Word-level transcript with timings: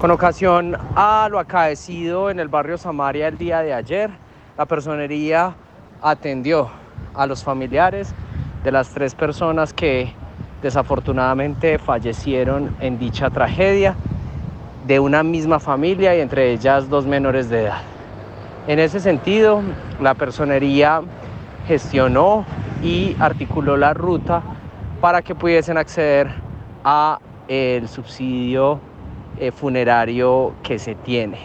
Con 0.00 0.10
ocasión 0.12 0.78
a 0.96 1.28
lo 1.30 1.38
acaecido 1.38 2.30
en 2.30 2.40
el 2.40 2.48
barrio 2.48 2.78
Samaria 2.78 3.28
el 3.28 3.36
día 3.36 3.60
de 3.60 3.74
ayer, 3.74 4.08
la 4.56 4.64
personería 4.64 5.54
atendió 6.00 6.70
a 7.12 7.26
los 7.26 7.44
familiares 7.44 8.14
de 8.64 8.72
las 8.72 8.88
tres 8.88 9.14
personas 9.14 9.74
que 9.74 10.14
desafortunadamente 10.62 11.78
fallecieron 11.78 12.74
en 12.80 12.98
dicha 12.98 13.28
tragedia 13.28 13.94
de 14.86 15.00
una 15.00 15.22
misma 15.22 15.60
familia 15.60 16.16
y 16.16 16.20
entre 16.22 16.50
ellas 16.50 16.88
dos 16.88 17.04
menores 17.04 17.50
de 17.50 17.64
edad. 17.64 17.82
En 18.68 18.78
ese 18.78 19.00
sentido, 19.00 19.60
la 20.00 20.14
personería 20.14 21.02
gestionó 21.68 22.46
y 22.82 23.14
articuló 23.20 23.76
la 23.76 23.92
ruta 23.92 24.40
para 25.02 25.20
que 25.20 25.34
pudiesen 25.34 25.76
acceder 25.76 26.30
a 26.84 27.18
el 27.48 27.86
subsidio 27.86 28.80
eh, 29.40 29.52
funerario 29.52 30.52
que 30.62 30.78
se 30.78 30.94
tiene. 30.94 31.38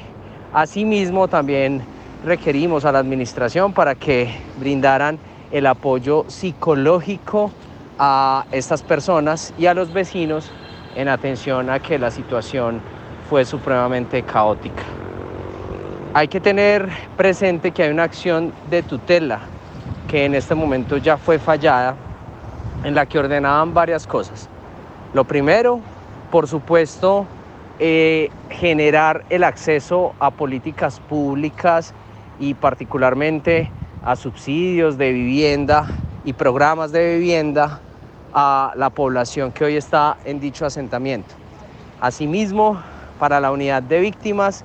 Asimismo, 0.54 1.28
también 1.28 1.82
requerimos 2.26 2.86
a 2.86 2.92
la 2.92 3.00
administración 3.00 3.74
para 3.74 3.96
que 3.96 4.30
brindaran 4.60 5.18
el 5.52 5.66
apoyo 5.66 6.26
psicológico 6.28 7.52
a 7.98 8.46
estas 8.52 8.84
personas 8.84 9.54
y 9.58 9.68
a 9.68 9.74
los 9.74 9.94
vecinos 9.94 10.52
en 10.96 11.08
atención 11.08 11.70
a 11.70 11.80
que 11.80 11.98
la 11.98 12.12
situación 12.12 12.82
fue 13.30 13.46
supremamente 13.46 14.24
caótica. 14.24 14.84
Hay 16.14 16.28
que 16.28 16.40
tener 16.40 16.90
presente 17.18 17.72
que 17.72 17.84
hay 17.84 17.92
una 17.92 18.04
acción 18.04 18.54
de 18.70 18.84
tutela 18.84 19.40
que 20.08 20.26
en 20.26 20.36
este 20.36 20.56
momento 20.56 20.98
ya 20.98 21.18
fue 21.18 21.40
fallada, 21.40 21.96
en 22.84 22.94
la 22.94 23.06
que 23.06 23.18
ordenaban 23.18 23.74
varias 23.74 24.06
cosas. 24.06 24.48
Lo 25.14 25.24
primero, 25.24 25.80
por 26.32 26.48
supuesto, 26.48 27.26
eh, 27.78 28.30
generar 28.50 29.26
el 29.30 29.44
acceso 29.44 30.14
a 30.20 30.32
políticas 30.32 31.02
públicas 31.02 31.94
y 32.40 32.54
particularmente 32.54 33.70
a 34.04 34.16
subsidios 34.16 34.98
de 34.98 35.12
vivienda 35.12 35.88
y 36.24 36.32
programas 36.34 36.94
de 36.94 37.18
vivienda 37.18 37.82
a 38.34 38.72
la 38.76 38.90
población 38.90 39.52
que 39.52 39.66
hoy 39.66 39.76
está 39.76 40.18
en 40.24 40.40
dicho 40.40 40.66
asentamiento. 40.66 41.36
Asimismo, 42.00 42.82
para 43.20 43.42
la 43.42 43.52
unidad 43.52 43.84
de 43.84 44.00
víctimas, 44.00 44.64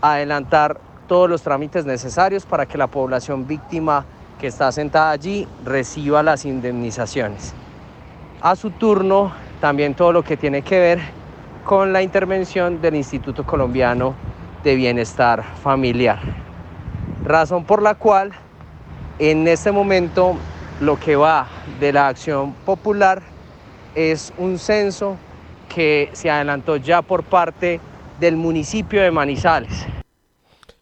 adelantar 0.00 0.80
todos 1.06 1.30
los 1.30 1.42
trámites 1.42 1.84
necesarios 1.84 2.44
para 2.44 2.66
que 2.66 2.76
la 2.76 2.88
población 2.88 3.46
víctima 3.46 4.04
que 4.40 4.48
está 4.48 4.72
sentada 4.72 5.12
allí 5.12 5.46
reciba 5.64 6.22
las 6.24 6.44
indemnizaciones. 6.44 7.54
A 8.40 8.56
su 8.56 8.70
turno, 8.70 9.32
también 9.60 9.94
todo 9.94 10.12
lo 10.12 10.24
que 10.24 10.36
tiene 10.36 10.62
que 10.62 10.80
ver 10.80 11.21
con 11.64 11.92
la 11.92 12.02
intervención 12.02 12.80
del 12.80 12.96
Instituto 12.96 13.44
Colombiano 13.44 14.14
de 14.64 14.74
Bienestar 14.74 15.44
Familiar. 15.62 16.20
Razón 17.24 17.64
por 17.64 17.82
la 17.82 17.94
cual 17.94 18.32
en 19.18 19.46
este 19.46 19.70
momento 19.70 20.36
lo 20.80 20.98
que 20.98 21.14
va 21.16 21.46
de 21.78 21.92
la 21.92 22.08
acción 22.08 22.52
popular 22.66 23.22
es 23.94 24.32
un 24.38 24.58
censo 24.58 25.16
que 25.72 26.10
se 26.12 26.30
adelantó 26.30 26.76
ya 26.76 27.02
por 27.02 27.22
parte 27.22 27.80
del 28.18 28.36
municipio 28.36 29.00
de 29.00 29.10
Manizales. 29.10 29.86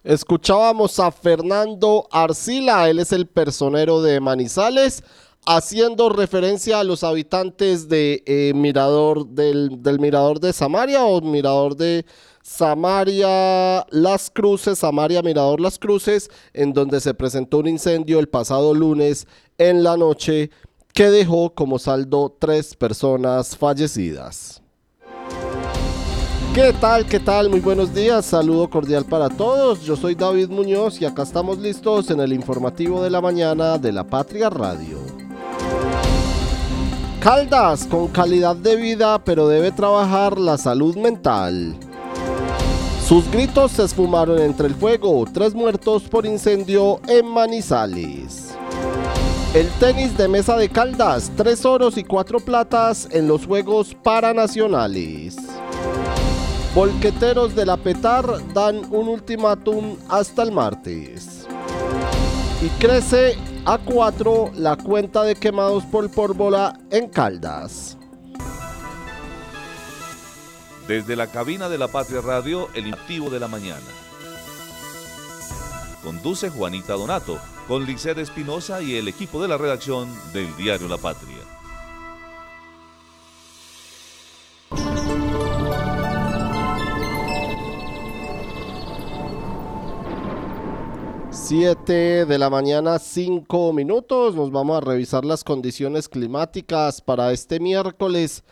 Escuchábamos 0.02 0.98
a 0.98 1.10
Fernando 1.10 2.08
Arcila, 2.10 2.88
él 2.88 3.00
es 3.00 3.12
el 3.12 3.26
personero 3.26 4.00
de 4.00 4.18
Manizales 4.20 5.04
haciendo 5.46 6.08
referencia 6.08 6.80
a 6.80 6.84
los 6.84 7.04
habitantes 7.04 7.86
eh, 7.90 8.52
Mirador 8.54 9.26
del, 9.26 9.78
Mirador 9.98 10.40
de 10.40 10.52
Samaria 10.52 11.04
o 11.04 11.20
Mirador 11.20 11.76
de 11.76 12.04
Samaria 12.42 13.86
Las 13.90 14.30
Cruces, 14.30 14.78
Samaria 14.78 15.22
Mirador 15.22 15.60
Las 15.60 15.78
Cruces, 15.78 16.30
en 16.52 16.72
donde 16.72 17.00
se 17.00 17.14
presentó 17.14 17.58
un 17.58 17.68
incendio 17.68 18.18
el 18.18 18.28
pasado 18.28 18.74
lunes 18.74 19.26
en 19.58 19.82
la 19.82 19.96
noche 19.96 20.50
que 20.92 21.10
dejó 21.10 21.54
como 21.54 21.78
saldo 21.78 22.36
tres 22.38 22.74
personas 22.74 23.56
fallecidas. 23.56 24.62
¿Qué 26.54 26.72
tal? 26.80 27.06
¿Qué 27.06 27.20
tal? 27.20 27.48
Muy 27.48 27.60
buenos 27.60 27.94
días. 27.94 28.26
Saludo 28.26 28.68
cordial 28.68 29.04
para 29.04 29.28
todos. 29.28 29.82
Yo 29.82 29.94
soy 29.94 30.16
David 30.16 30.48
Muñoz 30.48 31.00
y 31.00 31.04
acá 31.04 31.22
estamos 31.22 31.58
listos 31.58 32.10
en 32.10 32.18
el 32.18 32.32
informativo 32.32 33.00
de 33.02 33.10
la 33.10 33.20
mañana 33.20 33.78
de 33.78 33.92
la 33.92 34.02
Patria 34.02 34.50
Radio. 34.50 34.99
Caldas 37.20 37.84
con 37.84 38.08
calidad 38.08 38.56
de 38.56 38.76
vida, 38.76 39.22
pero 39.22 39.46
debe 39.46 39.70
trabajar 39.70 40.38
la 40.38 40.56
salud 40.56 40.96
mental. 40.96 41.76
Sus 43.06 43.30
gritos 43.30 43.72
se 43.72 43.84
esfumaron 43.84 44.38
entre 44.38 44.68
el 44.68 44.74
fuego, 44.74 45.26
tres 45.30 45.52
muertos 45.54 46.04
por 46.04 46.24
incendio 46.24 46.98
en 47.08 47.26
Manizales. 47.26 48.54
El 49.52 49.68
tenis 49.78 50.16
de 50.16 50.28
mesa 50.28 50.56
de 50.56 50.70
Caldas, 50.70 51.30
tres 51.36 51.66
oros 51.66 51.98
y 51.98 52.04
cuatro 52.04 52.40
platas 52.40 53.06
en 53.10 53.28
los 53.28 53.44
Juegos 53.44 53.94
Paranacionales. 54.02 55.36
Volqueteros 56.74 57.54
de 57.54 57.66
la 57.66 57.76
Petar 57.76 58.24
dan 58.54 58.80
un 58.90 59.08
ultimátum 59.08 59.96
hasta 60.08 60.42
el 60.42 60.52
martes. 60.52 61.39
Y 62.62 62.68
crece 62.78 63.38
a 63.64 63.78
4 63.78 64.52
la 64.54 64.76
cuenta 64.76 65.22
de 65.22 65.34
quemados 65.34 65.84
por 65.84 66.10
pólvora 66.10 66.78
en 66.90 67.08
Caldas. 67.08 67.96
Desde 70.86 71.16
la 71.16 71.26
cabina 71.28 71.70
de 71.70 71.78
la 71.78 71.88
Patria 71.88 72.20
Radio, 72.20 72.68
el 72.74 72.92
activo 72.92 73.30
de 73.30 73.40
la 73.40 73.48
mañana. 73.48 73.80
Conduce 76.02 76.50
Juanita 76.50 76.94
Donato, 76.94 77.38
con 77.66 77.86
Liced 77.86 78.18
Espinosa 78.18 78.82
y 78.82 78.96
el 78.96 79.08
equipo 79.08 79.40
de 79.40 79.48
la 79.48 79.56
redacción 79.56 80.08
del 80.34 80.54
diario 80.56 80.86
La 80.88 80.98
Patria. 80.98 81.39
7 91.50 92.26
de 92.26 92.38
la 92.38 92.48
mañana, 92.48 93.00
5 93.00 93.72
minutos. 93.72 94.36
Nos 94.36 94.52
vamos 94.52 94.76
a 94.76 94.86
revisar 94.86 95.24
las 95.24 95.42
condiciones 95.42 96.08
climáticas 96.08 97.00
para 97.00 97.32
este 97.32 97.58
miércoles 97.58 98.44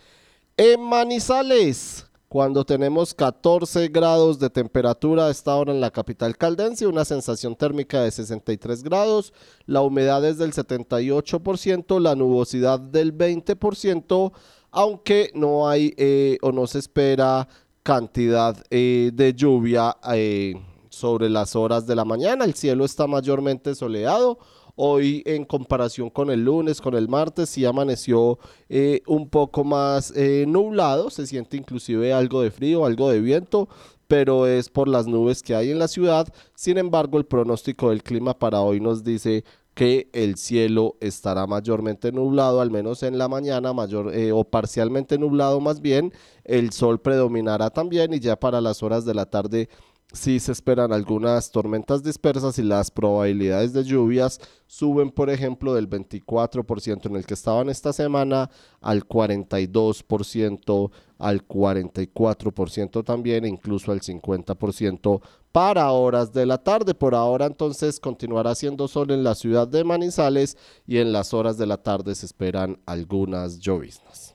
en 0.56 0.82
Manizales. 0.82 2.06
Cuando 2.28 2.64
tenemos 2.64 3.14
14 3.14 3.86
grados 3.86 4.40
de 4.40 4.50
temperatura 4.50 5.26
a 5.26 5.30
esta 5.30 5.54
hora 5.54 5.72
en 5.72 5.80
la 5.80 5.92
capital 5.92 6.36
caldense, 6.36 6.88
una 6.88 7.04
sensación 7.04 7.54
térmica 7.54 8.02
de 8.02 8.10
63 8.10 8.82
grados, 8.82 9.32
la 9.66 9.82
humedad 9.82 10.24
es 10.24 10.38
del 10.38 10.52
78%, 10.52 12.00
la 12.00 12.16
nubosidad 12.16 12.80
del 12.80 13.16
20%, 13.16 14.32
aunque 14.72 15.30
no 15.36 15.68
hay 15.68 15.94
eh, 15.98 16.38
o 16.42 16.50
no 16.50 16.66
se 16.66 16.80
espera 16.80 17.46
cantidad 17.84 18.56
eh, 18.70 19.12
de 19.14 19.34
lluvia. 19.34 19.96
Eh, 20.14 20.56
sobre 20.98 21.30
las 21.30 21.56
horas 21.56 21.86
de 21.86 21.94
la 21.94 22.04
mañana. 22.04 22.44
El 22.44 22.54
cielo 22.54 22.84
está 22.84 23.06
mayormente 23.06 23.74
soleado. 23.74 24.38
Hoy 24.80 25.22
en 25.26 25.44
comparación 25.44 26.10
con 26.10 26.30
el 26.30 26.44
lunes, 26.44 26.80
con 26.80 26.94
el 26.94 27.08
martes, 27.08 27.48
sí 27.48 27.64
amaneció 27.64 28.38
eh, 28.68 29.02
un 29.06 29.28
poco 29.28 29.64
más 29.64 30.12
eh, 30.14 30.44
nublado. 30.46 31.10
Se 31.10 31.26
siente 31.26 31.56
inclusive 31.56 32.12
algo 32.12 32.42
de 32.42 32.50
frío, 32.50 32.84
algo 32.84 33.10
de 33.10 33.20
viento, 33.20 33.68
pero 34.06 34.46
es 34.46 34.68
por 34.68 34.86
las 34.86 35.06
nubes 35.06 35.42
que 35.42 35.54
hay 35.56 35.70
en 35.70 35.78
la 35.78 35.88
ciudad. 35.88 36.28
Sin 36.54 36.78
embargo, 36.78 37.18
el 37.18 37.26
pronóstico 37.26 37.90
del 37.90 38.02
clima 38.02 38.38
para 38.38 38.60
hoy 38.60 38.80
nos 38.80 39.02
dice 39.02 39.44
que 39.78 40.08
el 40.12 40.36
cielo 40.36 40.96
estará 41.00 41.46
mayormente 41.46 42.10
nublado, 42.10 42.60
al 42.60 42.68
menos 42.68 43.04
en 43.04 43.16
la 43.16 43.28
mañana, 43.28 43.72
mayor 43.72 44.12
eh, 44.12 44.32
o 44.32 44.42
parcialmente 44.42 45.18
nublado 45.18 45.60
más 45.60 45.80
bien. 45.80 46.12
El 46.42 46.72
sol 46.72 47.00
predominará 47.00 47.70
también 47.70 48.12
y 48.12 48.18
ya 48.18 48.34
para 48.34 48.60
las 48.60 48.82
horas 48.82 49.04
de 49.04 49.14
la 49.14 49.26
tarde 49.26 49.68
sí 50.12 50.40
se 50.40 50.52
esperan 50.52 50.92
algunas 50.92 51.50
tormentas 51.50 52.02
dispersas 52.02 52.58
y 52.58 52.62
las 52.62 52.90
probabilidades 52.90 53.72
de 53.74 53.84
lluvias 53.84 54.40
suben, 54.66 55.10
por 55.10 55.28
ejemplo, 55.28 55.74
del 55.74 55.88
24% 55.88 57.06
en 57.06 57.16
el 57.16 57.26
que 57.26 57.34
estaban 57.34 57.68
esta 57.68 57.92
semana 57.92 58.50
al 58.80 59.06
42%, 59.06 60.90
al 61.18 61.46
44% 61.46 63.04
también, 63.04 63.44
e 63.44 63.48
incluso 63.48 63.92
al 63.92 64.00
50% 64.00 65.20
para 65.52 65.90
horas 65.90 66.32
de 66.32 66.46
la 66.46 66.58
tarde. 66.58 66.94
Por 66.94 67.14
ahora 67.14 67.46
entonces 67.46 68.00
continuará 68.00 68.54
siendo 68.54 68.88
sol 68.88 69.10
en 69.10 69.22
la 69.22 69.34
ciudad 69.34 69.68
de 69.68 69.84
Manizales 69.84 70.56
y 70.86 70.98
en 70.98 71.12
las 71.12 71.34
horas 71.34 71.58
de 71.58 71.66
la 71.66 71.76
tarde 71.82 72.14
se 72.14 72.24
esperan 72.24 72.80
algunas 72.86 73.58
lloviznas. 73.58 74.34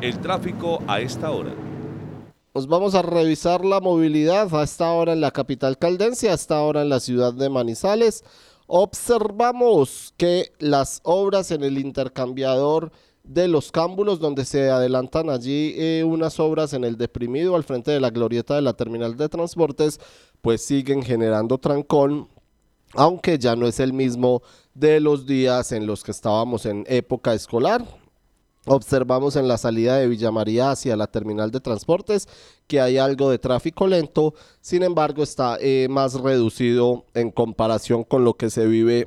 El 0.00 0.18
tráfico 0.20 0.82
a 0.86 1.00
esta 1.00 1.30
hora. 1.30 1.52
Nos 2.52 2.66
vamos 2.66 2.96
a 2.96 3.02
revisar 3.02 3.64
la 3.64 3.80
movilidad 3.80 4.52
a 4.56 4.64
esta 4.64 4.90
hora 4.90 5.12
en 5.12 5.20
la 5.20 5.30
capital 5.30 5.78
caldense, 5.78 6.30
a 6.30 6.34
esta 6.34 6.60
hora 6.62 6.82
en 6.82 6.88
la 6.88 6.98
ciudad 6.98 7.32
de 7.32 7.48
Manizales. 7.48 8.24
Observamos 8.66 10.14
que 10.16 10.50
las 10.58 11.00
obras 11.04 11.52
en 11.52 11.62
el 11.62 11.78
intercambiador 11.78 12.90
de 13.22 13.46
los 13.46 13.70
cámbulos, 13.70 14.18
donde 14.18 14.44
se 14.44 14.68
adelantan 14.68 15.30
allí 15.30 15.74
eh, 15.76 16.02
unas 16.04 16.40
obras 16.40 16.72
en 16.72 16.82
el 16.82 16.96
deprimido 16.96 17.54
al 17.54 17.62
frente 17.62 17.92
de 17.92 18.00
la 18.00 18.10
glorieta 18.10 18.56
de 18.56 18.62
la 18.62 18.72
terminal 18.72 19.16
de 19.16 19.28
transportes, 19.28 20.00
pues 20.40 20.60
siguen 20.60 21.04
generando 21.04 21.56
trancón, 21.58 22.26
aunque 22.94 23.38
ya 23.38 23.54
no 23.54 23.68
es 23.68 23.78
el 23.78 23.92
mismo 23.92 24.42
de 24.74 24.98
los 24.98 25.24
días 25.24 25.70
en 25.70 25.86
los 25.86 26.02
que 26.02 26.10
estábamos 26.10 26.66
en 26.66 26.84
época 26.88 27.32
escolar. 27.32 27.99
Observamos 28.66 29.36
en 29.36 29.48
la 29.48 29.56
salida 29.56 29.96
de 29.96 30.06
Villa 30.06 30.30
María 30.30 30.70
hacia 30.70 30.94
la 30.96 31.06
terminal 31.06 31.50
de 31.50 31.60
transportes 31.60 32.28
que 32.66 32.80
hay 32.80 32.98
algo 32.98 33.30
de 33.30 33.38
tráfico 33.38 33.86
lento, 33.86 34.34
sin 34.60 34.82
embargo 34.82 35.22
está 35.22 35.56
eh, 35.60 35.88
más 35.90 36.14
reducido 36.14 37.06
en 37.14 37.30
comparación 37.30 38.04
con 38.04 38.24
lo 38.24 38.34
que 38.34 38.50
se 38.50 38.66
vive 38.66 39.06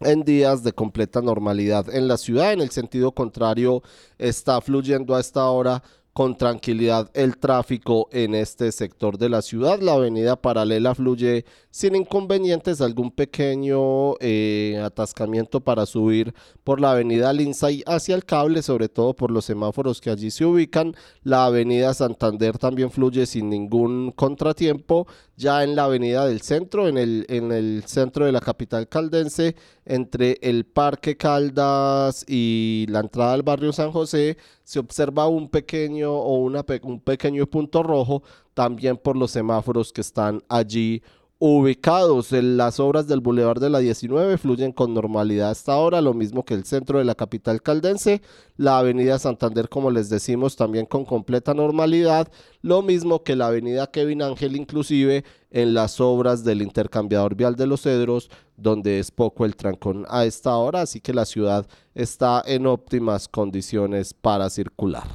en 0.00 0.24
días 0.24 0.64
de 0.64 0.72
completa 0.72 1.20
normalidad 1.20 1.94
en 1.94 2.08
la 2.08 2.16
ciudad. 2.16 2.52
En 2.52 2.60
el 2.60 2.70
sentido 2.70 3.12
contrario, 3.12 3.82
está 4.18 4.60
fluyendo 4.60 5.14
a 5.14 5.20
esta 5.20 5.46
hora 5.50 5.82
con 6.12 6.36
tranquilidad 6.36 7.10
el 7.14 7.38
tráfico 7.38 8.08
en 8.12 8.34
este 8.34 8.70
sector 8.72 9.16
de 9.18 9.28
la 9.28 9.42
ciudad. 9.42 9.80
La 9.80 9.94
avenida 9.94 10.36
paralela 10.36 10.94
fluye 10.94 11.44
sin 11.72 11.96
inconvenientes, 11.96 12.82
algún 12.82 13.10
pequeño 13.10 14.16
eh, 14.20 14.78
atascamiento 14.84 15.58
para 15.60 15.86
subir 15.86 16.34
por 16.64 16.82
la 16.82 16.92
avenida 16.92 17.32
Lindsay 17.32 17.82
hacia 17.86 18.14
el 18.14 18.26
cable, 18.26 18.60
sobre 18.60 18.90
todo 18.90 19.16
por 19.16 19.30
los 19.30 19.46
semáforos 19.46 19.98
que 20.02 20.10
allí 20.10 20.30
se 20.30 20.44
ubican. 20.44 20.94
La 21.22 21.46
avenida 21.46 21.94
Santander 21.94 22.58
también 22.58 22.90
fluye 22.90 23.24
sin 23.24 23.48
ningún 23.48 24.12
contratiempo. 24.12 25.06
Ya 25.38 25.64
en 25.64 25.74
la 25.74 25.84
avenida 25.84 26.26
del 26.26 26.42
centro, 26.42 26.88
en 26.88 26.98
el, 26.98 27.24
en 27.30 27.50
el 27.52 27.84
centro 27.86 28.26
de 28.26 28.32
la 28.32 28.40
capital 28.40 28.86
caldense, 28.86 29.56
entre 29.86 30.38
el 30.42 30.66
Parque 30.66 31.16
Caldas 31.16 32.22
y 32.28 32.84
la 32.90 33.00
entrada 33.00 33.32
al 33.32 33.42
barrio 33.42 33.72
San 33.72 33.92
José, 33.92 34.36
se 34.62 34.78
observa 34.78 35.26
un 35.26 35.48
pequeño 35.48 36.12
o 36.12 36.36
una, 36.36 36.66
un 36.82 37.00
pequeño 37.00 37.46
punto 37.46 37.82
rojo 37.82 38.22
también 38.52 38.98
por 38.98 39.16
los 39.16 39.30
semáforos 39.30 39.90
que 39.90 40.02
están 40.02 40.42
allí 40.50 41.02
ubicados. 41.44 42.32
En 42.32 42.56
las 42.56 42.78
obras 42.78 43.08
del 43.08 43.20
Boulevard 43.20 43.60
de 43.60 43.68
la 43.68 43.80
19 43.80 44.38
fluyen 44.38 44.70
con 44.70 44.94
normalidad 44.94 45.50
hasta 45.50 45.72
ahora, 45.72 46.00
lo 46.00 46.14
mismo 46.14 46.44
que 46.44 46.54
el 46.54 46.64
centro 46.64 47.00
de 47.00 47.04
la 47.04 47.16
capital 47.16 47.60
caldense, 47.60 48.22
la 48.56 48.78
avenida 48.78 49.18
Santander, 49.18 49.68
como 49.68 49.90
les 49.90 50.08
decimos, 50.08 50.54
también 50.54 50.86
con 50.86 51.04
completa 51.04 51.52
normalidad, 51.52 52.30
lo 52.60 52.80
mismo 52.82 53.24
que 53.24 53.34
la 53.34 53.48
avenida 53.48 53.90
Kevin 53.90 54.22
Ángel, 54.22 54.54
inclusive 54.54 55.24
en 55.50 55.74
las 55.74 56.00
obras 56.00 56.44
del 56.44 56.62
intercambiador 56.62 57.34
vial 57.34 57.56
de 57.56 57.66
los 57.66 57.82
Cedros, 57.82 58.30
donde 58.56 59.00
es 59.00 59.10
poco 59.10 59.44
el 59.44 59.56
trancón 59.56 60.06
a 60.08 60.24
esta 60.24 60.54
hora, 60.54 60.82
así 60.82 61.00
que 61.00 61.12
la 61.12 61.24
ciudad 61.24 61.66
está 61.96 62.40
en 62.46 62.68
óptimas 62.68 63.26
condiciones 63.26 64.14
para 64.14 64.48
circular. 64.48 65.08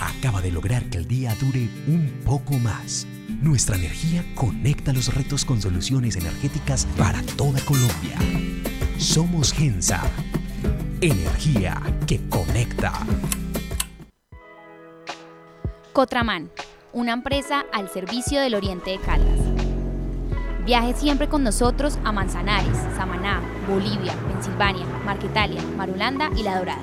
Acaba 0.00 0.42
de 0.42 0.50
lograr 0.50 0.90
que 0.90 0.98
el 0.98 1.06
día 1.06 1.36
dure 1.40 1.68
un 1.86 2.20
poco 2.24 2.54
más 2.54 3.06
nuestra 3.46 3.76
energía 3.76 4.24
conecta 4.34 4.92
los 4.92 5.14
retos 5.14 5.44
con 5.44 5.62
soluciones 5.62 6.16
energéticas 6.16 6.84
para 6.98 7.22
toda 7.36 7.60
Colombia. 7.60 8.18
Somos 8.98 9.52
Gensa. 9.52 10.02
Energía 11.00 11.80
que 12.08 12.20
conecta. 12.28 12.92
Cotraman, 15.92 16.50
una 16.92 17.12
empresa 17.12 17.64
al 17.72 17.88
servicio 17.88 18.40
del 18.40 18.56
Oriente 18.56 18.90
de 18.90 18.98
Caldas. 18.98 19.38
Viaje 20.64 20.94
siempre 20.94 21.28
con 21.28 21.44
nosotros 21.44 21.98
a 22.02 22.10
Manzanares, 22.10 22.76
Samaná, 22.96 23.40
Bolivia, 23.68 24.12
Pensilvania, 24.28 24.84
Marquetalia, 25.04 25.62
Marulanda 25.76 26.30
y 26.36 26.42
La 26.42 26.58
Dorada. 26.58 26.82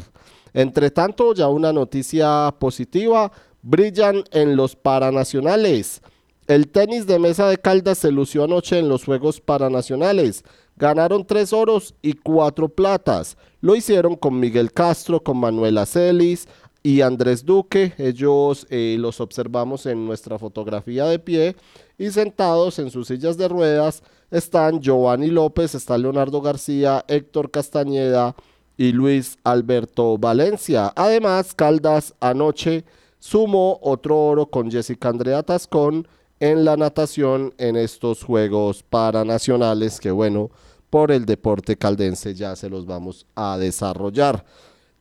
Entre 0.53 0.91
tanto, 0.91 1.35
ya 1.35 1.49
una 1.49 1.73
noticia 1.73 2.55
positiva, 2.59 3.31
brillan 3.63 4.25
en 4.31 4.57
los 4.57 4.77
paranacionales. 4.77 6.01
El 6.47 6.69
tenis 6.69 7.07
de 7.07 7.19
mesa 7.19 7.49
de 7.49 7.59
Caldas 7.59 7.99
se 7.99 8.11
lució 8.11 8.45
anoche 8.45 8.79
en 8.79 8.89
los 8.89 9.05
Juegos 9.05 9.41
Paranacionales. 9.41 10.45
Ganaron 10.77 11.27
tres 11.27 11.53
oros 11.53 11.95
y 12.01 12.15
cuatro 12.15 12.69
platas. 12.69 13.37
Lo 13.61 13.77
hicieron 13.77 14.17
con 14.17 14.41
Miguel 14.41 14.73
Castro, 14.73 15.23
con 15.23 15.37
Manuela 15.37 15.85
Celis 15.85 16.49
y 16.83 17.01
Andrés 17.01 17.45
Duque. 17.45 17.93
Ellos 17.99 18.67
eh, 18.71 18.97
los 18.99 19.21
observamos 19.21 19.87
en 19.87 20.07
nuestra 20.07 20.39
fotografía 20.39 21.07
de 21.07 21.19
pie 21.19 21.57
y 21.99 22.11
sentados 22.11 22.79
en 22.79 22.91
sus 22.91 23.09
sillas 23.09 23.37
de 23.37 23.49
ruedas 23.49 24.03
están 24.31 24.81
Giovanni 24.81 25.29
López, 25.29 25.75
está 25.75 25.97
Leonardo 25.97 26.43
García, 26.43 27.05
Héctor 27.09 27.51
Castañeda, 27.51 28.37
y 28.79 28.93
Luis 28.93 29.37
Alberto 29.45 30.17
Valencia. 30.17 30.93
Además, 30.97 31.53
Caldas 31.53 32.15
anoche 32.21 32.85
sumó 33.19 33.79
otro 33.83 34.17
oro 34.17 34.47
con 34.47 34.71
Jessica 34.71 35.11
Andrea 35.11 35.43
Tascón 35.43 36.07
en 36.41 36.65
la 36.65 36.77
natación 36.77 37.53
en 37.59 37.77
estos 37.77 38.23
Juegos 38.23 38.85
Paranacionales 38.85 39.99
que 39.99 40.13
bueno, 40.13 40.51
por 40.89 41.11
el 41.11 41.27
deporte 41.27 41.77
caldense 41.77 42.35
ya 42.35 42.55
se 42.55 42.71
los 42.71 42.87
vamos 42.87 43.27
a 43.35 43.59
desarrollar. 43.59 44.45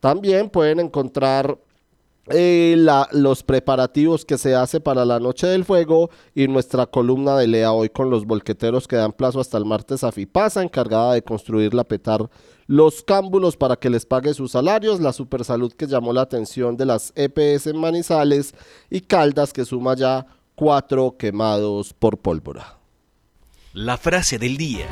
También 0.00 0.50
pueden 0.50 0.80
encontrar 0.80 1.56
eh, 2.30 2.76
los 3.12 3.42
preparativos 3.42 4.24
que 4.24 4.38
se 4.38 4.54
hace 4.54 4.80
para 4.80 5.04
la 5.04 5.20
noche 5.20 5.46
del 5.46 5.64
fuego 5.64 6.10
y 6.34 6.48
nuestra 6.48 6.86
columna 6.86 7.36
de 7.36 7.46
Lea 7.46 7.72
hoy 7.72 7.88
con 7.88 8.10
los 8.10 8.26
volqueteros 8.26 8.88
que 8.88 8.96
dan 8.96 9.12
plazo 9.12 9.40
hasta 9.40 9.58
el 9.58 9.64
martes 9.64 10.04
a 10.04 10.12
FIPASA, 10.12 10.62
encargada 10.62 11.14
de 11.14 11.22
construir 11.22 11.74
la 11.74 11.84
petar 11.84 12.28
los 12.66 13.02
cámbulos 13.02 13.56
para 13.56 13.76
que 13.76 13.90
les 13.90 14.04
pague 14.04 14.34
sus 14.34 14.52
salarios, 14.52 15.00
la 15.00 15.12
supersalud 15.12 15.72
que 15.72 15.86
llamó 15.86 16.12
la 16.12 16.20
atención 16.20 16.76
de 16.76 16.84
las 16.84 17.12
EPS 17.16 17.68
en 17.68 17.78
Manizales 17.78 18.54
y 18.90 19.00
Caldas 19.00 19.52
que 19.52 19.64
suma 19.64 19.96
ya 19.96 20.26
cuatro 20.54 21.16
quemados 21.18 21.94
por 21.94 22.18
pólvora. 22.18 22.78
La 23.72 23.96
frase 23.96 24.38
del 24.38 24.56
día. 24.56 24.86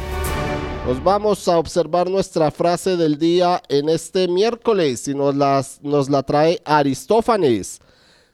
Nos 0.87 1.03
vamos 1.03 1.49
a 1.49 1.59
observar 1.59 2.09
nuestra 2.09 2.53
frase 2.53 2.97
del 2.97 3.19
día 3.19 3.61
en 3.69 3.89
este 3.89 4.29
miércoles 4.29 5.09
y 5.09 5.17
nos, 5.17 5.35
nos 5.83 6.09
la 6.09 6.23
trae 6.23 6.63
Aristófanes. 6.65 7.81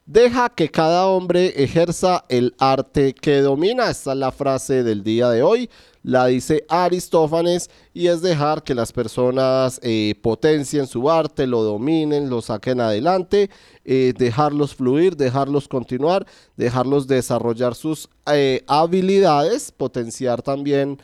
Deja 0.05 0.51
que 0.51 0.69
cada 0.69 1.07
hombre 1.07 1.55
ejerza 1.57 2.27
el 2.29 2.55
arte 2.59 3.15
que 3.15 3.41
domina. 3.41 3.89
Esta 3.89 4.13
es 4.13 4.19
la 4.19 4.33
frase 4.33 4.83
del 4.83 5.03
día 5.03 5.31
de 5.31 5.43
hoy 5.43 5.71
la 6.03 6.27
dice 6.27 6.65
Aristófanes 6.69 7.71
y 7.95 8.09
es 8.09 8.23
dejar 8.23 8.63
que 8.65 8.75
las 8.75 8.93
personas 8.93 9.79
eh, 9.83 10.15
potencien 10.21 10.87
su 10.87 11.11
arte, 11.11 11.47
lo 11.47 11.63
dominen, 11.63 12.29
lo 12.29 12.43
saquen 12.43 12.81
adelante, 12.81 13.51
eh, 13.85 14.13
dejarlos 14.17 14.75
fluir, 14.75 15.17
dejarlos 15.17 15.69
continuar, 15.69 16.27
dejarlos 16.57 17.07
desarrollar 17.07 17.75
sus 17.75 18.09
eh, 18.33 18.65
habilidades, 18.67 19.71
potenciar 19.71 20.43
también 20.43 20.99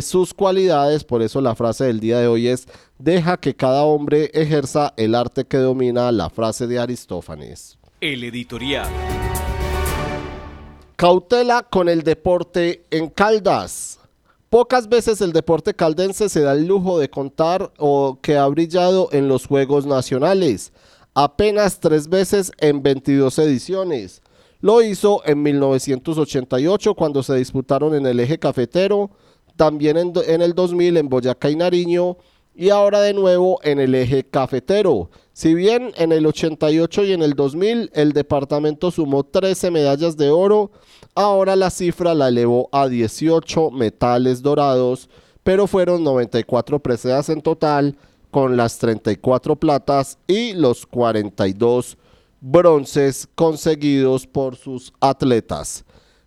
sus 0.00 0.32
cualidades. 0.32 1.02
Por 1.02 1.22
eso 1.22 1.40
la 1.40 1.56
frase 1.56 1.86
del 1.86 1.98
día 1.98 2.20
de 2.20 2.28
hoy 2.28 2.46
es, 2.46 2.68
deja 2.98 3.36
que 3.36 3.56
cada 3.56 3.82
hombre 3.82 4.30
ejerza 4.32 4.94
el 4.96 5.16
arte 5.16 5.44
que 5.44 5.56
domina, 5.56 6.12
la 6.12 6.30
frase 6.30 6.68
de 6.68 6.78
Aristófanes. 6.78 7.76
El 8.00 8.22
editorial. 8.22 8.88
Cautela 10.94 11.62
con 11.62 11.88
el 11.88 12.02
deporte 12.04 12.84
en 12.90 13.10
Caldas. 13.10 13.98
Pocas 14.50 14.88
veces 14.88 15.20
el 15.20 15.32
deporte 15.32 15.74
caldense 15.74 16.28
se 16.28 16.40
da 16.40 16.52
el 16.52 16.66
lujo 16.66 17.00
de 17.00 17.10
contar 17.10 17.72
o 17.78 18.20
que 18.22 18.36
ha 18.36 18.46
brillado 18.46 19.08
en 19.10 19.26
los 19.26 19.46
Juegos 19.46 19.86
Nacionales, 19.86 20.72
apenas 21.14 21.80
tres 21.80 22.08
veces 22.08 22.52
en 22.58 22.80
22 22.80 23.40
ediciones. 23.40 24.22
Lo 24.60 24.82
hizo 24.82 25.22
en 25.26 25.42
1988 25.42 26.94
cuando 26.94 27.24
se 27.24 27.34
disputaron 27.34 27.94
en 27.96 28.06
el 28.06 28.20
eje 28.20 28.38
cafetero, 28.38 29.10
también 29.56 29.96
en, 29.96 30.42
el 30.42 30.54
2000 30.54 30.96
en 30.96 31.08
Boyacá 31.08 31.50
y 31.50 31.56
Nariño 31.56 32.16
y 32.54 32.70
ahora 32.70 33.00
de 33.00 33.14
nuevo 33.14 33.58
en 33.64 33.80
el 33.80 33.94
eje 33.96 34.24
cafetero. 34.24 35.10
Si 35.32 35.54
bien 35.54 35.92
en 35.96 36.12
el 36.12 36.24
88 36.24 37.04
y 37.04 37.12
en 37.12 37.22
el 37.22 37.34
2000 37.34 37.90
el 37.94 38.12
departamento 38.12 38.90
sumó 38.90 39.24
13 39.24 39.70
medallas 39.70 40.16
de 40.16 40.30
oro, 40.30 40.70
ahora 41.16 41.56
la 41.56 41.70
cifra 41.70 42.14
la 42.14 42.28
elevó 42.28 42.68
a 42.70 42.86
18 42.86 43.72
metales 43.72 44.42
dorados, 44.42 45.08
pero 45.42 45.66
fueron 45.66 46.04
94 46.04 46.78
preseas 46.78 47.28
en 47.28 47.40
total, 47.40 47.96
con 48.30 48.56
las 48.56 48.78
34 48.78 49.56
platas 49.56 50.18
y 50.26 50.52
los 50.52 50.84
42 50.86 51.96
bronces 52.40 53.28
conseguidos 53.34 54.26
por 54.26 54.56
sus 54.56 54.92
atletas. 55.00 55.84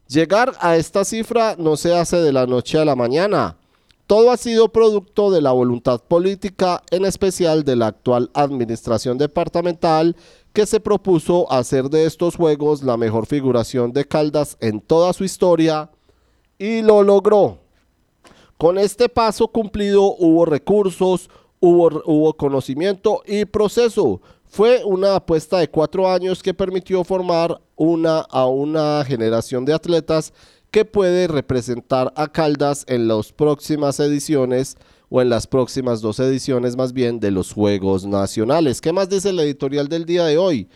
Llegar 0.08 0.54
a 0.60 0.76
esta 0.76 1.06
cifra 1.06 1.56
no 1.58 1.78
se 1.78 1.96
hace 1.96 2.18
de 2.18 2.34
la 2.34 2.48
noche 2.48 2.80
a 2.80 2.86
la 2.86 2.96
mañana, 2.96 3.58
todo 4.10 4.32
ha 4.32 4.38
sido 4.38 4.70
producto 4.70 5.30
de 5.30 5.40
la 5.40 5.52
voluntad 5.52 6.02
política, 6.02 6.82
en 6.90 7.06
especial 7.06 7.64
de 7.64 7.76
la 7.76 7.86
actual 7.86 8.32
administración 8.34 9.20
departamental, 9.20 10.16
que 10.60 10.66
se 10.66 10.82
propuso 10.82 11.50
hacer 11.50 11.90
de 11.90 12.04
estos 12.04 12.36
Juegos 12.36 12.84
la 12.84 12.98
mejor 12.98 13.26
figuración 13.28 13.94
de 13.94 14.04
Caldas 14.04 14.58
en 14.60 14.82
toda 14.82 15.14
su 15.14 15.24
historia 15.24 15.90
y 16.58 16.82
lo 16.82 17.02
logró. 17.02 17.60
Con 18.58 18.78
este 18.78 19.08
paso 19.08 19.48
cumplido 19.48 20.18
hubo 20.18 20.44
recursos, 20.44 21.30
hubo, 21.62 22.02
hubo 22.04 22.34
conocimiento 22.34 23.22
y 23.26 23.46
proceso. 23.46 24.20
Fue 24.44 24.84
una 24.84 25.16
apuesta 25.16 25.60
de 25.60 25.70
cuatro 25.70 26.12
años 26.12 26.44
que 26.44 26.54
permitió 26.54 27.06
formar 27.06 27.62
una, 27.78 28.20
a 28.20 28.46
una 28.46 29.06
generación 29.06 29.64
de 29.64 29.74
atletas 29.74 30.34
que 30.72 30.84
puede 30.84 31.30
representar 31.30 32.12
a 32.18 32.28
Caldas 32.28 32.84
en 32.90 33.08
las 33.08 33.32
próximas 33.32 33.98
ediciones 34.02 34.76
o 35.10 35.22
en 35.22 35.30
las 35.30 35.48
próximas 35.48 36.02
dos 36.02 36.20
ediciones 36.20 36.76
más 36.76 36.94
bien 36.94 37.20
de 37.20 37.32
los 37.32 37.54
Juegos 37.54 38.06
Nacionales. 38.06 38.82
¿Qué 38.82 38.94
más 38.94 39.10
dice 39.10 39.30
el 39.30 39.40
editorial 39.40 39.88
del 39.88 40.06
día 40.06 40.26
de 40.26 40.38
hoy? 40.38 40.70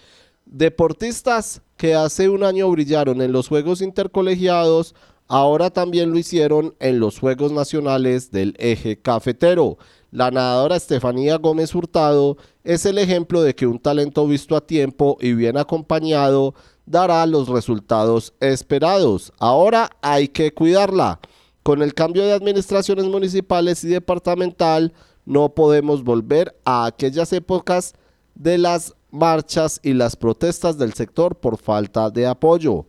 Deportistas 0.45 1.61
que 1.77 1.95
hace 1.95 2.29
un 2.29 2.43
año 2.43 2.69
brillaron 2.69 3.21
en 3.21 3.31
los 3.31 3.47
Juegos 3.47 3.81
Intercolegiados, 3.81 4.95
ahora 5.27 5.69
también 5.69 6.11
lo 6.11 6.17
hicieron 6.17 6.75
en 6.79 6.99
los 6.99 7.19
Juegos 7.19 7.51
Nacionales 7.51 8.31
del 8.31 8.55
eje 8.57 8.99
cafetero. 8.99 9.77
La 10.11 10.29
nadadora 10.29 10.75
Estefanía 10.75 11.37
Gómez 11.37 11.73
Hurtado 11.73 12.37
es 12.63 12.85
el 12.85 12.97
ejemplo 12.97 13.41
de 13.41 13.55
que 13.55 13.65
un 13.65 13.79
talento 13.79 14.27
visto 14.27 14.55
a 14.55 14.65
tiempo 14.65 15.17
y 15.19 15.33
bien 15.33 15.57
acompañado 15.57 16.53
dará 16.85 17.25
los 17.25 17.47
resultados 17.47 18.33
esperados. 18.39 19.31
Ahora 19.39 19.89
hay 20.01 20.27
que 20.27 20.53
cuidarla. 20.53 21.19
Con 21.63 21.81
el 21.81 21.93
cambio 21.93 22.25
de 22.25 22.33
administraciones 22.33 23.05
municipales 23.05 23.85
y 23.85 23.87
departamental, 23.87 24.91
no 25.25 25.55
podemos 25.55 26.03
volver 26.03 26.59
a 26.65 26.85
aquellas 26.85 27.31
épocas 27.31 27.93
de 28.35 28.57
las 28.57 28.93
marchas 29.11 29.79
y 29.81 29.93
las 29.93 30.17
protestas 30.17 30.77
del 30.77 30.93
sector 30.93 31.35
por 31.35 31.57
falta 31.57 32.09
de 32.09 32.27
apoyo. 32.27 32.85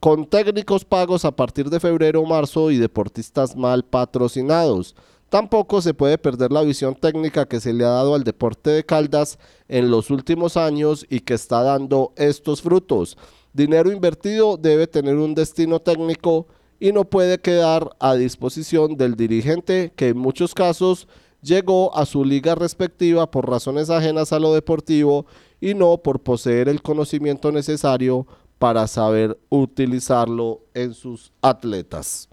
Con 0.00 0.26
técnicos 0.26 0.84
pagos 0.84 1.24
a 1.24 1.36
partir 1.36 1.70
de 1.70 1.78
febrero 1.78 2.20
o 2.20 2.26
marzo 2.26 2.72
y 2.72 2.78
deportistas 2.78 3.54
mal 3.54 3.84
patrocinados. 3.84 4.96
Tampoco 5.28 5.80
se 5.80 5.94
puede 5.94 6.18
perder 6.18 6.50
la 6.50 6.62
visión 6.62 6.96
técnica 6.96 7.46
que 7.46 7.60
se 7.60 7.72
le 7.72 7.84
ha 7.84 7.90
dado 7.90 8.16
al 8.16 8.24
deporte 8.24 8.70
de 8.70 8.84
Caldas 8.84 9.38
en 9.68 9.90
los 9.90 10.10
últimos 10.10 10.56
años 10.56 11.06
y 11.08 11.20
que 11.20 11.34
está 11.34 11.62
dando 11.62 12.12
estos 12.16 12.60
frutos. 12.60 13.16
Dinero 13.52 13.92
invertido 13.92 14.56
debe 14.56 14.88
tener 14.88 15.14
un 15.16 15.34
destino 15.34 15.80
técnico 15.80 16.46
y 16.78 16.92
no 16.92 17.04
puede 17.04 17.38
quedar 17.38 17.90
a 17.98 18.14
disposición 18.14 18.96
del 18.96 19.16
dirigente 19.16 19.92
que 19.96 20.08
en 20.08 20.18
muchos 20.18 20.54
casos 20.54 21.08
llegó 21.42 21.96
a 21.96 22.06
su 22.06 22.24
liga 22.24 22.54
respectiva 22.54 23.30
por 23.30 23.48
razones 23.48 23.90
ajenas 23.90 24.32
a 24.32 24.38
lo 24.38 24.52
deportivo 24.52 25.26
y 25.60 25.74
no 25.74 25.98
por 25.98 26.20
poseer 26.20 26.68
el 26.68 26.82
conocimiento 26.82 27.52
necesario 27.52 28.26
para 28.58 28.86
saber 28.86 29.38
utilizarlo 29.48 30.60
en 30.74 30.94
sus 30.94 31.32
atletas. 31.42 32.28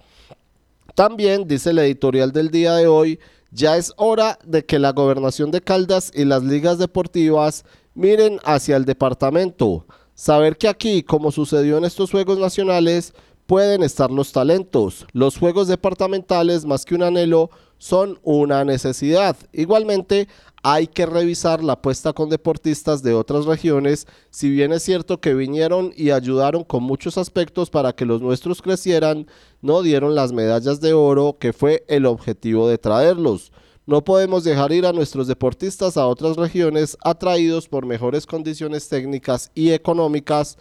También 0.96 1.48
dice 1.48 1.72
el 1.72 1.80
editorial 1.80 2.32
del 2.32 2.50
día 2.50 2.76
de 2.76 2.88
hoy, 2.88 3.20
ya 3.52 3.78
es 3.78 3.94
hora 3.98 4.40
de 4.46 4.66
que 4.66 4.80
la 4.80 4.92
gobernación 4.92 5.52
de 5.52 5.62
Caldas 5.62 6.12
y 6.14 6.26
las 6.26 6.44
ligas 6.44 6.78
deportivas 6.78 7.66
miren 7.94 8.40
hacia 8.44 8.78
el 8.78 8.86
departamento 8.86 9.86
Saber 10.16 10.58
que 10.58 10.68
aquí, 10.68 11.02
como 11.02 11.32
sucedió 11.32 11.78
en 11.78 11.86
estos 11.86 12.12
Juegos 12.12 12.38
Nacionales, 12.38 13.14
pueden 13.46 13.84
estar 13.84 14.12
los 14.12 14.32
talentos. 14.32 15.06
Los 15.14 15.38
Juegos 15.38 15.68
Departamentales, 15.68 16.66
más 16.66 16.86
que 16.86 16.96
un 16.96 17.04
anhelo, 17.04 17.50
son 17.78 18.20
una 18.24 18.64
necesidad. 18.64 19.36
Igualmente, 19.52 20.28
hay 20.64 20.88
que 20.88 21.06
revisar 21.06 21.62
la 21.62 21.74
apuesta 21.74 22.14
con 22.14 22.30
deportistas 22.30 23.04
de 23.04 23.14
otras 23.14 23.46
regiones, 23.46 24.08
si 24.30 24.50
bien 24.50 24.72
es 24.72 24.84
cierto 24.84 25.20
que 25.20 25.34
vinieron 25.34 25.92
y 25.96 26.12
ayudaron 26.12 26.64
con 26.64 26.84
muchos 26.84 27.18
aspectos 27.18 27.70
para 27.70 27.92
que 27.94 28.06
los 28.06 28.22
nuestros 28.22 28.62
crecieran, 28.62 29.28
no 29.62 29.82
dieron 29.82 30.16
las 30.16 30.32
medallas 30.32 30.80
de 30.80 30.94
oro 30.94 31.36
que 31.38 31.52
fue 31.52 31.84
el 31.90 32.06
objetivo 32.06 32.70
de 32.70 32.78
traerlos. 32.78 33.52
No 33.86 34.06
podemos 34.06 34.46
dejar 34.46 34.72
ir 34.72 34.86
a 34.86 34.94
nuestros 34.94 35.28
deportistas 35.28 35.98
a 35.98 36.08
otras 36.08 36.38
regiones 36.38 36.98
atraídos 37.04 37.68
por 37.68 37.86
mejores 37.86 38.26
condiciones 38.26 38.88
técnicas 38.88 39.52
y 39.54 39.72
económicas, 39.72 40.58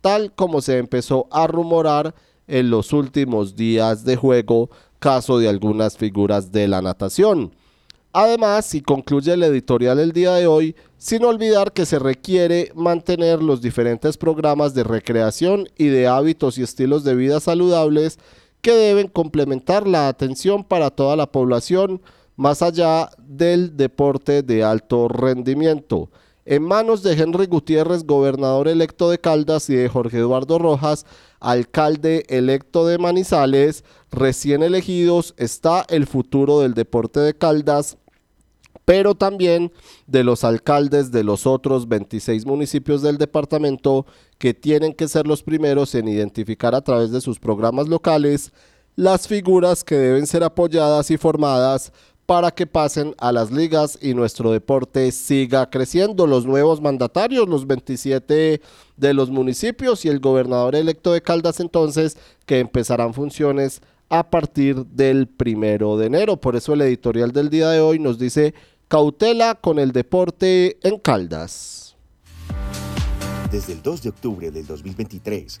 tal 0.00 0.32
como 0.32 0.60
se 0.60 0.78
empezó 0.78 1.26
a 1.30 1.46
rumorar 1.46 2.14
en 2.46 2.70
los 2.70 2.92
últimos 2.92 3.56
días 3.56 4.04
de 4.04 4.16
juego, 4.16 4.70
caso 4.98 5.38
de 5.38 5.48
algunas 5.48 5.96
figuras 5.96 6.52
de 6.52 6.68
la 6.68 6.82
natación. 6.82 7.52
Además, 8.12 8.74
y 8.74 8.80
concluye 8.80 9.32
el 9.32 9.42
editorial 9.44 10.00
el 10.00 10.12
día 10.12 10.34
de 10.34 10.48
hoy, 10.48 10.74
sin 10.98 11.24
olvidar 11.24 11.72
que 11.72 11.86
se 11.86 12.00
requiere 12.00 12.72
mantener 12.74 13.40
los 13.40 13.62
diferentes 13.62 14.16
programas 14.16 14.74
de 14.74 14.82
recreación 14.82 15.68
y 15.78 15.86
de 15.86 16.08
hábitos 16.08 16.58
y 16.58 16.62
estilos 16.62 17.04
de 17.04 17.14
vida 17.14 17.38
saludables 17.38 18.18
que 18.62 18.72
deben 18.72 19.06
complementar 19.06 19.86
la 19.86 20.08
atención 20.08 20.64
para 20.64 20.90
toda 20.90 21.14
la 21.14 21.30
población, 21.30 22.02
más 22.36 22.62
allá 22.62 23.10
del 23.18 23.76
deporte 23.76 24.42
de 24.42 24.64
alto 24.64 25.06
rendimiento. 25.06 26.10
En 26.46 26.62
manos 26.62 27.02
de 27.02 27.12
Henry 27.12 27.46
Gutiérrez, 27.46 28.04
gobernador 28.04 28.66
electo 28.68 29.10
de 29.10 29.18
Caldas, 29.18 29.68
y 29.68 29.74
de 29.74 29.88
Jorge 29.88 30.18
Eduardo 30.18 30.58
Rojas, 30.58 31.04
alcalde 31.38 32.24
electo 32.28 32.86
de 32.86 32.98
Manizales, 32.98 33.84
recién 34.10 34.62
elegidos, 34.62 35.34
está 35.36 35.84
el 35.88 36.06
futuro 36.06 36.60
del 36.60 36.74
deporte 36.74 37.20
de 37.20 37.34
Caldas 37.34 37.96
pero 38.90 39.14
también 39.14 39.70
de 40.08 40.24
los 40.24 40.42
alcaldes 40.42 41.12
de 41.12 41.22
los 41.22 41.46
otros 41.46 41.86
26 41.86 42.44
municipios 42.44 43.02
del 43.02 43.18
departamento 43.18 44.04
que 44.36 44.52
tienen 44.52 44.94
que 44.94 45.06
ser 45.06 45.28
los 45.28 45.44
primeros 45.44 45.94
en 45.94 46.08
identificar 46.08 46.74
a 46.74 46.80
través 46.80 47.12
de 47.12 47.20
sus 47.20 47.38
programas 47.38 47.86
locales 47.86 48.52
las 48.96 49.28
figuras 49.28 49.84
que 49.84 49.94
deben 49.94 50.26
ser 50.26 50.42
apoyadas 50.42 51.10
y 51.12 51.16
formadas 51.16 51.92
para 52.30 52.52
que 52.52 52.64
pasen 52.64 53.12
a 53.18 53.32
las 53.32 53.50
ligas 53.50 53.98
y 54.00 54.14
nuestro 54.14 54.52
deporte 54.52 55.10
siga 55.10 55.68
creciendo. 55.68 56.28
Los 56.28 56.46
nuevos 56.46 56.80
mandatarios, 56.80 57.48
los 57.48 57.66
27 57.66 58.62
de 58.96 59.14
los 59.14 59.30
municipios 59.30 60.04
y 60.04 60.10
el 60.10 60.20
gobernador 60.20 60.76
electo 60.76 61.12
de 61.12 61.22
Caldas 61.22 61.58
entonces, 61.58 62.16
que 62.46 62.60
empezarán 62.60 63.14
funciones 63.14 63.80
a 64.10 64.30
partir 64.30 64.86
del 64.86 65.26
primero 65.26 65.98
de 65.98 66.06
enero. 66.06 66.36
Por 66.36 66.54
eso 66.54 66.72
el 66.72 66.82
editorial 66.82 67.32
del 67.32 67.50
día 67.50 67.68
de 67.70 67.80
hoy 67.80 67.98
nos 67.98 68.16
dice 68.16 68.54
Cautela 68.86 69.56
con 69.56 69.80
el 69.80 69.90
deporte 69.90 70.78
en 70.86 71.00
Caldas. 71.00 71.96
Desde 73.50 73.72
el 73.72 73.82
2 73.82 74.02
de 74.02 74.08
octubre 74.08 74.52
del 74.52 74.68
2023 74.68 75.60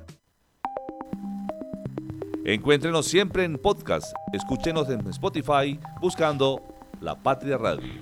Encuéntrenos 2.43 3.05
siempre 3.05 3.43
en 3.43 3.59
podcast. 3.59 4.11
Escúchenos 4.33 4.89
en 4.89 5.07
Spotify 5.09 5.79
buscando 6.01 6.59
La 6.99 7.15
Patria 7.15 7.55
Radio. 7.55 7.93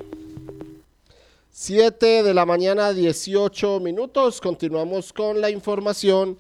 7 1.52 2.24
de 2.24 2.34
la 2.34 2.46
mañana, 2.46 2.94
18 2.94 3.82
minutos. 3.82 4.40
Continuamos 4.40 5.12
con 5.12 5.42
la 5.42 5.50
información 5.50 6.38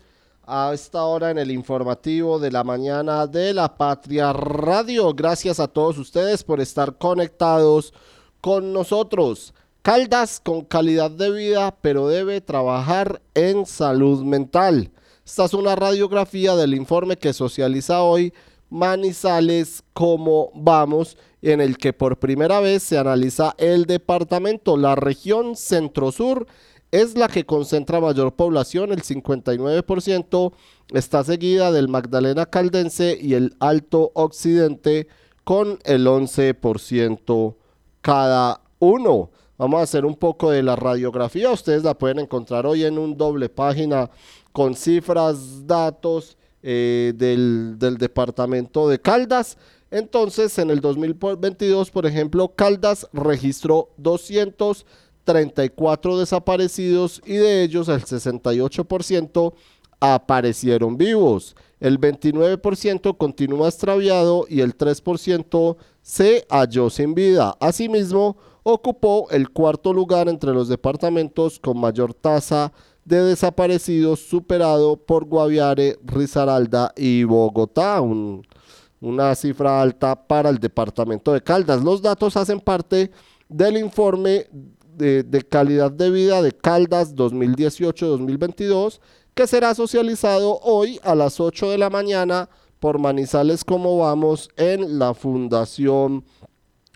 a 0.47 0.71
esta 0.73 1.03
hora 1.03 1.29
en 1.29 1.39
el 1.39 1.51
informativo 1.51 2.39
de 2.39 2.51
la 2.51 2.63
mañana 2.63 3.27
de 3.27 3.53
la 3.53 3.75
Patria 3.75 4.31
Radio. 4.31 5.13
Gracias 5.13 5.59
a 5.59 5.67
todos 5.67 5.97
ustedes 5.97 6.45
por 6.45 6.61
estar 6.61 6.97
conectados 6.97 7.93
con 8.39 8.71
nosotros. 8.71 9.53
Caldas 9.81 10.39
con 10.39 10.61
calidad 10.61 11.11
de 11.11 11.31
vida, 11.31 11.75
pero 11.81 12.07
debe 12.07 12.39
trabajar 12.39 13.21
en 13.33 13.65
salud 13.65 14.23
mental. 14.23 14.89
Esta 15.29 15.45
es 15.45 15.53
una 15.53 15.75
radiografía 15.75 16.55
del 16.55 16.73
informe 16.73 17.15
que 17.15 17.33
socializa 17.33 18.01
hoy 18.01 18.33
Manizales, 18.71 19.83
cómo 19.93 20.49
vamos, 20.55 21.17
en 21.43 21.61
el 21.61 21.77
que 21.77 21.93
por 21.93 22.17
primera 22.17 22.59
vez 22.59 22.81
se 22.81 22.97
analiza 22.97 23.53
el 23.59 23.85
departamento. 23.85 24.75
La 24.75 24.95
región 24.95 25.55
centro-sur 25.55 26.47
es 26.89 27.15
la 27.15 27.27
que 27.27 27.45
concentra 27.45 28.01
mayor 28.01 28.33
población, 28.33 28.91
el 28.91 29.03
59%, 29.03 30.51
está 30.95 31.23
seguida 31.23 31.71
del 31.71 31.89
Magdalena 31.89 32.47
Caldense 32.47 33.15
y 33.21 33.35
el 33.35 33.55
Alto 33.59 34.11
Occidente 34.15 35.07
con 35.43 35.77
el 35.83 36.07
11% 36.07 37.55
cada 38.01 38.61
uno. 38.79 39.29
Vamos 39.59 39.81
a 39.81 39.83
hacer 39.83 40.05
un 40.05 40.15
poco 40.15 40.51
de 40.51 40.63
la 40.63 40.77
radiografía, 40.77 41.51
ustedes 41.51 41.83
la 41.83 41.93
pueden 41.93 42.19
encontrar 42.19 42.65
hoy 42.65 42.85
en 42.85 42.97
un 42.97 43.17
doble 43.17 43.49
página 43.49 44.09
con 44.51 44.75
cifras, 44.75 45.65
datos 45.67 46.37
eh, 46.61 47.13
del, 47.15 47.79
del 47.79 47.97
departamento 47.97 48.89
de 48.89 48.99
Caldas. 48.99 49.57
Entonces, 49.91 50.57
en 50.59 50.69
el 50.69 50.81
2022, 50.81 51.89
por 51.89 52.05
ejemplo, 52.05 52.53
Caldas 52.55 53.07
registró 53.13 53.89
234 53.97 56.19
desaparecidos 56.19 57.21
y 57.25 57.35
de 57.35 57.63
ellos 57.63 57.87
el 57.87 58.03
68% 58.03 59.53
aparecieron 59.99 60.97
vivos. 60.97 61.55
El 61.79 61.99
29% 61.99 63.17
continúa 63.17 63.69
extraviado 63.69 64.45
y 64.49 64.61
el 64.61 64.77
3% 64.77 65.77
se 66.01 66.45
halló 66.49 66.89
sin 66.89 67.13
vida. 67.13 67.55
Asimismo, 67.59 68.37
ocupó 68.63 69.27
el 69.31 69.49
cuarto 69.49 69.93
lugar 69.93 70.27
entre 70.27 70.53
los 70.53 70.67
departamentos 70.67 71.59
con 71.59 71.79
mayor 71.79 72.13
tasa 72.13 72.71
de 72.71 72.88
desaparecidos, 73.17 74.19
superado 74.19 74.97
por 74.97 75.25
Guaviare, 75.25 75.97
Risaralda 76.03 76.93
y 76.95 77.23
Bogotá, 77.23 78.01
una 78.01 79.35
cifra 79.35 79.81
alta 79.81 80.27
para 80.27 80.49
el 80.49 80.59
departamento 80.59 81.33
de 81.33 81.41
Caldas. 81.41 81.83
Los 81.83 82.01
datos 82.01 82.37
hacen 82.37 82.59
parte 82.59 83.11
del 83.47 83.77
informe 83.77 84.47
de, 84.95 85.23
de 85.23 85.41
calidad 85.41 85.91
de 85.91 86.09
vida 86.11 86.41
de 86.41 86.51
Caldas 86.51 87.15
2018-2022, 87.15 88.99
que 89.33 89.47
será 89.47 89.73
socializado 89.73 90.59
hoy 90.61 90.99
a 91.03 91.15
las 91.15 91.39
8 91.39 91.71
de 91.71 91.77
la 91.77 91.89
mañana 91.89 92.49
por 92.79 92.99
Manizales 92.99 93.63
como 93.63 93.97
vamos 93.97 94.49
en 94.55 94.99
la 94.99 95.13
Fundación 95.13 96.23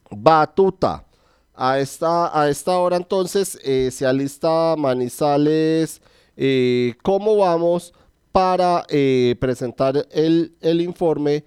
Batuta. 0.10 1.06
A 1.56 1.80
esta, 1.80 2.40
a 2.40 2.50
esta 2.50 2.78
hora 2.78 2.98
entonces 2.98 3.60
eh, 3.64 3.90
se 3.92 4.08
alista 4.08 4.76
Manizales 4.76 6.02
eh, 6.36 6.96
cómo 7.04 7.38
vamos 7.38 7.94
para 8.32 8.88
eh, 8.90 9.36
presentar 9.40 10.08
el, 10.12 10.56
el, 10.62 10.82
informe 10.82 11.44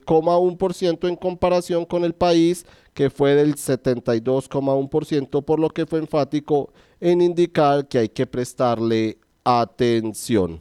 ciento 0.73 1.07
en 1.07 1.15
comparación 1.15 1.85
con 1.85 2.05
el 2.05 2.15
país 2.15 2.67
que 2.95 3.11
fue 3.11 3.37
del 3.37 3.55
72,1%, 3.55 5.45
por 5.45 5.61
lo 5.61 5.69
que 5.71 5.87
fue 5.87 6.01
enfático 6.01 6.73
en 7.01 7.21
indicar 7.21 7.87
que 7.89 7.99
hay 7.99 8.09
que 8.09 8.27
prestarle 8.27 9.19
atención. 9.45 10.61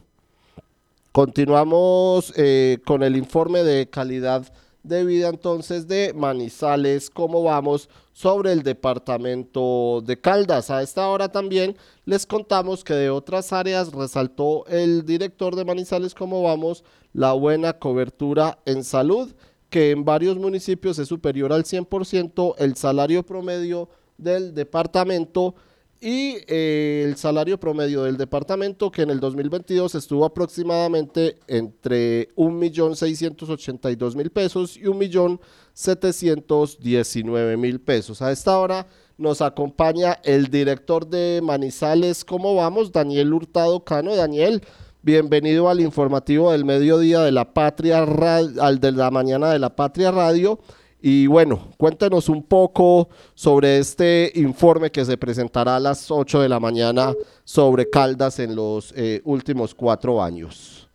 Continuamos 1.12 2.32
eh, 2.36 2.78
con 2.84 3.02
el 3.02 3.16
informe 3.16 3.62
de 3.62 3.88
calidad 3.88 4.52
de 4.82 5.04
vida 5.04 5.28
entonces 5.28 5.88
de 5.88 6.12
Manizales, 6.14 7.10
cómo 7.10 7.42
vamos 7.42 7.88
sobre 8.12 8.52
el 8.52 8.62
departamento 8.62 10.02
de 10.04 10.20
Caldas. 10.20 10.70
A 10.70 10.82
esta 10.82 11.08
hora 11.08 11.28
también 11.28 11.76
les 12.04 12.26
contamos 12.26 12.84
que 12.84 12.94
de 12.94 13.10
otras 13.10 13.52
áreas 13.52 13.92
resaltó 13.92 14.64
el 14.66 15.04
director 15.04 15.56
de 15.56 15.64
Manizales, 15.64 16.14
cómo 16.14 16.42
vamos, 16.42 16.84
la 17.12 17.32
buena 17.32 17.72
cobertura 17.72 18.58
en 18.64 18.84
salud 18.84 19.34
que 19.70 19.90
en 19.90 20.04
varios 20.04 20.36
municipios 20.36 20.98
es 20.98 21.08
superior 21.08 21.52
al 21.52 21.64
100%, 21.64 22.54
el 22.58 22.76
salario 22.76 23.24
promedio 23.24 23.88
del 24.16 24.54
departamento 24.54 25.54
y 26.00 26.36
eh, 26.46 27.02
el 27.06 27.16
salario 27.16 27.58
promedio 27.58 28.04
del 28.04 28.16
departamento 28.16 28.90
que 28.90 29.02
en 29.02 29.10
el 29.10 29.20
2022 29.20 29.94
estuvo 29.94 30.24
aproximadamente 30.24 31.38
entre 31.46 32.34
1.682.000 32.34 34.30
pesos 34.30 34.76
y 34.76 34.82
1.719.000 34.82 37.80
pesos. 37.80 38.22
A 38.22 38.32
esta 38.32 38.58
hora 38.58 38.86
nos 39.18 39.40
acompaña 39.40 40.18
el 40.24 40.48
director 40.48 41.08
de 41.08 41.40
Manizales, 41.42 42.22
¿cómo 42.24 42.54
vamos? 42.54 42.92
Daniel 42.92 43.32
Hurtado 43.32 43.82
Cano. 43.82 44.14
Daniel, 44.14 44.62
bienvenido 45.02 45.70
al 45.70 45.80
informativo 45.80 46.52
del 46.52 46.66
mediodía 46.66 47.20
de 47.20 47.32
la 47.32 47.54
Patria, 47.54 48.02
al 48.02 48.80
de 48.80 48.92
la 48.92 49.10
mañana 49.10 49.50
de 49.50 49.58
la 49.58 49.74
Patria 49.74 50.10
Radio. 50.10 50.58
Y 51.08 51.28
bueno, 51.28 51.68
cuéntenos 51.78 52.28
un 52.28 52.42
poco 52.42 53.08
sobre 53.32 53.78
este 53.78 54.32
informe 54.34 54.90
que 54.90 55.04
se 55.04 55.16
presentará 55.16 55.76
a 55.76 55.78
las 55.78 56.10
8 56.10 56.40
de 56.40 56.48
la 56.48 56.58
mañana 56.58 57.14
sobre 57.44 57.88
Caldas 57.88 58.40
en 58.40 58.56
los 58.56 58.92
eh, 58.96 59.22
últimos 59.24 59.72
cuatro 59.72 60.20
años. 60.20 60.90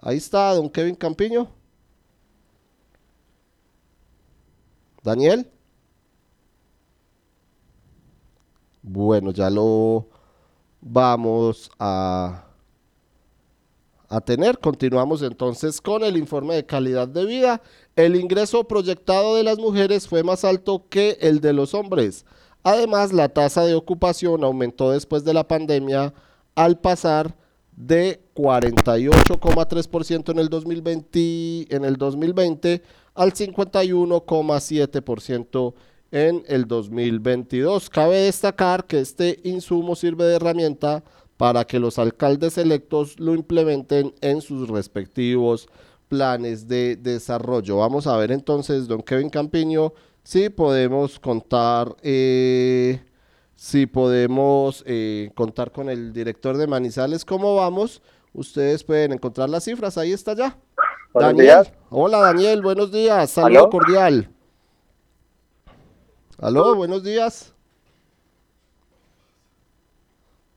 Ahí 0.00 0.16
está, 0.16 0.54
don 0.54 0.70
Kevin 0.70 0.94
Campiño. 0.94 1.48
Daniel. 5.02 5.46
Bueno, 8.80 9.32
ya 9.32 9.50
lo 9.50 10.08
vamos 10.80 11.70
a 11.78 12.51
a 14.12 14.20
tener. 14.20 14.58
Continuamos 14.58 15.22
entonces 15.22 15.80
con 15.80 16.04
el 16.04 16.18
informe 16.18 16.54
de 16.54 16.66
calidad 16.66 17.08
de 17.08 17.24
vida. 17.24 17.62
El 17.96 18.14
ingreso 18.16 18.64
proyectado 18.64 19.36
de 19.36 19.42
las 19.42 19.56
mujeres 19.58 20.06
fue 20.06 20.22
más 20.22 20.44
alto 20.44 20.84
que 20.90 21.16
el 21.20 21.40
de 21.40 21.54
los 21.54 21.72
hombres. 21.72 22.26
Además, 22.62 23.10
la 23.12 23.30
tasa 23.30 23.64
de 23.64 23.72
ocupación 23.74 24.44
aumentó 24.44 24.90
después 24.90 25.24
de 25.24 25.32
la 25.32 25.48
pandemia 25.48 26.12
al 26.54 26.78
pasar 26.78 27.34
de 27.74 28.20
48,3% 28.36 30.30
en 30.30 30.38
el 30.38 30.50
2020 30.50 31.74
en 31.74 31.86
el 31.86 31.96
2020 31.96 32.82
al 33.14 33.32
51,7% 33.32 35.74
en 36.10 36.44
el 36.46 36.66
2022. 36.66 37.88
Cabe 37.88 38.18
destacar 38.18 38.86
que 38.86 39.00
este 39.00 39.40
insumo 39.44 39.96
sirve 39.96 40.26
de 40.26 40.36
herramienta 40.36 41.02
para 41.42 41.64
que 41.64 41.80
los 41.80 41.98
alcaldes 41.98 42.56
electos 42.56 43.18
lo 43.18 43.34
implementen 43.34 44.14
en 44.20 44.40
sus 44.40 44.68
respectivos 44.68 45.68
planes 46.06 46.68
de 46.68 46.94
desarrollo. 46.94 47.78
Vamos 47.78 48.06
a 48.06 48.16
ver 48.16 48.30
entonces, 48.30 48.86
don 48.86 49.02
Kevin 49.02 49.28
Campiño, 49.28 49.92
si 50.22 50.50
podemos 50.50 51.18
contar, 51.18 51.96
eh, 52.00 53.02
si 53.56 53.86
podemos 53.86 54.84
eh, 54.86 55.32
contar 55.34 55.72
con 55.72 55.90
el 55.90 56.12
director 56.12 56.56
de 56.56 56.68
Manizales, 56.68 57.24
¿cómo 57.24 57.56
vamos? 57.56 58.02
Ustedes 58.32 58.84
pueden 58.84 59.10
encontrar 59.10 59.50
las 59.50 59.64
cifras, 59.64 59.98
ahí 59.98 60.12
está 60.12 60.36
ya. 60.36 60.56
Daniel. 61.12 61.66
Hola 61.90 62.18
Daniel, 62.18 62.62
buenos 62.62 62.92
días, 62.92 63.32
saludo 63.32 63.68
cordial. 63.68 64.30
Aló, 66.38 66.76
buenos 66.76 67.02
días. 67.02 67.51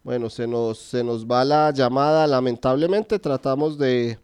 Bueno, 0.06 0.30
se 0.30 0.46
nos, 0.46 0.78
se 0.78 1.04
nos 1.04 1.26
va 1.26 1.44
la 1.44 1.72
llamada, 1.72 2.28
lamentablemente 2.28 3.18
tratamos 3.18 3.76
de 3.80 4.20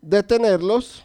detenerlos, 0.00 1.04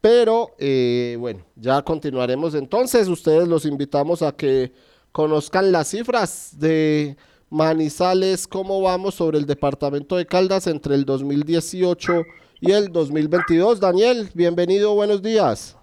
pero 0.00 0.52
eh, 0.60 1.16
bueno, 1.18 1.40
ya 1.56 1.82
continuaremos 1.82 2.54
entonces. 2.54 3.08
Ustedes 3.08 3.48
los 3.48 3.66
invitamos 3.66 4.22
a 4.22 4.30
que 4.30 4.70
conozcan 5.10 5.72
las 5.72 5.88
cifras 5.88 6.56
de 6.56 7.16
Manizales, 7.50 8.46
cómo 8.46 8.80
vamos 8.80 9.16
sobre 9.16 9.38
el 9.38 9.46
departamento 9.46 10.16
de 10.16 10.26
Caldas 10.26 10.68
entre 10.68 10.94
el 10.94 11.04
2018 11.04 12.22
y 12.60 12.70
el 12.70 12.92
2022. 12.92 13.80
Daniel, 13.80 14.28
bienvenido, 14.34 14.94
buenos 14.94 15.20
días. 15.20 15.76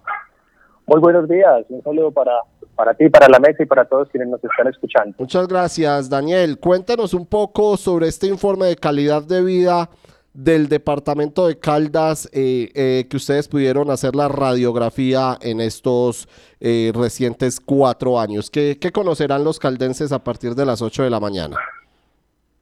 Muy 0.86 0.98
buenos 0.98 1.28
días, 1.28 1.66
un 1.68 1.82
saludo 1.82 2.10
para 2.10 2.32
para 2.74 2.94
ti, 2.94 3.08
para 3.08 3.28
la 3.28 3.38
mesa 3.38 3.62
y 3.62 3.66
para 3.66 3.84
todos 3.84 4.08
quienes 4.08 4.28
nos 4.28 4.42
están 4.42 4.68
escuchando. 4.68 5.14
Muchas 5.18 5.46
gracias, 5.46 6.08
Daniel. 6.08 6.58
Cuéntanos 6.58 7.14
un 7.14 7.26
poco 7.26 7.76
sobre 7.76 8.08
este 8.08 8.26
informe 8.26 8.66
de 8.66 8.76
calidad 8.76 9.22
de 9.22 9.42
vida 9.42 9.88
del 10.34 10.68
departamento 10.68 11.46
de 11.46 11.58
Caldas 11.58 12.28
eh, 12.32 12.70
eh, 12.74 13.06
que 13.08 13.16
ustedes 13.16 13.48
pudieron 13.48 13.90
hacer 13.90 14.16
la 14.16 14.28
radiografía 14.28 15.36
en 15.42 15.60
estos 15.60 16.26
eh, 16.60 16.90
recientes 16.94 17.60
cuatro 17.60 18.18
años. 18.18 18.50
¿Qué, 18.50 18.78
conocerán 18.92 19.44
los 19.44 19.58
caldenses 19.58 20.12
a 20.12 20.24
partir 20.24 20.54
de 20.54 20.64
las 20.64 20.80
ocho 20.80 21.02
de 21.02 21.10
la 21.10 21.20
mañana? 21.20 21.56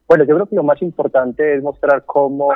Bueno, 0.09 0.25
yo 0.25 0.35
creo 0.35 0.47
que 0.47 0.57
lo 0.57 0.65
más 0.65 0.83
importante 0.83 1.55
es 1.55 1.63
mostrar 1.63 2.05
cómo, 2.05 2.53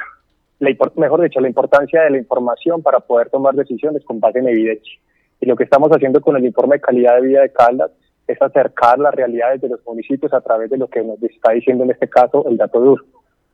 la, 0.58 0.70
mejor 0.96 1.22
dicho, 1.22 1.40
la 1.40 1.48
importancia 1.48 2.02
de 2.02 2.10
la 2.10 2.18
información 2.18 2.82
para 2.82 2.98
poder 2.98 3.30
tomar 3.30 3.54
decisiones 3.54 4.04
con 4.04 4.18
base 4.18 4.40
en 4.40 4.48
evidencia. 4.48 4.98
Y 5.44 5.46
lo 5.46 5.56
que 5.56 5.64
estamos 5.64 5.90
haciendo 5.90 6.22
con 6.22 6.36
el 6.36 6.46
informe 6.46 6.76
de 6.76 6.80
calidad 6.80 7.16
de 7.16 7.20
vida 7.20 7.42
de 7.42 7.52
Caldas 7.52 7.90
es 8.26 8.40
acercar 8.40 8.98
las 8.98 9.14
realidades 9.14 9.60
de 9.60 9.68
los 9.68 9.84
municipios 9.84 10.32
a 10.32 10.40
través 10.40 10.70
de 10.70 10.78
lo 10.78 10.88
que 10.88 11.02
nos 11.02 11.22
está 11.22 11.52
diciendo 11.52 11.84
en 11.84 11.90
este 11.90 12.08
caso 12.08 12.48
el 12.48 12.56
dato 12.56 12.80
duro. 12.80 13.04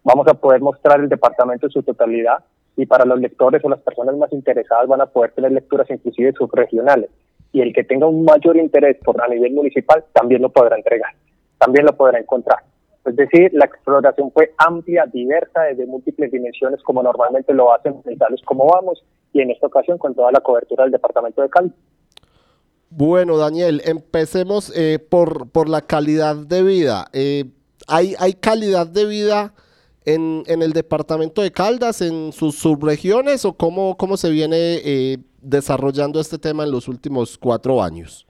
Vamos 0.05 0.29
a 0.29 0.35
poder 0.35 0.61
mostrar 0.61 1.01
el 1.01 1.09
departamento 1.09 1.67
en 1.67 1.73
su 1.73 1.83
totalidad 1.83 2.45
y 2.77 2.87
para 2.87 3.05
los 3.05 3.19
lectores 3.19 3.65
o 3.65 3.69
las 3.69 3.81
personas 3.81 4.17
más 4.17 4.33
interesadas 4.33 4.87
van 4.87 5.01
a 5.01 5.07
poder 5.07 5.33
tener 5.33 5.51
lecturas 5.51 5.91
inclusive 5.91 6.33
subregionales. 6.35 7.11
Y 7.51 7.61
el 7.61 7.73
que 7.73 7.83
tenga 7.83 8.07
un 8.07 8.25
mayor 8.25 8.57
interés 8.57 8.97
por 9.05 9.21
a 9.21 9.27
nivel 9.27 9.53
municipal 9.53 10.05
también 10.13 10.43
lo 10.43 10.51
podrá 10.51 10.77
entregar, 10.77 11.13
también 11.59 11.87
lo 11.87 11.97
podrá 11.97 12.21
encontrar. 12.21 12.61
Es 13.05 13.17
decir, 13.17 13.51
la 13.53 13.65
exploración 13.65 14.31
fue 14.31 14.55
amplia, 14.59 15.07
diversa, 15.13 15.63
desde 15.63 15.87
múltiples 15.87 16.31
dimensiones, 16.31 16.81
como 16.85 17.03
normalmente 17.03 17.53
lo 17.53 17.75
hacen 17.75 18.01
tales 18.17 18.43
como 18.45 18.69
vamos, 18.69 19.03
y 19.33 19.41
en 19.41 19.51
esta 19.51 19.67
ocasión 19.67 19.99
con 19.99 20.15
toda 20.15 20.33
la 20.33 20.41
cobertura 20.41 20.85
del 20.85 20.93
departamento 20.93 21.43
de 21.43 21.49
Cali. 21.49 21.73
Bueno, 22.91 23.37
Daniel, 23.37 23.83
empecemos 23.85 24.77
eh, 24.77 24.99
por, 24.99 25.49
por 25.51 25.69
la 25.69 25.83
calidad 25.83 26.35
de 26.35 26.63
vida. 26.63 27.07
Eh, 27.13 27.45
¿hay, 27.87 28.15
¿Hay 28.19 28.33
calidad 28.35 28.87
de 28.87 29.07
vida 29.07 29.55
en, 30.05 30.43
en, 30.47 30.63
el 30.63 30.73
departamento 30.73 31.43
de 31.43 31.53
Caldas, 31.53 32.01
en 32.01 32.33
sus 32.33 32.59
subregiones, 32.59 33.45
o 33.45 33.53
cómo, 33.53 33.97
cómo 33.97 34.17
se 34.17 34.31
viene 34.31 34.57
eh, 34.85 35.19
desarrollando 35.41 36.21
este 36.21 36.39
tema 36.39 36.65
en 36.65 36.73
los 36.73 36.89
últimos 36.89 37.39
cuatro 37.39 37.81
años? 37.81 38.27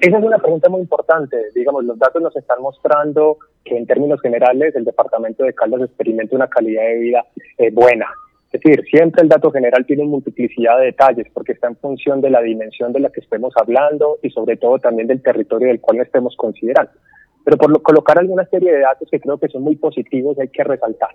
Esa 0.00 0.18
es 0.18 0.24
una 0.24 0.38
pregunta 0.38 0.68
muy 0.68 0.82
importante. 0.82 1.38
Digamos, 1.54 1.84
los 1.84 1.98
datos 1.98 2.20
nos 2.20 2.36
están 2.36 2.60
mostrando 2.60 3.38
que 3.64 3.76
en 3.76 3.86
términos 3.86 4.20
generales 4.20 4.76
el 4.76 4.84
departamento 4.84 5.42
de 5.44 5.54
Caldas 5.54 5.80
experimenta 5.82 6.36
una 6.36 6.48
calidad 6.48 6.82
de 6.82 6.98
vida 6.98 7.24
eh, 7.56 7.70
buena. 7.70 8.06
Es 8.52 8.60
decir, 8.60 8.84
siempre 8.88 9.22
el 9.22 9.28
dato 9.28 9.50
general 9.50 9.84
tiene 9.86 10.02
una 10.02 10.12
multiplicidad 10.12 10.78
de 10.78 10.86
detalles 10.86 11.26
porque 11.34 11.52
está 11.52 11.68
en 11.68 11.76
función 11.76 12.20
de 12.20 12.30
la 12.30 12.40
dimensión 12.40 12.92
de 12.92 13.00
la 13.00 13.10
que 13.10 13.20
estemos 13.20 13.52
hablando 13.60 14.18
y 14.22 14.30
sobre 14.30 14.56
todo 14.56 14.78
también 14.78 15.08
del 15.08 15.22
territorio 15.22 15.68
del 15.68 15.80
cual 15.80 16.00
estemos 16.00 16.36
considerando. 16.36 16.92
Pero 17.44 17.58
por 17.58 17.82
colocar 17.82 18.18
alguna 18.18 18.44
serie 18.46 18.72
de 18.72 18.80
datos 18.80 19.08
que 19.10 19.20
creo 19.20 19.38
que 19.38 19.48
son 19.48 19.62
muy 19.62 19.76
positivos 19.76 20.38
hay 20.38 20.48
que 20.48 20.64
resaltar. 20.64 21.10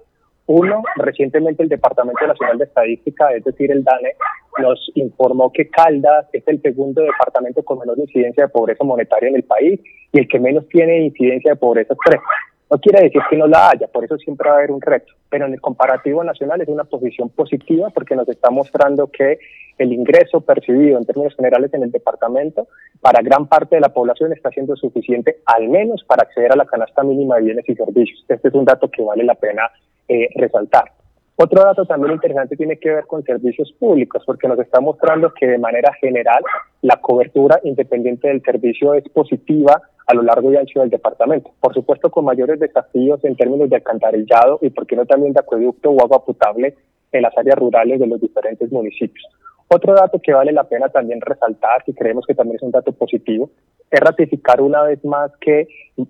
Uno, 0.47 0.83
recientemente 0.97 1.63
el 1.63 1.69
Departamento 1.69 2.27
Nacional 2.27 2.57
de 2.57 2.65
Estadística, 2.65 3.31
es 3.33 3.43
decir, 3.43 3.71
el 3.71 3.83
DANE, 3.83 4.15
nos 4.61 4.91
informó 4.95 5.51
que 5.51 5.69
Caldas 5.69 6.27
es 6.33 6.43
el 6.47 6.61
segundo 6.61 7.01
departamento 7.01 7.63
con 7.63 7.79
menor 7.79 7.97
incidencia 7.99 8.45
de 8.45 8.49
pobreza 8.49 8.83
monetaria 8.83 9.29
en 9.29 9.35
el 9.35 9.43
país 9.43 9.79
y 10.11 10.19
el 10.19 10.27
que 10.27 10.39
menos 10.39 10.67
tiene 10.67 11.05
incidencia 11.05 11.51
de 11.51 11.57
pobreza 11.57 11.93
extrema. 11.93 12.23
No 12.71 12.79
quiere 12.79 13.03
decir 13.03 13.21
que 13.29 13.35
no 13.35 13.47
la 13.47 13.71
haya, 13.71 13.87
por 13.87 14.05
eso 14.05 14.17
siempre 14.17 14.47
va 14.47 14.55
a 14.55 14.57
haber 14.59 14.71
un 14.71 14.79
reto, 14.79 15.11
pero 15.29 15.45
en 15.45 15.53
el 15.53 15.59
comparativo 15.59 16.23
nacional 16.23 16.61
es 16.61 16.69
una 16.69 16.85
posición 16.85 17.27
positiva 17.27 17.89
porque 17.89 18.15
nos 18.15 18.29
está 18.29 18.49
mostrando 18.49 19.07
que 19.07 19.39
el 19.77 19.91
ingreso 19.91 20.39
percibido 20.39 20.97
en 20.97 21.05
términos 21.05 21.35
generales 21.35 21.73
en 21.73 21.83
el 21.83 21.91
departamento 21.91 22.69
para 23.01 23.21
gran 23.21 23.47
parte 23.47 23.75
de 23.75 23.81
la 23.81 23.89
población 23.89 24.31
está 24.31 24.51
siendo 24.51 24.77
suficiente 24.77 25.39
al 25.47 25.67
menos 25.67 26.05
para 26.05 26.23
acceder 26.23 26.53
a 26.53 26.55
la 26.55 26.65
canasta 26.65 27.03
mínima 27.03 27.35
de 27.35 27.41
bienes 27.41 27.67
y 27.67 27.75
servicios. 27.75 28.23
Este 28.29 28.47
es 28.47 28.53
un 28.53 28.63
dato 28.63 28.89
que 28.89 29.03
vale 29.03 29.25
la 29.25 29.35
pena 29.35 29.63
eh, 30.07 30.29
resaltar. 30.35 30.93
Otro 31.35 31.63
dato 31.63 31.85
también 31.85 32.13
interesante 32.13 32.55
tiene 32.55 32.77
que 32.77 32.91
ver 32.91 33.05
con 33.05 33.23
servicios 33.23 33.73
públicos, 33.79 34.23
porque 34.25 34.47
nos 34.47 34.59
está 34.59 34.79
mostrando 34.79 35.33
que 35.33 35.47
de 35.47 35.57
manera 35.57 35.91
general 35.99 36.41
la 36.83 36.97
cobertura 36.97 37.59
independiente 37.63 38.29
del 38.29 38.41
servicio 38.43 38.93
es 38.93 39.09
positiva 39.09 39.81
a 40.07 40.13
lo 40.13 40.21
largo 40.23 40.51
y 40.51 40.57
ancho 40.57 40.81
del 40.81 40.89
departamento. 40.89 41.51
Por 41.59 41.73
supuesto, 41.73 42.09
con 42.09 42.25
mayores 42.25 42.59
desafíos 42.59 43.23
en 43.23 43.35
términos 43.35 43.69
de 43.69 43.77
alcantarillado 43.77 44.59
y, 44.61 44.69
por 44.69 44.85
qué 44.85 44.95
no, 44.95 45.05
también 45.05 45.33
de 45.33 45.39
acueducto 45.39 45.89
o 45.89 46.01
agua 46.01 46.23
potable 46.25 46.75
en 47.11 47.21
las 47.21 47.37
áreas 47.37 47.57
rurales 47.57 47.99
de 47.99 48.07
los 48.07 48.19
diferentes 48.19 48.71
municipios. 48.71 49.25
Otro 49.73 49.93
dato 49.93 50.19
que 50.21 50.33
vale 50.33 50.51
la 50.51 50.65
pena 50.65 50.89
también 50.89 51.21
resaltar, 51.21 51.81
y 51.87 51.93
creemos 51.93 52.25
que 52.25 52.35
también 52.35 52.57
es 52.57 52.61
un 52.61 52.71
dato 52.71 52.91
positivo, 52.91 53.51
es 53.89 53.99
ratificar 54.01 54.59
una 54.59 54.81
vez 54.83 55.03
más 55.05 55.31
que 55.39 55.61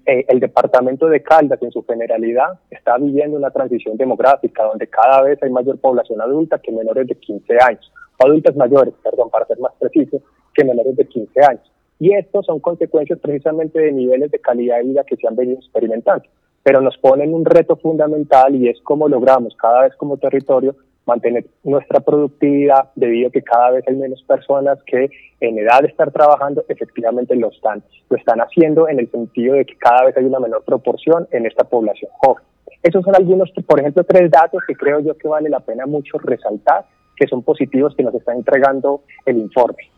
eh, 0.05 0.25
el 0.27 0.39
departamento 0.39 1.07
de 1.07 1.21
Caldas 1.21 1.61
en 1.61 1.71
su 1.71 1.83
generalidad 1.85 2.59
está 2.71 2.97
viviendo 2.97 3.37
una 3.37 3.51
transición 3.51 3.97
demográfica 3.97 4.63
donde 4.63 4.87
cada 4.87 5.21
vez 5.21 5.41
hay 5.43 5.51
mayor 5.51 5.79
población 5.79 6.21
adulta 6.21 6.59
que 6.59 6.71
menores 6.71 7.05
de 7.07 7.15
15 7.15 7.57
años, 7.61 7.91
o 8.17 8.27
adultas 8.27 8.55
mayores, 8.55 8.95
perdón, 9.03 9.29
para 9.29 9.45
ser 9.45 9.59
más 9.59 9.73
preciso, 9.79 10.17
que 10.55 10.63
menores 10.63 10.95
de 10.95 11.05
15 11.05 11.41
años. 11.41 11.70
Y 12.01 12.15
estos 12.15 12.47
son 12.47 12.59
consecuencias 12.59 13.19
precisamente 13.19 13.79
de 13.79 13.91
niveles 13.91 14.31
de 14.31 14.39
calidad 14.39 14.77
de 14.77 14.85
vida 14.85 15.03
que 15.03 15.17
se 15.17 15.27
han 15.27 15.35
venido 15.35 15.59
experimentando. 15.59 16.23
Pero 16.63 16.81
nos 16.81 16.97
ponen 16.97 17.31
un 17.31 17.45
reto 17.45 17.75
fundamental 17.75 18.55
y 18.55 18.69
es 18.69 18.81
cómo 18.81 19.07
logramos 19.07 19.55
cada 19.55 19.83
vez 19.83 19.95
como 19.97 20.17
territorio 20.17 20.75
mantener 21.05 21.45
nuestra 21.63 21.99
productividad 21.99 22.89
debido 22.95 23.27
a 23.27 23.31
que 23.31 23.43
cada 23.43 23.69
vez 23.69 23.87
hay 23.87 23.95
menos 23.95 24.23
personas 24.23 24.79
que 24.87 25.11
en 25.41 25.59
edad 25.59 25.81
de 25.81 25.89
estar 25.89 26.09
trabajando 26.09 26.65
efectivamente 26.69 27.35
lo 27.35 27.51
están, 27.51 27.83
lo 28.09 28.17
están 28.17 28.41
haciendo 28.41 28.89
en 28.89 28.99
el 28.99 29.11
sentido 29.11 29.53
de 29.53 29.65
que 29.65 29.77
cada 29.77 30.05
vez 30.05 30.17
hay 30.17 30.25
una 30.25 30.39
menor 30.39 30.63
proporción 30.63 31.27
en 31.29 31.45
esta 31.45 31.65
población 31.65 32.09
joven. 32.17 32.43
Esos 32.81 33.05
son 33.05 33.15
algunos, 33.15 33.51
por 33.67 33.79
ejemplo, 33.79 34.03
tres 34.05 34.31
datos 34.31 34.63
que 34.67 34.73
creo 34.73 35.01
yo 35.01 35.15
que 35.19 35.27
vale 35.27 35.49
la 35.49 35.59
pena 35.59 35.85
mucho 35.85 36.17
resaltar, 36.17 36.83
que 37.15 37.27
son 37.27 37.43
positivos 37.43 37.95
que 37.95 38.01
nos 38.01 38.15
está 38.15 38.33
entregando 38.33 39.01
el 39.27 39.37
informe. 39.37 39.91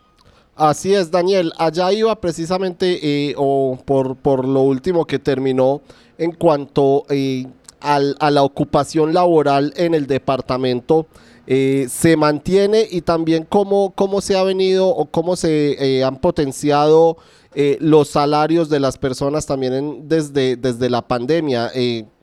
Así 0.55 0.93
es, 0.93 1.09
Daniel. 1.09 1.51
Allá 1.57 1.91
iba 1.91 2.15
precisamente, 2.19 3.29
eh, 3.29 3.33
o 3.37 3.77
por, 3.83 4.15
por 4.15 4.47
lo 4.47 4.61
último 4.61 5.05
que 5.05 5.17
terminó, 5.17 5.81
en 6.17 6.31
cuanto 6.31 7.05
eh, 7.09 7.47
al, 7.81 8.15
a 8.19 8.29
la 8.29 8.43
ocupación 8.43 9.13
laboral 9.13 9.73
en 9.75 9.95
el 9.95 10.05
departamento. 10.05 11.07
Eh, 11.45 11.87
se 11.89 12.15
mantiene 12.15 12.85
y 12.89 13.01
también 13.01 13.43
cómo, 13.43 13.91
cómo 13.95 14.21
se 14.21 14.37
ha 14.37 14.43
venido 14.43 14.87
o 14.87 15.05
cómo 15.05 15.35
se 15.35 15.73
eh, 15.73 16.03
han 16.03 16.17
potenciado 16.17 17.17
eh, 17.53 17.77
los 17.81 18.07
salarios 18.07 18.69
de 18.69 18.79
las 18.79 18.97
personas 18.97 19.45
también 19.45 20.07
desde, 20.07 20.55
desde 20.55 20.89
la 20.89 21.01
pandemia. 21.01 21.69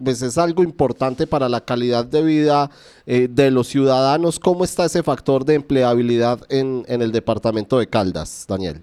pues 0.02 0.22
es 0.22 0.38
algo 0.38 0.62
importante 0.62 1.26
para 1.26 1.50
la 1.50 1.60
calidad 1.60 2.06
de 2.06 2.22
vida 2.22 2.70
de 3.06 3.50
los 3.50 3.68
ciudadanos. 3.68 4.40
¿Cómo 4.40 4.64
está 4.64 4.86
ese 4.86 5.02
factor 5.02 5.44
de 5.44 5.54
empleabilidad 5.54 6.40
en, 6.48 6.84
en 6.88 7.02
el 7.02 7.12
departamento 7.12 7.78
de 7.78 7.86
Caldas, 7.86 8.46
Daniel? 8.48 8.82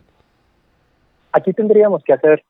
Aquí 1.32 1.52
tendríamos 1.52 2.04
que 2.04 2.14
hacer 2.14 2.44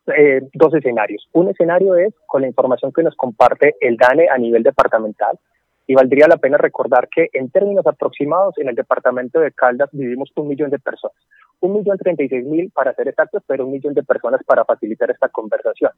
dos 0.54 0.74
escenarios. 0.74 1.28
Un 1.34 1.50
escenario 1.50 1.96
es 1.96 2.14
con 2.28 2.42
la 2.42 2.48
información 2.48 2.92
que 2.92 3.02
nos 3.02 3.16
comparte 3.16 3.76
el 3.82 3.98
DANE 3.98 4.28
a 4.30 4.38
nivel 4.38 4.62
departamental, 4.62 5.40
y 5.88 5.96
valdría 5.96 6.28
la 6.28 6.38
pena 6.38 6.58
recordar 6.58 7.08
que 7.08 7.30
en 7.32 7.50
términos 7.50 7.88
aproximados 7.88 8.58
en 8.58 8.68
el 8.68 8.76
departamento 8.76 9.40
de 9.40 9.54
Caldas 9.54 9.90
vivimos 9.94 10.30
un 10.36 10.50
millón 10.50 10.70
de 10.70 10.80
personas. 10.80 11.16
Un 11.62 11.74
millón 11.74 11.98
treinta 11.98 12.22
y 12.24 12.30
seis 12.30 12.46
mil 12.46 12.70
para 12.72 12.94
ser 12.94 13.08
exactos, 13.08 13.42
pero 13.48 13.66
un 13.66 13.72
millón 13.72 13.94
de 13.94 14.04
personas 14.04 14.42
para 14.46 14.66
facilitar 14.66 15.10
esta 15.10 15.30
conversación. 15.30 15.92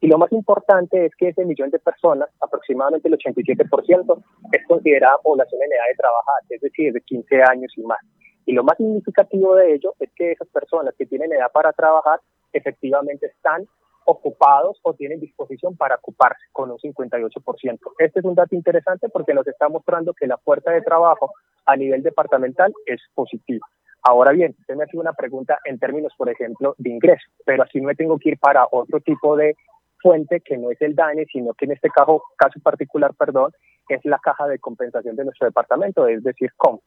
Y 0.00 0.08
lo 0.08 0.18
más 0.18 0.30
importante 0.32 1.06
es 1.06 1.14
que 1.16 1.28
ese 1.28 1.44
millón 1.44 1.70
de 1.70 1.78
personas, 1.78 2.28
aproximadamente 2.40 3.08
el 3.08 3.16
87%, 3.16 4.22
es 4.52 4.66
considerada 4.66 5.16
población 5.22 5.62
en 5.62 5.72
edad 5.72 5.88
de 5.88 5.96
trabajar, 5.96 6.42
es 6.50 6.60
decir, 6.60 6.92
de 6.92 7.00
15 7.00 7.42
años 7.42 7.72
y 7.76 7.82
más. 7.82 8.00
Y 8.44 8.52
lo 8.52 8.64
más 8.64 8.76
significativo 8.76 9.54
de 9.54 9.74
ello 9.74 9.94
es 10.00 10.10
que 10.14 10.32
esas 10.32 10.48
personas 10.48 10.94
que 10.98 11.06
tienen 11.06 11.32
edad 11.32 11.50
para 11.52 11.72
trabajar 11.72 12.20
efectivamente 12.52 13.26
están 13.26 13.66
ocupados 14.06 14.78
o 14.82 14.94
tienen 14.94 15.20
disposición 15.20 15.76
para 15.76 15.96
ocuparse 15.96 16.44
con 16.52 16.70
un 16.70 16.78
58%. 16.78 17.78
Este 17.98 18.20
es 18.20 18.24
un 18.24 18.34
dato 18.34 18.54
interesante 18.54 19.08
porque 19.08 19.34
nos 19.34 19.46
está 19.46 19.68
mostrando 19.68 20.14
que 20.14 20.26
la 20.26 20.38
fuerza 20.38 20.70
de 20.70 20.82
trabajo 20.82 21.32
a 21.66 21.76
nivel 21.76 22.02
departamental 22.02 22.72
es 22.86 23.00
positiva. 23.14 23.66
Ahora 24.02 24.32
bien, 24.32 24.54
usted 24.58 24.76
me 24.76 24.84
hace 24.84 24.96
una 24.96 25.12
pregunta 25.12 25.58
en 25.64 25.78
términos, 25.78 26.12
por 26.16 26.30
ejemplo, 26.30 26.74
de 26.78 26.90
ingreso, 26.90 27.28
pero 27.44 27.64
así 27.64 27.80
no 27.80 27.88
me 27.88 27.96
tengo 27.96 28.18
que 28.18 28.30
ir 28.30 28.38
para 28.38 28.66
otro 28.70 29.00
tipo 29.00 29.36
de 29.36 29.56
fuente 30.00 30.40
que 30.40 30.56
no 30.56 30.70
es 30.70 30.80
el 30.80 30.94
DANE, 30.94 31.26
sino 31.26 31.52
que 31.54 31.64
en 31.64 31.72
este 31.72 31.90
caso, 31.90 32.22
caso 32.36 32.60
particular, 32.60 33.12
perdón, 33.14 33.50
es 33.88 34.04
la 34.04 34.18
caja 34.18 34.46
de 34.46 34.58
compensación 34.58 35.16
de 35.16 35.24
nuestro 35.24 35.46
departamento, 35.46 36.06
es 36.06 36.22
decir, 36.22 36.52
COM. 36.56 36.78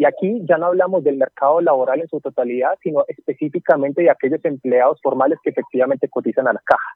Y 0.00 0.06
aquí 0.06 0.40
ya 0.48 0.56
no 0.56 0.64
hablamos 0.64 1.04
del 1.04 1.18
mercado 1.18 1.60
laboral 1.60 2.00
en 2.00 2.08
su 2.08 2.22
totalidad, 2.22 2.78
sino 2.82 3.04
específicamente 3.06 4.00
de 4.00 4.08
aquellos 4.08 4.42
empleados 4.46 4.98
formales 5.02 5.38
que 5.42 5.50
efectivamente 5.50 6.08
cotizan 6.08 6.48
a 6.48 6.54
la 6.54 6.62
caja. 6.64 6.94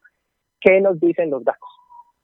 ¿Qué 0.58 0.80
nos 0.80 0.98
dicen 0.98 1.28
los 1.28 1.44
datos? 1.44 1.68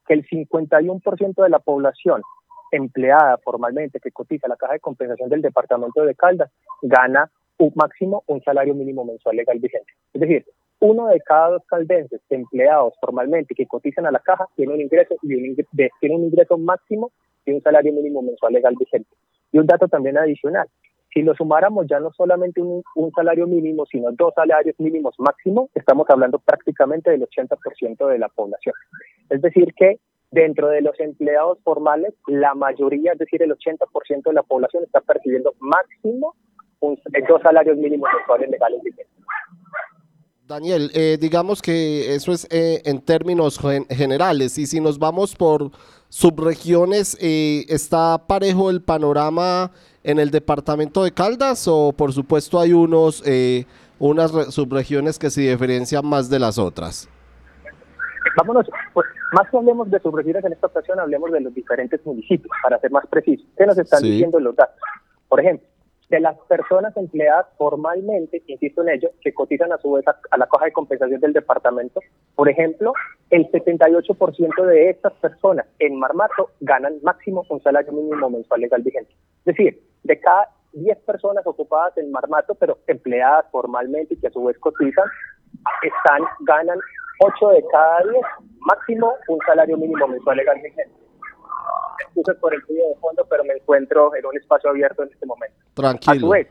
Que 0.07 0.15
el 0.15 0.25
51% 0.27 1.43
de 1.43 1.49
la 1.49 1.59
población 1.59 2.23
empleada 2.71 3.37
formalmente 3.43 3.99
que 3.99 4.09
cotiza 4.11 4.47
a 4.47 4.49
la 4.49 4.55
caja 4.55 4.73
de 4.73 4.79
compensación 4.79 5.29
del 5.29 5.43
departamento 5.43 6.03
de 6.03 6.15
Caldas 6.15 6.49
gana 6.81 7.29
un 7.59 7.71
máximo 7.75 8.23
un 8.25 8.41
salario 8.41 8.73
mínimo 8.73 9.05
mensual 9.05 9.35
legal 9.35 9.59
vigente. 9.59 9.93
Es 10.15 10.21
decir, 10.21 10.47
uno 10.79 11.09
de 11.09 11.19
cada 11.19 11.49
dos 11.49 11.63
caldenses 11.67 12.21
empleados 12.31 12.95
formalmente 12.99 13.53
que 13.53 13.67
cotizan 13.67 14.07
a 14.07 14.11
la 14.11 14.19
caja 14.19 14.47
tiene 14.55 14.73
un 14.73 14.81
ingreso 14.81 15.13
y 15.21 15.35
un 15.35 15.55
tiene 15.99 16.15
un 16.15 16.23
ingreso 16.23 16.57
máximo 16.57 17.11
y 17.45 17.51
un 17.51 17.61
salario 17.61 17.93
mínimo 17.93 18.23
mensual 18.23 18.53
legal 18.53 18.75
vigente. 18.79 19.11
Y 19.51 19.59
un 19.59 19.65
dato 19.65 19.87
también 19.87 20.17
adicional, 20.17 20.67
si 21.13 21.21
lo 21.21 21.35
sumáramos 21.35 21.87
ya 21.89 21.99
no 21.99 22.11
solamente 22.13 22.61
un, 22.61 22.83
salario 23.13 23.47
mínimo, 23.47 23.85
sino 23.85 24.11
dos 24.11 24.33
salarios 24.33 24.75
mínimos 24.79 25.13
máximo, 25.17 25.69
estamos 25.75 26.09
hablando 26.09 26.39
prácticamente 26.39 27.11
del 27.11 27.27
80% 27.27 28.07
de 28.07 28.19
la 28.19 28.29
población. 28.29 28.73
Es 29.29 29.41
decir, 29.41 29.73
que 29.75 29.99
dentro 30.31 30.69
de 30.69 30.81
los 30.81 30.97
empleados 30.99 31.59
formales, 31.63 32.13
la 32.27 32.55
mayoría, 32.55 33.11
es 33.13 33.19
decir, 33.19 33.43
el 33.43 33.51
80% 33.51 34.23
de 34.23 34.33
la 34.33 34.43
población 34.43 34.83
está 34.83 35.01
percibiendo 35.01 35.53
máximo 35.59 36.35
un, 36.79 36.97
dos 37.27 37.41
salarios 37.41 37.77
mínimos 37.77 38.09
mensuales 38.15 38.49
legales. 38.49 38.81
Daniel, 40.47 40.91
eh, 40.93 41.17
digamos 41.19 41.61
que 41.61 42.13
eso 42.13 42.31
es 42.31 42.47
eh, 42.51 42.81
en 42.85 43.01
términos 43.01 43.59
generales 43.89 44.57
y 44.57 44.65
si 44.65 44.81
nos 44.81 44.99
vamos 44.99 45.35
por 45.35 45.71
subregiones, 46.11 47.17
eh, 47.21 47.65
¿está 47.69 48.27
parejo 48.27 48.69
el 48.69 48.81
panorama 48.81 49.71
en 50.03 50.19
el 50.19 50.29
departamento 50.29 51.03
de 51.03 51.11
Caldas 51.11 51.67
o 51.69 51.93
por 51.93 52.11
supuesto 52.11 52.59
hay 52.59 52.73
unos 52.73 53.23
unas 53.97 54.31
subregiones 54.53 55.17
que 55.17 55.29
se 55.29 55.41
diferencian 55.41 56.05
más 56.05 56.29
de 56.29 56.39
las 56.39 56.57
otras? 56.57 57.07
Vámonos, 58.35 58.67
pues 58.93 59.07
más 59.31 59.49
que 59.49 59.57
hablemos 59.57 59.89
de 59.89 59.99
subregiones 59.99 60.43
en 60.43 60.53
esta 60.53 60.67
ocasión, 60.67 60.99
hablemos 60.99 61.31
de 61.31 61.39
los 61.39 61.53
diferentes 61.53 62.05
municipios, 62.05 62.51
para 62.61 62.79
ser 62.79 62.91
más 62.91 63.05
precisos. 63.07 63.47
¿Qué 63.57 63.65
nos 63.65 63.77
están 63.77 64.03
diciendo 64.03 64.39
los 64.39 64.55
datos? 64.55 64.75
Por 65.29 65.39
ejemplo, 65.39 65.65
de 66.11 66.19
las 66.19 66.37
personas 66.49 66.95
empleadas 66.97 67.47
formalmente, 67.57 68.43
insisto 68.45 68.81
en 68.81 68.89
ello, 68.89 69.11
que 69.21 69.33
cotizan 69.33 69.71
a 69.71 69.77
su 69.77 69.93
vez 69.93 70.05
a, 70.07 70.37
la 70.37 70.45
caja 70.45 70.65
de 70.65 70.73
compensación 70.73 71.21
del 71.21 71.31
departamento, 71.31 72.01
por 72.35 72.49
ejemplo, 72.49 72.91
el 73.29 73.49
78% 73.49 74.65
de 74.65 74.89
estas 74.89 75.13
personas 75.13 75.65
en 75.79 75.97
Marmato 75.97 76.49
ganan 76.59 76.95
máximo 77.01 77.45
un 77.49 77.63
salario 77.63 77.93
mínimo 77.93 78.29
mensual 78.29 78.59
legal 78.59 78.81
vigente. 78.81 79.13
Es 79.45 79.55
decir, 79.55 79.81
de 80.03 80.19
cada 80.19 80.49
10 80.73 80.97
personas 81.05 81.47
ocupadas 81.47 81.97
en 81.97 82.11
Marmato, 82.11 82.55
pero 82.55 82.79
empleadas 82.87 83.45
formalmente 83.49 84.15
y 84.15 84.19
que 84.19 84.27
a 84.27 84.31
su 84.31 84.43
vez 84.43 84.57
cotizan, 84.59 85.07
están, 85.81 86.23
ganan 86.41 86.77
8 87.19 87.49
de 87.51 87.63
cada 87.71 88.03
10, 88.03 88.15
máximo 88.59 89.13
un 89.29 89.39
salario 89.47 89.77
mínimo 89.77 90.07
mensual 90.09 90.35
legal 90.35 90.59
vigente 90.61 91.01
puse 92.13 92.33
por 92.35 92.53
el 92.53 92.61
ruido 92.61 92.89
de 92.89 92.95
fondo, 92.95 93.25
pero 93.29 93.43
me 93.43 93.53
encuentro 93.53 94.15
en 94.15 94.25
un 94.25 94.37
espacio 94.37 94.69
abierto 94.69 95.03
en 95.03 95.09
este 95.09 95.25
momento. 95.25 95.57
Tranquilo. 95.73 96.13
A 96.13 96.19
su 96.19 96.29
vez, 96.29 96.47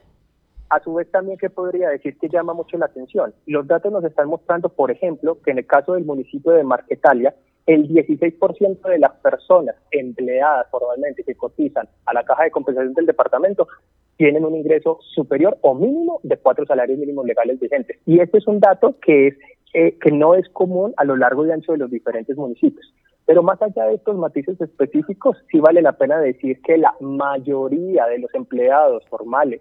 a 0.70 0.80
su 0.80 0.94
vez 0.94 1.10
también 1.10 1.38
que 1.38 1.50
podría 1.50 1.90
decir 1.90 2.16
que 2.18 2.28
llama 2.28 2.54
mucho 2.54 2.78
la 2.78 2.86
atención. 2.86 3.34
Los 3.46 3.66
datos 3.66 3.92
nos 3.92 4.04
están 4.04 4.28
mostrando, 4.28 4.68
por 4.68 4.90
ejemplo, 4.90 5.38
que 5.42 5.50
en 5.50 5.58
el 5.58 5.66
caso 5.66 5.94
del 5.94 6.04
municipio 6.04 6.52
de 6.52 6.64
Marquetalia, 6.64 7.34
el 7.66 7.88
16% 7.88 8.80
de 8.88 8.98
las 8.98 9.12
personas 9.16 9.76
empleadas 9.90 10.66
formalmente 10.70 11.22
que 11.24 11.34
cotizan 11.34 11.88
a 12.06 12.14
la 12.14 12.24
caja 12.24 12.44
de 12.44 12.50
compensación 12.50 12.94
del 12.94 13.06
departamento 13.06 13.68
tienen 14.16 14.44
un 14.44 14.54
ingreso 14.54 14.98
superior 15.14 15.56
o 15.62 15.74
mínimo 15.74 16.20
de 16.22 16.36
cuatro 16.36 16.66
salarios 16.66 16.98
mínimos 16.98 17.24
legales 17.26 17.58
vigentes. 17.58 17.98
Y 18.06 18.20
este 18.20 18.38
es 18.38 18.46
un 18.46 18.60
dato 18.60 18.96
que, 19.00 19.28
es, 19.28 19.34
eh, 19.72 19.96
que 19.98 20.10
no 20.10 20.34
es 20.34 20.48
común 20.50 20.92
a 20.96 21.04
lo 21.04 21.16
largo 21.16 21.46
y 21.46 21.50
ancho 21.50 21.72
de 21.72 21.78
los 21.78 21.90
diferentes 21.90 22.36
municipios. 22.36 22.92
Pero 23.30 23.44
más 23.44 23.62
allá 23.62 23.84
de 23.84 23.94
estos 23.94 24.16
matices 24.16 24.60
específicos, 24.60 25.36
sí 25.52 25.60
vale 25.60 25.82
la 25.82 25.92
pena 25.92 26.18
decir 26.18 26.60
que 26.62 26.76
la 26.76 26.96
mayoría 26.98 28.06
de 28.06 28.18
los 28.18 28.34
empleados 28.34 29.04
formales 29.08 29.60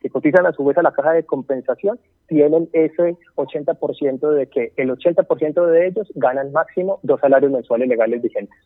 que 0.00 0.08
cotizan 0.08 0.46
a 0.46 0.52
su 0.54 0.64
vez 0.64 0.78
a 0.78 0.82
la 0.82 0.92
caja 0.92 1.12
de 1.12 1.26
compensación 1.26 2.00
tienen 2.26 2.70
ese 2.72 3.18
80% 3.36 4.30
de 4.30 4.46
que 4.46 4.72
el 4.78 4.88
80% 4.88 5.66
de 5.66 5.88
ellos 5.88 6.08
ganan 6.14 6.52
máximo 6.52 7.00
dos 7.02 7.20
salarios 7.20 7.52
mensuales 7.52 7.86
legales 7.86 8.22
vigentes. 8.22 8.56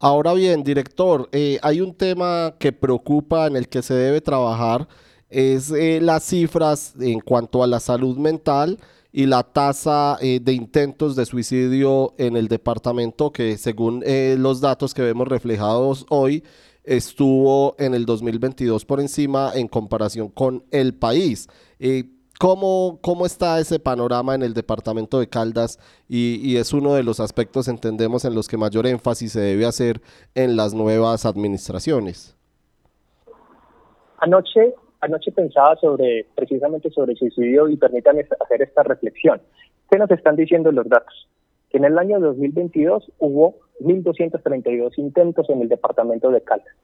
Ahora 0.00 0.34
bien, 0.34 0.64
director, 0.64 1.28
eh, 1.30 1.60
hay 1.62 1.80
un 1.80 1.94
tema 1.94 2.56
que 2.58 2.72
preocupa 2.72 3.46
en 3.46 3.54
el 3.54 3.68
que 3.68 3.82
se 3.82 3.94
debe 3.94 4.20
trabajar, 4.20 4.88
es 5.28 5.70
eh, 5.70 6.00
las 6.02 6.24
cifras 6.24 6.96
en 7.00 7.20
cuanto 7.20 7.62
a 7.62 7.68
la 7.68 7.78
salud 7.78 8.18
mental 8.18 8.78
y 9.12 9.26
la 9.26 9.42
tasa 9.42 10.18
eh, 10.20 10.40
de 10.40 10.52
intentos 10.52 11.16
de 11.16 11.26
suicidio 11.26 12.14
en 12.18 12.36
el 12.36 12.48
departamento 12.48 13.32
que 13.32 13.56
según 13.58 14.02
eh, 14.06 14.36
los 14.38 14.60
datos 14.60 14.94
que 14.94 15.02
vemos 15.02 15.28
reflejados 15.28 16.06
hoy 16.10 16.44
estuvo 16.84 17.74
en 17.78 17.94
el 17.94 18.06
2022 18.06 18.84
por 18.84 19.00
encima 19.00 19.52
en 19.54 19.68
comparación 19.68 20.28
con 20.28 20.64
el 20.70 20.94
país. 20.94 21.48
Eh, 21.78 22.04
¿cómo, 22.38 22.98
¿Cómo 23.02 23.26
está 23.26 23.58
ese 23.60 23.78
panorama 23.78 24.34
en 24.34 24.42
el 24.42 24.54
departamento 24.54 25.18
de 25.18 25.28
Caldas? 25.28 25.78
Y, 26.08 26.40
y, 26.42 26.56
es 26.56 26.72
uno 26.72 26.94
de 26.94 27.02
los 27.02 27.20
aspectos, 27.20 27.68
entendemos, 27.68 28.24
en 28.24 28.34
los 28.34 28.48
que 28.48 28.56
mayor 28.56 28.86
énfasis 28.86 29.32
se 29.32 29.40
debe 29.40 29.66
hacer 29.66 30.00
en 30.34 30.56
las 30.56 30.72
nuevas 30.72 31.26
administraciones. 31.26 32.34
Anoche 34.18 34.74
anoche 35.00 35.32
pensaba 35.32 35.76
sobre 35.76 36.26
precisamente 36.34 36.90
sobre 36.90 37.12
el 37.12 37.18
suicidio 37.18 37.68
y 37.68 37.76
permítanme 37.76 38.26
hacer 38.40 38.62
esta 38.62 38.82
reflexión. 38.82 39.40
¿Qué 39.90 39.98
nos 39.98 40.10
están 40.10 40.36
diciendo 40.36 40.70
los 40.72 40.88
datos? 40.88 41.28
Que 41.70 41.78
en 41.78 41.84
el 41.84 41.98
año 41.98 42.20
2022 42.20 43.12
hubo 43.18 43.56
1.232 43.80 44.98
intentos 44.98 45.48
en 45.50 45.62
el 45.62 45.68
departamento 45.68 46.30
de 46.30 46.42
Caldas. 46.42 46.74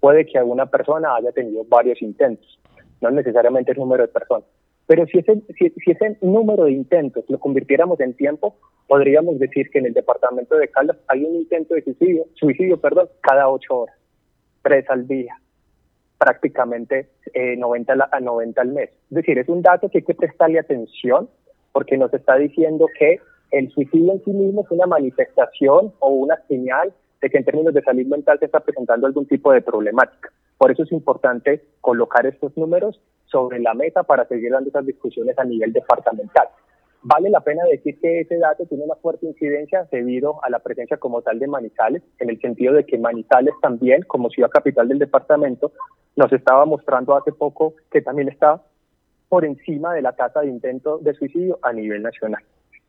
Puede 0.00 0.26
que 0.26 0.38
alguna 0.38 0.66
persona 0.66 1.14
haya 1.16 1.32
tenido 1.32 1.64
varios 1.64 2.00
intentos, 2.02 2.58
no 3.00 3.10
necesariamente 3.10 3.72
el 3.72 3.78
número 3.78 4.02
de 4.02 4.08
personas. 4.08 4.46
Pero 4.86 5.04
si 5.06 5.18
ese, 5.18 5.42
si, 5.58 5.90
ese 5.90 6.16
número 6.20 6.64
de 6.64 6.72
intentos 6.72 7.24
lo 7.28 7.38
convirtiéramos 7.38 7.98
en 8.00 8.14
tiempo, 8.14 8.56
podríamos 8.86 9.38
decir 9.38 9.68
que 9.70 9.80
en 9.80 9.86
el 9.86 9.94
departamento 9.94 10.56
de 10.56 10.68
Caldas 10.68 10.96
hay 11.08 11.24
un 11.24 11.34
intento 11.34 11.74
de 11.74 11.82
suicidio, 11.82 12.26
suicidio 12.34 12.80
perdón, 12.80 13.08
cada 13.20 13.48
ocho 13.48 13.80
horas, 13.80 13.96
tres 14.62 14.88
al 14.88 15.08
día, 15.08 15.40
prácticamente 16.18 17.08
eh, 17.34 17.56
90 17.56 18.08
a 18.10 18.20
90 18.20 18.60
al 18.60 18.68
mes. 18.68 18.90
Es 19.10 19.16
decir, 19.16 19.38
es 19.38 19.48
un 19.48 19.62
dato 19.62 19.88
que 19.88 19.98
hay 19.98 20.04
que 20.04 20.14
prestarle 20.14 20.58
atención 20.58 21.28
porque 21.72 21.96
nos 21.96 22.12
está 22.14 22.36
diciendo 22.36 22.86
que 22.98 23.20
el 23.50 23.70
suicidio 23.70 24.12
en 24.12 24.24
sí 24.24 24.30
mismo 24.30 24.62
es 24.62 24.70
una 24.70 24.86
manifestación 24.86 25.92
o 25.98 26.08
una 26.08 26.36
señal 26.48 26.92
de 27.20 27.30
que 27.30 27.38
en 27.38 27.44
términos 27.44 27.74
de 27.74 27.82
salud 27.82 28.06
mental 28.06 28.38
se 28.38 28.46
está 28.46 28.60
presentando 28.60 29.06
algún 29.06 29.26
tipo 29.26 29.52
de 29.52 29.62
problemática. 29.62 30.30
Por 30.58 30.70
eso 30.70 30.84
es 30.84 30.92
importante 30.92 31.62
colocar 31.80 32.26
estos 32.26 32.56
números 32.56 33.00
sobre 33.26 33.60
la 33.60 33.74
mesa 33.74 34.02
para 34.02 34.26
seguir 34.26 34.52
dando 34.52 34.70
esas 34.70 34.86
discusiones 34.86 35.38
a 35.38 35.44
nivel 35.44 35.72
departamental. 35.72 36.48
Vale 37.08 37.30
la 37.30 37.38
pena 37.38 37.62
decir 37.70 38.00
que 38.00 38.22
ese 38.22 38.36
dato 38.36 38.66
tiene 38.66 38.82
una 38.82 38.96
fuerte 38.96 39.26
incidencia 39.26 39.86
debido 39.92 40.42
a 40.42 40.50
la 40.50 40.58
presencia 40.58 40.96
como 40.96 41.22
tal 41.22 41.38
de 41.38 41.46
Manizales, 41.46 42.02
en 42.18 42.30
el 42.30 42.40
sentido 42.40 42.74
de 42.74 42.84
que 42.84 42.98
Manizales 42.98 43.54
también, 43.62 44.02
como 44.08 44.28
ciudad 44.28 44.50
capital 44.50 44.88
del 44.88 44.98
departamento, 44.98 45.70
nos 46.16 46.32
estaba 46.32 46.64
mostrando 46.64 47.16
hace 47.16 47.30
poco 47.30 47.74
que 47.92 48.02
también 48.02 48.28
está 48.28 48.60
por 49.28 49.44
encima 49.44 49.94
de 49.94 50.02
la 50.02 50.16
tasa 50.16 50.40
de 50.40 50.48
intento 50.48 50.98
de 50.98 51.14
suicidio 51.14 51.60
a 51.62 51.72
nivel 51.72 52.02
nacional. 52.02 52.42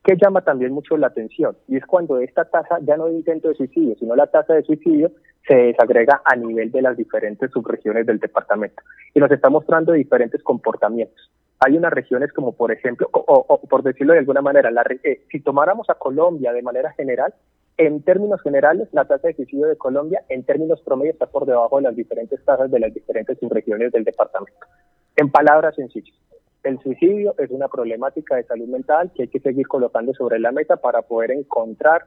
¿Qué 0.03 0.15
llama 0.19 0.41
también 0.41 0.73
mucho 0.73 0.97
la 0.97 1.07
atención? 1.07 1.55
Y 1.67 1.77
es 1.77 1.85
cuando 1.85 2.17
esta 2.19 2.45
tasa 2.45 2.79
ya 2.81 2.97
no 2.97 3.05
de 3.05 3.13
intento 3.13 3.49
de 3.49 3.53
suicidio, 3.53 3.93
sino 3.99 4.15
la 4.15 4.25
tasa 4.25 4.55
de 4.55 4.63
suicidio 4.63 5.11
se 5.47 5.55
desagrega 5.55 6.23
a 6.25 6.35
nivel 6.35 6.71
de 6.71 6.81
las 6.81 6.97
diferentes 6.97 7.51
subregiones 7.51 8.07
del 8.07 8.17
departamento. 8.17 8.81
Y 9.13 9.19
nos 9.19 9.29
está 9.29 9.51
mostrando 9.51 9.93
diferentes 9.93 10.41
comportamientos. 10.41 11.29
Hay 11.59 11.77
unas 11.77 11.91
regiones 11.91 12.31
como, 12.33 12.53
por 12.53 12.71
ejemplo, 12.71 13.09
o, 13.11 13.61
por 13.67 13.83
decirlo 13.83 14.13
de 14.13 14.19
alguna 14.19 14.41
manera, 14.41 14.69
la, 14.69 14.83
eh, 15.03 15.23
si 15.31 15.39
tomáramos 15.39 15.89
a 15.89 15.95
Colombia 15.95 16.53
de 16.53 16.61
manera 16.61 16.91
general, 16.93 17.33
en 17.77 18.01
términos 18.01 18.41
generales, 18.41 18.87
la 18.91 19.05
tasa 19.05 19.27
de 19.27 19.35
suicidio 19.35 19.67
de 19.67 19.77
Colombia, 19.77 20.23
en 20.29 20.43
términos 20.43 20.81
promedio, 20.81 21.13
está 21.13 21.27
por 21.27 21.45
debajo 21.45 21.77
de 21.77 21.83
las 21.83 21.95
diferentes 21.95 22.43
tasas 22.43 22.71
de 22.71 22.79
las 22.79 22.93
diferentes 22.93 23.37
subregiones 23.39 23.91
del 23.91 24.03
departamento. 24.03 24.65
En 25.15 25.31
palabras 25.31 25.75
sencillas, 25.75 26.15
el 26.63 26.79
suicidio 26.79 27.33
es 27.37 27.49
una 27.51 27.67
problemática 27.67 28.35
de 28.35 28.43
salud 28.43 28.67
mental 28.67 29.11
que 29.15 29.23
hay 29.23 29.27
que 29.29 29.39
seguir 29.39 29.67
colocando 29.67 30.13
sobre 30.13 30.39
la 30.39 30.51
mesa 30.51 30.75
para 30.77 31.01
poder 31.01 31.31
encontrar, 31.31 32.03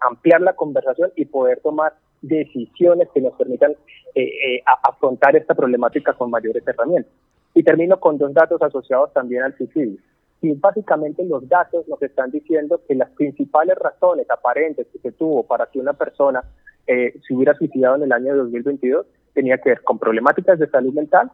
ampliar 0.00 0.40
la 0.40 0.54
conversación 0.54 1.10
y 1.16 1.24
poder 1.24 1.60
tomar 1.60 1.94
decisiones 2.20 3.08
que 3.14 3.20
nos 3.20 3.34
permitan 3.34 3.72
eh, 4.14 4.22
eh, 4.22 4.62
afrontar 4.82 5.36
esta 5.36 5.54
problemática 5.54 6.12
con 6.12 6.30
mayores 6.30 6.66
herramientas. 6.66 7.12
Y 7.54 7.62
termino 7.62 8.00
con 8.00 8.18
dos 8.18 8.34
datos 8.34 8.60
asociados 8.60 9.12
también 9.12 9.42
al 9.42 9.56
suicidio. 9.56 9.98
Y 10.40 10.52
básicamente 10.54 11.24
los 11.24 11.48
datos 11.48 11.88
nos 11.88 12.02
están 12.02 12.30
diciendo 12.30 12.80
que 12.86 12.94
las 12.94 13.10
principales 13.10 13.76
razones 13.78 14.28
aparentes 14.30 14.86
que 14.92 14.98
se 14.98 15.12
tuvo 15.12 15.46
para 15.46 15.66
que 15.66 15.78
una 15.78 15.94
persona 15.94 16.42
eh, 16.86 17.14
se 17.26 17.34
hubiera 17.34 17.54
suicidado 17.54 17.96
en 17.96 18.02
el 18.02 18.12
año 18.12 18.36
2022 18.36 19.06
tenía 19.32 19.58
que 19.58 19.70
ver 19.70 19.82
con 19.82 19.98
problemáticas 19.98 20.58
de 20.58 20.68
salud 20.68 20.92
mental 20.92 21.30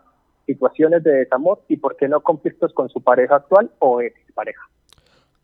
situaciones 0.47 1.03
de 1.05 1.13
desamor 1.13 1.61
y, 1.69 1.77
por 1.77 1.97
qué 1.97 2.09
no, 2.09 2.21
conflictos 2.21 2.73
con 2.73 2.89
su 2.89 3.03
pareja 3.03 3.37
actual 3.37 3.71
o 3.79 4.01
ex 4.01 4.15
pareja. 4.35 4.63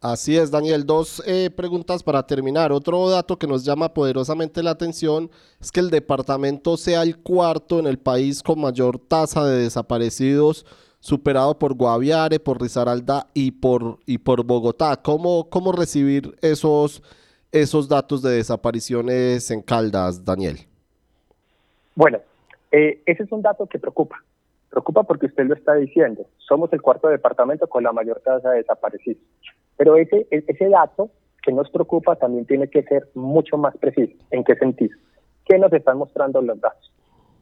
Así 0.00 0.36
es, 0.36 0.50
Daniel. 0.50 0.84
Dos 0.84 1.22
eh, 1.26 1.50
preguntas 1.50 2.02
para 2.02 2.26
terminar. 2.26 2.70
Otro 2.70 3.08
dato 3.08 3.38
que 3.38 3.46
nos 3.46 3.64
llama 3.64 3.92
poderosamente 3.92 4.62
la 4.62 4.72
atención 4.72 5.30
es 5.60 5.72
que 5.72 5.80
el 5.80 5.90
departamento 5.90 6.76
sea 6.76 7.02
el 7.02 7.18
cuarto 7.18 7.78
en 7.78 7.86
el 7.86 7.98
país 7.98 8.42
con 8.42 8.60
mayor 8.60 8.98
tasa 8.98 9.44
de 9.44 9.62
desaparecidos, 9.62 10.66
superado 11.00 11.58
por 11.58 11.74
Guaviare, 11.74 12.38
por 12.38 12.60
Risaralda 12.60 13.26
y 13.32 13.52
por, 13.52 13.98
y 14.04 14.18
por 14.18 14.44
Bogotá. 14.44 14.96
¿Cómo, 14.96 15.48
cómo 15.48 15.72
recibir 15.72 16.36
esos, 16.42 17.02
esos 17.50 17.88
datos 17.88 18.20
de 18.20 18.32
desapariciones 18.32 19.50
en 19.50 19.62
Caldas, 19.62 20.24
Daniel? 20.24 20.58
Bueno, 21.94 22.18
eh, 22.70 23.00
ese 23.06 23.22
es 23.22 23.32
un 23.32 23.40
dato 23.40 23.66
que 23.66 23.78
preocupa 23.78 24.22
preocupa 24.70 25.02
porque 25.04 25.26
usted 25.26 25.46
lo 25.46 25.54
está 25.54 25.74
diciendo. 25.74 26.26
Somos 26.38 26.72
el 26.72 26.82
cuarto 26.82 27.08
departamento 27.08 27.66
con 27.66 27.84
la 27.84 27.92
mayor 27.92 28.20
tasa 28.20 28.50
de 28.50 28.58
desaparecidos. 28.58 29.22
Pero 29.76 29.96
ese, 29.96 30.26
e, 30.30 30.44
ese 30.46 30.68
dato 30.68 31.10
que 31.42 31.52
nos 31.52 31.70
preocupa 31.70 32.16
también 32.16 32.46
tiene 32.46 32.68
que 32.68 32.82
ser 32.82 33.08
mucho 33.14 33.56
más 33.56 33.76
preciso. 33.76 34.12
¿En 34.30 34.44
qué 34.44 34.56
sentido? 34.56 34.96
¿Qué 35.44 35.58
nos 35.58 35.72
están 35.72 35.98
mostrando 35.98 36.42
los 36.42 36.60
datos? 36.60 36.92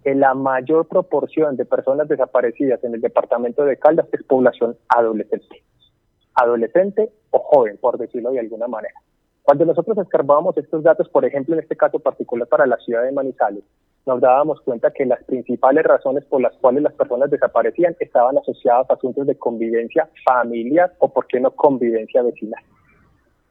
Que 0.02 0.14
la 0.14 0.34
mayor 0.34 0.87
proporción 0.87 1.56
de 1.56 1.64
personas 1.64 2.08
desaparecidas 2.08 2.84
en 2.84 2.94
el 2.94 3.00
departamento 3.00 3.64
de 3.64 3.78
Caldas 3.78 4.06
es 4.12 4.22
población 4.24 4.76
adolescente. 4.88 5.62
Adolescente 6.34 7.10
o 7.30 7.38
joven, 7.38 7.78
por 7.80 7.96
decirlo 7.96 8.30
de 8.32 8.40
alguna 8.40 8.68
manera. 8.68 8.94
Cuando 9.42 9.64
nosotros 9.64 9.96
escarbábamos 9.98 10.56
estos 10.58 10.82
datos, 10.82 11.08
por 11.08 11.24
ejemplo, 11.24 11.54
en 11.54 11.60
este 11.60 11.76
caso 11.76 11.98
particular 11.98 12.48
para 12.48 12.66
la 12.66 12.76
ciudad 12.78 13.04
de 13.04 13.12
Manizales, 13.12 13.64
nos 14.06 14.20
dábamos 14.20 14.60
cuenta 14.60 14.90
que 14.90 15.06
las 15.06 15.22
principales 15.24 15.84
razones 15.84 16.24
por 16.26 16.40
las 16.40 16.54
cuales 16.56 16.82
las 16.82 16.92
personas 16.92 17.30
desaparecían 17.30 17.96
estaban 18.00 18.36
asociadas 18.36 18.88
a 18.90 18.94
asuntos 18.94 19.26
de 19.26 19.36
convivencia 19.36 20.08
familiar 20.24 20.92
o, 20.98 21.12
por 21.12 21.26
qué 21.26 21.40
no, 21.40 21.50
convivencia 21.52 22.22
vecinal. 22.22 22.62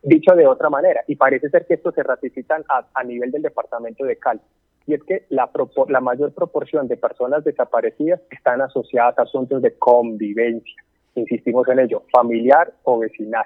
Dicho 0.03 0.35
de 0.35 0.45
otra 0.45 0.69
manera, 0.69 1.01
y 1.07 1.15
parece 1.15 1.49
ser 1.49 1.65
que 1.65 1.75
esto 1.75 1.91
se 1.91 2.03
ratifican 2.03 2.63
a, 2.69 3.03
nivel 3.03 3.31
del 3.31 3.41
departamento 3.41 4.05
de 4.05 4.17
Cali, 4.17 4.41
y 4.85 4.93
es 4.93 5.03
que 5.03 5.25
la, 5.29 5.49
la 5.87 6.01
mayor 6.01 6.33
proporción 6.33 6.87
de 6.87 6.97
personas 6.97 7.43
desaparecidas 7.43 8.21
están 8.29 8.61
asociadas 8.61 9.17
a 9.17 9.23
asuntos 9.23 9.61
de 9.61 9.73
convivencia, 9.77 10.83
insistimos 11.15 11.67
en 11.69 11.79
ello, 11.79 12.03
familiar 12.11 12.73
o 12.83 12.99
vecinal. 12.99 13.45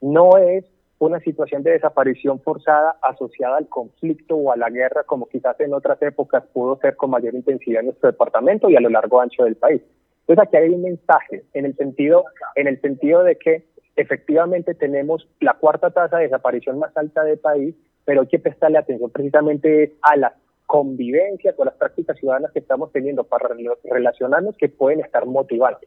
No 0.00 0.38
es 0.38 0.64
una 0.98 1.20
situación 1.20 1.62
de 1.62 1.72
desaparición 1.72 2.40
forzada 2.40 2.96
asociada 3.02 3.58
al 3.58 3.68
conflicto 3.68 4.36
o 4.36 4.52
a 4.52 4.56
la 4.56 4.70
guerra, 4.70 5.04
como 5.04 5.26
quizás 5.26 5.58
en 5.60 5.74
otras 5.74 6.00
épocas 6.02 6.44
pudo 6.52 6.78
ser 6.78 6.96
con 6.96 7.10
mayor 7.10 7.34
intensidad 7.34 7.80
en 7.80 7.86
nuestro 7.86 8.10
departamento 8.10 8.70
y 8.70 8.76
a 8.76 8.80
lo 8.80 8.88
largo 8.88 9.20
ancho 9.20 9.44
del 9.44 9.56
país. 9.56 9.82
Entonces 10.20 10.48
aquí 10.48 10.56
hay 10.56 10.70
un 10.70 10.82
mensaje 10.82 11.44
en 11.52 11.66
el 11.66 11.76
sentido, 11.76 12.24
en 12.54 12.66
el 12.66 12.80
sentido 12.80 13.22
de 13.22 13.36
que 13.36 13.64
efectivamente 13.94 14.74
tenemos 14.74 15.28
la 15.40 15.54
cuarta 15.54 15.90
tasa 15.90 16.16
de 16.16 16.24
desaparición 16.24 16.78
más 16.78 16.96
alta 16.96 17.24
del 17.24 17.38
país, 17.38 17.74
pero 18.04 18.22
hay 18.22 18.26
que 18.26 18.38
prestarle 18.38 18.78
atención 18.78 19.10
precisamente 19.10 19.94
a 20.02 20.16
las 20.16 20.32
convivencias 20.66 21.54
o 21.58 21.64
las 21.64 21.74
prácticas 21.74 22.18
ciudadanas 22.18 22.50
que 22.52 22.58
estamos 22.58 22.90
teniendo 22.90 23.24
para 23.24 23.48
relacionarnos 23.84 24.56
que 24.56 24.68
pueden 24.68 25.00
estar 25.00 25.24
motivando. 25.26 25.78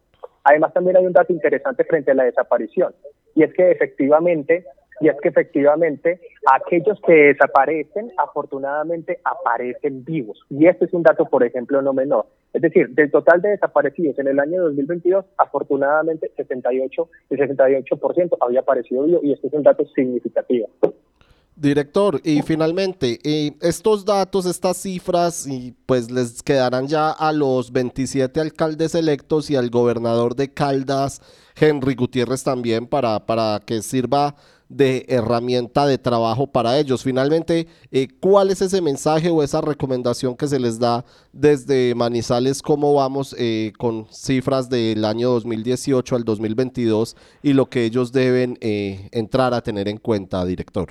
Además, 0.44 0.74
también 0.74 0.98
hay 0.98 1.06
un 1.06 1.14
dato 1.14 1.34
interesante 1.34 1.84
frente 1.84 2.12
a 2.12 2.14
la 2.16 2.24
desaparición, 2.24 2.94
y 3.36 3.44
es 3.44 3.54
que 3.54 3.72
efectivamente 3.72 4.66
y 5.00 5.08
es 5.08 5.16
que 5.22 5.30
efectivamente 5.30 6.20
aquellos 6.52 7.00
que 7.06 7.14
desaparecen 7.14 8.12
afortunadamente 8.18 9.20
aparecen 9.24 10.04
vivos. 10.04 10.40
Y 10.50 10.68
este 10.68 10.86
es 10.86 10.94
un 10.94 11.04
dato, 11.04 11.26
por 11.26 11.44
ejemplo, 11.44 11.82
no 11.82 11.94
menor. 11.94 12.28
Es 12.54 12.62
decir, 12.62 12.90
del 12.90 13.12
total 13.12 13.42
de 13.42 13.50
desaparecidos 13.50 14.18
en 14.20 14.28
el 14.28 14.40
año 14.40 14.64
2022, 14.64 15.26
afortunadamente 15.38 16.32
68, 16.36 17.10
el 17.30 17.40
68% 17.40 18.38
había 18.42 18.62
aparecido 18.62 19.04
vivo 19.04 19.20
y 19.24 19.34
este 19.34 19.48
es 19.48 19.54
un 19.54 19.64
dato 19.64 19.86
significativo. 19.96 20.68
Director, 21.60 22.22
y 22.24 22.42
finalmente, 22.42 23.20
estos 23.60 24.06
datos, 24.06 24.46
estas 24.46 24.78
cifras, 24.78 25.46
y 25.46 25.76
pues 25.86 26.10
les 26.10 26.42
quedarán 26.42 26.88
ya 26.88 27.12
a 27.12 27.34
los 27.34 27.74
27 27.74 28.40
alcaldes 28.40 28.96
electos 28.96 29.50
y 29.50 29.58
al 29.58 29.70
gobernador 29.70 30.36
de 30.36 30.54
Caldas, 30.54 31.22
Henry 31.60 31.96
Gutiérrez 31.96 32.46
también, 32.46 32.88
para, 32.88 33.26
para 33.26 33.60
que 33.66 33.82
sirva 33.82 34.36
de 34.70 35.06
herramienta 35.10 35.86
de 35.88 35.98
trabajo 35.98 36.48
para 36.48 36.78
ellos. 36.78 37.04
Finalmente, 37.04 37.68
eh, 37.92 38.08
¿cuál 38.22 38.52
es 38.52 38.62
ese 38.62 38.82
mensaje 38.82 39.30
o 39.30 39.44
esa 39.44 39.62
recomendación 39.62 40.38
que 40.38 40.48
se 40.48 40.60
les 40.60 40.80
da 40.80 41.04
desde 41.34 41.96
Manizales? 41.96 42.62
¿Cómo 42.62 42.94
vamos 42.94 43.36
eh, 43.38 43.74
con 43.78 44.06
cifras 44.06 44.70
del 44.70 45.04
año 45.04 45.30
2018 45.32 46.16
al 46.16 46.24
2022 46.24 47.18
y 47.42 47.54
lo 47.54 47.66
que 47.66 47.84
ellos 47.84 48.14
deben 48.14 48.58
eh, 48.62 49.10
entrar 49.12 49.54
a 49.54 49.62
tener 49.62 49.88
en 49.88 49.98
cuenta, 49.98 50.46
director? 50.46 50.90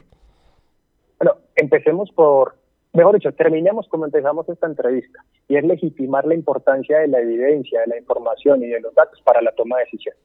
Bueno, 1.21 1.37
empecemos 1.55 2.11
por, 2.11 2.57
mejor 2.93 3.15
dicho, 3.15 3.33
terminemos 3.33 3.87
como 3.89 4.05
empezamos 4.05 4.49
esta 4.49 4.67
entrevista, 4.67 5.25
y 5.47 5.57
es 5.57 5.65
legitimar 5.65 6.27
la 6.27 6.35
importancia 6.35 6.99
de 6.99 7.09
la 7.09 7.21
evidencia, 7.21 7.81
de 7.81 7.87
la 7.87 7.99
información 7.99 8.63
y 8.63 8.67
de 8.67 8.81
los 8.81 8.95
datos 8.95 9.21
para 9.23 9.41
la 9.41 9.53
toma 9.53 9.77
de 9.79 9.85
decisiones 9.85 10.21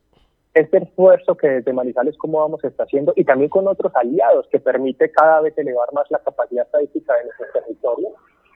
este 0.54 0.78
esfuerzo 0.78 1.36
que 1.36 1.48
desde 1.48 1.74
Manizales 1.74 2.16
como 2.18 2.40
vamos 2.40 2.64
está 2.64 2.84
haciendo 2.84 3.14
y 3.16 3.24
también 3.24 3.50
con 3.50 3.68
otros 3.68 3.92
aliados 3.96 4.48
que 4.52 4.60
permite 4.60 5.12
cada 5.12 5.42
vez 5.42 5.58
elevar 5.58 5.92
más 5.94 6.10
la 6.12 6.20
capacidad 6.20 6.66
estadística 6.66 7.16
de 7.16 7.24
nuestro 7.24 7.46
territorio, 7.54 8.10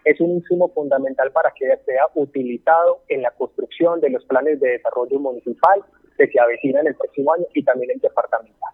es 0.06 0.22
un 0.22 0.32
insumo 0.32 0.70
fundamental 0.70 1.32
para 1.32 1.52
que 1.52 1.66
sea 1.86 2.06
utilizado 2.16 3.02
en 3.10 3.24
la 3.24 3.32
construcción 3.32 4.00
de 4.00 4.12
los 4.12 4.24
planes 4.26 4.60
de 4.60 4.70
desarrollo 4.70 5.20
municipal 5.20 5.84
que 6.18 6.28
se 6.28 6.39
avecinan 6.39 6.88
el 6.88 6.95
próximo 6.95 7.34
año 7.34 7.45
y 7.54 7.64
también 7.64 7.91
el 7.91 8.00
departamental. 8.00 8.74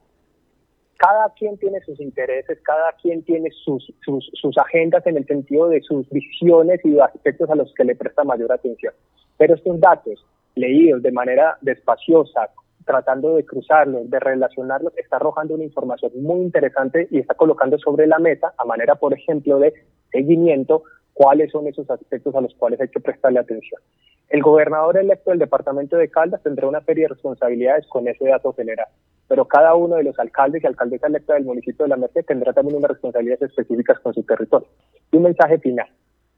Cada 0.98 1.34
quien 1.34 1.58
tiene 1.58 1.82
sus 1.82 2.00
intereses, 2.00 2.60
cada 2.64 2.92
quien 3.02 3.24
tiene 3.24 3.50
sus, 3.52 3.92
sus, 4.06 4.30
sus 4.34 4.58
agendas 4.58 5.06
en 5.08 5.18
el 5.18 5.26
sentido 5.26 5.70
de 5.70 5.82
sus 5.82 6.08
visiones 6.10 6.80
y 6.84 7.00
aspectos 7.00 7.50
a 7.50 7.56
los 7.56 7.74
que 7.74 7.84
le 7.84 7.96
presta 7.96 8.24
mayor 8.24 8.52
atención. 8.52 8.94
Pero 9.38 9.56
estos 9.56 9.80
datos 9.80 10.26
leídos 10.56 11.02
de 11.02 11.12
manera 11.12 11.58
despaciosa, 11.62 12.52
tratando 12.86 13.36
de 13.36 13.46
cruzarlos, 13.46 14.10
de 14.10 14.20
relacionarlos, 14.20 14.98
está 14.98 15.18
arrojando 15.18 15.56
una 15.56 15.64
información 15.64 16.12
muy 16.22 16.42
interesante 16.42 17.08
y 17.12 17.20
está 17.20 17.34
colocando 17.34 17.78
sobre 17.78 18.08
la 18.08 18.20
mesa, 18.20 18.54
a 18.58 18.66
manera, 18.66 18.96
por 18.96 19.14
ejemplo, 19.14 19.60
de 19.60 19.74
seguimiento, 20.12 20.84
cuáles 21.14 21.52
son 21.52 21.68
esos 21.68 21.90
aspectos 21.90 22.36
a 22.36 22.42
los 22.42 22.54
cuales 22.56 22.82
hay 22.82 22.90
que 22.90 23.00
prestarle 23.00 23.40
atención. 23.40 23.82
El 24.30 24.42
gobernador 24.42 24.98
electo 24.98 25.30
del 25.30 25.40
departamento 25.40 25.96
de 25.98 26.10
Caldas 26.10 26.42
tendrá 26.42 26.68
una 26.68 26.82
serie 26.82 27.04
de 27.04 27.10
responsabilidades 27.10 27.86
con 27.88 28.08
ese 28.08 28.28
dato 28.28 28.52
general, 28.54 28.88
pero 29.28 29.46
cada 29.46 29.76
uno 29.76 29.96
de 29.96 30.04
los 30.04 30.18
alcaldes 30.18 30.64
y 30.64 30.68
alcaldesas 30.68 31.10
electas 31.10 31.36
del 31.36 31.46
municipio 31.46 31.86
de 31.86 31.90
La 31.90 31.98
Merced 31.98 32.26
tendrá 32.26 32.52
también 32.54 32.78
unas 32.78 32.92
responsabilidades 32.92 33.44
específicas 33.44 34.00
con 34.00 34.14
su 34.14 34.24
territorio. 34.24 34.68
Y 35.12 35.18
un 35.18 35.24
mensaje 35.24 35.60
final. 35.60 35.88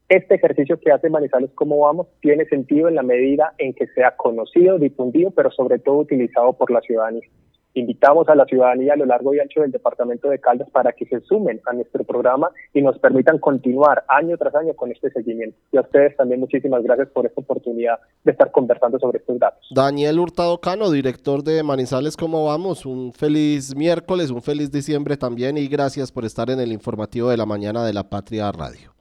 Este 0.08 0.36
ejercicio 0.36 0.78
que 0.78 0.92
hace 0.92 1.10
Manizales 1.10 1.50
como 1.56 1.80
vamos 1.80 2.06
tiene 2.20 2.44
sentido 2.44 2.88
en 2.88 2.94
la 2.94 3.02
medida 3.02 3.54
en 3.58 3.74
que 3.74 3.88
sea 3.88 4.16
conocido, 4.16 4.78
difundido, 4.78 5.32
pero 5.32 5.50
sobre 5.50 5.80
todo 5.80 5.96
utilizado 5.96 6.52
por 6.52 6.70
la 6.70 6.80
ciudadanía. 6.80 7.22
Invitamos 7.74 8.26
a 8.28 8.36
la 8.36 8.46
ciudadanía 8.46 8.94
a 8.94 8.96
lo 8.96 9.04
largo 9.04 9.34
y 9.34 9.40
ancho 9.40 9.60
del 9.60 9.72
departamento 9.72 10.30
de 10.30 10.38
Caldas 10.38 10.70
para 10.70 10.92
que 10.92 11.04
se 11.06 11.20
sumen 11.20 11.60
a 11.66 11.74
nuestro 11.74 12.04
programa 12.04 12.50
y 12.72 12.80
nos 12.80 12.98
permitan 13.00 13.38
continuar 13.38 14.04
año 14.08 14.38
tras 14.38 14.54
año 14.54 14.74
con 14.74 14.92
este 14.92 15.10
seguimiento. 15.10 15.58
Y 15.72 15.76
a 15.76 15.82
ustedes 15.82 16.16
también 16.16 16.40
muchísimas 16.40 16.82
gracias 16.84 17.08
por 17.08 17.26
esta 17.26 17.40
oportunidad 17.40 17.98
de 18.24 18.30
estar 18.30 18.50
conversando 18.52 18.98
sobre 18.98 19.18
estos 19.18 19.38
datos. 19.40 19.66
Daniel 19.74 20.20
Hurtado 20.20 20.58
Cano, 20.60 20.90
director 20.90 21.42
de 21.42 21.62
Manizales, 21.64 22.16
¿cómo 22.16 22.46
vamos? 22.46 22.86
Un 22.86 23.12
feliz 23.12 23.74
miércoles, 23.76 24.30
un 24.30 24.40
feliz 24.40 24.70
diciembre 24.70 25.18
también 25.18 25.58
y 25.58 25.66
gracias 25.66 26.12
por 26.12 26.24
estar 26.24 26.48
en 26.48 26.60
el 26.60 26.72
informativo 26.72 27.28
de 27.28 27.36
la 27.36 27.44
mañana 27.44 27.84
de 27.84 27.92
la 27.92 28.08
Patria 28.08 28.50
Radio. 28.52 28.95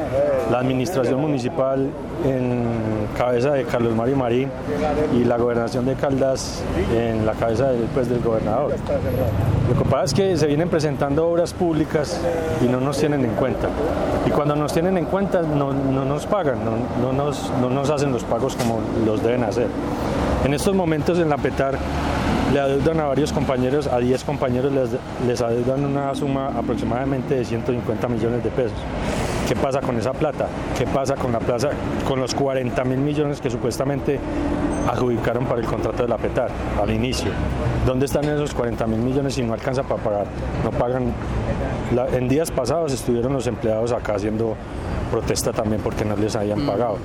la 0.50 0.58
administración 0.58 1.20
municipal 1.20 1.88
en 2.24 2.64
cabeza 3.10 3.52
de 3.52 3.64
Carlos 3.64 3.94
Mario 3.94 4.16
Marín 4.16 4.50
y 5.14 5.24
la 5.24 5.36
gobernación 5.36 5.86
de 5.86 5.94
Caldas 5.94 6.62
en 6.94 7.26
la 7.26 7.32
cabeza 7.32 7.68
del, 7.68 7.82
pues, 7.94 8.08
del 8.08 8.20
gobernador. 8.20 8.74
Lo 9.68 9.82
que 9.82 9.88
pasa 9.88 10.04
es 10.04 10.14
que 10.14 10.36
se 10.36 10.46
vienen 10.46 10.68
presentando 10.68 11.26
obras 11.28 11.52
públicas 11.52 12.20
y 12.62 12.68
no 12.68 12.80
nos 12.80 12.98
tienen 12.98 13.24
en 13.24 13.32
cuenta. 13.32 13.68
Y 14.26 14.30
cuando 14.30 14.56
nos 14.56 14.72
tienen 14.72 14.96
en 14.98 15.06
cuenta 15.06 15.42
no, 15.42 15.72
nos 15.72 16.26
pagan, 16.26 16.58
no, 17.00 17.12
nos, 17.12 17.50
no 17.60 17.70
nos 17.70 17.90
hacen 17.90 18.12
los 18.12 18.24
pagos 18.24 18.56
como 18.56 18.80
los 19.04 19.22
deben 19.22 19.44
hacer. 19.44 19.66
En 20.44 20.54
estos 20.54 20.74
momentos 20.74 21.18
en 21.18 21.28
la 21.28 21.36
PETAR 21.36 21.78
le 22.52 22.58
adeudan 22.58 22.98
a 23.00 23.04
varios 23.04 23.32
compañeros, 23.32 23.86
a 23.86 23.98
10 23.98 24.24
compañeros 24.24 24.72
les, 24.72 24.90
les 25.26 25.40
adeudan 25.40 25.84
una 25.84 26.14
suma 26.14 26.48
aproximadamente 26.48 27.36
de 27.36 27.44
150 27.44 28.08
millones 28.08 28.42
de 28.42 28.50
pesos. 28.50 28.78
¿Qué 29.50 29.56
pasa 29.56 29.80
con 29.80 29.98
esa 29.98 30.12
plata? 30.12 30.46
¿Qué 30.78 30.86
pasa 30.86 31.16
con 31.16 31.32
la 31.32 31.40
plaza, 31.40 31.70
con 32.06 32.20
los 32.20 32.36
40 32.36 32.84
mil 32.84 32.98
millones 32.98 33.40
que 33.40 33.50
supuestamente 33.50 34.20
adjudicaron 34.88 35.44
para 35.44 35.60
el 35.60 35.66
contrato 35.66 36.04
de 36.04 36.08
la 36.08 36.18
PETAR 36.18 36.48
al 36.80 36.88
inicio? 36.88 37.32
¿Dónde 37.84 38.06
están 38.06 38.26
esos 38.26 38.54
40 38.54 38.86
mil 38.86 39.00
millones 39.00 39.34
si 39.34 39.42
no 39.42 39.52
alcanza 39.52 39.82
para 39.82 40.00
pagar? 40.00 40.26
No 40.62 40.70
pagan. 40.70 41.12
en 42.12 42.28
días 42.28 42.52
pasados 42.52 42.92
estuvieron 42.92 43.32
los 43.32 43.48
empleados 43.48 43.90
acá 43.90 44.14
haciendo 44.14 44.54
protesta 45.10 45.52
también 45.52 45.82
porque 45.82 46.04
no 46.04 46.14
les 46.14 46.36
habían 46.36 46.62
mm. 46.62 46.68
pagado 46.68 46.98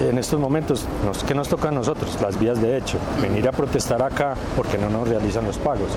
en 0.00 0.18
estos 0.18 0.38
momentos, 0.38 0.86
¿qué 1.26 1.34
nos 1.34 1.48
toca 1.48 1.68
a 1.68 1.72
nosotros? 1.72 2.18
Las 2.20 2.38
vías 2.38 2.60
de 2.60 2.76
hecho, 2.76 2.98
venir 3.20 3.48
a 3.48 3.52
protestar 3.52 4.02
acá 4.02 4.34
porque 4.56 4.78
no 4.78 4.90
nos 4.90 5.08
realizan 5.08 5.44
los 5.46 5.58
pagos. 5.58 5.88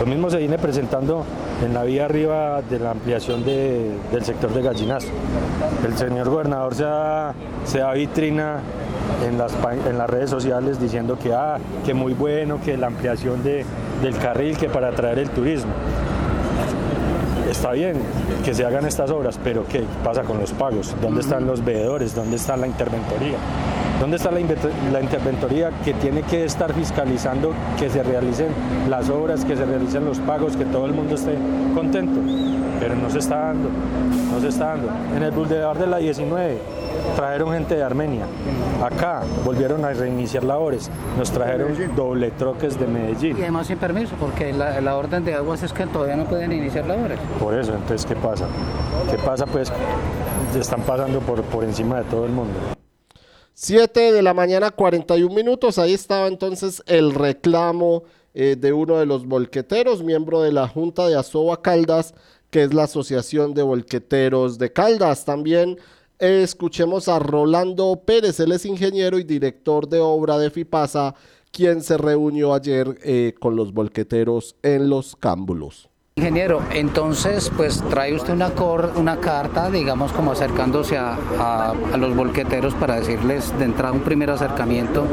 Lo 0.00 0.06
mismo 0.06 0.30
se 0.30 0.38
viene 0.38 0.58
presentando 0.58 1.24
en 1.64 1.74
la 1.74 1.82
vía 1.84 2.06
arriba 2.06 2.62
de 2.62 2.78
la 2.78 2.92
ampliación 2.92 3.44
del 3.44 4.24
sector 4.24 4.52
de 4.52 4.62
gallinazo. 4.62 5.08
El 5.86 5.96
señor 5.96 6.30
gobernador 6.30 6.74
se 6.74 6.84
da, 6.84 7.34
se 7.64 7.78
da 7.78 7.92
vitrina 7.92 8.60
en 9.26 9.38
las, 9.38 9.52
en 9.86 9.98
las 9.98 10.08
redes 10.08 10.30
sociales 10.30 10.80
diciendo 10.80 11.18
que, 11.18 11.32
ah, 11.34 11.58
que 11.84 11.94
muy 11.94 12.14
bueno, 12.14 12.60
que 12.64 12.76
la 12.76 12.86
ampliación 12.86 13.42
de, 13.42 13.64
del 14.02 14.16
carril, 14.16 14.56
que 14.56 14.68
para 14.68 14.88
atraer 14.88 15.18
el 15.18 15.30
turismo 15.30 15.72
está 17.54 17.72
bien 17.72 17.94
que 18.44 18.52
se 18.52 18.64
hagan 18.64 18.84
estas 18.84 19.10
obras, 19.10 19.38
pero 19.42 19.64
¿qué 19.66 19.84
pasa 20.02 20.22
con 20.22 20.38
los 20.38 20.52
pagos? 20.52 20.94
¿Dónde 21.00 21.20
están 21.20 21.46
los 21.46 21.64
veedores? 21.64 22.14
¿Dónde 22.14 22.36
está 22.36 22.56
la 22.56 22.66
interventoría? 22.66 23.36
¿Dónde 24.00 24.16
está 24.16 24.32
la, 24.32 24.40
la, 24.92 25.00
interventoría 25.00 25.70
que 25.84 25.94
tiene 25.94 26.22
que 26.22 26.44
estar 26.44 26.74
fiscalizando 26.74 27.52
que 27.78 27.88
se 27.88 28.02
realicen 28.02 28.48
las 28.90 29.08
obras, 29.08 29.44
que 29.44 29.56
se 29.56 29.64
realicen 29.64 30.04
los 30.04 30.18
pagos, 30.18 30.56
que 30.56 30.64
todo 30.64 30.86
el 30.86 30.92
mundo 30.92 31.14
esté 31.14 31.36
contento? 31.74 32.20
Pero 32.80 32.96
no 32.96 33.08
se 33.08 33.20
está 33.20 33.36
dando, 33.36 33.68
no 34.32 34.40
se 34.40 34.48
está 34.48 34.66
dando. 34.66 34.88
En 35.16 35.22
el 35.22 35.30
Boulevard 35.30 35.78
de 35.78 35.86
la 35.86 35.98
19 35.98 36.58
trajeron 37.16 37.52
gente 37.52 37.76
de 37.76 37.82
Armenia. 37.82 38.26
Acá 38.82 39.22
volvieron 39.44 39.84
a 39.84 39.92
reiniciar 39.92 40.44
labores. 40.44 40.90
Nos 41.18 41.30
trajeron 41.30 41.74
doble 41.94 42.30
troques 42.32 42.78
de 42.78 42.86
Medellín. 42.86 43.38
Y 43.38 43.42
además 43.42 43.66
sin 43.66 43.78
permiso, 43.78 44.14
porque 44.18 44.52
la, 44.52 44.80
la 44.80 44.96
orden 44.96 45.24
de 45.24 45.34
aguas 45.34 45.62
es 45.62 45.72
que 45.72 45.86
todavía 45.86 46.16
no 46.16 46.24
pueden 46.24 46.52
iniciar 46.52 46.86
labores. 46.86 47.18
Por 47.38 47.58
eso, 47.58 47.74
entonces, 47.74 48.06
¿qué 48.06 48.16
pasa? 48.16 48.46
¿Qué 49.10 49.18
pasa? 49.18 49.46
Pues 49.46 49.72
están 50.58 50.82
pasando 50.82 51.20
por, 51.20 51.42
por 51.42 51.64
encima 51.64 51.98
de 51.98 52.04
todo 52.04 52.26
el 52.26 52.32
mundo. 52.32 52.54
7 53.54 54.12
de 54.12 54.22
la 54.22 54.34
mañana, 54.34 54.70
41 54.70 55.32
minutos. 55.34 55.78
Ahí 55.78 55.94
estaba 55.94 56.26
entonces 56.26 56.82
el 56.86 57.14
reclamo 57.14 58.02
eh, 58.34 58.56
de 58.58 58.72
uno 58.72 58.98
de 58.98 59.06
los 59.06 59.26
volqueteros, 59.26 60.02
miembro 60.02 60.42
de 60.42 60.52
la 60.52 60.66
Junta 60.66 61.06
de 61.06 61.16
Asoba 61.16 61.62
Caldas, 61.62 62.14
que 62.50 62.64
es 62.64 62.74
la 62.74 62.84
Asociación 62.84 63.54
de 63.54 63.62
Volqueteros 63.62 64.58
de 64.58 64.72
Caldas. 64.72 65.24
También 65.24 65.78
escuchemos 66.18 67.08
a 67.08 67.18
Rolando 67.18 68.02
Pérez, 68.04 68.40
él 68.40 68.52
es 68.52 68.64
ingeniero 68.66 69.18
y 69.18 69.24
director 69.24 69.88
de 69.88 70.00
obra 70.00 70.38
de 70.38 70.50
FIPASA, 70.50 71.14
quien 71.50 71.82
se 71.82 71.96
reunió 71.96 72.54
ayer 72.54 72.98
eh, 73.02 73.34
con 73.38 73.56
los 73.56 73.72
volqueteros 73.72 74.56
en 74.62 74.90
los 74.90 75.16
cámbulos. 75.16 75.88
Ingeniero, 76.16 76.62
entonces 76.72 77.50
pues 77.56 77.82
trae 77.90 78.14
usted 78.14 78.34
una, 78.34 78.50
cor, 78.50 78.92
una 78.94 79.16
carta, 79.16 79.68
digamos 79.68 80.12
como 80.12 80.30
acercándose 80.30 80.96
a, 80.96 81.16
a, 81.40 81.96
los 81.96 82.14
volqueteros 82.14 82.72
para 82.74 82.94
decirles 82.94 83.52
de 83.58 83.64
entrada 83.64 83.92
un 83.92 84.02
primer 84.02 84.30
acercamiento 84.30 85.04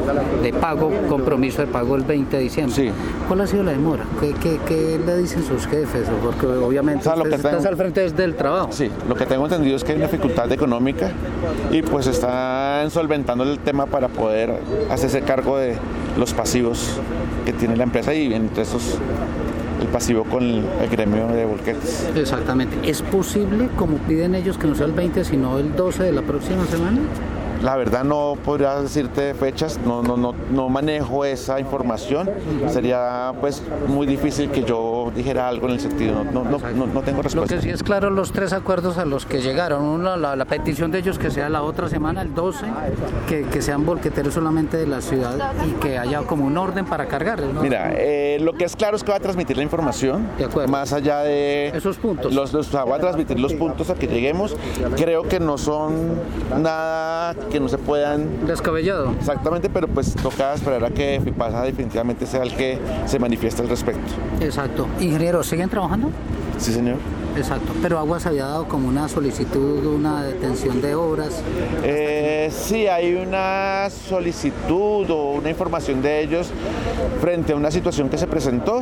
de 0.44 0.52
pago, 0.52 0.92
compromiso 1.08 1.60
de 1.60 1.66
pago 1.66 1.96
el 1.96 2.04
20 2.04 2.36
de 2.36 2.42
diciembre. 2.44 2.74
Sí. 2.76 2.92
¿Cuál 3.26 3.40
ha 3.40 3.48
sido 3.48 3.64
la 3.64 3.72
demora? 3.72 4.04
¿Qué, 4.20 4.32
qué, 4.34 4.60
qué 4.64 5.00
le 5.04 5.16
dicen 5.16 5.44
sus 5.44 5.66
jefes? 5.66 6.06
Porque 6.22 6.46
obviamente 6.46 7.08
o 7.08 7.12
sea, 7.12 7.20
usted 7.20 7.42
tengo, 7.42 7.56
está 7.56 7.68
al 7.68 7.76
frente 7.76 8.08
del 8.08 8.36
trabajo. 8.36 8.68
Sí, 8.70 8.88
lo 9.08 9.16
que 9.16 9.26
tengo 9.26 9.42
entendido 9.42 9.74
es 9.74 9.82
que 9.82 9.90
hay 9.90 9.98
una 9.98 10.06
dificultad 10.06 10.52
económica 10.52 11.10
y 11.72 11.82
pues 11.82 12.06
están 12.06 12.92
solventando 12.92 13.42
el 13.42 13.58
tema 13.58 13.86
para 13.86 14.06
poder 14.06 14.56
hacerse 14.88 15.22
cargo 15.22 15.58
de 15.58 15.74
los 16.16 16.32
pasivos 16.32 17.00
que 17.44 17.52
tiene 17.52 17.76
la 17.76 17.82
empresa 17.82 18.14
y 18.14 18.32
entre 18.32 18.62
esos 18.62 19.00
el 19.82 19.88
pasivo 19.88 20.24
con 20.24 20.42
el, 20.42 20.64
gremio 20.90 21.26
de 21.28 21.44
volquetes. 21.44 22.08
Exactamente. 22.14 22.76
¿Es 22.88 23.02
posible, 23.02 23.68
como 23.76 23.98
piden 23.98 24.34
ellos, 24.34 24.56
que 24.56 24.66
no 24.66 24.74
sea 24.74 24.86
el 24.86 24.92
20, 24.92 25.24
sino 25.24 25.58
el 25.58 25.74
12 25.74 26.04
de 26.04 26.12
la 26.12 26.22
próxima 26.22 26.64
semana? 26.66 27.00
La 27.62 27.76
verdad 27.76 28.02
no 28.02 28.36
podría 28.44 28.74
decirte 28.80 29.34
fechas, 29.34 29.78
no, 29.86 30.02
no, 30.02 30.16
no, 30.16 30.34
no 30.50 30.68
manejo 30.68 31.24
esa 31.24 31.60
información. 31.60 32.28
Sería 32.68 33.32
pues 33.40 33.62
muy 33.86 34.06
difícil 34.06 34.50
que 34.50 34.64
yo 34.64 35.12
dijera 35.14 35.48
algo 35.48 35.68
en 35.68 35.74
el 35.74 35.80
sentido, 35.80 36.24
no, 36.24 36.44
no, 36.44 36.58
no, 36.58 36.86
no 36.86 37.02
tengo 37.02 37.22
respuesta. 37.22 37.54
Lo 37.54 37.60
que 37.60 37.66
sí 37.66 37.70
es 37.70 37.82
claro, 37.82 38.10
los 38.10 38.32
tres 38.32 38.52
acuerdos 38.52 38.98
a 38.98 39.04
los 39.04 39.26
que 39.26 39.40
llegaron, 39.40 39.84
uno, 39.84 40.16
la, 40.16 40.34
la, 40.34 40.44
petición 40.44 40.90
de 40.90 40.98
ellos 40.98 41.18
que 41.18 41.30
sea 41.30 41.48
la 41.48 41.62
otra 41.62 41.88
semana, 41.88 42.22
el 42.22 42.34
12, 42.34 42.66
que, 43.28 43.42
que 43.44 43.62
sean 43.62 43.86
volqueteros 43.86 44.34
solamente 44.34 44.76
de 44.76 44.86
la 44.86 45.00
ciudad 45.00 45.52
y 45.66 45.70
que 45.80 45.98
haya 45.98 46.22
como 46.22 46.44
un 46.44 46.58
orden 46.58 46.84
para 46.84 47.06
cargar. 47.06 47.40
¿no? 47.42 47.62
Mira, 47.62 47.92
eh, 47.94 48.38
lo 48.40 48.54
que 48.54 48.64
es 48.64 48.74
claro 48.74 48.96
es 48.96 49.04
que 49.04 49.12
va 49.12 49.18
a 49.18 49.20
transmitir 49.20 49.56
la 49.56 49.62
información, 49.62 50.26
de 50.36 50.66
más 50.66 50.92
allá 50.92 51.20
de 51.20 51.68
esos 51.68 51.96
puntos. 51.96 52.34
Los, 52.34 52.52
los, 52.52 52.68
o 52.68 52.70
sea, 52.72 52.84
va 52.84 52.96
a 52.96 53.00
transmitir 53.00 53.38
los 53.38 53.54
puntos 53.54 53.88
a 53.90 53.94
que 53.94 54.08
lleguemos. 54.08 54.56
Creo 54.96 55.22
que 55.22 55.38
no 55.38 55.58
son 55.58 55.92
nada 56.60 57.34
que 57.52 57.60
no 57.60 57.68
se 57.68 57.76
puedan... 57.76 58.46
Descabellado. 58.46 59.12
Exactamente, 59.18 59.68
pero 59.68 59.86
pues 59.86 60.14
toca 60.14 60.54
esperar 60.54 60.82
a 60.84 60.90
que 60.90 61.20
FIPASA 61.22 61.64
definitivamente 61.64 62.26
sea 62.26 62.42
el 62.42 62.54
que 62.54 62.78
se 63.06 63.18
manifieste 63.18 63.60
al 63.60 63.68
respecto. 63.68 64.12
Exacto. 64.40 64.86
Ingeniero, 64.98 65.42
¿siguen 65.42 65.68
trabajando? 65.68 66.08
Sí, 66.56 66.72
señor. 66.72 66.96
Exacto. 67.36 67.72
Pero 67.82 67.98
Aguas 67.98 68.24
había 68.26 68.46
dado 68.46 68.66
como 68.68 68.88
una 68.88 69.08
solicitud, 69.08 69.84
una 69.84 70.22
detención 70.24 70.80
de 70.80 70.94
obras. 70.94 71.42
Eh, 71.82 72.50
sí, 72.50 72.86
hay 72.86 73.14
una 73.14 73.88
solicitud 73.90 75.10
o 75.10 75.32
una 75.32 75.50
información 75.50 76.00
de 76.00 76.22
ellos 76.22 76.50
frente 77.20 77.52
a 77.52 77.56
una 77.56 77.70
situación 77.70 78.08
que 78.08 78.16
se 78.16 78.26
presentó. 78.26 78.80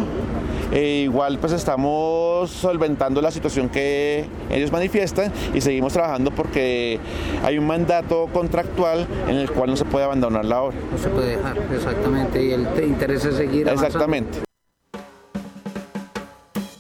E 0.72 1.02
igual 1.02 1.38
pues 1.38 1.52
estamos 1.52 2.48
solventando 2.50 3.20
la 3.20 3.30
situación 3.30 3.68
que 3.68 4.24
ellos 4.50 4.70
manifiestan 4.70 5.32
y 5.52 5.60
seguimos 5.60 5.92
trabajando 5.92 6.30
porque 6.30 7.00
hay 7.42 7.58
un 7.58 7.66
mandato 7.66 8.28
contractual 8.32 9.06
en 9.28 9.36
el 9.36 9.50
cual 9.50 9.70
no 9.70 9.76
se 9.76 9.84
puede 9.84 10.04
abandonar 10.04 10.44
la 10.44 10.62
obra. 10.62 10.76
No 10.92 10.98
se 10.98 11.08
puede 11.08 11.36
dejar, 11.36 11.58
exactamente, 11.74 12.44
y 12.44 12.52
el 12.52 12.68
interés 12.86 13.24
es 13.24 13.34
seguir 13.36 13.68
avanzando. 13.68 13.86
Exactamente. 13.86 14.38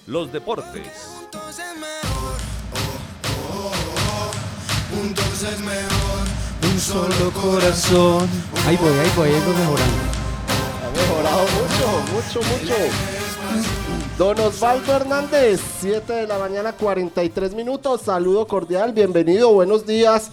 Los 0.06 0.32
deportes. 0.32 1.16
Juntos 4.90 5.42
es 5.42 5.60
mejor, 5.60 6.72
un 6.72 6.78
solo 6.80 7.30
corazón. 7.32 8.28
Ahí 8.66 8.76
voy, 8.76 8.90
ahí 8.90 9.12
voy, 9.16 9.28
ahí 9.28 9.42
voy 9.46 9.54
mejorando. 9.54 10.02
Ha 10.82 10.90
mejorado 10.96 11.42
mucho, 11.42 12.12
mucho, 12.12 12.40
mucho. 12.40 13.19
Don 14.20 14.38
Osvaldo 14.38 14.94
Hernández, 14.94 15.62
7 15.80 16.12
de 16.12 16.26
la 16.26 16.38
mañana, 16.38 16.74
43 16.74 17.54
minutos. 17.54 18.02
Saludo 18.02 18.46
cordial, 18.46 18.92
bienvenido, 18.92 19.50
buenos 19.50 19.86
días. 19.86 20.30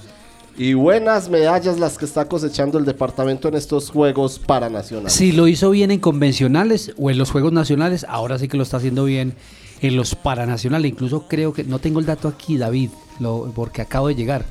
Y 0.57 0.73
buenas 0.73 1.29
medallas 1.29 1.79
las 1.79 1.97
que 1.97 2.03
está 2.03 2.27
cosechando 2.27 2.79
el 2.79 2.83
departamento 2.83 3.47
en 3.47 3.53
estos 3.53 3.89
Juegos 3.89 4.39
Paranacionales. 4.39 5.13
Si 5.13 5.31
lo 5.31 5.47
hizo 5.47 5.69
bien 5.69 5.91
en 5.91 6.01
convencionales 6.01 6.91
o 6.97 7.09
en 7.09 7.17
los 7.17 7.31
Juegos 7.31 7.53
Nacionales, 7.53 8.05
ahora 8.09 8.37
sí 8.37 8.49
que 8.49 8.57
lo 8.57 8.63
está 8.63 8.75
haciendo 8.75 9.05
bien 9.05 9.35
en 9.79 9.95
los 9.95 10.15
Paranacionales. 10.15 10.91
Incluso 10.91 11.29
creo 11.29 11.53
que, 11.53 11.63
no 11.63 11.79
tengo 11.79 12.01
el 12.01 12.05
dato 12.05 12.27
aquí, 12.27 12.57
David, 12.57 12.89
porque 13.55 13.83
acabo 13.83 14.09
de 14.09 14.15
llegar, 14.15 14.43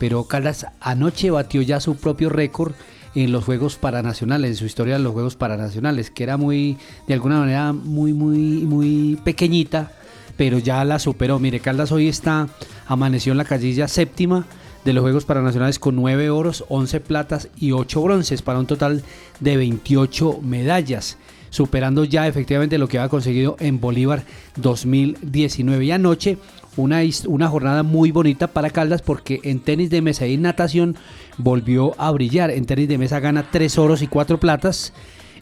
pero 0.00 0.24
Caldas 0.24 0.66
anoche 0.80 1.30
batió 1.30 1.62
ya 1.62 1.78
su 1.78 1.94
propio 1.94 2.28
récord 2.28 2.72
en 3.14 3.32
los 3.32 3.44
Juegos 3.44 3.76
Paranacionales, 3.76 4.50
en 4.50 4.56
su 4.56 4.66
historia 4.66 4.94
de 4.94 5.02
los 5.02 5.12
Juegos 5.12 5.36
Paranacionales, 5.36 6.10
que 6.10 6.22
era 6.22 6.36
muy, 6.36 6.76
de 7.06 7.14
alguna 7.14 7.40
manera, 7.40 7.72
muy, 7.72 8.12
muy, 8.12 8.38
muy 8.38 9.18
pequeñita, 9.24 9.92
pero 10.36 10.58
ya 10.58 10.84
la 10.84 10.98
superó. 10.98 11.38
Mire, 11.38 11.60
Caldas 11.60 11.92
hoy 11.92 12.08
está, 12.08 12.48
amaneció 12.86 13.32
en 13.32 13.38
la 13.38 13.44
casilla 13.44 13.88
séptima 13.88 14.46
de 14.84 14.92
los 14.92 15.02
Juegos 15.02 15.24
Paranacionales 15.24 15.78
con 15.78 15.96
9 15.96 16.30
oros, 16.30 16.64
11 16.68 17.00
platas 17.00 17.48
y 17.58 17.72
8 17.72 18.02
bronces, 18.02 18.42
para 18.42 18.58
un 18.58 18.66
total 18.66 19.02
de 19.40 19.56
28 19.56 20.40
medallas 20.42 21.18
superando 21.50 22.04
ya 22.04 22.26
efectivamente 22.26 22.78
lo 22.78 22.88
que 22.88 22.98
había 22.98 23.08
conseguido 23.08 23.56
en 23.58 23.80
Bolívar 23.80 24.22
2019. 24.56 25.84
Y 25.84 25.90
anoche 25.90 26.38
una, 26.76 27.00
una 27.26 27.48
jornada 27.48 27.82
muy 27.82 28.12
bonita 28.12 28.46
para 28.46 28.70
Caldas 28.70 29.02
porque 29.02 29.40
en 29.42 29.60
tenis 29.60 29.90
de 29.90 30.00
mesa 30.00 30.26
y 30.26 30.36
natación 30.36 30.96
volvió 31.42 31.94
a 31.98 32.10
brillar. 32.10 32.50
En 32.50 32.66
tenis 32.66 32.88
de 32.88 32.98
mesa 32.98 33.20
gana 33.20 33.50
3 33.50 33.78
oros 33.78 34.02
y 34.02 34.06
4 34.06 34.38
platas. 34.38 34.92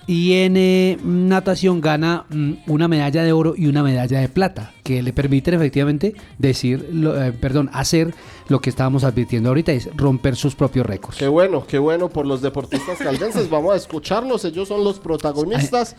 Y 0.09 0.33
en 0.37 0.57
eh, 0.57 0.97
natación 1.05 1.83
gana 1.83 2.25
mm, 2.31 2.53
una 2.67 2.89
medalla 2.89 3.23
de 3.25 3.33
oro 3.33 3.53
y 3.55 3.67
una 3.67 3.83
medalla 3.83 4.21
de 4.21 4.31
plata, 4.31 4.73
que 4.83 5.03
le 5.03 5.13
permiten 5.13 5.53
efectivamente 5.53 6.15
decir, 6.39 6.89
lo, 6.91 7.23
eh, 7.23 7.31
perdón, 7.33 7.69
hacer 7.75 8.15
lo 8.49 8.59
que 8.63 8.71
estábamos 8.71 9.05
advirtiendo 9.05 9.51
ahorita, 9.51 9.73
es 9.73 9.95
romper 9.95 10.35
sus 10.35 10.55
propios 10.55 10.87
récords. 10.87 11.19
Qué 11.19 11.29
bueno, 11.29 11.67
qué 11.67 11.79
bueno 11.79 12.09
por 12.09 12.25
los 12.25 12.41
deportistas 12.41 12.97
caldenses. 12.97 13.51
Vamos 13.51 13.75
a 13.75 13.77
escucharlos, 13.77 14.47
ellos 14.47 14.67
son 14.67 14.83
los 14.83 14.99
protagonistas. 14.99 15.95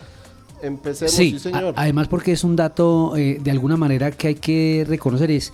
Empecemos, 0.60 1.12
sí, 1.14 1.30
sí 1.30 1.38
señor. 1.38 1.74
A, 1.76 1.82
además 1.82 2.08
porque 2.08 2.32
es 2.32 2.42
un 2.42 2.56
dato 2.56 3.16
eh, 3.16 3.38
de 3.40 3.50
alguna 3.52 3.76
manera 3.76 4.10
que 4.10 4.26
hay 4.26 4.34
que 4.34 4.84
reconocer 4.88 5.30
es 5.30 5.52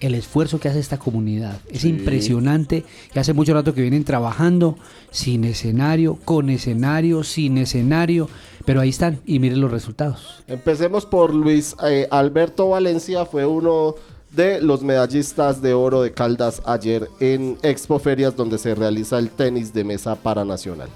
el 0.00 0.14
esfuerzo 0.14 0.60
que 0.60 0.68
hace 0.68 0.78
esta 0.78 0.98
comunidad. 0.98 1.58
Es 1.70 1.82
sí. 1.82 1.88
impresionante 1.88 2.84
y 3.14 3.18
hace 3.18 3.32
mucho 3.32 3.54
rato 3.54 3.74
que 3.74 3.82
vienen 3.82 4.04
trabajando 4.04 4.76
sin 5.10 5.44
escenario, 5.44 6.18
con 6.24 6.50
escenario, 6.50 7.24
sin 7.24 7.58
escenario, 7.58 8.28
pero 8.64 8.80
ahí 8.80 8.90
están 8.90 9.20
y 9.24 9.38
miren 9.38 9.60
los 9.60 9.70
resultados. 9.70 10.42
Empecemos 10.46 11.06
por 11.06 11.34
Luis 11.34 11.74
eh, 11.84 12.08
Alberto 12.10 12.68
Valencia, 12.68 13.24
fue 13.24 13.46
uno 13.46 13.94
de 14.30 14.60
los 14.60 14.82
medallistas 14.82 15.62
de 15.62 15.72
oro 15.72 16.02
de 16.02 16.12
Caldas 16.12 16.60
ayer 16.66 17.08
en 17.20 17.56
Expo 17.62 17.98
Ferias 17.98 18.36
donde 18.36 18.58
se 18.58 18.74
realiza 18.74 19.18
el 19.18 19.30
tenis 19.30 19.72
de 19.72 19.84
mesa 19.84 20.14
paranacional. 20.16 20.88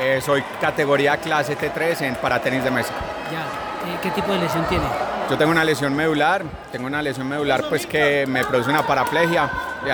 Eh, 0.00 0.20
soy 0.24 0.42
categoría 0.60 1.16
clase 1.18 1.56
T3 1.56 2.02
en 2.02 2.14
para 2.16 2.42
tenis 2.42 2.64
de 2.64 2.70
mesa. 2.70 2.92
Ya, 3.32 3.75
¿qué 4.02 4.10
tipo 4.10 4.32
de 4.32 4.38
lesión 4.38 4.64
tiene? 4.68 4.84
Yo 5.28 5.36
tengo 5.36 5.50
una 5.50 5.64
lesión 5.64 5.94
medular, 5.94 6.44
tengo 6.70 6.86
una 6.86 7.02
lesión 7.02 7.28
medular 7.28 7.64
pues 7.68 7.86
que 7.86 8.26
me 8.28 8.44
produce 8.44 8.70
una 8.70 8.86
paraplegia, 8.86 9.50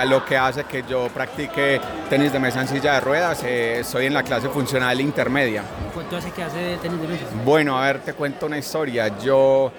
lo 0.07 0.23
que 0.23 0.37
hace 0.37 0.63
que 0.65 0.83
yo 0.87 1.07
practique 1.07 1.81
tenis 2.09 2.31
de 2.31 2.39
mesa 2.39 2.61
en 2.61 2.67
silla 2.67 2.93
de 2.93 2.99
ruedas, 2.99 3.43
eh, 3.43 3.79
estoy 3.79 4.05
en 4.05 4.13
la 4.13 4.21
clase 4.23 4.49
funcional 4.49 4.99
intermedia. 5.01 5.63
¿Cuánto 5.93 6.17
hace 6.17 6.31
que 6.31 6.43
hace 6.43 6.77
tenis 6.81 7.01
de 7.01 7.07
mesa? 7.07 7.25
Bueno, 7.43 7.77
a 7.77 7.85
ver, 7.85 7.99
te 8.01 8.13
cuento 8.13 8.45
una 8.45 8.57
historia. 8.57 9.17
Yo 9.19 9.71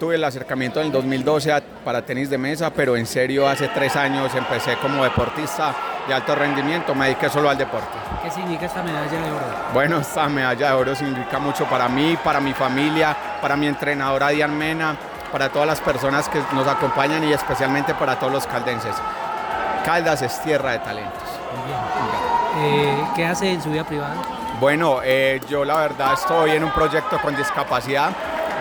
tuve 0.00 0.14
el 0.16 0.24
acercamiento 0.24 0.80
en 0.80 0.86
el 0.86 0.92
2012 0.92 1.52
a, 1.52 1.60
para 1.84 2.04
tenis 2.04 2.30
de 2.30 2.38
mesa, 2.38 2.70
pero 2.70 2.96
en 2.96 3.06
serio 3.06 3.46
hace 3.46 3.68
tres 3.68 3.94
años 3.94 4.34
empecé 4.34 4.76
como 4.78 5.04
deportista 5.04 5.74
y 6.08 6.12
alto 6.12 6.34
rendimiento, 6.34 6.94
me 6.94 7.04
dediqué 7.04 7.28
solo 7.28 7.50
al 7.50 7.58
deporte. 7.58 7.98
¿Qué 8.22 8.30
significa 8.30 8.64
esta 8.64 8.82
medalla 8.82 9.10
de 9.10 9.30
oro? 9.30 9.44
Bueno, 9.74 9.98
esta 9.98 10.26
medalla 10.28 10.68
de 10.68 10.72
oro 10.72 10.94
significa 10.94 11.38
mucho 11.38 11.66
para 11.66 11.86
mí, 11.88 12.16
para 12.24 12.40
mi 12.40 12.54
familia, 12.54 13.14
para 13.42 13.56
mi 13.56 13.66
entrenadora 13.66 14.30
Diane 14.30 14.54
Mena, 14.54 14.96
para 15.30 15.50
todas 15.50 15.68
las 15.68 15.80
personas 15.80 16.28
que 16.30 16.40
nos 16.54 16.66
acompañan 16.66 17.22
y 17.22 17.34
especialmente 17.34 17.94
para 17.94 18.18
todos 18.18 18.32
los 18.32 18.46
caldenses. 18.46 18.96
Caldas 19.84 20.22
es 20.22 20.42
tierra 20.42 20.72
de 20.72 20.78
talentos. 20.78 21.22
Eh, 22.56 23.04
¿Qué 23.14 23.26
hace 23.26 23.52
en 23.52 23.62
su 23.62 23.70
vida 23.70 23.84
privada? 23.84 24.14
Bueno, 24.58 25.00
eh, 25.02 25.40
yo 25.48 25.64
la 25.64 25.76
verdad 25.76 26.14
estoy 26.14 26.52
en 26.52 26.64
un 26.64 26.70
proyecto 26.70 27.18
con 27.20 27.36
discapacidad. 27.36 28.10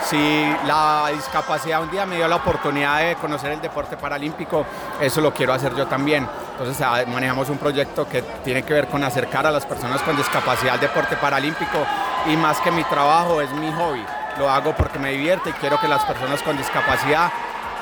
Si 0.04 0.56
la 0.66 1.10
discapacidad 1.14 1.82
un 1.82 1.92
día 1.92 2.06
me 2.06 2.16
dio 2.16 2.28
la 2.28 2.38
oportunidad 2.38 3.00
de 3.00 3.16
conocer 3.16 3.52
el 3.52 3.62
deporte 3.62 3.98
paralímpico, 3.98 4.66
eso 5.00 5.22
lo 5.22 5.34
quiero 5.34 5.54
hacer 5.54 5.76
yo 5.76 5.88
también. 5.88 6.28
Entonces 6.52 6.82
ah, 6.82 7.04
manejamos 7.08 7.50
un 7.50 7.58
proyecto 7.58 8.08
que 8.08 8.22
tiene 8.44 8.64
que 8.64 8.74
ver 8.74 8.88
con 8.88 9.04
acercar 9.04 9.46
a 9.46 9.52
las 9.52 9.66
personas 9.66 10.02
con 10.02 10.16
discapacidad 10.16 10.76
al 10.76 10.80
deporte 10.80 11.16
paralímpico 11.18 11.86
y 12.28 12.36
más 12.38 12.60
que 12.60 12.72
mi 12.72 12.84
trabajo 12.86 13.42
es 13.42 13.52
mi 13.52 13.72
hobby. 13.74 14.06
Lo 14.38 14.50
hago 14.50 14.74
porque 14.76 15.00
me 15.00 15.12
divierte 15.12 15.50
y 15.50 15.54
quiero 15.54 15.80
que 15.80 15.88
las 15.88 16.04
personas 16.06 16.42
con 16.42 16.58
discapacidad 16.58 17.32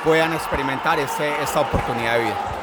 puedan 0.03 0.34
experimentar 0.34 0.99
este, 0.99 1.41
esta 1.41 1.61
oportunidad 1.61 2.18
de 2.18 2.24
vida. 2.24 2.57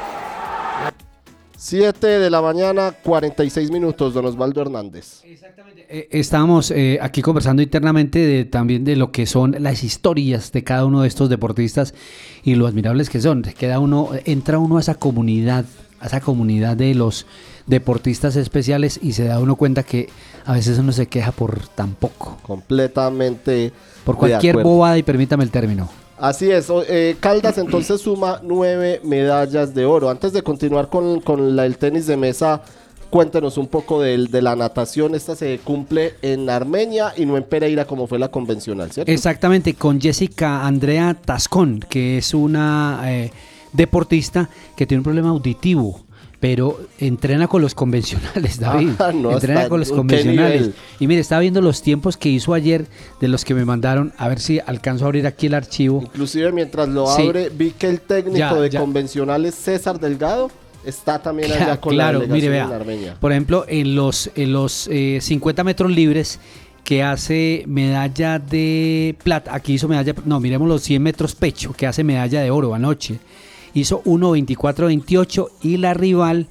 7 1.65 2.07
de 2.07 2.29
la 2.29 2.43
mañana, 2.43 2.93
46 2.93 3.71
minutos, 3.71 4.13
don 4.13 4.27
Osvaldo 4.27 4.61
Hernández. 4.61 5.23
Eh, 5.25 6.09
estábamos 6.11 6.71
eh, 6.71 6.99
aquí 7.01 7.23
conversando 7.23 7.63
internamente 7.63 8.19
de, 8.19 8.45
también 8.45 8.85
de 8.85 8.97
lo 8.97 9.11
que 9.11 9.25
son 9.25 9.57
las 9.61 9.83
historias 9.83 10.53
de 10.53 10.63
cada 10.63 10.85
uno 10.85 11.01
de 11.01 11.09
estos 11.09 11.31
deportistas 11.31 11.95
y 12.43 12.57
lo 12.57 12.67
admirables 12.67 13.09
que 13.09 13.19
son. 13.19 13.41
Queda 13.41 13.79
uno, 13.79 14.11
entra 14.27 14.59
uno 14.59 14.77
a 14.77 14.81
esa 14.81 14.97
comunidad, 14.97 15.65
a 16.01 16.09
esa 16.09 16.21
comunidad 16.21 16.77
de 16.77 16.95
los 16.95 17.25
deportistas 17.67 18.37
especiales 18.37 19.01
y 19.03 19.15
se 19.15 19.25
da 19.25 19.41
uno 19.41 19.57
cuenta 19.57 19.85
que 19.85 20.11
a 20.45 20.53
veces 20.53 20.79
uno 20.79 20.93
se 20.93 21.07
queja 21.07 21.33
por 21.33 21.67
tan 21.69 21.95
poco. 21.95 22.37
Completamente. 22.43 23.73
Por 24.05 24.19
cualquier 24.19 24.63
bobada 24.63 24.99
y 24.99 25.03
permítame 25.03 25.45
el 25.45 25.51
término. 25.51 25.89
Así 26.19 26.51
es, 26.51 26.69
eh, 26.89 27.17
Caldas 27.21 27.59
entonces 27.59 28.01
suma 28.01 28.41
nueve 28.43 29.01
medallas 29.05 29.75
de 29.75 29.85
oro. 29.85 30.11
Antes 30.11 30.33
de 30.33 30.43
continuar 30.43 30.89
con, 30.89 31.21
con 31.21 31.59
el 31.59 31.77
tenis 31.77 32.07
de 32.07 32.17
mesa, 32.17 32.63
cuéntenos 33.11 33.59
un 33.59 33.67
poco 33.69 34.01
del- 34.01 34.29
de, 34.31 34.43
la 34.43 34.57
natación. 34.57 35.15
Esta 35.15 35.35
se 35.37 35.59
cumple 35.63 36.15
en 36.23 36.49
Armenia 36.51 37.13
y 37.17 37.27
no 37.27 37.37
en 37.37 37.45
Pereira 37.45 37.85
como 37.85 38.07
fue 38.07 38.19
la 38.19 38.29
convencional, 38.29 38.91
¿cierto? 38.93 39.11
Exactamente, 39.11 39.75
con 39.75 40.01
Jessica 40.01 40.65
Andrea 40.67 41.15
Tascón, 41.15 41.81
que 41.89 42.19
es 42.19 42.33
una 42.33 43.01
eh, 43.07 43.31
deportista 43.73 44.49
que 44.77 44.87
tiene 44.87 45.01
un 45.01 45.05
problema 45.05 45.31
auditivo, 45.31 46.04
pero 46.45 46.79
entrena 46.99 47.49
con 47.49 47.63
los 47.63 47.75
convencionales, 47.75 48.61
David. 48.61 48.91
Ah, 48.99 49.13
no, 49.15 49.33
entrena 49.33 49.67
con 49.67 49.81
los 49.81 49.89
¿qué 49.89 49.97
convencionales. 49.97 50.73
Y 51.01 51.07
mire, 51.07 51.23
estaba 51.23 51.41
viendo 51.41 51.63
los 51.63 51.81
tiempos 51.81 52.19
que 52.19 52.29
hizo 52.29 52.53
ayer 52.53 52.85
de 53.19 53.29
los 53.29 53.47
que 53.47 53.55
me 53.55 53.65
mandaron, 53.65 54.13
a 54.19 54.29
ver 54.29 54.41
si 54.41 54.61
alcanzo 54.67 55.05
a 55.05 55.09
abrir 55.09 55.27
aquí 55.27 55.47
el 55.47 55.55
archivo. 55.55 56.03
Inclusive 56.03 56.53
mientras 56.53 56.87
lo 56.91 57.07
Sí. 57.07 57.23
abre, 57.23 57.49
vi 57.49 57.71
que 57.71 57.89
el 57.89 58.03
técnico 58.03 58.37
Ya, 58.37 58.53
de 58.57 58.69
ya. 58.69 58.79
convencionales, 58.79 59.55
César 59.55 59.99
Delgado, 59.99 60.51
está 60.85 61.19
también 61.19 61.51
allá 61.51 61.81
con 61.81 61.95
claro, 61.95 62.21
la 62.21 62.27
mire, 62.27 62.51
vea. 62.51 62.67
Armenia. 62.67 63.17
Por 63.19 63.33
ejemplo, 63.33 63.65
en 63.67 63.95
los, 63.95 64.29
en 64.35 64.53
los 64.53 64.87
eh, 64.93 65.21
50 65.23 65.65
metros 65.65 65.91
libres 65.91 66.41
que 66.85 67.03
hace 67.03 67.65
medalla 67.67 68.39
de 68.39 69.17
plata, 69.25 69.55
aquí 69.55 69.73
hizo 69.73 69.89
medalla, 69.89 70.15
no, 70.27 70.41
miremos 70.41 70.69
los 70.69 70.83
100 70.83 71.03
metros 71.03 71.35
pecho, 71.35 71.73
que 71.73 71.87
hace 71.87 72.05
medalla 72.05 72.43
de 72.43 72.51
oro 72.51 72.75
anoche. 72.75 73.19
Hizo 73.75 74.03
1.24.28 74.05 75.49
y 75.63 75.77
la 75.77 75.95
rival 75.95 76.47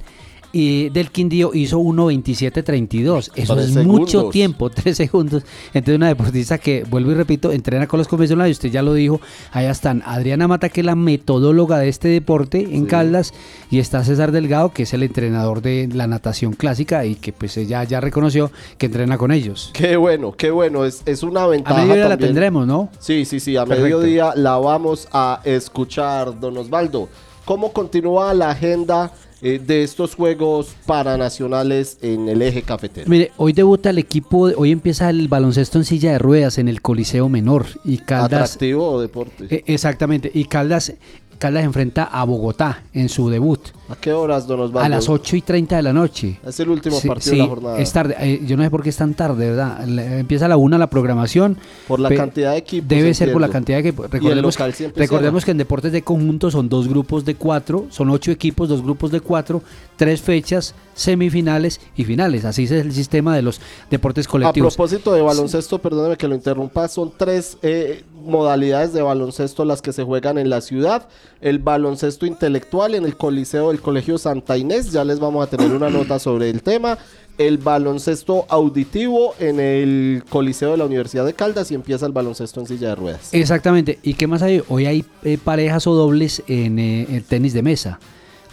eh, 0.53 0.91
del 0.93 1.09
Quindío 1.09 1.51
hizo 1.53 1.79
1.27.32. 1.79 3.31
Eso 3.35 3.59
es 3.59 3.75
mucho 3.85 4.29
tiempo, 4.29 4.69
tres 4.71 4.97
segundos. 4.97 5.43
Entonces 5.73 5.95
una 5.95 6.07
deportista 6.07 6.59
que, 6.59 6.83
vuelvo 6.83 7.11
y 7.11 7.15
repito, 7.15 7.51
entrena 7.51 7.87
con 7.87 7.97
los 7.97 8.07
convencionales, 8.07 8.57
usted 8.57 8.69
ya 8.69 8.83
lo 8.83 8.93
didijo, 8.93 9.19
allá 9.51 9.71
están 9.71 10.03
Adriana 10.05 10.47
Mata, 10.47 10.69
que 10.69 10.81
es 10.81 10.85
la 10.85 10.95
metodóloga 10.95 11.79
de 11.79 11.89
este 11.89 12.07
deporte 12.07 12.67
en 12.75 12.85
Caldas, 12.85 13.33
y 13.71 13.79
está 13.79 14.03
César 14.03 14.31
Delgado, 14.31 14.69
que 14.69 14.83
es 14.83 14.93
el 14.93 15.01
entrenador 15.01 15.61
de 15.61 15.89
la 15.91 16.05
natación 16.05 16.53
clásica 16.53 17.05
y 17.05 17.15
que 17.15 17.33
pues 17.33 17.57
ella 17.57 17.83
ya 17.83 17.99
reconoció 17.99 18.51
que 18.77 18.85
entrena 18.85 19.17
con 19.17 19.31
ellos. 19.31 19.71
Qué 19.73 19.97
bueno, 19.97 20.33
qué 20.33 20.51
bueno, 20.51 20.85
es, 20.85 21.01
es 21.07 21.23
una 21.23 21.47
ventaja. 21.47 21.81
mediodía 21.81 22.07
la 22.07 22.17
tendremos, 22.17 22.67
¿no? 22.67 22.89
Sí, 22.99 23.25
sí, 23.25 23.39
sí, 23.39 23.57
a 23.57 23.65
Perfecto. 23.65 23.83
mediodía 23.83 24.33
la 24.35 24.57
vamos 24.57 25.07
a 25.11 25.41
escuchar, 25.43 26.39
don 26.39 26.57
Osvaldo. 26.57 27.09
¿Cómo 27.45 27.73
continúa 27.73 28.33
la 28.33 28.51
agenda 28.51 29.11
eh, 29.43 29.59
de 29.59 29.83
estos 29.83 30.15
Juegos 30.15 30.73
Paranacionales 30.85 31.97
en 32.01 32.29
el 32.29 32.41
eje 32.41 32.61
cafetero? 32.61 33.09
Mire, 33.09 33.31
hoy 33.37 33.51
debuta 33.51 33.89
el 33.89 33.97
equipo, 33.97 34.43
hoy 34.55 34.71
empieza 34.71 35.09
el 35.09 35.27
baloncesto 35.27 35.77
en 35.77 35.85
silla 35.85 36.13
de 36.13 36.19
ruedas 36.19 36.57
en 36.57 36.69
el 36.69 36.81
Coliseo 36.81 37.27
Menor 37.27 37.65
y 37.83 37.97
Caldas... 37.97 38.51
Atractivo 38.51 39.01
deporte. 39.01 39.47
Eh, 39.49 39.63
exactamente, 39.67 40.31
y 40.33 40.45
Caldas, 40.45 40.93
Caldas 41.39 41.65
enfrenta 41.65 42.05
a 42.05 42.23
Bogotá 42.23 42.83
en 42.93 43.09
su 43.09 43.29
debut. 43.29 43.59
¿A 43.93 43.95
qué 43.95 44.11
horas, 44.11 44.47
don 44.47 44.59
Osvaldo? 44.59 44.85
A 44.85 44.89
las 44.89 45.07
8 45.07 45.35
y 45.35 45.41
30 45.41 45.75
de 45.75 45.83
la 45.83 45.93
noche. 45.93 46.39
Es 46.45 46.59
el 46.59 46.69
último 46.69 46.99
Sí, 46.99 47.07
partido 47.07 47.31
de 47.31 47.35
sí, 47.35 47.41
la 47.43 47.47
jornada. 47.47 47.79
Es 47.79 47.93
tarde. 47.93 48.15
eh, 48.19 48.41
yo 48.45 48.57
no 48.57 48.63
sé 48.63 48.69
por 48.71 48.81
qué 48.81 48.89
es 48.89 48.97
tan 48.97 49.13
tarde, 49.13 49.49
¿verdad? 49.51 49.85
Le- 49.85 50.19
empieza 50.19 50.45
a 50.45 50.47
la 50.49 50.57
una 50.57 50.77
la 50.77 50.87
programación. 50.89 51.57
Por 51.87 51.99
la 51.99 52.09
cantidad 52.09 52.51
de 52.51 52.57
equipos, 52.57 52.87
Debe 52.89 53.13
ser 53.13 53.31
por 53.31 53.41
la 53.41 53.49
cantidad 53.49 53.77
de 53.77 53.89
equipos. 53.89 54.09
Recordemos, 54.09 54.55
siempre 54.73 55.03
recordemos 55.03 55.45
que 55.45 55.51
en 55.51 55.57
deportes 55.57 55.91
de 55.91 56.01
conjunto 56.01 56.49
son 56.49 56.69
dos 56.69 56.87
grupos 56.87 57.23
de 57.25 57.35
cuatro, 57.35 57.85
son 57.89 58.09
ocho 58.09 58.31
equipos, 58.31 58.67
dos 58.67 58.81
grupos 58.81 59.11
de 59.11 59.21
cuatro, 59.21 59.61
tres 59.95 60.21
fechas, 60.21 60.73
semifinales 60.95 61.79
y 61.95 62.03
finales. 62.05 62.45
Así 62.45 62.63
es 62.63 62.71
el 62.71 62.91
sistema 62.93 63.35
de 63.35 63.41
los 63.43 63.61
deportes 63.91 64.27
A 64.27 64.29
colectivos. 64.31 64.75
propósito 64.75 65.13
de 65.13 65.21
baloncesto, 65.21 65.79
perdóneme 65.79 66.17
que 66.17 66.27
lo 66.27 66.35
interrumpa, 66.35 66.87
son 66.87 67.11
tres 67.15 67.57
eh, 67.61 68.03
modalidades 68.25 68.93
de 68.93 69.01
baloncesto 69.01 69.65
las 69.65 69.81
que 69.81 69.93
se 69.93 70.03
juegan 70.03 70.37
en 70.37 70.49
la 70.49 70.61
ciudad. 70.61 71.07
El 71.41 71.59
baloncesto 71.59 72.25
intelectual 72.25 72.95
en 72.95 73.03
el 73.03 73.17
Coliseo 73.17 73.69
del 73.69 73.81
Colegio 73.83 74.17
Santa 74.17 74.57
Inés, 74.57 74.91
ya 74.91 75.03
les 75.03 75.19
vamos 75.19 75.45
a 75.45 75.49
tener 75.49 75.71
una 75.71 75.89
nota 75.91 76.17
sobre 76.17 76.49
el 76.49 76.63
tema. 76.63 76.97
El 77.37 77.59
baloncesto 77.59 78.45
auditivo 78.49 79.35
en 79.39 79.59
el 79.59 80.23
Coliseo 80.29 80.71
de 80.71 80.77
la 80.77 80.85
Universidad 80.85 81.25
de 81.25 81.33
Caldas 81.33 81.69
y 81.69 81.75
empieza 81.75 82.05
el 82.07 82.11
baloncesto 82.11 82.59
en 82.59 82.67
silla 82.67 82.89
de 82.89 82.95
ruedas. 82.95 83.29
Exactamente. 83.31 83.99
¿Y 84.01 84.15
qué 84.15 84.25
más 84.25 84.41
hay? 84.41 84.63
Hoy 84.69 84.85
hay 84.87 85.05
eh, 85.23 85.37
parejas 85.43 85.85
o 85.85 85.93
dobles 85.93 86.41
en 86.47 86.79
eh, 86.79 87.07
el 87.11 87.23
tenis 87.23 87.53
de 87.53 87.61
mesa. 87.61 87.99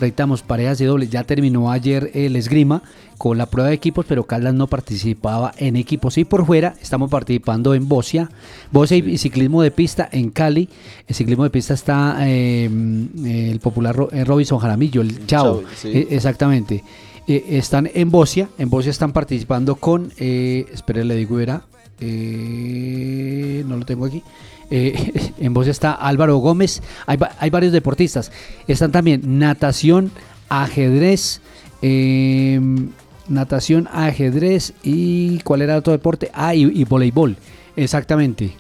Reitamos, 0.01 0.42
parejas 0.42 0.80
y 0.80 0.84
dobles. 0.86 1.11
Ya 1.11 1.24
terminó 1.24 1.70
ayer 1.70 2.11
el 2.14 2.34
esgrima 2.36 2.82
con 3.18 3.36
la 3.36 3.46
prueba 3.46 3.68
de 3.68 3.74
equipos, 3.74 4.07
pero 4.09 4.24
Caldas 4.24 4.55
no 4.55 4.66
participaba 4.66 5.53
en 5.59 5.76
equipos. 5.76 6.16
Y 6.16 6.24
por 6.24 6.46
fuera 6.46 6.74
estamos 6.80 7.11
participando 7.11 7.74
en 7.74 7.86
Bocia. 7.86 8.30
Bocia 8.72 8.96
y- 8.96 9.11
y 9.11 9.18
ciclismo 9.18 9.61
de 9.62 9.70
pista 9.70 10.09
en 10.11 10.30
Cali. 10.30 10.68
El 11.07 11.14
ciclismo 11.14 11.44
de 11.44 11.51
pista 11.51 11.74
está 11.74 12.16
eh, 12.20 12.64
el 12.64 13.61
popular 13.61 13.94
eh, 14.12 14.24
Robinson 14.24 14.59
Jaramillo, 14.59 15.03
el 15.03 15.26
Chavo. 15.26 15.62
Sí. 15.76 15.88
Eh, 15.92 16.09
exactamente. 16.11 16.82
Eh, 17.28 17.44
están 17.51 17.90
en 17.92 18.11
Bocia. 18.11 18.48
En 18.59 18.70
Bocia 18.70 18.90
están 18.90 19.12
participando 19.12 19.74
con, 19.76 20.11
eh, 20.18 20.64
espere, 20.72 21.05
le 21.05 21.14
digo, 21.16 21.38
era, 21.38 21.62
eh, 22.01 23.64
no 23.66 23.76
lo 23.76 23.84
tengo 23.84 24.07
aquí. 24.07 24.22
Eh, 24.71 25.33
en 25.39 25.53
Bocia 25.55 25.71
está 25.71 25.93
Álvaro 25.93 26.37
Gómez. 26.39 26.83
Hay, 27.07 27.16
va- 27.16 27.33
hay 27.39 27.51
varios 27.51 27.73
deportistas. 27.73 28.31
Están 28.68 28.93
también 28.93 29.39
natación, 29.39 30.11
ajedrez, 30.49 31.41
eh, 31.83 32.61
natación, 33.29 33.89
ajedrez 33.93 34.73
y 34.83 35.39
¿cuál 35.41 35.62
era 35.62 35.77
otro 35.77 35.93
deporte? 35.93 36.31
Ah, 36.35 36.55
y, 36.55 36.62
y 36.81 36.85
voleibol. 36.85 37.37
Exactamente. 37.77 38.53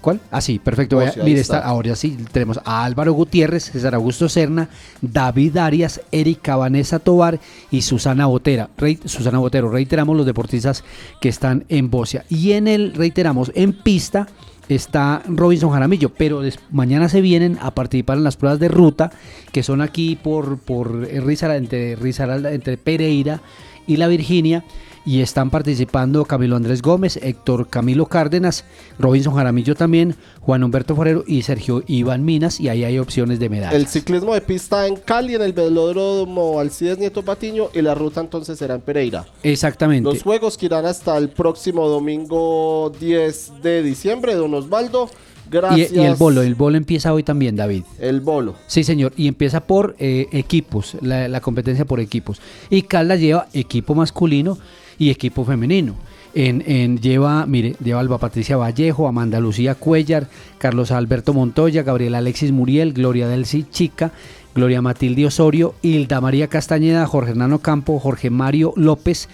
¿Cuál? 0.00 0.20
Ah, 0.30 0.40
sí, 0.40 0.60
perfecto. 0.60 1.00
Ahí 1.00 1.08
Mire, 1.24 1.40
está. 1.40 1.56
está, 1.56 1.68
ahora 1.68 1.96
sí, 1.96 2.16
tenemos 2.30 2.60
a 2.64 2.84
Álvaro 2.84 3.12
Gutiérrez, 3.12 3.64
César 3.72 3.92
Augusto 3.96 4.28
Serna, 4.28 4.68
David 5.02 5.56
Arias, 5.56 6.00
Erika 6.12 6.54
Vanessa 6.54 7.00
Tobar 7.00 7.40
y 7.72 7.82
Susana 7.82 8.26
Botera. 8.26 8.70
Susana 9.04 9.38
Botero, 9.38 9.68
reiteramos 9.68 10.16
los 10.16 10.24
deportistas 10.24 10.84
que 11.20 11.28
están 11.28 11.64
en 11.68 11.90
Bocia. 11.90 12.24
Y 12.28 12.52
en 12.52 12.68
el, 12.68 12.94
reiteramos, 12.94 13.50
en 13.56 13.72
pista 13.72 14.28
está 14.68 15.22
Robinson 15.26 15.70
Jaramillo, 15.70 16.10
pero 16.10 16.42
mañana 16.70 17.08
se 17.08 17.20
vienen 17.20 17.58
a 17.60 17.72
participar 17.72 18.18
en 18.18 18.24
las 18.24 18.36
pruebas 18.36 18.58
de 18.58 18.68
ruta, 18.68 19.10
que 19.52 19.62
son 19.62 19.80
aquí 19.80 20.16
por, 20.16 20.58
por 20.58 21.06
eh, 21.08 21.20
Risaralda, 21.20 21.58
entre, 21.58 21.96
Risaralda, 21.96 22.52
entre 22.52 22.76
Pereira 22.76 23.40
y 23.86 23.96
la 23.96 24.08
Virginia. 24.08 24.64
Y 25.06 25.20
están 25.20 25.50
participando 25.50 26.24
Camilo 26.24 26.56
Andrés 26.56 26.82
Gómez, 26.82 27.16
Héctor 27.22 27.68
Camilo 27.68 28.06
Cárdenas, 28.06 28.64
Robinson 28.98 29.34
Jaramillo 29.34 29.76
también, 29.76 30.16
Juan 30.40 30.64
Humberto 30.64 30.96
Forero 30.96 31.22
y 31.24 31.42
Sergio 31.42 31.84
Iván 31.86 32.24
Minas. 32.24 32.58
Y 32.58 32.68
ahí 32.68 32.82
hay 32.82 32.98
opciones 32.98 33.38
de 33.38 33.48
medallas. 33.48 33.74
El 33.74 33.86
ciclismo 33.86 34.34
de 34.34 34.40
pista 34.40 34.88
en 34.88 34.96
Cali, 34.96 35.36
en 35.36 35.42
el 35.42 35.52
velódromo 35.52 36.58
Alcides 36.58 36.98
Nieto 36.98 37.22
Patiño 37.22 37.68
y 37.72 37.82
la 37.82 37.94
ruta 37.94 38.20
entonces 38.20 38.58
será 38.58 38.74
en 38.74 38.80
Pereira. 38.80 39.24
Exactamente. 39.44 40.10
Los 40.10 40.24
juegos 40.24 40.58
que 40.58 40.66
irán 40.66 40.86
hasta 40.86 41.16
el 41.16 41.28
próximo 41.28 41.86
domingo 41.88 42.92
10 42.98 43.62
de 43.62 43.84
diciembre, 43.84 44.34
don 44.34 44.54
Osvaldo. 44.54 45.08
Gracias. 45.48 45.92
Y, 45.92 46.00
y 46.00 46.00
el 46.00 46.16
bolo, 46.16 46.42
el 46.42 46.56
bolo 46.56 46.76
empieza 46.76 47.12
hoy 47.12 47.22
también, 47.22 47.54
David. 47.54 47.84
El 48.00 48.20
bolo. 48.20 48.56
Sí, 48.66 48.82
señor, 48.82 49.12
y 49.16 49.28
empieza 49.28 49.60
por 49.60 49.94
eh, 50.00 50.26
equipos, 50.32 50.96
la, 51.00 51.28
la 51.28 51.40
competencia 51.40 51.84
por 51.84 52.00
equipos. 52.00 52.40
Y 52.70 52.82
Caldas 52.82 53.20
lleva 53.20 53.46
equipo 53.52 53.94
masculino 53.94 54.58
y 54.98 55.10
equipo 55.10 55.44
femenino. 55.44 55.94
En, 56.34 56.62
en- 56.66 56.98
lleva, 57.00 57.46
mire, 57.46 57.76
lleva 57.82 58.00
Alba 58.00 58.18
Patricia 58.18 58.56
Vallejo, 58.58 59.08
Amanda 59.08 59.40
Lucía 59.40 59.74
Cuellar, 59.74 60.28
Carlos 60.58 60.90
Alberto 60.90 61.32
Montoya, 61.32 61.82
Gabriela 61.82 62.18
Alexis 62.18 62.52
Muriel, 62.52 62.92
Gloria 62.92 63.26
Delcy 63.26 63.64
Chica, 63.70 64.12
Gloria 64.54 64.82
Matilde 64.82 65.24
Osorio, 65.26 65.74
Hilda 65.82 66.20
María 66.20 66.48
Castañeda, 66.48 67.06
Jorge 67.06 67.30
Hernano 67.30 67.60
Campo, 67.60 67.98
Jorge 67.98 68.28
Mario 68.30 68.74
López, 68.76 69.28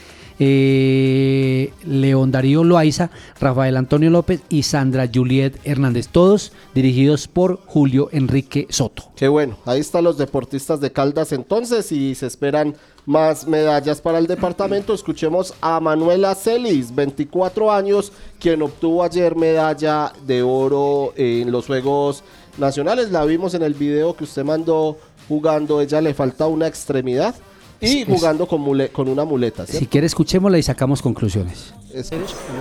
eh, 0.66 1.72
León 1.86 2.30
Darío 2.30 2.64
Loaiza, 2.64 3.10
Rafael 3.40 3.76
Antonio 3.76 4.10
López 4.10 4.40
y 4.48 4.62
Sandra 4.64 5.08
Juliet 5.12 5.54
Hernández, 5.64 6.08
todos 6.08 6.52
dirigidos 6.74 7.28
por 7.28 7.60
Julio 7.66 8.08
Enrique 8.12 8.66
Soto. 8.70 9.04
Qué 9.16 9.28
bueno, 9.28 9.56
ahí 9.66 9.80
están 9.80 10.04
los 10.04 10.18
deportistas 10.18 10.80
de 10.80 10.90
Caldas 10.92 11.32
entonces 11.32 11.90
y 11.92 12.14
se 12.14 12.26
esperan 12.26 12.74
más 13.06 13.46
medallas 13.46 14.00
para 14.00 14.18
el 14.18 14.26
departamento. 14.26 14.94
Escuchemos 14.94 15.54
a 15.60 15.80
Manuela 15.80 16.34
Celis, 16.34 16.94
24 16.94 17.72
años, 17.72 18.12
quien 18.38 18.62
obtuvo 18.62 19.02
ayer 19.02 19.34
medalla 19.36 20.12
de 20.26 20.42
oro 20.42 21.12
en 21.16 21.50
los 21.50 21.66
Juegos 21.66 22.22
Nacionales. 22.58 23.10
La 23.10 23.24
vimos 23.24 23.54
en 23.54 23.62
el 23.62 23.74
video 23.74 24.14
que 24.14 24.24
usted 24.24 24.44
mandó 24.44 24.98
jugando, 25.28 25.80
ella 25.80 26.00
le 26.00 26.14
falta 26.14 26.46
una 26.46 26.66
extremidad 26.66 27.34
y 27.80 28.04
jugando 28.04 28.46
con, 28.46 28.60
mule- 28.64 28.90
con 28.92 29.08
una 29.08 29.24
muleta. 29.24 29.66
Si 29.66 29.86
quiere, 29.86 30.06
escuchémosla 30.06 30.58
y 30.58 30.62
sacamos 30.62 31.02
conclusiones. 31.02 31.72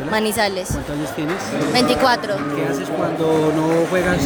Manizales. 0.10 0.70
¿Cuántos 0.72 0.96
años 0.96 1.16
tienes? 1.16 1.38
24. 1.74 2.36
¿Qué 2.56 2.66
haces 2.66 2.90
cuando 2.90 3.52
no 3.56 3.86
juegas? 3.90 4.20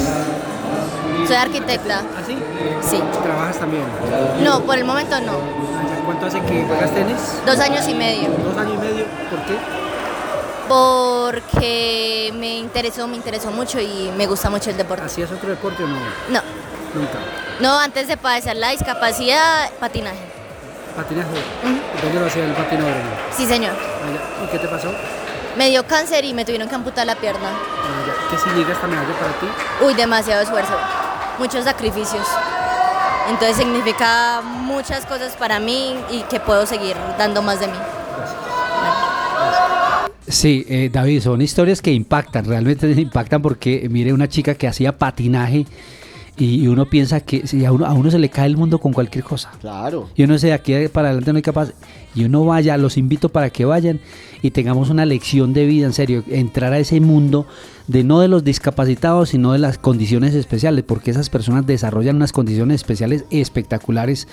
Soy 1.28 1.36
arquitecta. 1.36 1.99
¿Ah, 1.99 2.24
sí? 2.26 2.36
Sí. 2.82 2.99
¿Trabajas 3.24 3.57
también? 3.59 3.84
No, 4.43 4.61
por 4.63 4.78
el 4.78 4.86
momento 4.86 5.20
no. 5.22 5.34
¿Cuánto 6.06 6.28
hace 6.28 6.39
que 6.41 6.64
juegas 6.66 6.93
tenis? 6.93 7.18
Dos 7.45 7.60
años 7.60 7.88
y 7.88 7.95
medio. 7.95 8.30
Dos 8.30 8.58
años 8.58 8.76
y 8.76 8.78
medio. 8.78 9.06
¿Por 9.30 9.39
qué? 9.45 9.58
Porque 10.68 12.32
me 12.36 12.58
interesó, 12.58 13.08
me 13.08 13.16
interesó 13.16 13.51
mucho 13.51 13.80
y 13.80 14.12
me 14.16 14.28
gusta 14.28 14.49
mucho 14.49 14.70
el 14.70 14.78
deporte. 14.78 15.06
¿Hacías 15.06 15.32
otro 15.32 15.49
deporte 15.49 15.84
o 15.84 15.88
no? 15.88 15.95
No. 16.30 16.41
Nunca. 16.93 17.20
No, 17.60 17.80
antes 17.80 18.08
de 18.08 18.18
padecer 18.18 18.56
la 18.56 18.70
discapacidad, 18.70 19.70
patinaje. 19.80 20.20
¿Patinaje? 20.95 21.30
¿Dónde 22.01 22.20
lo 22.20 22.26
hacía 22.28 22.45
el 22.45 22.53
patinador? 22.53 22.93
Sí, 23.36 23.45
señor. 23.45 23.74
¿Y 24.43 24.47
qué 24.47 24.60
te 24.60 24.68
pasó? 24.68 24.91
Me 25.58 25.70
dio 25.70 25.86
cáncer 25.88 26.26
y 26.26 26.34
me 26.34 26.45
tuvieron 26.45 26.68
que 26.68 26.76
amputar 26.76 27.06
la 27.06 27.16
pierna. 27.16 27.49
Ah. 27.49 28.30
¿Qué 28.30 28.38
significa 28.38 28.74
esta 28.74 28.88
medalla 28.88 29.14
para 29.20 29.32
ti? 29.39 29.47
Uy, 29.82 29.93
demasiado 29.93 30.41
esfuerzo, 30.41 30.74
muchos 31.39 31.64
sacrificios. 31.64 32.28
Entonces 33.30 33.57
significa 33.57 34.41
muchas 34.41 35.05
cosas 35.05 35.36
para 35.36 35.59
mí 35.59 35.95
y 36.11 36.21
que 36.23 36.39
puedo 36.39 36.65
seguir 36.65 36.95
dando 37.17 37.41
más 37.41 37.59
de 37.59 37.67
mí. 37.67 37.78
Sí, 40.28 40.65
eh, 40.67 40.89
David, 40.91 41.21
son 41.21 41.41
historias 41.41 41.82
que 41.82 41.91
impactan, 41.91 42.45
realmente 42.45 42.89
impactan 42.97 43.41
porque 43.41 43.88
mire 43.89 44.11
una 44.13 44.28
chica 44.28 44.55
que 44.55 44.67
hacía 44.67 44.97
patinaje 44.97 45.65
y, 46.38 46.68
uno 46.68 46.86
piensa 46.86 47.22
que 47.22 47.48
si 47.48 47.64
a, 47.64 47.72
uno, 47.72 47.86
a 47.86 47.94
uno 47.94 48.12
se 48.12 48.20
le 48.20 48.30
cae 48.30 48.48
el 48.48 48.58
mundo 48.58 48.80
con 48.80 48.92
cualquier 48.92 49.24
cosa. 49.24 49.52
Claro. 49.62 50.10
Y 50.16 50.24
uno 50.24 50.34
dice, 50.34 50.48
de 50.48 50.54
aquí 50.54 50.74
para 50.90 51.10
adelante 51.10 51.32
no 51.32 51.38
hay 51.38 51.42
capaz. 51.42 51.72
Y 52.14 52.26
uno 52.26 52.46
vaya, 52.46 52.78
los 52.78 52.98
invito 52.98 53.30
para 53.30 53.50
que 53.50 53.66
vayan 53.66 54.00
y 54.42 54.52
tengamos 54.52 54.90
una 54.90 55.06
lección 55.06 55.54
de 55.54 55.66
vida, 55.66 55.86
en 55.86 55.94
serio, 55.94 56.24
entrar 56.28 56.74
a 56.74 56.80
ese 56.80 57.00
mundo 57.00 57.46
de 57.88 58.04
no 58.04 58.20
de 58.20 58.28
los 58.28 58.44
discapacitados, 58.44 59.30
sino 59.30 59.54
de 59.54 59.60
las 59.60 59.78
condiciones 59.78 60.34
especiales, 60.34 60.84
porque 60.84 61.12
esas 61.12 61.30
personas 61.30 61.66
desarrollan 61.66 62.18
unas 62.18 62.32
condiciones 62.32 62.76
especiales 62.76 63.26
espectaculares 63.30 64.28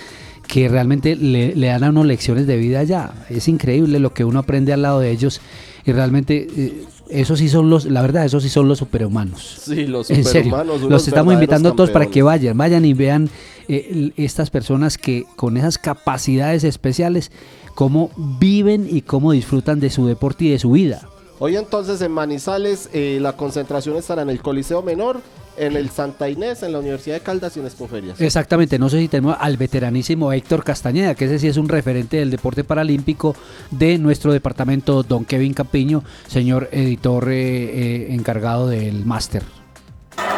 que 0.46 0.68
realmente 0.68 1.16
le, 1.16 1.54
le 1.54 1.66
dan 1.68 1.84
a 1.84 1.90
uno 1.90 2.04
lecciones 2.04 2.46
de 2.46 2.56
vida 2.56 2.80
allá. 2.80 3.12
Es 3.30 3.48
increíble 3.48 4.00
lo 4.00 4.12
que 4.12 4.24
uno 4.24 4.40
aprende 4.40 4.72
al 4.72 4.82
lado 4.82 5.00
de 5.00 5.10
ellos 5.10 5.40
y 5.84 5.92
realmente 5.92 6.46
eh, 6.56 6.84
esos 7.12 7.38
sí 7.38 7.48
son 7.48 7.70
los, 7.70 7.84
la 7.84 8.02
verdad, 8.02 8.24
esos 8.24 8.42
sí 8.42 8.48
son 8.48 8.68
los 8.68 8.78
superhumanos. 8.78 9.60
Sí, 9.62 9.86
los 9.86 10.10
En 10.10 10.24
serio, 10.24 10.50
superhumanos, 10.50 10.82
los 10.82 11.06
estamos 11.06 11.34
invitando 11.34 11.70
a 11.70 11.76
todos 11.76 11.90
para 11.90 12.06
que 12.06 12.22
vayan, 12.22 12.56
vayan 12.56 12.84
y 12.84 12.94
vean 12.94 13.30
eh, 13.68 14.12
estas 14.16 14.50
personas 14.50 14.98
que 14.98 15.24
con 15.36 15.56
esas 15.56 15.78
capacidades 15.78 16.64
especiales, 16.64 17.30
cómo 17.74 18.10
viven 18.16 18.86
y 18.90 19.02
cómo 19.02 19.32
disfrutan 19.32 19.80
de 19.80 19.90
su 19.90 20.06
deporte 20.06 20.44
y 20.44 20.50
de 20.50 20.58
su 20.58 20.72
vida. 20.72 21.08
Hoy 21.38 21.56
entonces 21.56 22.00
en 22.02 22.12
Manizales 22.12 22.88
eh, 22.92 23.18
la 23.20 23.36
concentración 23.36 23.96
estará 23.96 24.22
en 24.22 24.30
el 24.30 24.40
Coliseo 24.40 24.82
Menor, 24.82 25.20
en 25.56 25.76
el 25.76 25.90
Santa 25.90 26.28
Inés, 26.28 26.62
en 26.62 26.72
la 26.72 26.78
Universidad 26.78 27.16
de 27.16 27.22
Caldas 27.22 27.56
y 27.56 27.60
en 27.60 27.66
Expoferias. 27.66 28.20
Exactamente, 28.20 28.78
no 28.78 28.88
sé 28.88 28.98
si 28.98 29.08
tenemos 29.08 29.36
al 29.38 29.56
veteranísimo 29.56 30.32
Héctor 30.32 30.64
Castañeda, 30.64 31.14
que 31.14 31.26
ese 31.26 31.38
sí 31.38 31.48
es 31.48 31.56
un 31.56 31.68
referente 31.68 32.18
del 32.18 32.30
deporte 32.30 32.64
paralímpico 32.64 33.34
de 33.70 33.98
nuestro 33.98 34.32
departamento, 34.32 35.02
don 35.02 35.24
Kevin 35.24 35.54
Campiño, 35.54 36.02
señor 36.26 36.68
editor 36.72 37.28
eh, 37.30 37.34
eh, 37.36 38.06
encargado 38.10 38.68
del 38.68 39.04
máster. 39.04 39.42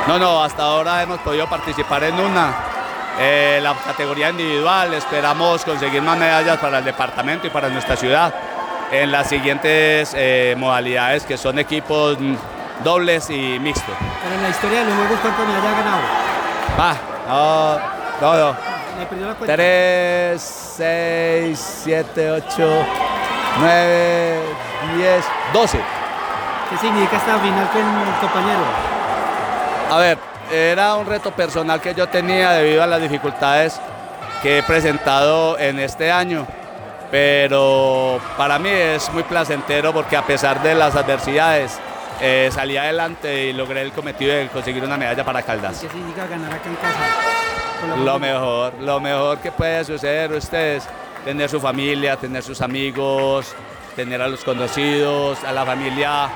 No, 0.06 0.18
no, 0.18 0.42
hasta 0.42 0.62
ahora 0.62 1.02
hemos 1.02 1.18
podido 1.20 1.48
participar 1.48 2.04
en 2.04 2.14
una, 2.14 2.54
eh, 3.18 3.58
la 3.62 3.74
categoría 3.74 4.30
individual. 4.30 4.92
Esperamos 4.94 5.64
conseguir 5.64 6.02
más 6.02 6.18
medallas 6.18 6.58
para 6.58 6.78
el 6.80 6.84
departamento 6.84 7.46
y 7.46 7.50
para 7.50 7.68
nuestra 7.70 7.96
ciudad 7.96 8.34
en 8.92 9.10
las 9.10 9.28
siguientes 9.28 10.12
eh, 10.14 10.54
modalidades 10.58 11.24
que 11.24 11.36
son 11.36 11.58
equipos 11.58 12.18
dobles 12.82 13.30
y 13.30 13.58
mixtos. 13.60 13.94
Pero 14.22 14.34
en 14.34 14.42
la 14.42 14.48
historia 14.48 14.80
de 14.80 14.86
los 14.86 14.94
juegos, 14.94 15.18
¿cuántas 15.20 15.46
medallas 15.46 15.66
ha 15.66 15.82
ganado? 15.82 16.02
Va, 16.80 16.96
no, 17.28 17.78
no, 18.20 18.38
no. 18.38 18.56
¿Le 18.98 19.06
perdió 19.06 19.26
la 19.26 19.34
cuenta? 19.34 19.54
3, 19.54 20.40
6, 20.76 21.80
7, 21.84 22.30
8, 22.30 22.86
9, 23.60 24.42
10, 24.96 25.24
12. 25.52 25.80
¿Qué 26.70 26.78
significa 26.78 27.16
esta 27.16 27.38
final 27.38 27.68
con 27.70 27.82
el 27.82 28.20
compañero? 28.20 28.62
A 29.90 29.98
ver, 29.98 30.18
era 30.52 30.94
un 30.96 31.06
reto 31.06 31.30
personal 31.30 31.80
que 31.80 31.94
yo 31.94 32.08
tenía 32.08 32.52
debido 32.52 32.82
a 32.82 32.86
las 32.86 33.00
dificultades 33.00 33.80
que 34.42 34.58
he 34.58 34.62
presentado 34.62 35.58
en 35.58 35.78
este 35.78 36.10
año, 36.10 36.46
pero 37.10 38.20
para 38.36 38.58
mí 38.58 38.68
es 38.68 39.10
muy 39.12 39.22
placentero 39.22 39.92
porque 39.92 40.16
a 40.16 40.22
pesar 40.22 40.62
de 40.62 40.74
las 40.74 40.94
adversidades 40.96 41.78
eh, 42.20 42.50
salí 42.52 42.76
adelante 42.76 43.46
y 43.46 43.52
logré 43.52 43.82
el 43.82 43.92
cometido 43.92 44.34
de 44.34 44.48
conseguir 44.48 44.82
una 44.84 44.96
medalla 44.96 45.24
para 45.24 45.42
Caldas. 45.42 45.80
¿Qué 45.80 45.88
significa 45.88 46.26
ganar 46.26 46.52
acá 46.52 46.68
en 46.68 46.76
casa? 46.76 47.96
Lo 48.04 48.18
mejor, 48.18 48.74
lo 48.80 49.00
mejor 49.00 49.38
que 49.38 49.52
puede 49.52 49.84
suceder 49.84 50.32
a 50.32 50.36
ustedes, 50.36 50.84
tener 51.24 51.50
su 51.50 51.60
familia, 51.60 52.16
tener 52.16 52.42
sus 52.42 52.60
amigos, 52.62 53.54
tener 53.96 54.22
a 54.22 54.28
los 54.28 54.42
conocidos, 54.44 55.42
a 55.44 55.52
la 55.52 55.64
familia 55.66 56.28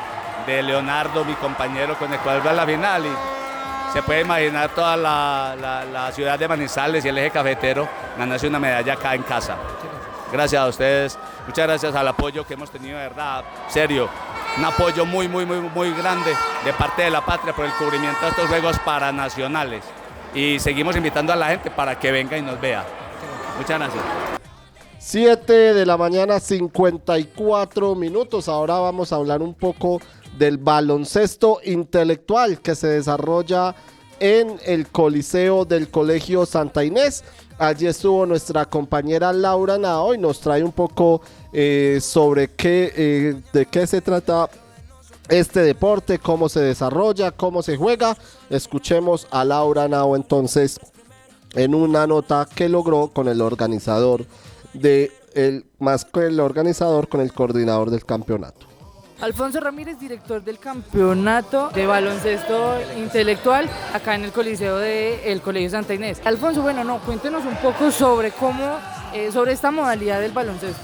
de 0.46 0.62
Leonardo, 0.62 1.24
mi 1.24 1.34
compañero 1.34 1.96
con 1.98 2.12
el 2.12 2.18
cual 2.20 2.46
va 2.46 2.50
a 2.50 2.54
la 2.54 2.66
final. 2.66 3.06
Y 3.06 3.92
se 3.92 4.02
puede 4.02 4.20
imaginar 4.22 4.68
toda 4.70 4.96
la, 4.96 5.56
la- 5.58 5.84
la 5.84 6.12
ciudad 6.12 6.38
de 6.38 6.46
Manizales 6.48 7.04
y 7.04 7.08
el 7.08 7.16
eje 7.18 7.30
cafetero 7.30 7.88
ganarse 8.18 8.46
una 8.48 8.58
medalla 8.58 8.92
acá 8.92 9.14
en 9.14 9.22
casa. 9.22 9.56
Gracias 10.30 10.60
a 10.62 10.66
ustedes, 10.66 11.18
muchas 11.46 11.66
gracias 11.66 11.94
al 11.94 12.06
apoyo 12.06 12.46
que 12.46 12.52
hemos 12.52 12.70
tenido, 12.70 12.98
de 12.98 13.04
verdad, 13.08 13.42
serio, 13.68 14.10
un 14.58 14.64
apoyo 14.64 15.06
muy, 15.06 15.28
muy, 15.28 15.46
muy, 15.46 15.60
muy 15.60 15.92
grande 15.92 16.32
de 16.64 16.72
parte 16.72 17.02
de 17.02 17.10
la 17.10 17.24
patria 17.24 17.54
por 17.54 17.64
el 17.64 17.72
cubrimiento 17.72 18.20
de 18.22 18.28
estos 18.30 18.48
Juegos 18.48 18.76
Paranacionales. 18.80 19.84
Y 20.34 20.58
seguimos 20.58 20.96
invitando 20.96 21.32
a 21.32 21.36
la 21.36 21.48
gente 21.48 21.70
para 21.70 21.98
que 21.98 22.10
venga 22.10 22.36
y 22.36 22.42
nos 22.42 22.60
vea. 22.60 22.84
Muchas 23.56 23.78
gracias. 23.78 24.04
7 24.98 25.52
de 25.52 25.86
la 25.86 25.96
mañana, 25.96 26.40
54 26.40 27.94
minutos. 27.94 28.48
Ahora 28.48 28.80
vamos 28.80 29.12
a 29.12 29.16
hablar 29.16 29.42
un 29.42 29.54
poco 29.54 30.00
del 30.36 30.58
baloncesto 30.58 31.60
intelectual 31.64 32.60
que 32.60 32.74
se 32.74 32.88
desarrolla 32.88 33.76
en 34.18 34.58
el 34.66 34.88
Coliseo 34.88 35.64
del 35.66 35.88
Colegio 35.88 36.46
Santa 36.46 36.84
Inés. 36.84 37.22
Allí 37.58 37.88
estuvo 37.88 38.24
nuestra 38.24 38.64
compañera 38.66 39.32
Laura 39.32 39.78
Nao 39.78 40.14
y 40.14 40.18
nos 40.18 40.38
trae 40.38 40.62
un 40.62 40.70
poco 40.70 41.20
eh, 41.52 41.98
sobre 42.00 42.52
qué, 42.52 42.92
eh, 42.96 43.42
de 43.52 43.66
qué 43.66 43.84
se 43.88 44.00
trata 44.00 44.48
este 45.28 45.60
deporte, 45.62 46.20
cómo 46.20 46.48
se 46.48 46.60
desarrolla, 46.60 47.32
cómo 47.32 47.64
se 47.64 47.76
juega. 47.76 48.16
Escuchemos 48.48 49.26
a 49.32 49.44
Laura 49.44 49.88
Nao 49.88 50.14
entonces 50.14 50.78
en 51.54 51.74
una 51.74 52.06
nota 52.06 52.46
que 52.54 52.68
logró 52.68 53.08
con 53.08 53.26
el 53.26 53.40
organizador 53.40 54.24
de 54.72 55.10
el 55.34 55.66
más 55.80 56.04
que 56.04 56.26
el 56.26 56.38
organizador 56.38 57.08
con 57.08 57.20
el 57.20 57.32
coordinador 57.32 57.90
del 57.90 58.04
campeonato. 58.04 58.67
Alfonso 59.20 59.58
Ramírez, 59.58 59.98
director 59.98 60.44
del 60.44 60.60
campeonato 60.60 61.70
de 61.70 61.86
baloncesto 61.86 62.78
intelectual 62.96 63.68
acá 63.92 64.14
en 64.14 64.24
el 64.24 64.30
Coliseo 64.30 64.78
del 64.78 65.40
Colegio 65.40 65.70
Santa 65.70 65.94
Inés. 65.94 66.20
Alfonso, 66.24 66.62
bueno, 66.62 66.84
no, 66.84 66.98
cuéntenos 67.00 67.44
un 67.44 67.56
poco 67.56 67.90
sobre 67.90 68.30
cómo, 68.30 68.78
eh, 69.12 69.30
sobre 69.32 69.52
esta 69.52 69.72
modalidad 69.72 70.20
del 70.20 70.30
baloncesto. 70.30 70.82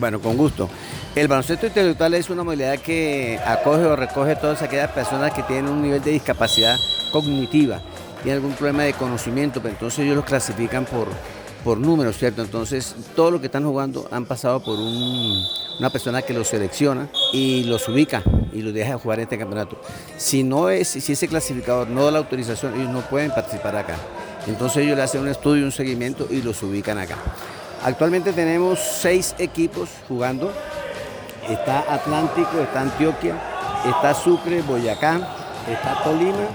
Bueno, 0.00 0.20
con 0.20 0.36
gusto. 0.36 0.68
El 1.14 1.28
baloncesto 1.28 1.66
intelectual 1.66 2.14
es 2.14 2.28
una 2.30 2.42
modalidad 2.42 2.78
que 2.80 3.38
acoge 3.46 3.84
o 3.84 3.94
recoge 3.94 4.32
a 4.32 4.40
todas 4.40 4.60
aquellas 4.62 4.90
personas 4.90 5.32
que 5.32 5.44
tienen 5.44 5.68
un 5.68 5.80
nivel 5.80 6.02
de 6.02 6.10
discapacidad 6.10 6.76
cognitiva, 7.12 7.80
tienen 8.24 8.42
algún 8.42 8.56
problema 8.56 8.82
de 8.82 8.92
conocimiento, 8.92 9.60
pero 9.62 9.74
entonces 9.74 10.00
ellos 10.00 10.16
los 10.16 10.24
clasifican 10.24 10.84
por, 10.84 11.06
por 11.64 11.78
números, 11.78 12.16
¿cierto? 12.16 12.42
Entonces, 12.42 12.94
todos 13.14 13.32
los 13.32 13.40
que 13.40 13.46
están 13.46 13.64
jugando 13.64 14.08
han 14.10 14.26
pasado 14.26 14.60
por 14.60 14.78
un, 14.78 15.42
una 15.78 15.90
persona 15.90 16.22
que 16.22 16.32
los 16.34 16.48
selecciona 16.48 17.08
y 17.32 17.64
los 17.64 17.88
ubica 17.88 18.22
y 18.52 18.62
los 18.62 18.72
deja 18.74 18.98
jugar 18.98 19.18
en 19.18 19.24
este 19.24 19.38
campeonato. 19.38 19.80
Si 20.16 20.42
no 20.42 20.70
es, 20.70 20.88
si 20.88 21.12
ese 21.12 21.28
clasificador 21.28 21.88
no 21.88 22.04
da 22.04 22.10
la 22.10 22.18
autorización, 22.18 22.74
ellos 22.74 22.90
no 22.90 23.00
pueden 23.02 23.30
participar 23.30 23.76
acá. 23.76 23.96
Entonces 24.46 24.84
ellos 24.84 24.96
le 24.96 25.02
hacen 25.02 25.20
un 25.20 25.28
estudio, 25.28 25.64
un 25.64 25.72
seguimiento 25.72 26.26
y 26.30 26.42
los 26.42 26.62
ubican 26.62 26.98
acá. 26.98 27.16
Actualmente 27.84 28.32
tenemos 28.32 28.78
seis 28.78 29.34
equipos 29.38 29.88
jugando. 30.08 30.52
Está 31.48 31.92
Atlántico, 31.92 32.58
está 32.60 32.82
Antioquia, 32.82 33.34
está 33.86 34.12
Sucre, 34.14 34.62
Boyacá, 34.62 35.16
está 35.70 36.02
Tolima 36.02 36.46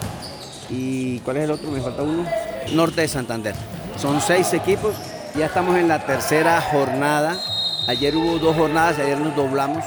y 0.70 1.20
¿cuál 1.20 1.38
es 1.38 1.44
el 1.46 1.52
otro? 1.52 1.72
Me 1.72 1.82
falta 1.82 2.04
uno. 2.04 2.26
Norte 2.74 3.02
de 3.02 3.08
Santander. 3.08 3.56
Son 3.98 4.20
seis 4.22 4.54
equipos. 4.54 4.96
Ya 5.36 5.46
estamos 5.46 5.78
en 5.78 5.88
la 5.88 6.06
tercera 6.06 6.62
jornada. 6.62 7.38
Ayer 7.88 8.16
hubo 8.16 8.40
dos 8.40 8.56
jornadas, 8.56 9.00
ayer 9.00 9.20
nos 9.20 9.36
doblamos. 9.36 9.84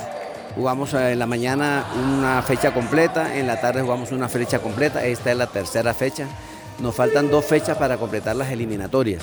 Jugamos 0.55 0.95
eh, 0.95 1.13
en 1.13 1.19
la 1.19 1.27
mañana 1.27 1.85
una 2.03 2.43
fecha 2.43 2.73
completa, 2.73 3.37
en 3.37 3.47
la 3.47 3.61
tarde 3.61 3.83
jugamos 3.83 4.13
una 4.13 4.29
fecha 4.29 4.59
completa. 4.59 5.05
Esta 5.05 5.31
es 5.31 5.37
la 5.37 5.47
tercera 5.47 5.93
fecha. 5.95 6.27
Nos 6.79 6.95
faltan 6.95 7.31
dos 7.31 7.45
fechas 7.45 7.77
para 7.77 7.97
completar 7.97 8.37
las 8.37 8.51
eliminatorias. 8.51 9.23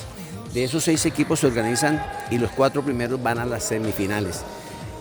De 0.54 0.64
esos 0.64 0.84
seis 0.84 1.06
equipos 1.06 1.40
se 1.40 1.48
organizan 1.48 2.04
y 2.30 2.38
los 2.38 2.52
cuatro 2.52 2.84
primeros 2.84 3.22
van 3.22 3.40
a 3.40 3.46
las 3.46 3.64
semifinales. 3.64 4.44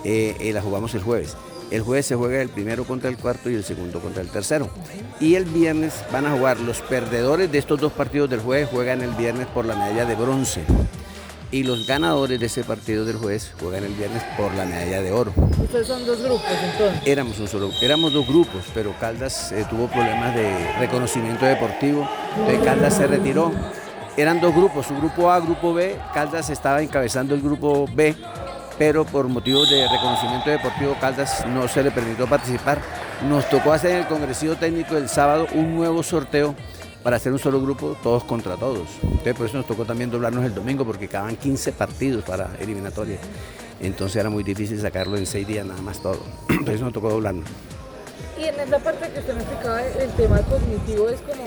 Eh, 0.05 0.37
eh, 0.41 0.53
las 0.53 0.65
jugamos 0.65 0.95
el 0.95 1.03
jueves. 1.03 1.37
El 1.73 1.81
jueves 1.81 2.05
se 2.05 2.17
juega 2.17 2.43
el 2.43 2.51
primero 2.51 2.85
contra 2.85 3.09
el 3.09 3.17
cuarto 3.17 3.49
y 3.49 3.55
el 3.55 3.65
segundo 3.65 3.99
contra 3.99 4.21
el 4.21 4.29
tercero. 4.29 4.69
Y 5.21 5.37
el 5.37 5.47
viernes 5.47 5.95
van 6.13 6.27
a 6.27 6.33
jugar 6.37 6.61
los 6.61 6.83
perdedores 6.83 7.51
de 7.51 7.57
estos 7.57 7.81
dos 7.81 7.93
partidos 7.93 8.29
del 8.29 8.41
jueves 8.41 8.69
juegan 8.71 9.01
el 9.01 9.13
viernes 9.13 9.47
por 9.47 9.65
la 9.65 9.75
medalla 9.75 10.05
de 10.05 10.15
bronce. 10.15 10.65
Y 11.51 11.63
los 11.63 11.87
ganadores 11.87 12.39
de 12.39 12.45
ese 12.45 12.63
partido 12.63 13.07
del 13.07 13.17
jueves 13.17 13.55
juegan 13.59 13.85
el 13.85 13.95
viernes 13.95 14.23
por 14.37 14.53
la 14.53 14.67
medalla 14.67 15.01
de 15.01 15.13
oro. 15.13 15.33
Ustedes 15.63 15.87
son 15.87 16.05
dos 16.05 16.21
grupos 16.21 16.45
entonces. 16.63 17.07
Éramos 17.07 17.41
un 17.41 17.49
solo, 17.49 17.71
éramos 17.81 18.13
dos 18.13 18.29
grupos, 18.29 18.65
pero 18.75 18.95
Caldas 19.01 19.51
eh, 19.53 19.65
tuvo 19.71 19.87
problemas 19.87 20.35
de 20.35 20.75
reconocimiento 20.79 21.47
deportivo. 21.47 22.07
Entonces 22.37 22.65
Caldas 22.65 22.97
se 22.99 23.07
retiró. 23.07 23.51
Eran 24.19 24.43
dos 24.43 24.55
grupos, 24.55 24.91
un 24.91 24.99
grupo 24.99 25.31
A, 25.31 25.41
grupo 25.41 25.73
B. 25.73 25.97
Caldas 26.13 26.51
estaba 26.51 26.83
encabezando 26.83 27.35
el 27.35 27.41
grupo 27.41 27.87
B, 27.95 28.15
pero 28.83 29.05
por 29.05 29.29
motivos 29.29 29.71
de 29.71 29.87
reconocimiento 29.87 30.51
deportivo 30.51 30.97
Caldas 31.01 31.47
no 31.47 31.69
se 31.69 31.85
le 31.85 31.93
permitió 31.93 32.27
participar. 32.27 32.83
Nos 33.29 33.49
tocó 33.49 33.73
hacer 33.73 33.93
en 33.93 33.97
el 33.99 34.07
Congreso 34.09 34.57
Técnico 34.57 34.97
el 34.97 35.09
sábado 35.09 35.47
un 35.55 35.77
nuevo 35.77 36.03
sorteo 36.03 36.57
para 37.05 37.15
hacer 37.15 37.31
un 37.31 37.39
solo 37.39 37.63
grupo, 37.63 37.97
todos 38.03 38.25
contra 38.25 38.57
todos. 38.57 38.89
Entonces 39.05 39.35
por 39.37 39.47
eso 39.47 39.59
nos 39.59 39.69
tocó 39.69 39.85
también 39.85 40.11
doblarnos 40.11 40.45
el 40.45 40.53
domingo, 40.53 40.85
porque 40.85 41.07
quedaban 41.07 41.37
15 41.37 41.71
partidos 41.75 42.25
para 42.25 42.57
eliminatorias. 42.59 43.21
Entonces 43.79 44.17
era 44.17 44.31
muy 44.31 44.43
difícil 44.43 44.81
sacarlo 44.81 45.17
en 45.17 45.27
seis 45.27 45.47
días 45.47 45.65
nada 45.65 45.81
más 45.81 46.03
todo. 46.03 46.19
Por 46.49 46.71
eso 46.71 46.83
nos 46.83 46.93
tocó 46.93 47.09
doblarnos. 47.09 47.49
Y 48.43 48.49
en 48.49 48.59
esa 48.59 48.79
parte 48.81 49.09
que 49.11 49.21
usted 49.21 49.35
me 49.35 49.41
explicaba, 49.43 49.83
el 49.85 50.11
tema 50.13 50.41
cognitivo 50.43 51.09
es 51.09 51.21
como 51.21 51.45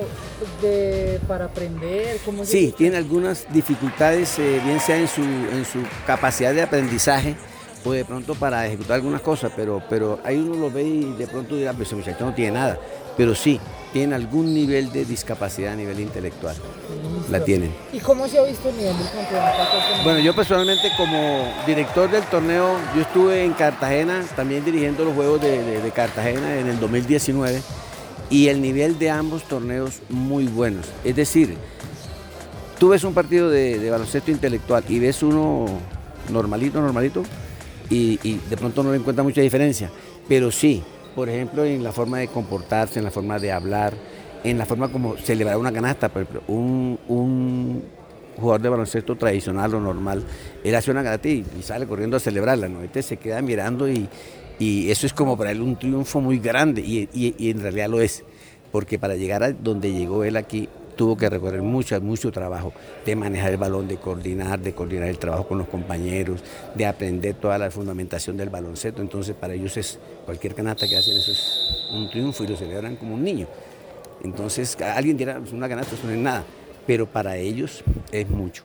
de, 0.61 1.19
para 1.27 1.45
aprender, 1.45 2.19
¿cómo 2.23 2.45
se 2.45 2.51
Sí, 2.51 2.73
tiene 2.77 2.95
algunas 2.95 3.45
dificultades, 3.51 4.39
eh, 4.39 4.61
bien 4.63 4.79
sea 4.79 4.95
en 4.95 5.09
su, 5.09 5.21
en 5.21 5.65
su 5.65 5.79
capacidad 6.07 6.53
de 6.53 6.61
aprendizaje 6.61 7.35
o 7.83 7.91
de 7.91 8.05
pronto 8.05 8.33
para 8.35 8.65
ejecutar 8.65 8.95
algunas 8.95 9.19
cosas, 9.19 9.51
pero, 9.57 9.83
pero 9.89 10.19
ahí 10.23 10.37
uno 10.37 10.55
lo 10.55 10.71
ve 10.71 10.83
y 10.83 11.13
de 11.13 11.27
pronto 11.27 11.57
dirá, 11.57 11.73
pues 11.73 11.89
ese 11.89 11.97
muchacho 11.97 12.25
no 12.25 12.33
tiene 12.33 12.53
nada. 12.53 12.79
Pero 13.17 13.35
sí, 13.35 13.59
tiene 13.95 14.13
algún 14.13 14.53
nivel 14.53 14.91
de 14.91 15.05
discapacidad 15.05 15.71
a 15.71 15.75
nivel 15.77 16.01
intelectual. 16.01 16.53
La 17.31 17.41
tienen. 17.45 17.73
¿Y 17.93 17.99
cómo 17.99 18.27
se 18.27 18.37
ha 18.37 18.43
visto 18.43 18.67
el 18.67 18.75
nivel 18.75 18.97
del 18.97 19.07
campeonato? 19.09 19.57
Bueno, 20.03 20.19
yo 20.19 20.35
personalmente 20.35 20.91
como 20.97 21.47
director 21.65 22.11
del 22.11 22.23
torneo, 22.23 22.75
yo 22.93 23.03
estuve 23.03 23.45
en 23.45 23.53
Cartagena, 23.53 24.21
también 24.35 24.65
dirigiendo 24.65 25.05
los 25.05 25.13
Juegos 25.13 25.39
de, 25.39 25.63
de- 25.63 25.81
de 25.81 25.91
Cartagena 25.91 26.59
en 26.59 26.67
el 26.67 26.77
2019, 26.77 27.61
y 28.29 28.49
el 28.49 28.61
nivel 28.61 28.99
de 28.99 29.11
ambos 29.11 29.43
torneos 29.43 30.01
muy 30.09 30.43
buenos. 30.47 30.87
Es 31.05 31.15
decir, 31.15 31.55
tú 32.77 32.89
ves 32.89 33.05
un 33.05 33.13
partido 33.13 33.49
de, 33.49 33.79
de 33.79 33.89
baloncesto 33.89 34.29
intelectual 34.29 34.83
y 34.89 34.99
ves 34.99 35.23
uno 35.23 35.67
normalito, 36.33 36.81
normalito, 36.81 37.23
y, 37.89 38.19
y 38.23 38.41
de 38.49 38.57
pronto 38.57 38.83
no 38.83 38.91
le 38.91 38.97
encuentra 38.97 39.23
mucha 39.23 39.39
diferencia, 39.39 39.89
pero 40.27 40.51
sí, 40.51 40.83
por 41.15 41.29
ejemplo, 41.29 41.63
en 41.63 41.83
la 41.83 41.91
forma 41.91 42.19
de 42.19 42.27
comportarse, 42.27 42.99
en 42.99 43.05
la 43.05 43.11
forma 43.11 43.39
de 43.39 43.51
hablar, 43.51 43.93
en 44.43 44.57
la 44.57 44.65
forma 44.65 44.89
como 44.89 45.17
celebrar 45.17 45.57
una 45.57 45.71
canasta, 45.71 46.09
por 46.09 46.21
ejemplo, 46.23 46.43
un, 46.47 46.99
un 47.07 47.83
jugador 48.37 48.61
de 48.61 48.69
baloncesto 48.69 49.15
tradicional 49.15 49.73
o 49.75 49.79
normal, 49.79 50.23
él 50.63 50.75
hace 50.75 50.91
una 50.91 51.03
canasta 51.03 51.29
y, 51.29 51.45
sale 51.61 51.87
corriendo 51.87 52.17
a 52.17 52.19
celebrarla, 52.19 52.67
¿no? 52.67 52.81
Este 52.81 53.01
se 53.01 53.17
queda 53.17 53.41
mirando 53.41 53.89
y, 53.89 54.07
y 54.59 54.91
eso 54.91 55.07
es 55.07 55.13
como 55.13 55.37
para 55.37 55.51
él 55.51 55.61
un 55.61 55.77
triunfo 55.77 56.19
muy 56.21 56.39
grande 56.39 56.81
y- 56.81 57.09
y 57.13 57.49
en 57.49 57.61
realidad 57.61 57.89
lo 57.89 58.01
es, 58.01 58.23
porque 58.71 58.99
para 58.99 59.15
llegar 59.15 59.41
a 59.41 59.51
donde 59.53 59.93
llegó 59.93 60.23
él 60.25 60.35
aquí 60.35 60.67
tuvo 60.95 61.17
que 61.17 61.29
recorrer 61.29 61.61
mucho, 61.61 61.99
mucho 62.01 62.31
trabajo 62.31 62.73
de 63.05 63.15
manejar 63.15 63.51
el 63.51 63.57
balón, 63.57 63.87
de 63.87 63.97
coordinar, 63.97 64.59
de 64.59 64.73
coordinar 64.73 65.07
el 65.07 65.17
trabajo 65.17 65.47
con 65.47 65.57
los 65.57 65.67
compañeros, 65.67 66.41
de 66.73 66.85
aprender 66.85 67.35
toda 67.35 67.57
la 67.57 67.69
fundamentación 67.71 68.37
del 68.37 68.49
baloncesto. 68.49 69.01
Entonces 69.01 69.35
para 69.35 69.53
ellos 69.53 69.77
es 69.77 69.99
cualquier 70.25 70.55
canasta 70.55 70.87
que 70.87 70.97
hacen 70.97 71.17
eso 71.17 71.31
es 71.31 71.87
un 71.91 72.09
triunfo 72.09 72.43
y 72.43 72.47
lo 72.47 72.55
celebran 72.55 72.95
como 72.95 73.15
un 73.15 73.23
niño. 73.23 73.47
Entonces 74.23 74.77
alguien 74.81 75.17
dirá, 75.17 75.39
"Pues 75.39 75.53
una 75.53 75.69
canasta 75.69 75.95
eso 75.95 76.07
no 76.07 76.13
es 76.13 76.19
nada, 76.19 76.43
pero 76.87 77.05
para 77.05 77.37
ellos 77.37 77.83
es 78.11 78.29
mucho. 78.29 78.63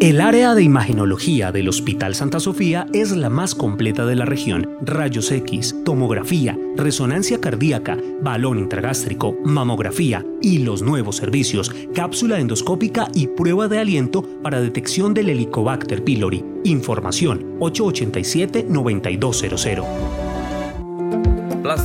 El 0.00 0.20
área 0.20 0.54
de 0.54 0.62
imagenología 0.62 1.50
del 1.50 1.66
Hospital 1.66 2.14
Santa 2.14 2.40
Sofía 2.40 2.84
es 2.92 3.16
la 3.16 3.30
más 3.30 3.54
completa 3.54 4.04
de 4.04 4.16
la 4.16 4.26
región. 4.26 4.68
Rayos 4.82 5.32
X, 5.32 5.74
tomografía, 5.82 6.58
resonancia 6.76 7.40
cardíaca, 7.40 7.96
balón 8.20 8.58
intragástrico, 8.58 9.34
mamografía 9.46 10.26
y 10.42 10.58
los 10.58 10.82
nuevos 10.82 11.16
servicios, 11.16 11.74
cápsula 11.94 12.38
endoscópica 12.38 13.08
y 13.14 13.28
prueba 13.28 13.66
de 13.66 13.78
aliento 13.78 14.22
para 14.42 14.60
detección 14.60 15.14
del 15.14 15.30
Helicobacter 15.30 16.04
pylori. 16.04 16.44
Información 16.64 17.58
887-9200. 17.58 20.17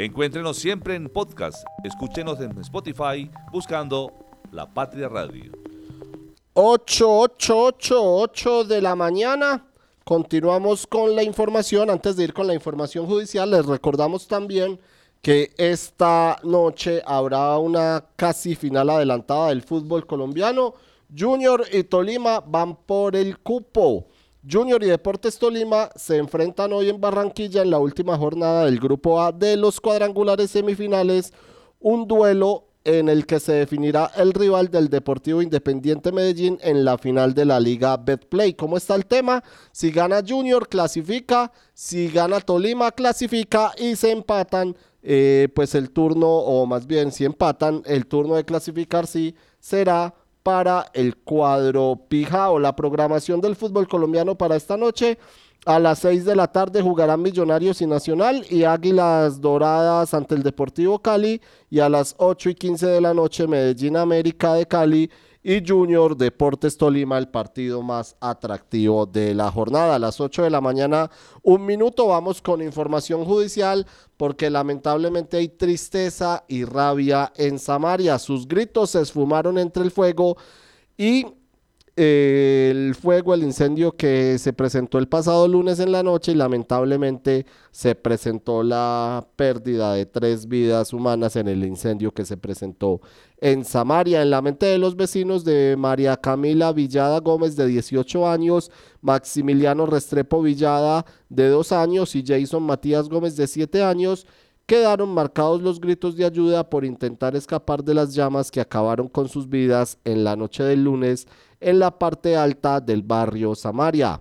Encuéntrenos 0.00 0.56
siempre 0.56 0.94
en 0.94 1.08
podcast. 1.08 1.64
Escúchenos 1.82 2.40
en 2.40 2.56
Spotify 2.60 3.28
buscando 3.50 4.12
La 4.52 4.72
Patria 4.72 5.08
Radio. 5.08 5.50
8888 6.52 8.62
de 8.62 8.80
la 8.80 8.94
mañana. 8.94 9.66
Continuamos 10.04 10.86
con 10.86 11.16
la 11.16 11.24
información. 11.24 11.90
Antes 11.90 12.14
de 12.14 12.22
ir 12.22 12.32
con 12.32 12.46
la 12.46 12.54
información 12.54 13.06
judicial, 13.06 13.50
les 13.50 13.66
recordamos 13.66 14.28
también 14.28 14.78
que 15.20 15.50
esta 15.56 16.38
noche 16.44 17.02
habrá 17.04 17.58
una 17.58 18.04
casi 18.14 18.54
final 18.54 18.90
adelantada 18.90 19.48
del 19.48 19.62
fútbol 19.62 20.06
colombiano. 20.06 20.74
Junior 21.12 21.64
y 21.72 21.82
Tolima 21.82 22.38
van 22.38 22.76
por 22.76 23.16
el 23.16 23.40
cupo. 23.40 24.06
Junior 24.50 24.82
y 24.82 24.86
Deportes 24.86 25.38
Tolima 25.38 25.90
se 25.94 26.16
enfrentan 26.16 26.72
hoy 26.72 26.88
en 26.88 27.00
Barranquilla 27.00 27.62
en 27.62 27.70
la 27.70 27.78
última 27.78 28.16
jornada 28.16 28.64
del 28.64 28.80
Grupo 28.80 29.20
A 29.20 29.30
de 29.30 29.56
los 29.56 29.80
cuadrangulares 29.80 30.50
semifinales, 30.50 31.34
un 31.80 32.08
duelo 32.08 32.64
en 32.84 33.10
el 33.10 33.26
que 33.26 33.40
se 33.40 33.52
definirá 33.52 34.10
el 34.16 34.32
rival 34.32 34.70
del 34.70 34.88
Deportivo 34.88 35.42
Independiente 35.42 36.12
Medellín 36.12 36.58
en 36.62 36.82
la 36.84 36.96
final 36.96 37.34
de 37.34 37.44
la 37.44 37.60
Liga 37.60 37.98
Betplay. 37.98 38.54
¿Cómo 38.54 38.78
está 38.78 38.94
el 38.94 39.04
tema? 39.04 39.44
Si 39.72 39.90
gana 39.90 40.22
Junior, 40.26 40.66
clasifica. 40.66 41.52
Si 41.74 42.08
gana 42.08 42.40
Tolima, 42.40 42.90
clasifica. 42.92 43.72
Y 43.76 43.96
se 43.96 44.12
empatan, 44.12 44.74
eh, 45.02 45.48
pues 45.54 45.74
el 45.74 45.90
turno, 45.90 46.28
o 46.28 46.64
más 46.64 46.86
bien 46.86 47.12
si 47.12 47.26
empatan, 47.26 47.82
el 47.84 48.06
turno 48.06 48.36
de 48.36 48.44
clasificar 48.44 49.06
sí 49.06 49.34
será 49.60 50.14
para 50.48 50.86
el 50.94 51.14
cuadro 51.14 52.06
Pijao. 52.08 52.58
La 52.58 52.74
programación 52.74 53.38
del 53.42 53.54
fútbol 53.54 53.86
colombiano 53.86 54.34
para 54.34 54.56
esta 54.56 54.78
noche. 54.78 55.18
A 55.66 55.78
las 55.78 55.98
6 55.98 56.24
de 56.24 56.34
la 56.34 56.46
tarde 56.50 56.80
jugarán 56.80 57.20
Millonarios 57.20 57.82
y 57.82 57.86
Nacional 57.86 58.46
y 58.48 58.64
Águilas 58.64 59.42
Doradas 59.42 60.14
ante 60.14 60.34
el 60.34 60.42
Deportivo 60.42 61.00
Cali. 61.00 61.42
Y 61.68 61.80
a 61.80 61.90
las 61.90 62.14
8 62.16 62.48
y 62.48 62.54
15 62.54 62.86
de 62.86 63.00
la 63.02 63.12
noche 63.12 63.46
Medellín 63.46 63.98
América 63.98 64.54
de 64.54 64.64
Cali 64.64 65.10
y 65.42 65.62
Junior 65.66 66.16
Deportes 66.16 66.76
Tolima, 66.76 67.16
el 67.18 67.28
partido 67.28 67.82
más 67.82 68.16
atractivo 68.20 69.06
de 69.06 69.34
la 69.34 69.50
jornada. 69.50 69.94
A 69.94 69.98
las 69.98 70.20
8 70.20 70.42
de 70.42 70.50
la 70.50 70.60
mañana, 70.60 71.10
un 71.42 71.64
minuto, 71.64 72.08
vamos 72.08 72.42
con 72.42 72.60
información 72.60 73.24
judicial 73.24 73.86
porque 74.16 74.50
lamentablemente 74.50 75.36
hay 75.36 75.48
tristeza 75.48 76.44
y 76.48 76.64
rabia 76.64 77.32
en 77.36 77.58
Samaria. 77.58 78.18
Sus 78.18 78.48
gritos 78.48 78.90
se 78.90 79.00
esfumaron 79.00 79.58
entre 79.58 79.84
el 79.84 79.90
fuego 79.90 80.36
y 80.96 81.26
el 81.98 82.94
fuego, 82.94 83.34
el 83.34 83.42
incendio 83.42 83.96
que 83.96 84.38
se 84.38 84.52
presentó 84.52 84.98
el 84.98 85.08
pasado 85.08 85.48
lunes 85.48 85.80
en 85.80 85.90
la 85.90 86.04
noche 86.04 86.30
y 86.30 86.36
lamentablemente 86.36 87.44
se 87.72 87.96
presentó 87.96 88.62
la 88.62 89.26
pérdida 89.34 89.94
de 89.94 90.06
tres 90.06 90.46
vidas 90.46 90.92
humanas 90.92 91.34
en 91.34 91.48
el 91.48 91.64
incendio 91.64 92.12
que 92.12 92.24
se 92.24 92.36
presentó 92.36 93.00
en 93.40 93.64
Samaria. 93.64 94.22
En 94.22 94.30
la 94.30 94.40
mente 94.40 94.66
de 94.66 94.78
los 94.78 94.94
vecinos 94.94 95.44
de 95.44 95.74
María 95.76 96.16
Camila 96.16 96.72
Villada 96.72 97.18
Gómez 97.18 97.56
de 97.56 97.66
18 97.66 98.28
años, 98.28 98.70
Maximiliano 99.00 99.84
Restrepo 99.84 100.40
Villada 100.40 101.04
de 101.28 101.48
2 101.48 101.72
años 101.72 102.14
y 102.14 102.24
Jason 102.24 102.62
Matías 102.62 103.08
Gómez 103.08 103.36
de 103.36 103.48
7 103.48 103.82
años, 103.82 104.24
quedaron 104.68 105.08
marcados 105.08 105.62
los 105.62 105.80
gritos 105.80 106.14
de 106.14 106.26
ayuda 106.26 106.68
por 106.68 106.84
intentar 106.84 107.34
escapar 107.34 107.82
de 107.82 107.94
las 107.94 108.14
llamas 108.14 108.50
que 108.50 108.60
acabaron 108.60 109.08
con 109.08 109.26
sus 109.26 109.48
vidas 109.48 109.98
en 110.04 110.24
la 110.24 110.36
noche 110.36 110.62
del 110.62 110.84
lunes 110.84 111.26
en 111.60 111.78
la 111.78 111.98
parte 111.98 112.36
alta 112.36 112.80
del 112.80 113.02
barrio 113.02 113.54
Samaria. 113.54 114.20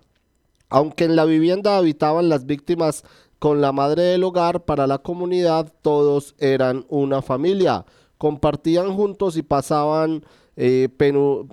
Aunque 0.70 1.06
en 1.06 1.16
la 1.16 1.26
vivienda 1.26 1.78
habitaban 1.78 2.30
las 2.30 2.46
víctimas 2.46 3.04
con 3.40 3.62
la 3.62 3.72
madre 3.72 4.04
del 4.04 4.24
hogar, 4.24 4.66
para 4.66 4.88
la 4.88 4.98
comunidad 4.98 5.72
todos 5.82 6.36
eran 6.40 6.86
una 6.90 7.22
familia. 7.22 7.86
Compartían 8.18 8.94
juntos 8.96 9.38
y 9.38 9.44
pasaban, 9.44 10.26
eh, 10.56 10.90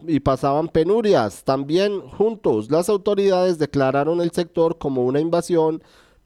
y 0.09 0.21
pasaban 0.21 0.69
penurias. 0.69 1.45
También 1.45 2.01
juntos 2.01 2.71
las 2.71 2.89
autoridades 2.89 3.59
declararon 3.59 4.21
el 4.21 4.31
sector 4.31 4.79
como 4.79 5.05
una 5.05 5.21
invasión 5.21 5.83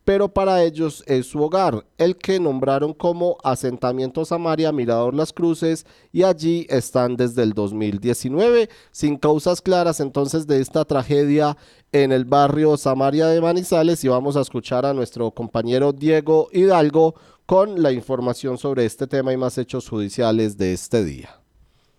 pero 0.08 0.32
para 0.32 0.62
ellos 0.62 1.04
es 1.06 1.26
su 1.26 1.42
hogar, 1.42 1.84
el 1.98 2.16
que 2.16 2.40
nombraron 2.40 2.94
como 2.94 3.36
asentamiento 3.44 4.24
Samaria 4.24 4.72
Mirador 4.72 5.12
Las 5.12 5.34
Cruces 5.34 5.84
y 6.12 6.22
allí 6.22 6.66
están 6.70 7.14
desde 7.14 7.42
el 7.42 7.52
2019 7.52 8.70
sin 8.90 9.18
causas 9.18 9.60
claras 9.60 10.00
entonces 10.00 10.46
de 10.46 10.62
esta 10.62 10.86
tragedia 10.86 11.58
en 11.92 12.12
el 12.12 12.24
barrio 12.24 12.78
Samaria 12.78 13.26
de 13.26 13.42
Manizales 13.42 14.02
y 14.02 14.08
vamos 14.08 14.38
a 14.38 14.40
escuchar 14.40 14.86
a 14.86 14.94
nuestro 14.94 15.30
compañero 15.30 15.92
Diego 15.92 16.48
Hidalgo 16.54 17.14
con 17.44 17.82
la 17.82 17.92
información 17.92 18.56
sobre 18.56 18.86
este 18.86 19.06
tema 19.06 19.34
y 19.34 19.36
más 19.36 19.58
hechos 19.58 19.90
judiciales 19.90 20.56
de 20.56 20.72
este 20.72 21.04
día. 21.04 21.28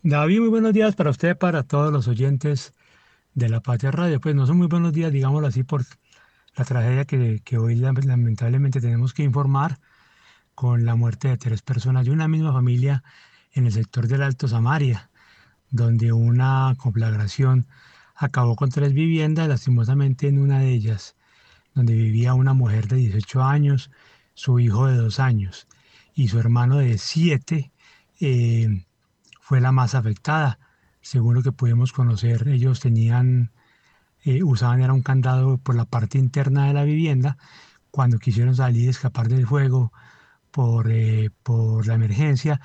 David, 0.02 0.40
muy 0.40 0.50
buenos 0.50 0.74
días 0.74 0.96
para 0.96 1.12
usted, 1.12 1.38
para 1.38 1.62
todos 1.62 1.94
los 1.94 2.08
oyentes 2.08 2.74
de 3.36 3.50
la 3.50 3.60
Patria 3.60 3.92
Radio. 3.92 4.20
Pues 4.20 4.34
no 4.34 4.48
son 4.48 4.58
muy 4.58 4.66
buenos 4.66 4.94
días, 4.94 5.12
digámoslo 5.12 5.46
así, 5.46 5.62
por 5.62 5.84
la 6.60 6.66
tragedia 6.66 7.06
que, 7.06 7.58
hoy 7.58 7.76
lamentablemente 7.76 8.82
tenemos 8.82 9.14
que 9.14 9.24
informar 9.24 9.80
con 10.56 10.84
la 10.84 10.96
muerte 10.96 11.30
de 11.30 11.38
tres 11.38 11.62
personas 11.62 12.06
de 12.06 12.12
una 12.12 12.28
misma 12.28 12.52
familia 12.52 13.02
en 13.54 13.66
el 13.66 13.72
sector 13.72 14.10
del 14.10 14.24
Alto 14.24 14.50
Samaria, 14.50 15.10
donde 15.72 16.12
una 16.12 16.76
conflagración 16.78 17.66
acabó 18.14 18.58
con 18.58 18.72
tres 18.72 18.94
viviendas, 18.94 19.48
lastimosamente 19.48 20.28
en 20.28 20.38
una 20.38 20.60
de 20.60 20.74
ellas, 20.74 21.16
donde 21.74 21.94
vivía 21.94 22.34
una 22.34 22.54
mujer 22.54 22.90
de 22.90 22.98
18 22.98 23.42
años, 23.42 23.90
su 24.34 24.60
hijo 24.60 24.88
de 24.88 24.98
2 24.98 25.18
años 25.22 25.66
y 26.14 26.28
su 26.28 26.40
hermano 26.40 26.80
de 26.80 26.98
7 26.98 27.72
eh, 28.20 28.86
fue 29.40 29.62
la 29.62 29.72
más 29.72 29.96
afectada. 29.96 30.60
Según 31.00 31.36
lo 31.36 31.42
que 31.42 31.54
pudimos 31.54 31.94
conocer, 31.94 32.50
ellos 32.50 32.82
tenían 32.82 33.54
eh, 34.24 34.44
usaban 34.44 34.82
era 34.82 34.94
un 34.94 35.02
candado 35.02 35.58
por 35.58 35.76
la 35.76 35.86
parte 35.86 36.18
interna 36.18 36.68
de 36.68 36.74
la 36.74 36.84
vivienda. 36.84 37.38
Cuando 37.92 38.20
quisieron 38.20 38.56
salir 38.56 38.86
y 38.86 38.90
escapar 38.90 39.28
del 39.30 39.48
fuego 39.48 39.92
por, 40.52 40.92
eh, 40.92 41.32
por 41.44 41.88
la 41.88 41.96
emergencia, 41.96 42.62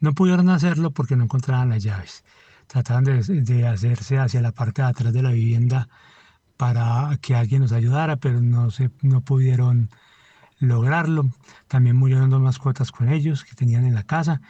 no 0.00 0.14
pudieron 0.14 0.48
hacerlo 0.48 0.90
porque 0.90 1.16
no 1.16 1.24
encontraban 1.24 1.70
las 1.70 1.82
llaves. 1.82 2.24
Trataban 2.66 3.04
de, 3.04 3.22
de, 3.22 3.66
hacerse 3.68 4.18
hacia 4.18 4.40
la 4.40 4.52
parte 4.52 4.82
de 4.82 4.88
atrás 4.88 5.12
de 5.12 5.22
la 5.22 5.30
vivienda 5.30 5.88
para 6.56 7.18
que 7.20 7.34
alguien 7.34 7.62
nos 7.62 7.72
ayudara, 7.72 8.16
pero 8.16 8.40
no, 8.40 8.70
se, 8.70 8.90
no 9.02 9.20
pudieron 9.22 9.90
lograrlo. 10.58 11.30
También 11.68 11.96
murieron 11.96 12.30
dos 12.30 12.40
mascotas 12.40 12.92
con 12.92 13.08
ellos 13.08 13.44
que 13.44 13.54
tenían 13.54 13.84
en 13.84 13.94
la 13.94 14.04
casa 14.04 14.40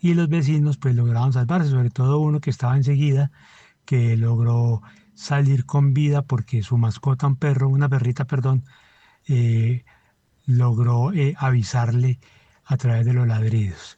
y 0.00 0.14
los 0.14 0.28
vecinos 0.28 0.78
pues 0.78 0.94
lograron 0.94 1.32
salvarse, 1.32 1.70
sobre 1.70 1.90
todo 1.90 2.18
uno 2.18 2.40
que 2.40 2.50
estaba 2.50 2.76
enseguida, 2.76 3.30
que 3.84 4.16
logró 4.16 4.82
salir 5.22 5.64
con 5.64 5.94
vida 5.94 6.22
porque 6.22 6.62
su 6.62 6.76
mascota, 6.76 7.26
un 7.26 7.36
perro, 7.36 7.68
una 7.68 7.88
perrita, 7.88 8.26
perdón, 8.26 8.64
eh, 9.28 9.84
logró 10.46 11.12
eh, 11.12 11.34
avisarle 11.38 12.18
a 12.64 12.76
través 12.76 13.06
de 13.06 13.12
los 13.14 13.26
ladridos. 13.28 13.94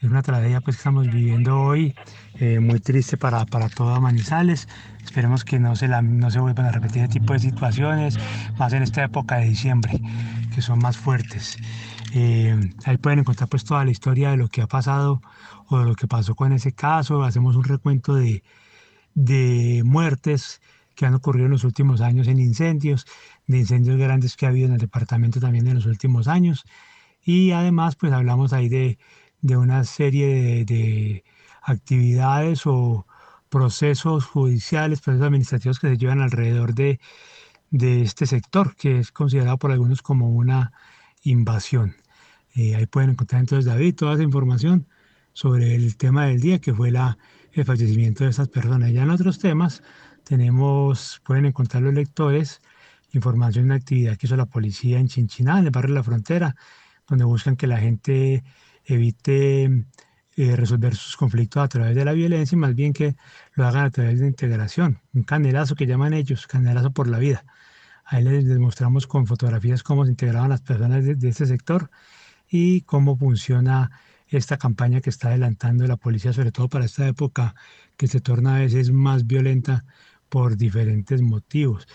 Es 0.00 0.08
una 0.08 0.22
tragedia 0.22 0.60
pues, 0.60 0.76
que 0.76 0.80
estamos 0.80 1.08
viviendo 1.08 1.60
hoy, 1.60 1.96
eh, 2.34 2.60
muy 2.60 2.78
triste 2.78 3.16
para, 3.16 3.44
para 3.46 3.68
toda 3.68 3.98
Manizales. 3.98 4.68
Esperemos 5.02 5.44
que 5.44 5.58
no 5.58 5.74
se, 5.74 5.88
la, 5.88 6.00
no 6.00 6.30
se 6.30 6.38
vuelvan 6.38 6.66
a 6.66 6.70
repetir 6.70 7.02
este 7.02 7.18
tipo 7.18 7.32
de 7.32 7.40
situaciones, 7.40 8.16
más 8.56 8.72
en 8.72 8.84
esta 8.84 9.02
época 9.02 9.38
de 9.38 9.46
diciembre, 9.46 10.00
que 10.54 10.62
son 10.62 10.78
más 10.78 10.96
fuertes. 10.96 11.58
ahí 12.84 12.96
pueden 12.98 13.18
encontrar 13.18 13.48
pues 13.48 13.64
toda 13.64 13.84
la 13.84 13.90
historia 13.90 14.30
de 14.30 14.36
lo 14.36 14.48
que 14.48 14.62
ha 14.62 14.68
pasado 14.68 15.20
o 15.66 15.80
de 15.80 15.86
lo 15.86 15.96
que 15.96 16.06
pasó 16.06 16.36
con 16.36 16.52
ese 16.52 16.70
caso. 16.72 17.24
Hacemos 17.24 17.56
un 17.56 17.64
recuento 17.64 18.14
de, 18.14 18.44
de 19.14 19.82
muertes 19.84 20.60
que 20.94 21.06
han 21.06 21.14
ocurrido 21.14 21.46
en 21.46 21.52
los 21.52 21.64
últimos 21.64 22.00
años 22.00 22.26
en 22.28 22.40
incendios, 22.40 23.06
de 23.46 23.58
incendios 23.58 23.96
grandes 23.98 24.36
que 24.36 24.46
ha 24.46 24.48
habido 24.48 24.66
en 24.66 24.72
el 24.74 24.80
departamento 24.80 25.40
también 25.40 25.68
en 25.68 25.76
los 25.76 25.86
últimos 25.86 26.26
años. 26.28 26.64
Y 27.22 27.52
además, 27.52 27.96
pues 27.96 28.12
hablamos 28.12 28.52
ahí 28.52 28.68
de, 28.68 28.98
de 29.40 29.56
una 29.56 29.84
serie 29.84 30.64
de, 30.64 31.24
actividades 31.62 32.62
o 32.66 33.06
procesos 33.48 34.24
judiciales, 34.24 35.00
procesos 35.00 35.26
administrativos 35.26 35.78
que 35.78 35.88
se 35.88 35.98
llevan 35.98 36.20
alrededor 36.20 36.74
de, 36.74 36.98
de 37.70 38.02
este 38.02 38.26
sector, 38.26 38.74
que 38.74 38.98
es 38.98 39.12
considerado 39.12 39.58
por 39.58 39.70
algunos 39.70 40.02
como 40.02 40.30
una 40.30 40.72
invasión. 41.22 41.96
Eh, 42.54 42.74
ahí 42.74 42.86
pueden 42.86 43.10
encontrar 43.10 43.40
entonces, 43.40 43.66
David, 43.66 43.94
toda 43.96 44.14
esa 44.14 44.22
información 44.22 44.86
sobre 45.32 45.74
el 45.74 45.96
tema 45.96 46.26
del 46.26 46.40
día, 46.40 46.58
que 46.58 46.74
fue 46.74 46.90
la 46.90 47.18
el 47.60 47.66
fallecimiento 47.66 48.24
de 48.24 48.30
esas 48.30 48.48
personas. 48.48 48.92
Ya 48.92 49.02
en 49.02 49.10
otros 49.10 49.38
temas 49.38 49.82
tenemos, 50.24 51.20
pueden 51.24 51.46
encontrar 51.46 51.82
los 51.82 51.94
lectores 51.94 52.60
información 53.12 53.64
de 53.64 53.66
una 53.66 53.74
actividad 53.76 54.16
que 54.16 54.26
hizo 54.26 54.36
la 54.36 54.46
policía 54.46 54.98
en 54.98 55.08
Chinchiná, 55.08 55.58
en 55.58 55.66
el 55.66 55.70
barrio 55.70 55.94
de 55.94 56.00
la 56.00 56.04
frontera, 56.04 56.56
donde 57.06 57.24
buscan 57.24 57.56
que 57.56 57.66
la 57.66 57.78
gente 57.78 58.44
evite 58.84 59.86
eh, 60.36 60.56
resolver 60.56 60.94
sus 60.94 61.16
conflictos 61.16 61.62
a 61.62 61.68
través 61.68 61.94
de 61.94 62.04
la 62.04 62.12
violencia 62.12 62.54
y 62.56 62.58
más 62.58 62.74
bien 62.74 62.92
que 62.92 63.16
lo 63.54 63.66
hagan 63.66 63.86
a 63.86 63.90
través 63.90 64.20
de 64.20 64.26
integración. 64.26 65.00
Un 65.14 65.22
canelazo 65.22 65.74
que 65.74 65.86
llaman 65.86 66.12
ellos, 66.12 66.46
canelazo 66.46 66.90
por 66.92 67.08
la 67.08 67.18
vida. 67.18 67.44
Ahí 68.04 68.24
les, 68.24 68.46
demostramos 68.46 69.06
con 69.06 69.26
fotografías 69.26 69.82
cómo 69.82 70.04
se 70.04 70.10
integraban 70.10 70.50
las 70.50 70.62
personas 70.62 71.04
de, 71.04 71.14
de 71.14 71.28
este 71.28 71.46
sector 71.46 71.90
y 72.48 72.82
cómo 72.82 73.16
funciona 73.16 73.90
esta 74.30 74.58
campaña 74.58 75.00
que 75.00 75.10
está 75.10 75.28
adelantando 75.28 75.86
la 75.86 75.96
policía, 75.96 76.32
sobre 76.32 76.52
todo 76.52 76.68
para 76.68 76.84
esta 76.84 77.06
época 77.08 77.54
que 77.96 78.06
se 78.08 78.20
torna 78.20 78.56
a 78.56 78.60
veces 78.60 78.90
más 78.92 79.26
violenta 79.26 79.84
por 80.28 80.56
diferentes 80.56 81.22
motivos. 81.22 81.86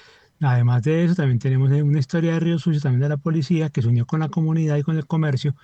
Además 0.42 0.84
de 0.84 1.06
eso, 1.06 1.16
también 1.16 1.40
tenemos 1.40 1.72
una 1.72 2.00
historia 2.00 2.34
de 2.34 2.40
Río 2.40 2.60
Sucio, 2.60 2.82
también 2.82 3.02
de 3.02 3.10
la 3.10 3.18
policía, 3.18 3.70
que 3.70 3.82
se 3.82 3.88
unió 3.88 4.06
con 4.06 4.20
la 4.20 4.30
comunidad 4.30 4.78
y 4.78 4.84
con 4.84 4.98
el 4.98 5.08
comercio 5.08 5.56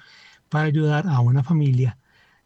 para 0.49 0.65
ayudar 0.65 1.07
a 1.07 1.19
una 1.21 1.43
familia 1.43 1.97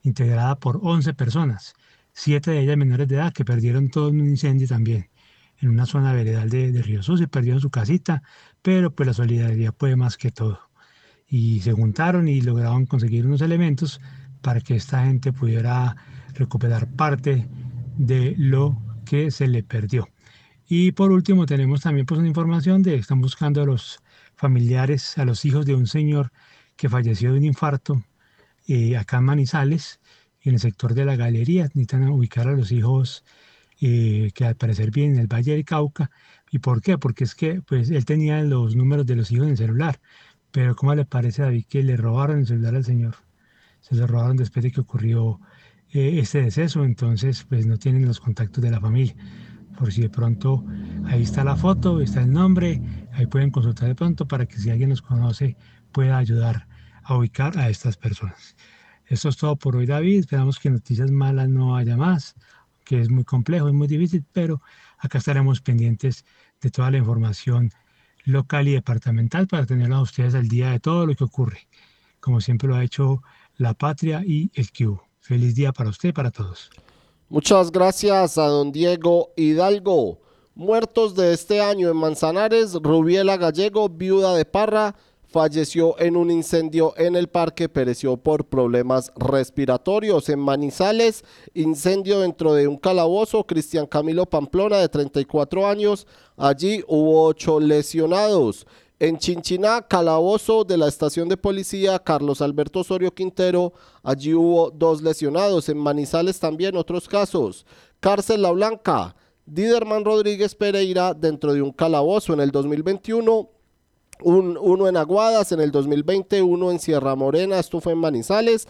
integrada 0.03 0.59
por 0.59 0.79
11 0.83 1.13
personas. 1.13 1.75
siete 2.13 2.51
de 2.51 2.61
ellas 2.61 2.77
menores 2.77 3.07
de 3.07 3.15
edad 3.15 3.33
que 3.33 3.45
perdieron 3.45 3.89
todo 3.89 4.09
en 4.09 4.21
un 4.21 4.29
incendio 4.29 4.67
también, 4.67 5.09
en 5.57 5.69
una 5.69 5.85
zona 5.85 6.13
veredal 6.13 6.49
de, 6.49 6.71
de 6.71 6.81
Río 6.83 7.03
Sucio, 7.03 7.27
perdieron 7.29 7.61
su 7.61 7.69
casita, 7.71 8.23
pero 8.61 8.93
pues 8.95 9.07
la 9.07 9.13
solidaridad 9.13 9.73
puede 9.73 9.95
más 9.95 10.17
que 10.17 10.31
todo. 10.31 10.72
Y 11.27 11.61
se 11.61 11.71
juntaron 11.71 12.27
y 12.27 12.41
lograron 12.41 12.85
conseguir 12.85 13.25
unos 13.25 13.41
elementos 13.41 13.99
para 14.41 14.61
que 14.61 14.75
esta 14.75 15.05
gente 15.05 15.33
pudiera 15.33 15.95
recuperar 16.33 16.87
parte 16.87 17.47
de 17.97 18.35
lo 18.37 18.77
que 19.05 19.31
se 19.31 19.47
le 19.47 19.63
perdió. 19.63 20.07
Y 20.67 20.91
por 20.91 21.11
último 21.11 21.45
tenemos 21.45 21.81
también 21.81 22.05
pues 22.05 22.19
una 22.19 22.27
información 22.27 22.83
de 22.83 22.95
están 22.95 23.21
buscando 23.21 23.61
a 23.61 23.65
los 23.65 23.99
familiares, 24.35 25.17
a 25.17 25.25
los 25.25 25.45
hijos 25.45 25.65
de 25.65 25.75
un 25.75 25.87
señor 25.87 26.31
que 26.75 26.89
falleció 26.89 27.31
de 27.31 27.39
un 27.39 27.45
infarto 27.45 28.03
eh, 28.67 28.97
acá 28.97 29.17
en 29.17 29.25
Manizales, 29.25 29.99
en 30.41 30.53
el 30.55 30.59
sector 30.59 30.93
de 30.93 31.05
la 31.05 31.15
galería. 31.15 31.63
Necesitan 31.63 32.07
ubicar 32.09 32.47
a 32.47 32.53
los 32.53 32.71
hijos 32.71 33.23
eh, 33.81 34.31
que 34.33 34.45
al 34.45 34.55
parecer 34.55 34.91
vienen 34.91 35.15
en 35.15 35.21
el 35.21 35.27
Valle 35.27 35.53
del 35.53 35.65
Cauca. 35.65 36.09
¿Y 36.51 36.59
por 36.59 36.81
qué? 36.81 36.97
Porque 36.97 37.23
es 37.25 37.35
que 37.35 37.61
pues, 37.61 37.89
él 37.89 38.05
tenía 38.05 38.41
los 38.43 38.75
números 38.75 39.05
de 39.05 39.15
los 39.15 39.31
hijos 39.31 39.45
en 39.45 39.51
el 39.51 39.57
celular. 39.57 39.99
Pero 40.53 40.75
¿cómo 40.75 40.93
le 40.93 41.03
parece 41.03 41.41
a 41.41 41.45
David 41.45 41.65
que 41.67 41.81
le 41.81 41.97
robaron 41.97 42.37
el 42.37 42.45
celular 42.45 42.75
al 42.75 42.85
señor? 42.85 43.15
Se 43.81 43.95
lo 43.95 44.05
robaron 44.05 44.37
después 44.37 44.61
de 44.61 44.71
que 44.71 44.81
ocurrió 44.81 45.39
eh, 45.89 46.19
este 46.19 46.43
deceso, 46.43 46.83
entonces 46.83 47.43
pues 47.49 47.65
no 47.65 47.77
tienen 47.77 48.05
los 48.05 48.19
contactos 48.19 48.63
de 48.63 48.69
la 48.69 48.79
familia. 48.79 49.15
Por 49.75 49.91
si 49.91 50.01
de 50.01 50.11
pronto 50.11 50.63
ahí 51.05 51.23
está 51.23 51.43
la 51.43 51.55
foto, 51.55 52.01
está 52.01 52.21
el 52.21 52.31
nombre, 52.31 52.79
ahí 53.13 53.25
pueden 53.25 53.49
consultar 53.49 53.87
de 53.87 53.95
pronto 53.95 54.27
para 54.27 54.45
que 54.45 54.59
si 54.59 54.69
alguien 54.69 54.91
los 54.91 55.01
conoce 55.01 55.57
pueda 55.91 56.19
ayudar 56.19 56.67
a 57.01 57.17
ubicar 57.17 57.57
a 57.57 57.69
estas 57.69 57.97
personas. 57.97 58.55
Esto 59.07 59.29
es 59.29 59.37
todo 59.37 59.55
por 59.55 59.75
hoy, 59.75 59.87
David. 59.87 60.19
Esperamos 60.19 60.59
que 60.59 60.69
noticias 60.69 61.09
malas 61.09 61.49
no 61.49 61.75
haya 61.75 61.97
más, 61.97 62.35
que 62.85 63.01
es 63.01 63.09
muy 63.09 63.23
complejo, 63.23 63.69
es 63.69 63.73
muy 63.73 63.87
difícil, 63.87 64.23
pero 64.31 64.61
acá 64.99 65.17
estaremos 65.17 65.61
pendientes 65.61 66.25
de 66.61 66.69
toda 66.69 66.91
la 66.91 66.99
información 66.99 67.71
local 68.25 68.67
y 68.67 68.73
departamental 68.73 69.47
para 69.47 69.65
tenerla 69.65 69.97
a 69.97 70.01
ustedes 70.01 70.35
al 70.35 70.47
día 70.47 70.71
de 70.71 70.79
todo 70.79 71.05
lo 71.05 71.15
que 71.15 71.23
ocurre, 71.23 71.67
como 72.19 72.41
siempre 72.41 72.67
lo 72.67 72.75
ha 72.75 72.83
hecho 72.83 73.21
la 73.57 73.73
Patria 73.73 74.23
y 74.25 74.51
el 74.53 74.71
Q. 74.71 74.99
Feliz 75.19 75.55
día 75.55 75.71
para 75.71 75.89
usted 75.89 76.09
y 76.09 76.13
para 76.13 76.31
todos. 76.31 76.69
Muchas 77.29 77.71
gracias 77.71 78.37
a 78.37 78.47
don 78.47 78.71
Diego 78.71 79.31
Hidalgo. 79.35 80.19
Muertos 80.55 81.15
de 81.15 81.33
este 81.33 81.61
año 81.61 81.89
en 81.89 81.97
Manzanares, 81.97 82.73
Rubiela 82.75 83.37
Gallego, 83.37 83.89
viuda 83.89 84.35
de 84.35 84.45
Parra, 84.45 84.95
falleció 85.33 85.99
en 85.99 86.15
un 86.15 86.29
incendio 86.29 86.93
en 86.95 87.15
el 87.15 87.27
parque, 87.27 87.67
pereció 87.67 88.17
por 88.17 88.45
problemas 88.45 89.11
respiratorios. 89.15 90.29
En 90.29 90.39
Manizales, 90.39 91.25
incendio 91.55 92.19
dentro 92.19 92.53
de 92.53 92.67
un 92.67 92.77
calabozo, 92.77 93.43
Cristian 93.43 93.87
Camilo 93.87 94.27
Pamplona, 94.27 94.77
de 94.77 94.87
34 94.87 95.67
años, 95.67 96.05
allí 96.37 96.83
hubo 96.87 97.23
ocho 97.23 97.59
lesionados. 97.59 98.67
En 98.99 99.17
Chinchiná, 99.17 99.81
calabozo 99.81 100.63
de 100.63 100.77
la 100.77 100.87
estación 100.87 101.27
de 101.27 101.35
policía 101.35 101.97
Carlos 101.97 102.39
Alberto 102.39 102.81
Osorio 102.81 103.11
Quintero, 103.11 103.73
allí 104.03 104.35
hubo 104.35 104.69
dos 104.69 105.01
lesionados. 105.01 105.67
En 105.67 105.79
Manizales 105.79 106.39
también 106.39 106.77
otros 106.77 107.07
casos. 107.07 107.65
Cárcel 107.99 108.43
La 108.43 108.51
Blanca, 108.51 109.15
Diderman 109.47 110.05
Rodríguez 110.05 110.53
Pereira 110.53 111.15
dentro 111.15 111.53
de 111.53 111.63
un 111.63 111.71
calabozo 111.71 112.33
en 112.33 112.39
el 112.39 112.51
2021 112.51 113.49
un, 114.23 114.57
uno 114.59 114.87
en 114.87 114.97
Aguadas, 114.97 115.51
en 115.51 115.59
el 115.59 115.71
2020 115.71 116.41
uno 116.41 116.71
en 116.71 116.79
Sierra 116.79 117.15
Morena, 117.15 117.59
esto 117.59 117.81
fue 117.81 117.93
en 117.93 117.99
Manizales, 117.99 118.67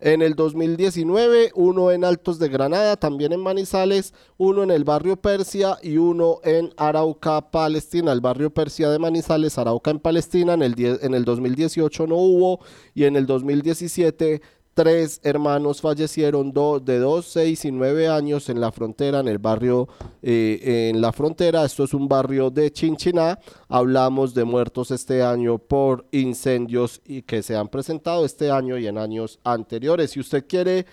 en 0.00 0.20
el 0.20 0.34
2019 0.34 1.52
uno 1.54 1.92
en 1.92 2.04
Altos 2.04 2.38
de 2.38 2.48
Granada, 2.48 2.96
también 2.96 3.32
en 3.32 3.40
Manizales, 3.40 4.14
uno 4.36 4.62
en 4.64 4.70
el 4.70 4.84
barrio 4.84 5.16
Persia 5.16 5.78
y 5.82 5.96
uno 5.96 6.40
en 6.42 6.70
Arauca, 6.76 7.50
Palestina, 7.50 8.12
el 8.12 8.20
barrio 8.20 8.50
Persia 8.52 8.90
de 8.90 8.98
Manizales, 8.98 9.58
Arauca 9.58 9.92
en 9.92 10.00
Palestina, 10.00 10.54
en 10.54 10.62
el, 10.62 10.74
en 10.78 11.14
el 11.14 11.24
2018 11.24 12.06
no 12.06 12.16
hubo 12.16 12.60
y 12.94 13.04
en 13.04 13.16
el 13.16 13.26
2017 13.26 14.42
Tres 14.74 15.20
hermanos 15.22 15.82
fallecieron 15.82 16.50
de 16.50 16.98
dos, 16.98 17.26
seis 17.26 17.66
y 17.66 17.70
nueve 17.70 18.08
años 18.08 18.48
en 18.48 18.58
la 18.58 18.72
frontera, 18.72 19.20
en 19.20 19.28
el 19.28 19.36
barrio, 19.36 19.86
eh, 20.22 20.88
en 20.90 21.02
la 21.02 21.12
frontera. 21.12 21.66
Esto 21.66 21.84
es 21.84 21.92
un 21.92 22.08
barrio 22.08 22.48
de 22.48 22.72
Chinchiná. 22.72 23.38
Hablamos 23.68 24.32
de 24.32 24.44
muertos 24.44 24.90
este 24.90 25.22
año 25.22 25.58
por 25.58 26.06
incendios 26.10 27.02
y 27.04 27.20
que 27.20 27.42
se 27.42 27.54
han 27.54 27.68
presentado 27.68 28.24
este 28.24 28.50
año 28.50 28.78
y 28.78 28.86
en 28.86 28.96
años 28.96 29.40
anteriores. 29.44 30.12
Si 30.12 30.20
usted 30.20 30.46
quiere 30.46 30.86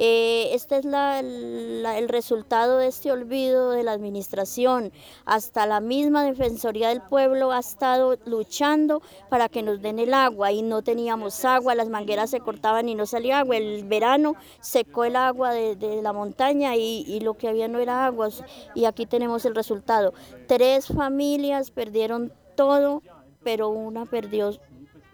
Eh, 0.01 0.51
este 0.55 0.77
es 0.77 0.85
el 0.85 2.09
resultado 2.09 2.79
de 2.79 2.87
este 2.87 3.11
olvido 3.11 3.71
de 3.71 3.83
la 3.83 3.93
administración. 3.93 4.93
Hasta 5.25 5.67
la 5.67 5.81
misma 5.81 6.25
Defensoría 6.25 6.91
del 6.91 7.03
Pueblo 7.03 7.51
ha 7.51 7.59
estado 7.59 8.17
luchando 8.25 9.03
para 9.29 9.49
que 9.49 9.63
nos 9.63 9.83
den 9.83 9.99
el 9.99 10.15
agua 10.15 10.53
y 10.53 10.63
no 10.63 10.83
teníamos 10.83 11.45
agua, 11.45 11.75
las 11.75 11.89
mangueras 11.89 12.31
se 12.31 12.41
cortaban 12.41 12.89
y 12.89 12.95
no 12.95 13.07
salía 13.07 13.41
agua. 13.41 13.57
El 13.57 13.85
verano 13.85 14.35
secó 14.61 15.05
el 15.05 15.17
agua 15.17 15.53
de, 15.53 16.01
la 16.03 16.13
montaña 16.13 16.77
y, 16.77 17.05
y, 17.07 17.21
lo 17.21 17.35
que 17.35 17.49
había 17.49 17.67
no 17.67 17.81
era 17.81 18.07
agua. 18.07 18.29
Y 18.75 18.85
aquí 18.85 19.05
tenemos 19.05 19.45
el 19.45 19.55
resultado. 19.55 20.13
Tres 20.47 20.87
familias 20.87 21.71
perdieron 21.73 22.33
todo, 22.55 23.03
pero 23.43 23.69
una 23.69 24.07
perdió 24.07 24.53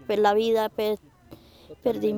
pues, 0.07 0.19
la 0.19 0.35
vida, 0.35 0.71
perdí 1.83 2.15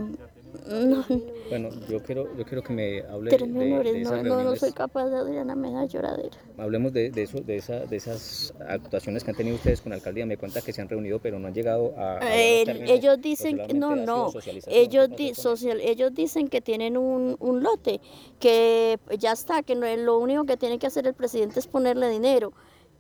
no. 0.69 1.05
Bueno, 1.49 1.71
yo 1.89 2.03
quiero, 2.03 2.37
yo 2.37 2.45
quiero 2.45 2.63
que 2.63 2.73
me 2.73 3.03
hable 3.03 3.31
de, 3.31 3.39
de 3.39 4.01
esas 4.03 4.25
no, 4.25 4.43
no, 4.43 4.57
soy 4.57 4.73
capaz 4.73 5.09
de 5.09 5.17
Adriana, 5.17 5.55
me 5.55 5.71
da 5.73 5.85
lloradera. 5.85 6.37
Hablemos 6.59 6.93
de, 6.93 7.11
de, 7.11 7.23
eso, 7.23 7.41
de, 7.41 7.57
esa, 7.57 7.81
de 7.87 7.97
esas 7.97 8.55
actuaciones 8.67 9.23
que 9.23 9.31
han 9.31 9.37
tenido 9.37 9.57
ustedes 9.57 9.81
con 9.81 9.91
la 9.91 9.97
alcaldía. 9.97 10.27
Me 10.27 10.37
cuenta 10.37 10.61
que 10.61 10.73
se 10.73 10.81
han 10.81 10.89
reunido, 10.89 11.21
pero 11.21 11.39
no 11.39 11.49
han 11.49 11.55
llegado 11.55 11.95
a... 11.97 12.19
ellos 12.33 13.21
dicen, 13.21 13.61
no, 13.75 13.95
no, 13.97 14.33
ellos, 14.67 15.09
di, 15.17 15.35
social, 15.35 15.81
ellos 15.81 16.15
dicen 16.15 16.49
que 16.49 16.61
tienen 16.61 16.97
un, 16.97 17.37
un 17.39 17.63
lote, 17.63 18.01
que 18.41 18.99
ya 19.19 19.33
está, 19.33 19.63
que 19.63 19.75
no, 19.75 19.87
lo 19.97 20.19
único 20.19 20.45
que 20.45 20.57
tiene 20.57 20.79
que 20.79 20.87
hacer 20.87 21.07
el 21.07 21.15
presidente 21.15 21.61
es 21.61 21.67
ponerle 21.67 22.09
dinero. 22.09 22.53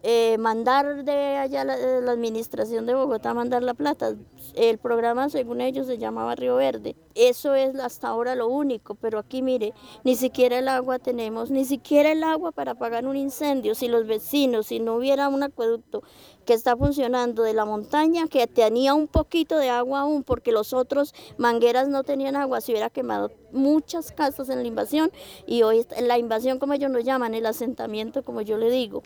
Eh, 0.08 0.38
mandar 0.38 1.04
de 1.04 1.36
allá 1.36 1.64
la, 1.64 1.76
la, 1.76 2.12
administración 2.12 2.86
de 2.86 2.94
Bogotá, 2.94 3.34
mandar 3.34 3.64
la 3.64 3.74
plata. 3.74 4.14
El 4.54 4.78
programa, 4.78 5.28
según 5.30 5.60
ellos, 5.60 5.88
se 5.88 5.98
llamaba 5.98 6.36
Río 6.36 6.54
Verde. 6.54 6.94
Eso 7.16 7.56
es 7.56 7.74
hasta 7.80 8.06
ahora 8.06 8.36
lo 8.36 8.46
único, 8.46 8.94
pero 8.94 9.18
aquí 9.18 9.42
mire, 9.42 9.74
ni 10.04 10.14
siquiera 10.14 10.60
el 10.60 10.68
agua 10.68 11.00
tenemos, 11.00 11.50
ni 11.50 11.64
siquiera 11.64 12.12
el 12.12 12.22
agua 12.22 12.52
para 12.52 12.72
apagar 12.72 13.04
un 13.04 13.16
incendio. 13.16 13.74
Si 13.74 13.88
los 13.88 14.06
vecinos, 14.06 14.68
si 14.68 14.78
no 14.78 14.94
hubiera 14.94 15.28
un 15.28 15.42
acueducto 15.42 16.04
que 16.44 16.54
está 16.54 16.76
funcionando 16.76 17.42
de 17.42 17.52
la 17.52 17.64
montaña, 17.64 18.28
que 18.28 18.46
tenía 18.46 18.94
un 18.94 19.08
poquito 19.08 19.58
de 19.58 19.70
agua 19.70 20.02
aún, 20.02 20.22
porque 20.22 20.52
los 20.52 20.72
otros 20.72 21.14
mangueras 21.36 21.88
no 21.88 22.04
tenían 22.04 22.36
agua, 22.36 22.60
se 22.60 22.70
hubiera 22.70 22.90
quemado 22.90 23.32
muchas 23.50 24.12
casas 24.12 24.48
en 24.48 24.62
la 24.62 24.68
invasión 24.68 25.10
y 25.46 25.62
hoy 25.62 25.84
la 26.00 26.18
invasión 26.18 26.58
como 26.58 26.74
ellos 26.74 26.90
lo 26.90 27.00
llaman, 27.00 27.34
el 27.34 27.46
asentamiento 27.46 28.22
como 28.22 28.42
yo 28.42 28.58
le 28.58 28.70
digo. 28.70 29.02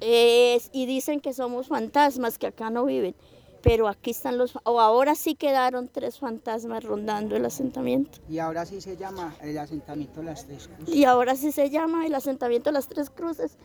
Es, 0.00 0.70
y 0.72 0.86
dicen 0.86 1.20
que 1.20 1.32
somos 1.32 1.68
fantasmas, 1.68 2.38
que 2.38 2.46
acá 2.46 2.70
no 2.70 2.84
viven 2.84 3.14
pero 3.62 3.88
aquí 3.88 4.10
están 4.10 4.38
los, 4.38 4.58
o 4.64 4.80
ahora 4.80 5.14
sí 5.14 5.34
quedaron 5.34 5.88
tres 5.88 6.18
fantasmas 6.18 6.84
rondando 6.84 7.36
el 7.36 7.44
asentamiento. 7.44 8.18
Y 8.28 8.38
ahora 8.38 8.66
sí 8.66 8.80
se 8.80 8.96
llama 8.96 9.34
el 9.40 9.56
asentamiento 9.56 10.20
de 10.20 10.26
las 10.26 10.46
tres 10.46 10.68
cruces. 10.68 10.94
Y 10.94 11.04
ahora 11.04 11.36
sí 11.36 11.52
se 11.52 11.70
llama 11.70 12.06
el 12.06 12.14
asentamiento 12.14 12.70
de 12.70 12.74
las 12.74 12.88
tres 12.88 13.08
cruces, 13.08 13.56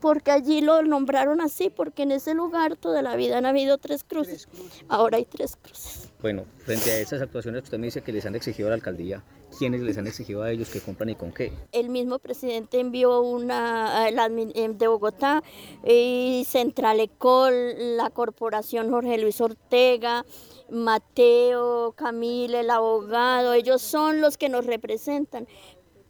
porque 0.00 0.30
allí 0.30 0.60
lo 0.60 0.82
nombraron 0.82 1.40
así, 1.40 1.68
porque 1.68 2.04
en 2.04 2.12
ese 2.12 2.34
lugar 2.34 2.76
toda 2.76 3.02
la 3.02 3.16
vida 3.16 3.38
han 3.38 3.46
habido 3.46 3.78
tres 3.78 4.04
cruces, 4.04 4.48
ahora 4.88 5.18
hay 5.18 5.24
tres 5.24 5.56
cruces. 5.56 6.08
Bueno, 6.22 6.44
frente 6.64 6.90
a 6.92 6.98
esas 6.98 7.20
actuaciones 7.20 7.62
que 7.62 7.64
usted 7.64 7.78
me 7.78 7.88
dice 7.88 8.02
que 8.02 8.12
les 8.12 8.24
han 8.26 8.34
exigido 8.34 8.68
a 8.68 8.70
la 8.70 8.76
alcaldía, 8.76 9.22
quiénes 9.58 9.80
les 9.80 9.98
han 9.98 10.06
exigido 10.06 10.42
a 10.42 10.50
ellos 10.50 10.68
que 10.70 10.80
compran 10.80 11.10
y 11.10 11.14
con 11.14 11.32
qué. 11.32 11.52
El 11.72 11.90
mismo 11.90 12.18
presidente 12.18 12.80
envió 12.80 13.20
una 13.20 14.10
la, 14.10 14.28
de 14.28 14.86
Bogotá 14.86 15.42
y 15.84 16.44
Centralecol, 16.46 17.96
la 17.96 18.10
corporación 18.10 18.90
Jorge 18.90 19.18
Luis 19.18 19.40
Ortega, 19.40 20.24
Mateo, 20.70 21.92
Camille, 21.92 22.60
el 22.60 22.70
abogado, 22.70 23.54
ellos 23.54 23.82
son 23.82 24.20
los 24.20 24.38
que 24.38 24.48
nos 24.48 24.66
representan, 24.66 25.46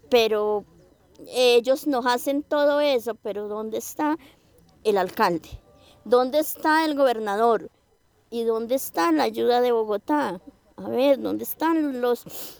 pero 0.09 0.65
ellos 1.29 1.87
nos 1.87 2.07
hacen 2.07 2.43
todo 2.43 2.81
eso, 2.81 3.15
pero 3.15 3.49
¿dónde 3.49 3.79
está 3.79 4.19
el 4.85 4.99
alcalde? 4.99 5.49
¿Dónde 6.05 6.39
está 6.39 6.85
el 6.85 6.95
gobernador? 6.95 7.71
¿Y 8.31 8.45
dónde 8.45 8.77
está 8.77 9.13
la 9.13 9.25
ayuda 9.25 9.61
de 9.61 9.73
Bogotá? 9.73 10.41
A 10.77 10.89
ver, 10.89 11.21
¿dónde 11.21 11.45
están 11.45 12.01
los, 12.01 12.60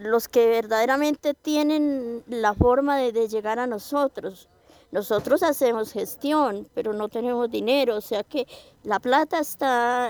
los 0.00 0.28
que 0.28 0.48
verdaderamente 0.48 1.34
tienen 1.34 2.24
la 2.26 2.54
forma 2.54 2.96
de, 2.96 3.28
llegar 3.28 3.58
a 3.58 3.66
nosotros? 3.66 4.48
Nosotros 4.92 5.42
hacemos 5.42 5.92
gestión, 5.92 6.68
pero 6.74 6.92
no 6.92 7.08
tenemos 7.08 7.50
dinero, 7.50 7.96
o 7.96 8.00
sea 8.00 8.24
que 8.24 8.48
la 8.82 8.98
plata 8.98 9.38
está 9.40 10.08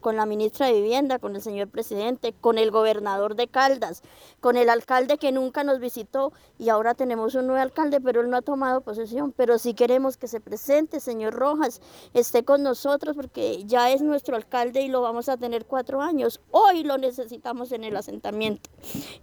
con 0.00 0.14
la 0.16 0.26
ministra 0.26 0.66
de 0.66 0.74
Vivienda, 0.74 1.18
con 1.18 1.34
el 1.34 1.42
señor 1.42 1.68
presidente, 1.68 2.32
con 2.40 2.56
el 2.56 2.70
gobernador 2.70 3.34
de 3.34 3.48
Caldas, 3.48 4.02
con 4.40 4.56
el 4.56 4.70
alcalde 4.70 5.18
que 5.18 5.32
nunca 5.32 5.64
nos 5.64 5.80
visitó 5.80 6.32
y 6.56 6.68
ahora 6.68 6.94
tenemos 6.94 7.34
un 7.34 7.48
nuevo 7.48 7.60
alcalde, 7.60 8.00
pero 8.00 8.20
él 8.20 8.30
no 8.30 8.36
ha 8.36 8.42
tomado 8.42 8.80
posesión. 8.80 9.32
Pero 9.32 9.58
si 9.58 9.74
queremos 9.74 10.16
que 10.16 10.28
se 10.28 10.40
presente, 10.40 11.00
señor 11.00 11.34
Rojas, 11.34 11.80
esté 12.14 12.44
con 12.44 12.62
nosotros 12.62 13.16
porque 13.16 13.64
ya 13.64 13.90
es 13.90 14.02
nuestro 14.02 14.36
alcalde 14.36 14.82
y 14.82 14.88
lo 14.88 15.00
vamos 15.00 15.28
a 15.28 15.36
tener 15.36 15.66
cuatro 15.66 16.00
años. 16.00 16.40
Hoy 16.52 16.84
lo 16.84 16.98
necesitamos 16.98 17.72
en 17.72 17.82
el 17.82 17.96
asentamiento 17.96 18.70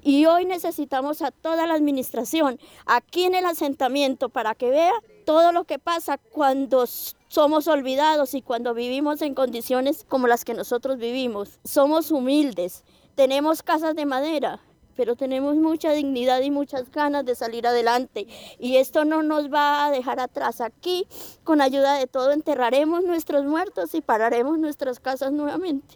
y 0.01 0.25
hoy 0.25 0.45
necesitamos 0.45 1.21
a 1.21 1.31
toda 1.31 1.67
la 1.67 1.75
administración 1.75 2.59
aquí 2.85 3.23
en 3.23 3.35
el 3.35 3.45
asentamiento 3.45 4.27
para 4.27 4.55
que 4.55 4.69
vea 4.69 4.93
todo 5.25 5.53
lo 5.53 5.63
que 5.63 5.79
pasa 5.79 6.17
cuando 6.17 6.85
somos 7.33 7.67
olvidados 7.67 8.35
y 8.35 8.43
cuando 8.43 8.75
vivimos 8.75 9.23
en 9.23 9.33
condiciones 9.33 10.05
como 10.07 10.27
las 10.27 10.45
que 10.45 10.53
nosotros 10.53 10.99
vivimos. 10.99 11.59
Somos 11.63 12.11
humildes, 12.11 12.83
tenemos 13.15 13.63
casas 13.63 13.95
de 13.95 14.05
madera, 14.05 14.59
pero 14.95 15.15
tenemos 15.15 15.55
mucha 15.55 15.93
dignidad 15.93 16.41
y 16.41 16.51
muchas 16.51 16.91
ganas 16.91 17.25
de 17.25 17.33
salir 17.33 17.65
adelante. 17.65 18.27
Y 18.59 18.77
esto 18.77 19.03
no 19.03 19.23
nos 19.23 19.51
va 19.51 19.87
a 19.87 19.89
dejar 19.89 20.19
atrás. 20.19 20.61
Aquí, 20.61 21.07
con 21.43 21.59
ayuda 21.59 21.95
de 21.95 22.05
todo, 22.05 22.33
enterraremos 22.33 23.03
nuestros 23.03 23.45
muertos 23.45 23.95
y 23.95 24.01
pararemos 24.01 24.59
nuestras 24.59 24.99
casas 24.99 25.31
nuevamente. 25.31 25.95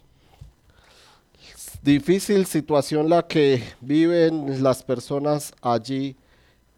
Difícil 1.82 2.46
situación 2.46 3.08
la 3.08 3.28
que 3.28 3.62
viven 3.80 4.60
las 4.60 4.82
personas 4.82 5.52
allí 5.62 6.16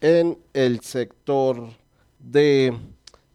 en 0.01 0.37
el 0.53 0.81
sector 0.81 1.67
de 2.19 2.77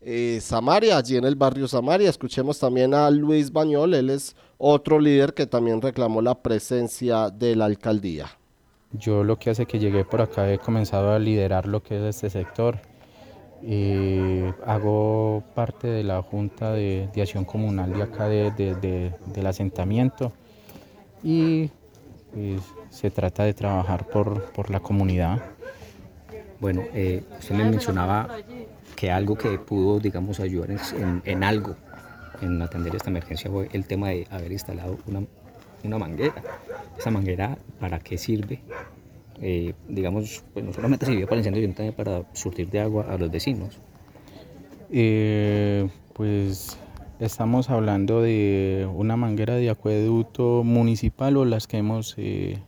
eh, 0.08 0.38
Samaria, 0.40 0.98
allí 0.98 1.16
en 1.16 1.24
el 1.24 1.34
barrio 1.34 1.66
Samaria. 1.66 2.08
Escuchemos 2.08 2.60
también 2.60 2.94
a 2.94 3.10
Luis 3.10 3.52
Bañol, 3.52 3.92
él 3.94 4.10
es 4.10 4.36
otro 4.56 5.00
líder 5.00 5.34
que 5.34 5.46
también 5.46 5.82
reclamó 5.82 6.22
la 6.22 6.36
presencia 6.36 7.28
de 7.28 7.56
la 7.56 7.64
alcaldía. 7.64 8.26
Yo 8.92 9.24
lo 9.24 9.36
que 9.36 9.50
hace 9.50 9.66
que 9.66 9.80
llegué 9.80 10.04
por 10.04 10.22
acá 10.22 10.48
he 10.52 10.60
comenzado 10.60 11.12
a 11.12 11.18
liderar 11.18 11.66
lo 11.66 11.82
que 11.82 11.96
es 11.96 12.04
este 12.14 12.30
sector. 12.30 12.78
hago 14.64 15.42
parte 15.56 15.88
de 15.88 16.04
la 16.04 16.22
Junta 16.22 16.70
de, 16.72 17.10
Acción 17.16 17.44
Comunal 17.44 17.92
de 17.92 18.02
acá 18.04 18.28
del 18.28 19.46
asentamiento 19.46 20.32
y 21.24 21.68
pues, 22.32 22.62
se 22.90 23.10
trata 23.10 23.42
de 23.42 23.54
trabajar 23.54 24.06
por, 24.06 24.70
la 24.70 24.78
comunidad. 24.78 25.42
Bueno, 26.60 26.82
eh, 26.94 27.24
usted 27.40 27.56
me 27.56 27.64
mencionaba 27.64 28.28
que 28.96 29.10
algo 29.10 29.36
que 29.36 29.58
pudo, 29.58 30.00
digamos, 30.00 30.40
ayudar 30.40 30.70
en, 31.24 31.44
algo 31.44 31.76
en 32.40 32.60
atender 32.62 32.96
esta 32.96 33.10
emergencia 33.10 33.50
fue 33.50 33.68
el 33.72 33.86
tema 33.86 34.08
de 34.08 34.26
haber 34.30 34.50
instalado 34.50 34.98
una, 35.06 35.98
manguera. 35.98 36.34
Esa 36.98 37.10
manguera, 37.10 37.58
¿para 37.78 38.00
qué 38.00 38.18
sirve? 38.18 38.60
Eh, 39.40 39.74
digamos, 39.88 40.42
pues 40.52 40.64
no 40.64 40.72
solamente 40.72 41.06
sirvió 41.06 41.26
para 41.26 41.36
el 41.36 41.40
incendio, 41.40 41.62
sino 41.62 41.74
también 41.74 41.94
para 41.94 42.24
surtir 42.32 42.70
de 42.70 42.80
agua 42.80 43.06
a 43.08 43.16
los 43.18 43.30
vecinos. 43.30 43.78
Eh, 44.90 45.88
pues 46.14 46.76
estamos 47.20 47.70
hablando 47.70 48.22
de 48.22 48.88
una 48.94 49.16
manguera 49.16 49.54
de 49.54 49.70
acueducto 49.70 50.64
municipal 50.64 51.36
o 51.36 51.44
las 51.44 51.66
que 51.66 51.78
hemos 51.78 52.14
eh, 52.18 52.58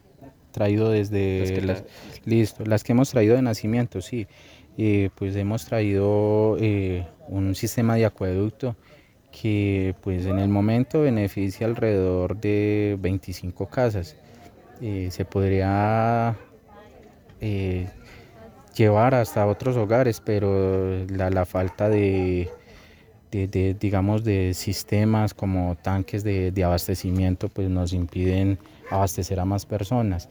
traído 0.52 0.90
desde 0.90 1.60
las, 1.62 1.84
listo, 2.24 2.64
las 2.64 2.84
que 2.84 2.92
hemos 2.92 3.10
traído 3.10 3.36
de 3.36 3.42
nacimiento, 3.42 4.00
sí. 4.00 4.26
Eh, 4.80 5.10
pues 5.16 5.34
hemos 5.34 5.64
traído 5.66 6.56
eh, 6.60 7.04
un 7.26 7.56
sistema 7.56 7.96
de 7.96 8.06
acueducto 8.06 8.76
que 9.32 9.96
pues 10.02 10.24
en 10.24 10.38
el 10.38 10.48
momento 10.48 11.00
beneficia 11.02 11.66
alrededor 11.66 12.36
de 12.36 12.96
25 13.00 13.66
casas. 13.66 14.16
Eh, 14.80 15.08
se 15.10 15.24
podría 15.24 16.36
llevar 18.76 19.14
hasta 19.14 19.46
otros 19.48 19.76
hogares, 19.76 20.20
pero 20.20 21.04
la, 21.06 21.44
falta 21.44 21.88
de, 21.88 22.48
digamos, 23.80 24.22
de 24.22 24.54
sistemas 24.54 25.34
como 25.34 25.76
tanques 25.82 26.22
de, 26.22 26.52
de 26.52 26.64
abastecimiento 26.64 27.48
pues 27.48 27.68
nos 27.68 27.92
impiden 27.92 28.58
abastecer 28.90 29.40
a 29.40 29.44
más 29.44 29.66
personas. 29.66 30.28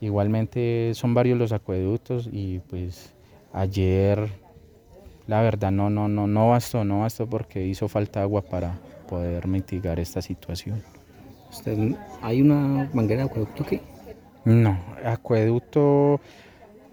Igualmente 0.00 0.92
son 0.94 1.12
varios 1.12 1.38
los 1.38 1.52
acueductos 1.52 2.30
y 2.32 2.60
pues 2.60 3.12
Ayer, 3.52 4.28
la 5.26 5.42
verdad, 5.42 5.70
no, 5.70 5.90
no, 5.90 6.08
no, 6.08 6.26
no 6.26 6.50
bastó, 6.50 6.84
no 6.84 7.00
bastó 7.00 7.26
porque 7.26 7.66
hizo 7.66 7.88
falta 7.88 8.22
agua 8.22 8.42
para 8.42 8.78
poder 9.08 9.46
mitigar 9.46 9.98
esta 9.98 10.20
situación. 10.20 10.82
¿Hay 12.22 12.42
una 12.42 12.88
manguera 12.92 13.22
de 13.22 13.28
acueducto 13.28 13.62
aquí? 13.64 13.80
No, 14.44 14.78
acueducto, 15.04 16.20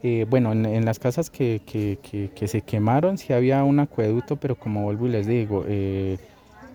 eh, 0.02 0.26
bueno, 0.30 0.52
en, 0.54 0.86
las 0.86 1.00
casas 1.00 1.30
que, 1.30 1.62
se 2.34 2.62
quemaron 2.62 3.18
sí 3.18 3.34
había 3.34 3.64
un 3.64 3.80
acueducto, 3.80 4.38
pero 4.38 4.56
como 4.56 4.84
vuelvo 4.84 5.08
y 5.08 5.10
les 5.10 5.28
digo, 5.28 5.64
eh, 5.68 6.18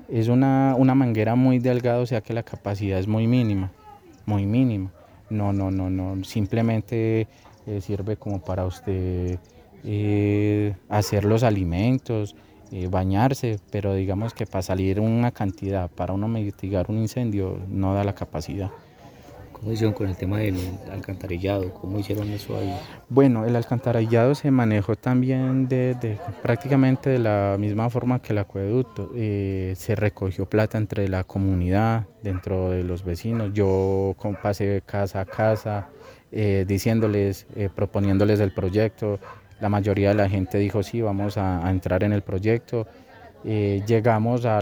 es 0.09 0.29
una, 0.29 0.75
una 0.77 0.95
manguera 0.95 1.35
muy 1.35 1.59
delgada, 1.59 2.01
o 2.01 2.07
sea 2.07 2.21
que 2.21 2.33
la 2.33 2.43
capacidad 2.43 2.99
es 2.99 3.07
muy 3.07 3.27
mínima, 3.27 3.71
muy 4.27 4.47
mínima. 4.47 4.91
No, 5.31 5.53
no, 5.53 5.71
no, 5.71 5.89
no, 5.91 6.25
simplemente 6.25 7.29
eh, 7.67 7.81
sirve 7.81 8.17
como 8.17 8.41
para 8.41 8.67
usted 8.67 9.39
eh, 9.85 10.75
hacer 10.89 11.25
los 11.25 11.43
alimentos, 11.43 12.37
eh, 12.71 12.89
bañarse, 12.89 13.59
pero 13.71 13.95
digamos 13.95 14.35
que 14.35 14.47
para 14.47 14.63
salir 14.63 15.01
una 15.01 15.31
cantidad, 15.31 15.91
para 15.91 16.13
uno 16.13 16.29
mitigar 16.29 16.87
un 16.89 16.99
incendio, 16.99 17.59
no 17.69 17.95
da 17.95 18.05
la 18.05 18.15
capacidad. 18.15 18.71
¿Cómo 19.53 19.73
hicieron 19.73 19.93
con 19.93 20.09
el 20.09 20.17
tema 20.17 20.39
del 20.39 20.57
alcantarillado? 20.91 21.75
¿Cómo 21.75 21.99
hicieron 21.99 22.31
eso 22.31 22.57
ahí? 22.57 22.75
Bueno, 23.11 23.45
el 23.45 23.57
alcantarillado 23.57 24.35
se 24.35 24.51
manejó 24.51 24.97
también 24.97 25.69
de, 25.69 26.19
prácticamente 26.43 27.11
de 27.11 27.19
la 27.19 27.57
misma 27.59 27.91
forma 27.91 28.23
que 28.23 28.33
el 28.33 28.39
acueducto. 28.39 29.11
Eh, 29.15 29.75
se 29.77 29.97
recogió 29.97 30.47
plata 30.47 30.79
entre 30.79 31.09
la 31.09 31.25
comunidad, 31.25 32.07
dentro 32.23 32.71
de 32.71 32.85
los 32.85 33.05
vecinos. 33.05 33.53
Yo 33.53 34.17
pasé 34.43 34.83
casa 34.87 35.21
a 35.21 35.25
casa 35.27 35.89
diciéndoles, 36.33 37.47
proponiéndoles 37.75 38.39
el 38.39 38.53
proyecto, 38.53 39.19
la 39.61 39.69
mayoría 39.69 40.11
de 40.11 40.15
la 40.15 40.29
gente 40.29 40.59
dijo 40.59 40.83
sí, 40.83 41.01
vamos 41.01 41.37
a, 41.37 41.69
entrar 41.71 42.03
en 42.05 42.13
el 42.13 42.23
proyecto. 42.23 42.87
Eh, 43.45 43.83
llegamos 43.87 44.45
a 44.45 44.61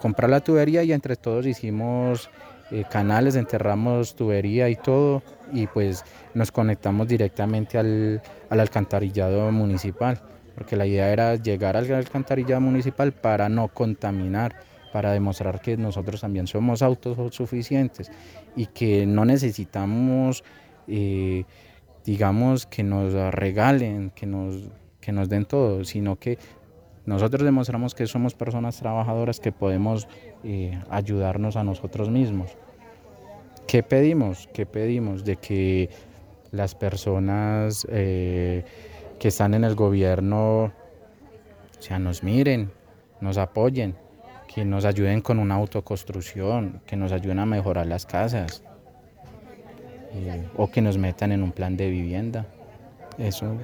comprar 0.00 0.30
la 0.30 0.40
tubería 0.40 0.82
y 0.82 0.92
entre 0.92 1.16
todos 1.16 1.46
hicimos 1.46 2.30
eh, 2.72 2.82
canales, 2.90 3.36
enterramos 3.36 4.16
tubería 4.16 4.68
y 4.68 4.74
todo 4.74 5.22
y 5.52 5.68
pues 5.68 6.04
nos 6.34 6.50
conectamos 6.50 7.06
directamente 7.06 7.78
al, 7.78 8.20
alcantarillado 8.50 9.52
municipal, 9.52 10.20
porque 10.56 10.74
la 10.74 10.84
idea 10.84 11.12
era 11.12 11.36
llegar 11.36 11.76
al 11.76 11.92
alcantarillado 11.92 12.60
municipal 12.60 13.12
para 13.12 13.48
no 13.48 13.68
contaminar, 13.68 14.56
para 14.92 15.12
demostrar 15.12 15.60
que 15.60 15.76
nosotros 15.76 16.20
también 16.20 16.48
somos 16.48 16.82
autosuficientes 16.82 18.10
y 18.56 18.66
que 18.66 19.06
no 19.06 19.24
necesitamos... 19.24 20.42
Eh, 20.88 21.44
digamos, 22.06 22.66
que 22.66 22.82
nos 22.82 23.12
regalen, 23.34 24.10
que 24.14 24.26
nos, 24.26 24.70
que 25.00 25.12
nos 25.12 25.28
den 25.28 25.44
todo, 25.44 25.84
sino 25.84 26.16
que 26.16 26.38
nosotros 27.04 27.44
demostramos 27.44 27.94
que 27.94 28.06
somos 28.06 28.34
personas 28.34 28.78
trabajadoras 28.78 29.40
que 29.40 29.52
podemos 29.52 30.08
eh, 30.44 30.80
ayudarnos 30.88 31.56
a 31.56 31.64
nosotros 31.64 32.08
mismos. 32.08 32.56
¿Qué 33.66 33.82
pedimos? 33.82 34.48
¿Qué 34.54 34.66
pedimos? 34.66 35.24
De 35.24 35.36
que 35.36 35.90
las 36.52 36.74
personas 36.74 37.86
eh, 37.90 38.64
que 39.18 39.28
están 39.28 39.54
en 39.54 39.64
el 39.64 39.74
gobierno 39.74 40.64
o 40.64 40.72
sea, 41.82 41.98
nos 41.98 42.22
miren, 42.22 42.70
nos 43.20 43.36
apoyen, 43.36 43.96
que 44.52 44.64
nos 44.64 44.84
ayuden 44.84 45.20
con 45.20 45.38
una 45.38 45.56
autoconstrucción, 45.56 46.80
que 46.86 46.96
nos 46.96 47.12
ayuden 47.12 47.40
a 47.40 47.46
mejorar 47.46 47.86
las 47.86 48.06
casas. 48.06 48.62
Eh, 50.12 50.44
o 50.56 50.70
que 50.70 50.80
nos 50.80 50.98
metan 50.98 51.32
en 51.32 51.42
un 51.42 51.52
plan 51.52 51.76
de 51.76 51.90
vivienda. 51.90 52.46
Eso. 53.18 53.56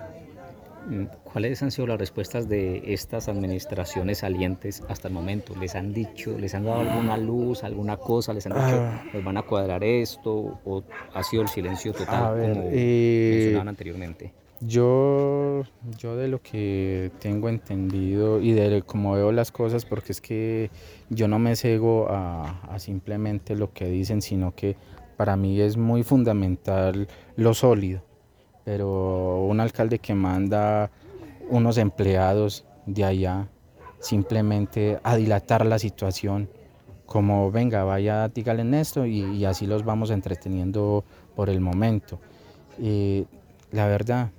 ¿Cuáles 1.24 1.62
han 1.62 1.70
sido 1.70 1.86
las 1.86 1.98
respuestas 1.98 2.48
de 2.48 2.92
estas 2.92 3.28
administraciones 3.28 4.18
salientes 4.18 4.82
hasta 4.88 5.06
el 5.08 5.14
momento? 5.14 5.54
¿Les 5.56 5.76
han 5.76 5.94
dicho, 5.94 6.36
les 6.38 6.54
han 6.54 6.64
dado 6.64 6.80
alguna 6.80 7.16
luz, 7.16 7.62
alguna 7.62 7.96
cosa? 7.96 8.32
¿Les 8.34 8.44
han 8.46 8.52
dicho, 8.54 8.80
Ah. 8.82 9.04
nos 9.14 9.22
van 9.24 9.36
a 9.36 9.42
cuadrar 9.42 9.84
esto? 9.84 10.58
¿O 10.64 10.82
ha 11.14 11.22
sido 11.22 11.42
el 11.42 11.48
silencio 11.48 11.92
total, 11.92 12.34
ver, 12.34 12.52
como 12.54 12.68
eh, 12.72 13.30
mencionaban 13.34 13.68
anteriormente? 13.68 14.32
Yo, 14.60 15.62
yo 15.98 16.16
de 16.16 16.28
lo 16.28 16.40
que 16.42 17.10
tengo 17.20 17.48
entendido 17.48 18.40
y 18.40 18.52
de 18.52 18.82
cómo 18.82 19.12
veo 19.12 19.30
las 19.32 19.50
cosas, 19.52 19.84
porque 19.84 20.12
es 20.12 20.20
que 20.20 20.70
yo 21.10 21.28
no 21.28 21.38
me 21.38 21.54
cego 21.56 22.08
a, 22.10 22.60
a 22.72 22.78
simplemente 22.78 23.54
lo 23.56 23.72
que 23.72 23.86
dicen, 23.86 24.20
sino 24.22 24.54
que 24.54 24.76
para 25.22 25.36
mí 25.36 25.60
es 25.60 25.76
muy 25.76 26.02
fundamental 26.02 27.06
lo 27.36 27.54
sólido. 27.54 28.02
Pero 28.64 29.44
un 29.44 29.60
alcalde 29.60 30.00
que 30.00 30.16
manda 30.16 30.90
unos 31.48 31.78
empleados 31.78 32.64
de 32.86 33.04
allá 33.04 33.46
simplemente 34.00 34.98
a 35.04 35.14
dilatar 35.14 35.64
la 35.64 35.78
situación, 35.78 36.50
como 37.06 37.52
venga, 37.52 37.84
vaya, 37.84 38.30
dígale 38.30 38.62
en 38.62 38.74
esto 38.74 39.06
y, 39.06 39.44
así 39.44 39.68
los 39.68 39.84
vamos 39.84 40.10
entreteniendo 40.10 41.04
por 41.36 41.48
el 41.48 41.60
momento. 41.60 42.18
La 43.70 43.86
verdad, 43.86 44.32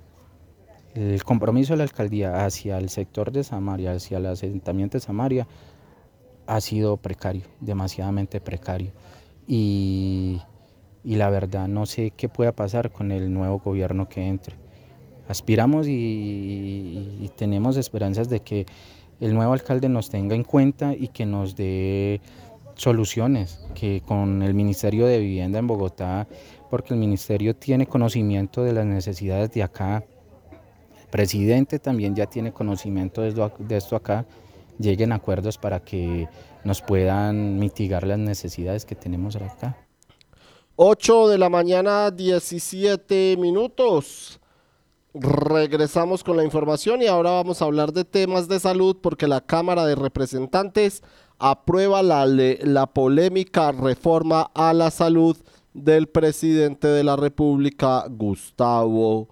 el 0.94 1.24
compromiso 1.24 1.72
de 1.72 1.78
la 1.78 1.84
alcaldía 1.84 2.44
hacia 2.44 2.76
el 2.76 2.90
sector 2.90 3.32
de 3.32 3.42
Samaria, 3.42 3.92
hacia 3.92 4.18
el 4.18 4.26
asentamiento 4.26 4.98
de 4.98 5.00
Samaria, 5.00 5.46
ha 6.46 6.60
sido 6.60 6.98
precario, 6.98 7.44
demasiadamente 7.60 8.38
precario. 8.38 8.92
Y, 9.48 10.42
y 11.04 11.16
la 11.16 11.28
verdad 11.28 11.68
no 11.68 11.86
sé 11.86 12.12
qué 12.16 12.28
pueda 12.28 12.52
pasar 12.52 12.90
con 12.90 13.12
el 13.12 13.32
nuevo 13.32 13.58
gobierno 13.58 14.08
que 14.08 14.26
entre. 14.26 14.56
Aspiramos 15.28 15.86
y, 15.88 17.30
tenemos 17.36 17.76
esperanzas 17.76 18.28
de 18.28 18.40
que 18.40 18.66
el 19.20 19.34
nuevo 19.34 19.52
alcalde 19.52 19.88
nos 19.88 20.10
tenga 20.10 20.34
en 20.34 20.44
cuenta 20.44 20.94
y 20.94 21.08
que 21.08 21.26
nos 21.26 21.56
dé 21.56 22.20
soluciones, 22.74 23.66
que 23.74 24.02
con 24.06 24.42
el 24.42 24.54
Ministerio 24.54 25.06
de 25.06 25.18
Vivienda 25.18 25.58
en 25.58 25.66
Bogotá, 25.66 26.26
porque 26.70 26.94
el 26.94 27.00
Ministerio 27.00 27.54
tiene 27.54 27.86
conocimiento 27.86 28.64
de 28.64 28.72
las 28.72 28.86
necesidades 28.86 29.50
de 29.52 29.62
acá, 29.62 30.04
el 31.00 31.08
presidente 31.10 31.78
también 31.78 32.14
ya 32.14 32.26
tiene 32.26 32.52
conocimiento 32.52 33.22
de 33.22 33.76
esto, 33.76 33.96
acá, 33.96 34.26
lleguen 34.78 35.12
acuerdos 35.12 35.58
para 35.58 35.80
que 35.80 36.28
nos 36.64 36.82
puedan 36.82 37.58
mitigar 37.58 38.06
las 38.06 38.18
necesidades 38.18 38.84
que 38.84 38.94
tenemos 38.94 39.36
acá. 39.36 39.83
8 40.76 41.28
de 41.28 41.38
la 41.38 41.48
mañana, 41.48 42.10
17 42.10 43.36
minutos. 43.38 44.40
Regresamos 45.14 46.24
con 46.24 46.36
la 46.36 46.42
información 46.42 47.00
y 47.00 47.06
ahora 47.06 47.30
vamos 47.30 47.62
a 47.62 47.66
hablar 47.66 47.92
de 47.92 48.04
temas 48.04 48.48
de 48.48 48.58
salud 48.58 48.96
porque 49.00 49.28
la 49.28 49.40
Cámara 49.40 49.86
de 49.86 49.94
Representantes 49.94 51.04
aprueba 51.38 52.02
la, 52.02 52.26
la 52.26 52.86
polémica 52.86 53.70
reforma 53.70 54.50
a 54.52 54.72
la 54.72 54.90
salud 54.90 55.36
del 55.74 56.08
presidente 56.08 56.88
de 56.88 57.04
la 57.04 57.14
República, 57.14 58.06
Gustavo 58.08 59.28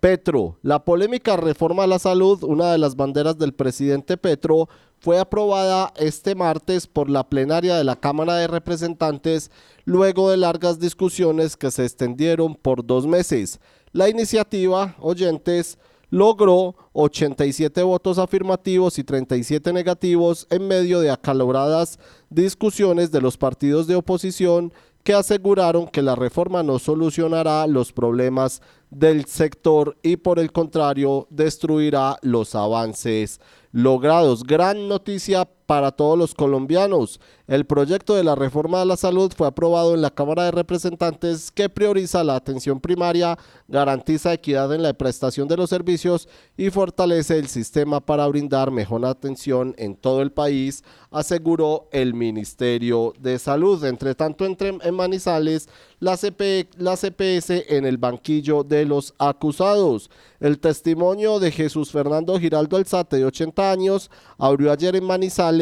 Petro. 0.00 0.58
La 0.62 0.84
polémica 0.84 1.36
reforma 1.36 1.84
a 1.84 1.86
la 1.86 1.98
salud, 1.98 2.42
una 2.42 2.72
de 2.72 2.78
las 2.78 2.96
banderas 2.96 3.38
del 3.38 3.52
presidente 3.52 4.16
Petro, 4.16 4.68
fue 4.98 5.18
aprobada 5.18 5.92
este 5.96 6.34
martes 6.34 6.86
por 6.86 7.08
la 7.08 7.28
plenaria 7.28 7.76
de 7.76 7.84
la 7.84 7.96
Cámara 7.96 8.36
de 8.36 8.46
Representantes 8.46 9.50
luego 9.84 10.30
de 10.30 10.36
largas 10.36 10.78
discusiones 10.78 11.56
que 11.56 11.70
se 11.70 11.84
extendieron 11.84 12.54
por 12.54 12.84
dos 12.84 13.06
meses. 13.06 13.60
La 13.92 14.08
iniciativa, 14.08 14.96
oyentes, 15.00 15.78
logró 16.10 16.76
87 16.92 17.82
votos 17.82 18.18
afirmativos 18.18 18.98
y 18.98 19.04
37 19.04 19.72
negativos 19.72 20.46
en 20.50 20.66
medio 20.66 21.00
de 21.00 21.10
acaloradas 21.10 21.98
discusiones 22.28 23.10
de 23.10 23.20
los 23.20 23.36
partidos 23.36 23.86
de 23.86 23.94
oposición 23.94 24.72
que 25.02 25.14
aseguraron 25.14 25.86
que 25.86 26.02
la 26.02 26.14
reforma 26.14 26.62
no 26.62 26.78
solucionará 26.78 27.66
los 27.66 27.92
problemas 27.92 28.60
del 28.90 29.24
sector 29.24 29.96
y 30.02 30.16
por 30.16 30.38
el 30.38 30.52
contrario 30.52 31.26
destruirá 31.30 32.18
los 32.22 32.54
avances 32.54 33.40
logrados. 33.72 34.42
Gran 34.44 34.88
noticia 34.88 35.48
para 35.70 35.92
todos 35.92 36.18
los 36.18 36.34
colombianos. 36.34 37.20
El 37.46 37.64
proyecto 37.64 38.16
de 38.16 38.24
la 38.24 38.34
reforma 38.34 38.80
de 38.80 38.86
la 38.86 38.96
salud 38.96 39.32
fue 39.36 39.46
aprobado 39.46 39.94
en 39.94 40.02
la 40.02 40.10
Cámara 40.10 40.42
de 40.42 40.50
Representantes 40.50 41.52
que 41.52 41.68
prioriza 41.68 42.24
la 42.24 42.34
atención 42.34 42.80
primaria, 42.80 43.38
garantiza 43.68 44.32
equidad 44.32 44.74
en 44.74 44.82
la 44.82 44.92
prestación 44.94 45.46
de 45.46 45.56
los 45.56 45.70
servicios 45.70 46.28
y 46.56 46.70
fortalece 46.70 47.38
el 47.38 47.46
sistema 47.46 48.00
para 48.00 48.26
brindar 48.26 48.72
mejor 48.72 49.06
atención 49.06 49.72
en 49.78 49.94
todo 49.94 50.22
el 50.22 50.32
país, 50.32 50.82
aseguró 51.12 51.88
el 51.92 52.14
Ministerio 52.14 53.12
de 53.20 53.38
Salud. 53.38 53.84
Entre 53.84 54.16
tanto, 54.16 54.44
entre, 54.44 54.76
en 54.82 54.94
Manizales, 54.94 55.68
la, 56.00 56.16
CP, 56.16 56.68
la 56.78 56.96
CPS 56.96 57.64
en 57.68 57.84
el 57.84 57.96
banquillo 57.96 58.64
de 58.64 58.86
los 58.86 59.14
acusados. 59.18 60.10
El 60.40 60.58
testimonio 60.58 61.38
de 61.38 61.50
Jesús 61.50 61.90
Fernando 61.90 62.38
Giraldo 62.38 62.76
Alzate, 62.76 63.18
de 63.18 63.26
80 63.26 63.70
años, 63.70 64.10
abrió 64.38 64.72
ayer 64.72 64.96
en 64.96 65.04
Manizales 65.04 65.59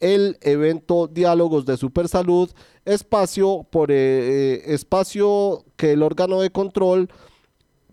el 0.00 0.38
evento 0.40 1.06
Diálogos 1.06 1.66
de 1.66 1.76
Supersalud, 1.76 2.50
espacio, 2.84 3.66
por, 3.70 3.90
eh, 3.90 3.94
eh, 3.96 4.62
espacio 4.66 5.64
que 5.76 5.92
el 5.92 6.02
órgano 6.02 6.40
de 6.40 6.50
control 6.50 7.08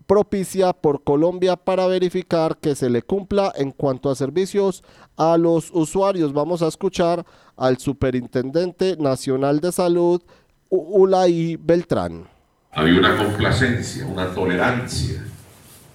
propicia 0.06 0.72
por 0.72 1.04
Colombia 1.04 1.56
para 1.56 1.86
verificar 1.86 2.56
que 2.56 2.74
se 2.74 2.88
le 2.88 3.02
cumpla 3.02 3.52
en 3.54 3.72
cuanto 3.72 4.10
a 4.10 4.14
servicios 4.14 4.82
a 5.18 5.36
los 5.36 5.70
usuarios. 5.70 6.32
Vamos 6.32 6.62
a 6.62 6.68
escuchar 6.68 7.26
al 7.56 7.76
Superintendente 7.76 8.96
Nacional 8.98 9.60
de 9.60 9.70
Salud, 9.70 10.22
Ulay 10.70 11.56
Beltrán. 11.56 12.26
había 12.72 12.98
una 12.98 13.16
complacencia, 13.16 14.06
una 14.06 14.32
tolerancia 14.34 15.24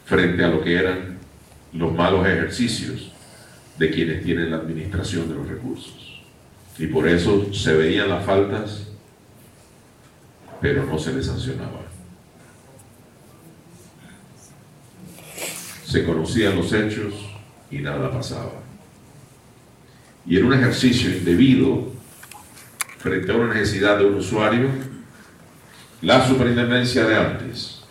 frente 0.06 0.44
a 0.44 0.50
lo 0.50 0.62
que 0.62 0.76
eran 0.76 1.18
los 1.72 1.92
malos 1.92 2.28
ejercicios 2.28 3.13
de 3.84 3.92
quienes 3.92 4.24
tienen 4.24 4.50
la 4.50 4.58
administración 4.58 5.28
de 5.28 5.36
los 5.36 5.46
recursos. 5.46 6.22
Y 6.80 6.88
por 6.88 7.06
eso 7.06 7.54
se 7.54 7.74
veían 7.74 8.08
las 8.08 8.26
faltas, 8.26 8.88
pero 10.62 10.86
no 10.86 10.98
se 10.98 11.12
les 11.12 11.26
sancionaba. 11.26 11.82
Se 15.86 16.06
conocían 16.06 16.56
los 16.56 16.72
hechos 16.72 17.14
y 17.70 17.80
nada 17.80 18.10
pasaba. 18.10 18.54
Y 20.26 20.38
en 20.38 20.46
un 20.46 20.54
ejercicio 20.54 21.10
indebido, 21.10 21.92
frente 23.00 23.34
a 23.34 23.36
una 23.36 23.54
necesidad 23.54 23.98
de 23.98 24.06
un 24.06 24.16
usuario, 24.16 24.70
la 26.02 26.26
superintendencia 26.26 27.04
de 27.04 27.16
antes 27.18 27.84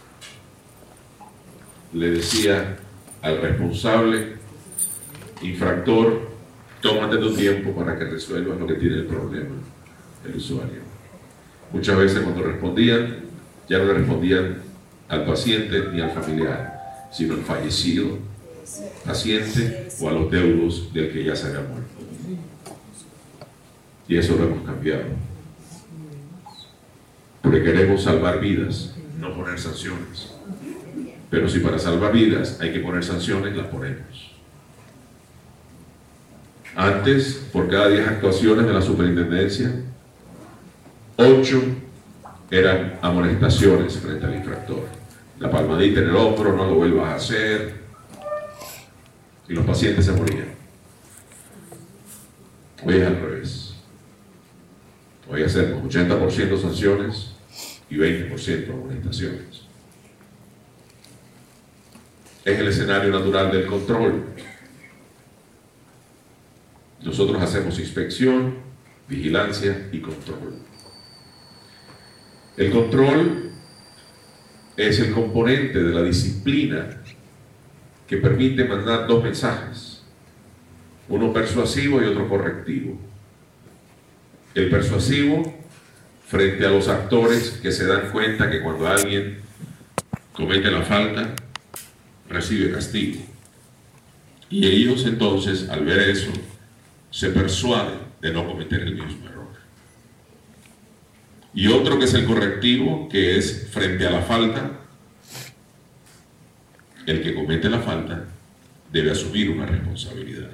le 1.93 2.12
decía 2.12 2.78
al 3.20 3.43
responsable 3.43 4.32
infractor, 5.43 6.31
tómate 6.81 7.16
tu 7.19 7.35
tiempo 7.35 7.73
para 7.73 7.98
que 7.98 8.05
resuelvas 8.05 8.59
lo 8.59 8.66
que 8.66 8.74
tiene 8.74 8.97
el 8.97 9.06
problema 9.06 9.56
el 10.24 10.36
usuario. 10.36 10.81
Muchas 11.73 11.97
veces 11.97 12.20
cuando 12.20 12.43
respondían, 12.43 13.16
ya 13.69 13.78
no 13.78 13.86
le 13.86 13.94
respondían 13.94 14.59
al 15.09 15.24
paciente 15.24 15.89
ni 15.93 16.01
al 16.01 16.10
familiar, 16.10 17.09
sino 17.12 17.35
al 17.35 17.43
fallecido 17.43 18.19
paciente 19.05 19.89
o 20.01 20.09
a 20.09 20.12
los 20.12 20.31
deudos 20.31 20.93
del 20.93 21.12
que 21.12 21.24
ya 21.24 21.36
se 21.36 21.48
había 21.48 21.60
muerto. 21.60 21.90
Y 24.09 24.16
eso 24.16 24.36
lo 24.36 24.44
hemos 24.44 24.64
cambiado. 24.64 25.05
Porque 27.40 27.62
queremos 27.62 28.02
salvar 28.02 28.40
vidas, 28.40 28.94
no 29.19 29.35
poner 29.35 29.59
sanciones. 29.59 30.32
Pero 31.31 31.48
si 31.48 31.60
para 31.60 31.78
salvar 31.78 32.12
vidas 32.12 32.60
hay 32.60 32.73
que 32.73 32.81
poner 32.81 33.02
sanciones, 33.02 33.56
las 33.56 33.66
ponemos. 33.66 34.32
Antes, 36.74 37.35
por 37.53 37.69
cada 37.69 37.89
10 37.89 38.09
actuaciones 38.09 38.66
de 38.66 38.73
la 38.73 38.81
superintendencia, 38.81 39.73
8 41.16 41.62
eran 42.51 42.99
amonestaciones 43.03 43.97
frente 43.99 44.27
al 44.27 44.35
infractor. 44.35 44.86
La 45.39 45.51
palmadita 45.51 46.01
en 46.01 46.11
el 46.11 46.16
hombro, 46.16 46.57
no 46.57 46.66
lo 46.66 46.74
vuelvas 46.77 47.09
a 47.09 47.15
hacer. 47.16 47.74
Y 49.49 49.53
los 49.55 49.66
pacientes 49.66 50.05
se 50.07 50.12
morían. 50.12 50.53
Hoy 52.85 52.97
es 52.97 53.07
al 53.07 53.20
revés. 53.20 53.74
Hoy 55.28 55.43
hacemos 55.43 55.82
80% 55.82 56.61
sanciones 56.61 57.32
y 57.89 57.97
20% 57.97 58.70
amonestaciones. 58.70 59.62
Es 62.44 62.59
el 62.59 62.69
escenario 62.69 63.11
natural 63.11 63.53
del 63.53 63.66
control. 63.66 64.24
Nosotros 67.03 67.43
hacemos 67.43 67.79
inspección, 67.79 68.57
vigilancia 69.09 69.89
y 69.93 70.01
control. 70.01 70.55
El 72.57 72.70
control 72.70 73.51
es 74.77 75.01
el 75.01 75.12
componente 75.12 75.83
de 75.83 75.95
la 75.95 76.03
disciplina 76.03 77.01
que 78.07 78.19
permite 78.19 78.65
mandar 78.65 79.07
dos 79.07 79.23
mensajes, 79.23 80.03
uno 81.09 81.33
persuasivo 81.33 82.01
y 82.01 82.07
otro 82.07 82.29
correctivo. 82.29 82.99
El 84.55 84.70
persuasivo 84.70 85.43
frente 86.29 86.65
a 86.66 86.70
los 86.70 86.89
actores 86.89 87.59
que 87.62 87.73
se 87.73 87.87
dan 87.87 88.11
cuenta 88.11 88.51
que 88.51 88.62
cuando 88.62 88.87
alguien 88.87 89.41
comete 90.33 90.70
la 90.70 90.83
falta, 90.83 91.35
recibe 92.29 92.73
castigo. 92.73 93.20
Y 94.49 94.66
ellos 94.66 95.05
entonces, 95.07 95.69
al 95.70 95.85
ver 95.85 96.01
eso, 96.11 96.31
se 97.12 97.28
persuaden 97.28 98.01
de 98.20 98.32
no 98.32 98.47
cometer 98.47 98.80
el 98.80 98.94
mismo 98.94 99.28
error. 99.28 99.52
Y 101.55 101.68
otro 101.68 101.98
que 101.98 102.06
es 102.06 102.14
el 102.14 102.24
correctivo, 102.24 103.09
que 103.09 103.36
es 103.36 103.68
frente 103.70 104.06
a 104.06 104.10
la 104.10 104.22
falta, 104.22 104.80
el 107.06 107.22
que 107.22 107.34
comete 107.34 107.68
la 107.68 107.80
falta 107.80 108.24
debe 108.90 109.10
asumir 109.10 109.51
una 109.51 109.66
responsabilidad. 109.66 110.51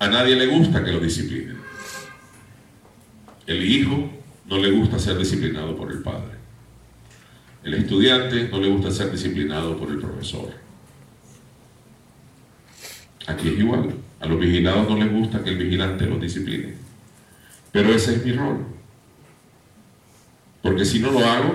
A 0.00 0.08
nadie 0.08 0.34
le 0.34 0.46
gusta 0.46 0.84
que 0.84 0.92
lo 0.92 1.00
disciplinen. 1.00 1.58
El 3.46 3.62
hijo 3.64 4.10
no 4.46 4.58
le 4.58 4.72
gusta 4.72 4.98
ser 4.98 5.16
disciplinado 5.16 5.76
por 5.76 5.92
el 5.92 6.02
padre. 6.02 6.36
El 7.62 7.74
estudiante 7.74 8.48
no 8.48 8.60
le 8.60 8.68
gusta 8.68 8.90
ser 8.90 9.12
disciplinado 9.12 9.78
por 9.78 9.90
el 9.90 10.00
profesor. 10.00 10.52
Aquí 13.26 13.48
es 13.48 13.58
igual. 13.58 14.05
A 14.20 14.26
los 14.26 14.38
vigilados 14.38 14.88
no 14.88 14.96
les 14.96 15.12
gusta 15.12 15.42
que 15.42 15.50
el 15.50 15.58
vigilante 15.58 16.06
los 16.06 16.20
discipline. 16.20 16.74
Pero 17.72 17.92
ese 17.92 18.14
es 18.14 18.24
mi 18.24 18.32
rol. 18.32 18.64
Porque 20.62 20.84
si 20.84 20.98
no 20.98 21.12
lo 21.12 21.20
hago, 21.20 21.54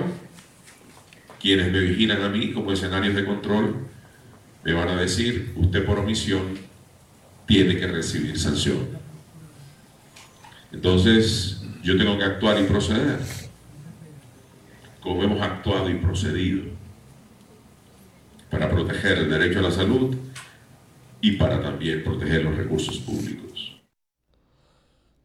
quienes 1.40 1.72
me 1.72 1.80
vigilan 1.80 2.22
a 2.22 2.28
mí 2.28 2.52
como 2.52 2.72
escenarios 2.72 3.14
de 3.14 3.24
control 3.24 3.88
me 4.64 4.72
van 4.72 4.88
a 4.88 4.96
decir, 4.96 5.52
usted 5.56 5.84
por 5.84 5.98
omisión 5.98 6.58
tiene 7.46 7.76
que 7.76 7.88
recibir 7.88 8.38
sanción. 8.38 8.88
Entonces, 10.72 11.62
yo 11.82 11.98
tengo 11.98 12.16
que 12.16 12.24
actuar 12.24 12.60
y 12.60 12.64
proceder 12.64 13.18
como 15.00 15.22
hemos 15.24 15.42
actuado 15.42 15.90
y 15.90 15.94
procedido 15.94 16.62
para 18.50 18.70
proteger 18.70 19.18
el 19.18 19.30
derecho 19.30 19.58
a 19.58 19.62
la 19.62 19.70
salud 19.70 20.16
y 21.22 21.32
para 21.32 21.62
también 21.62 22.02
proteger 22.04 22.44
los 22.44 22.56
recursos 22.56 22.98
públicos. 22.98 23.80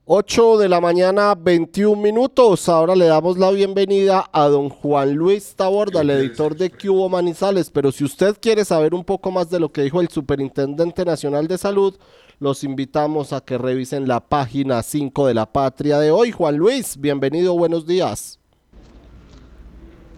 8 0.06 0.60
de 0.60 0.70
la 0.70 0.80
mañana, 0.80 1.36
21 1.36 2.02
minutos. 2.02 2.70
Ahora 2.70 2.96
le 2.96 3.08
damos 3.08 3.38
la 3.38 3.52
bienvenida 3.52 4.30
a 4.32 4.46
don 4.46 4.70
Juan 4.70 5.16
Luis 5.16 5.54
Taborda, 5.54 6.00
el 6.00 6.12
editor 6.12 6.56
de 6.56 6.70
Cubo 6.70 7.10
Manizales. 7.10 7.70
Pero 7.70 7.92
si 7.92 8.06
usted 8.06 8.38
quiere 8.40 8.64
saber 8.64 8.94
un 8.94 9.04
poco 9.04 9.32
más 9.32 9.50
de 9.50 9.60
lo 9.60 9.70
que 9.70 9.82
dijo 9.82 10.00
el 10.00 10.08
Superintendente 10.08 11.04
Nacional 11.04 11.50
de 11.50 11.58
Salud, 11.58 11.98
los 12.40 12.64
invitamos 12.64 13.34
a 13.34 13.42
que 13.42 13.58
revisen 13.58 14.08
la 14.08 14.22
página 14.22 14.82
5 14.82 15.28
de 15.28 15.34
la 15.34 15.52
patria 15.52 16.00
de 16.00 16.12
hoy. 16.12 16.32
Juan 16.32 16.56
Luis, 16.56 16.96
bienvenido, 16.98 17.58
buenos 17.58 17.86
días. 17.86 18.40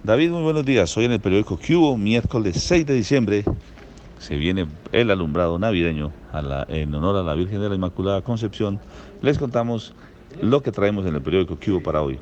David, 0.03 0.29
muy 0.29 0.43
buenos 0.43 0.65
días. 0.65 0.95
Hoy 0.97 1.05
en 1.05 1.13
el 1.13 1.19
periódico 1.19 1.57
Cubo, 1.57 1.97
miércoles 1.97 2.61
6 2.61 2.85
de 2.85 2.93
diciembre, 2.93 3.43
se 4.19 4.35
viene 4.35 4.67
el 4.91 5.09
alumbrado 5.09 5.57
navideño 5.57 6.11
en 6.67 6.93
honor 6.93 7.15
a 7.17 7.23
la 7.23 7.33
Virgen 7.33 7.61
de 7.61 7.69
la 7.69 7.75
Inmaculada 7.75 8.21
Concepción. 8.21 8.79
Les 9.21 9.37
contamos 9.37 9.93
lo 10.41 10.61
que 10.61 10.71
traemos 10.71 11.05
en 11.07 11.15
el 11.15 11.21
periódico 11.21 11.57
Cubo 11.63 11.81
para 11.81 12.01
hoy. 12.01 12.19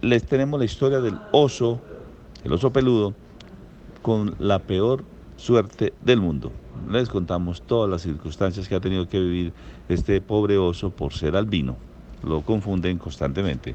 Les 0.00 0.24
tenemos 0.24 0.58
la 0.58 0.64
historia 0.64 1.00
del 1.00 1.18
oso, 1.32 1.80
el 2.44 2.52
oso 2.52 2.72
peludo, 2.72 3.14
con 4.00 4.34
la 4.38 4.58
peor 4.58 5.04
suerte 5.36 5.92
del 6.02 6.20
mundo 6.20 6.50
les 6.90 7.08
contamos 7.08 7.62
todas 7.62 7.90
las 7.90 8.02
circunstancias 8.02 8.68
que 8.68 8.74
ha 8.74 8.80
tenido 8.80 9.08
que 9.08 9.20
vivir 9.20 9.52
este 9.88 10.20
pobre 10.20 10.58
oso 10.58 10.90
por 10.90 11.12
ser 11.12 11.36
albino. 11.36 11.76
Lo 12.22 12.42
confunden 12.42 12.98
constantemente. 12.98 13.74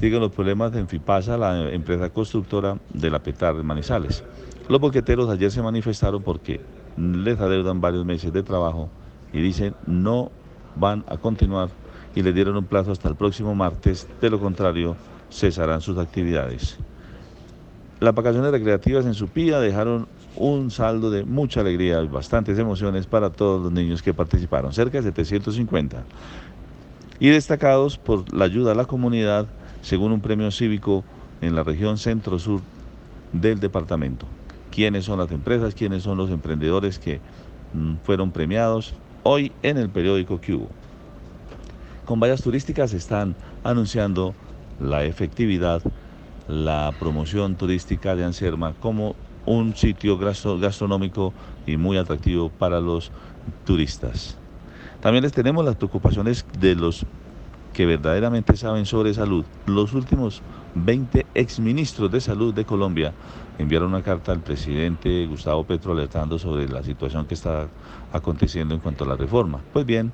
Siguen 0.00 0.20
los 0.20 0.32
problemas 0.32 0.72
de 0.72 0.80
Enfipasa, 0.80 1.36
la 1.36 1.70
empresa 1.70 2.10
constructora 2.10 2.78
de 2.92 3.10
la 3.10 3.22
Petar 3.22 3.56
de 3.56 3.62
Manizales. 3.62 4.24
Los 4.68 4.80
boqueteros 4.80 5.28
ayer 5.28 5.50
se 5.50 5.62
manifestaron 5.62 6.22
porque 6.22 6.60
les 6.96 7.40
adeudan 7.40 7.80
varios 7.80 8.04
meses 8.04 8.32
de 8.32 8.42
trabajo 8.42 8.90
y 9.32 9.40
dicen 9.40 9.74
no 9.86 10.30
van 10.76 11.04
a 11.08 11.16
continuar 11.16 11.70
y 12.14 12.22
les 12.22 12.34
dieron 12.34 12.56
un 12.56 12.64
plazo 12.64 12.92
hasta 12.92 13.08
el 13.08 13.16
próximo 13.16 13.54
martes, 13.54 14.06
de 14.20 14.30
lo 14.30 14.38
contrario 14.38 14.96
cesarán 15.30 15.80
sus 15.80 15.98
actividades. 15.98 16.78
Las 18.00 18.14
vacaciones 18.14 18.50
recreativas 18.50 19.06
en 19.06 19.14
Supía 19.14 19.60
dejaron 19.60 20.06
un 20.36 20.70
saldo 20.70 21.10
de 21.10 21.24
mucha 21.24 21.60
alegría 21.60 22.00
y 22.02 22.08
bastantes 22.08 22.58
emociones 22.58 23.06
para 23.06 23.30
todos 23.30 23.62
los 23.62 23.72
niños 23.72 24.02
que 24.02 24.14
participaron, 24.14 24.72
cerca 24.72 24.98
de 24.98 25.04
750. 25.04 26.04
Y 27.20 27.28
destacados 27.28 27.98
por 27.98 28.32
la 28.34 28.44
ayuda 28.44 28.72
a 28.72 28.74
la 28.74 28.86
comunidad, 28.86 29.46
según 29.82 30.12
un 30.12 30.20
premio 30.20 30.50
cívico 30.50 31.04
en 31.40 31.54
la 31.54 31.62
región 31.62 31.96
centro-sur 31.96 32.60
del 33.32 33.60
departamento. 33.60 34.26
¿Quiénes 34.72 35.04
son 35.04 35.18
las 35.18 35.30
empresas? 35.30 35.74
¿Quiénes 35.74 36.02
son 36.02 36.16
los 36.16 36.30
emprendedores 36.30 36.98
que 36.98 37.20
mm, 37.74 37.96
fueron 38.04 38.30
premiados? 38.30 38.94
Hoy 39.22 39.52
en 39.62 39.76
el 39.76 39.90
periódico 39.90 40.40
Cubo. 40.44 40.68
Con 42.06 42.18
vallas 42.18 42.40
turísticas 42.40 42.94
están 42.94 43.36
anunciando 43.62 44.34
la 44.80 45.04
efectividad, 45.04 45.82
la 46.48 46.90
promoción 46.98 47.54
turística 47.54 48.16
de 48.16 48.24
Anserma 48.24 48.72
como 48.80 49.14
un 49.44 49.76
sitio 49.76 50.16
gastronómico 50.16 51.34
y 51.66 51.76
muy 51.76 51.98
atractivo 51.98 52.48
para 52.48 52.80
los 52.80 53.12
turistas. 53.66 54.38
También 55.02 55.22
les 55.22 55.32
tenemos 55.32 55.66
las 55.66 55.76
preocupaciones 55.76 56.46
de 56.58 56.76
los 56.76 57.04
que 57.74 57.84
verdaderamente 57.84 58.56
saben 58.56 58.86
sobre 58.86 59.12
salud. 59.12 59.44
Los 59.66 59.92
últimos 59.92 60.40
20 60.74 61.26
exministros 61.34 62.10
de 62.10 62.20
salud 62.20 62.54
de 62.54 62.64
Colombia 62.64 63.12
enviaron 63.58 63.90
una 63.90 64.02
carta 64.02 64.32
al 64.32 64.40
presidente 64.40 65.26
Gustavo 65.26 65.64
Petro 65.64 65.92
alertando 65.92 66.38
sobre 66.38 66.68
la 66.68 66.82
situación 66.82 67.26
que 67.26 67.34
está 67.34 67.68
aconteciendo 68.12 68.74
en 68.74 68.80
cuanto 68.80 69.04
a 69.04 69.08
la 69.08 69.16
reforma. 69.16 69.60
Pues 69.72 69.84
bien, 69.84 70.12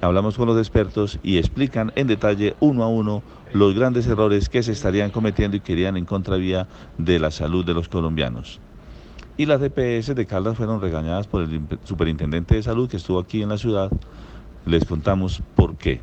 hablamos 0.00 0.36
con 0.36 0.46
los 0.46 0.58
expertos 0.58 1.18
y 1.22 1.38
explican 1.38 1.92
en 1.96 2.06
detalle 2.06 2.54
uno 2.60 2.84
a 2.84 2.88
uno 2.88 3.22
los 3.52 3.74
grandes 3.74 4.06
errores 4.06 4.48
que 4.48 4.62
se 4.62 4.72
estarían 4.72 5.10
cometiendo 5.10 5.56
y 5.56 5.60
que 5.60 5.72
irían 5.72 5.96
en 5.96 6.04
contravía 6.04 6.68
de 6.98 7.18
la 7.18 7.30
salud 7.30 7.64
de 7.64 7.74
los 7.74 7.88
colombianos. 7.88 8.60
Y 9.36 9.46
las 9.46 9.60
DPS 9.60 10.14
de 10.14 10.26
Caldas 10.26 10.56
fueron 10.56 10.80
regañadas 10.80 11.26
por 11.26 11.42
el 11.42 11.60
superintendente 11.84 12.54
de 12.54 12.62
salud 12.62 12.88
que 12.88 12.98
estuvo 12.98 13.18
aquí 13.18 13.42
en 13.42 13.48
la 13.48 13.58
ciudad. 13.58 13.90
Les 14.64 14.84
contamos 14.84 15.42
por 15.56 15.76
qué, 15.76 16.00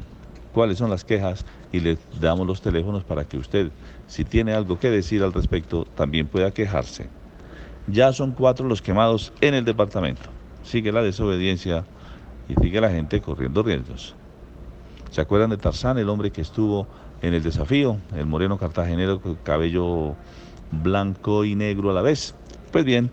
cuáles 0.53 0.77
son 0.77 0.89
las 0.89 1.03
quejas 1.03 1.45
y 1.71 1.79
les 1.79 1.97
damos 2.19 2.47
los 2.47 2.61
teléfonos 2.61 3.03
para 3.03 3.25
que 3.25 3.37
usted, 3.37 3.71
si 4.07 4.23
tiene 4.25 4.53
algo 4.53 4.79
que 4.79 4.89
decir 4.89 5.23
al 5.23 5.33
respecto, 5.33 5.85
también 5.95 6.27
pueda 6.27 6.51
quejarse. 6.51 7.09
Ya 7.87 8.13
son 8.13 8.31
cuatro 8.31 8.67
los 8.67 8.81
quemados 8.81 9.33
en 9.41 9.53
el 9.53 9.65
departamento. 9.65 10.29
Sigue 10.63 10.91
la 10.91 11.01
desobediencia 11.01 11.85
y 12.47 12.55
sigue 12.61 12.81
la 12.81 12.89
gente 12.89 13.21
corriendo 13.21 13.63
riesgos. 13.63 14.15
¿Se 15.09 15.21
acuerdan 15.21 15.49
de 15.49 15.57
Tarzán, 15.57 15.97
el 15.97 16.09
hombre 16.09 16.31
que 16.31 16.41
estuvo 16.41 16.87
en 17.21 17.33
el 17.33 17.43
desafío, 17.43 17.97
el 18.15 18.25
moreno 18.25 18.57
cartagenero 18.57 19.21
con 19.21 19.35
cabello 19.35 20.15
blanco 20.71 21.43
y 21.43 21.55
negro 21.55 21.91
a 21.91 21.93
la 21.93 22.01
vez? 22.01 22.35
Pues 22.71 22.85
bien, 22.85 23.11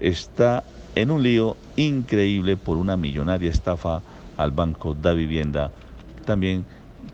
está 0.00 0.64
en 0.94 1.10
un 1.10 1.22
lío 1.22 1.56
increíble 1.76 2.56
por 2.56 2.76
una 2.76 2.96
millonaria 2.96 3.50
estafa 3.50 4.02
al 4.36 4.50
Banco 4.50 4.94
da 4.94 5.12
Vivienda, 5.12 5.70
también 6.24 6.64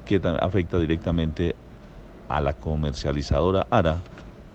que 0.05 0.21
afecta 0.41 0.79
directamente 0.79 1.55
a 2.29 2.41
la 2.41 2.53
comercializadora 2.55 3.67
ARA, 3.71 3.99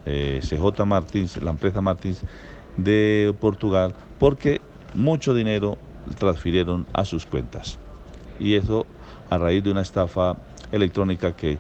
eh, 0.06 0.40
CJ 0.42 0.86
Martins, 0.86 1.42
la 1.42 1.52
empresa 1.52 1.82
Martins 1.82 2.22
de 2.78 3.34
Portugal, 3.40 3.94
porque 4.20 4.62
mucho 4.94 5.34
dinero 5.34 5.78
transfirieron 6.18 6.86
a 6.94 7.06
sus 7.06 7.26
cuentas. 7.26 7.78
Y 8.40 8.56
eso 8.56 8.86
a 9.30 9.38
raíz 9.38 9.64
de 9.64 9.72
una 9.72 9.82
estafa 9.82 10.36
electrónica 10.72 11.34
que 11.36 11.58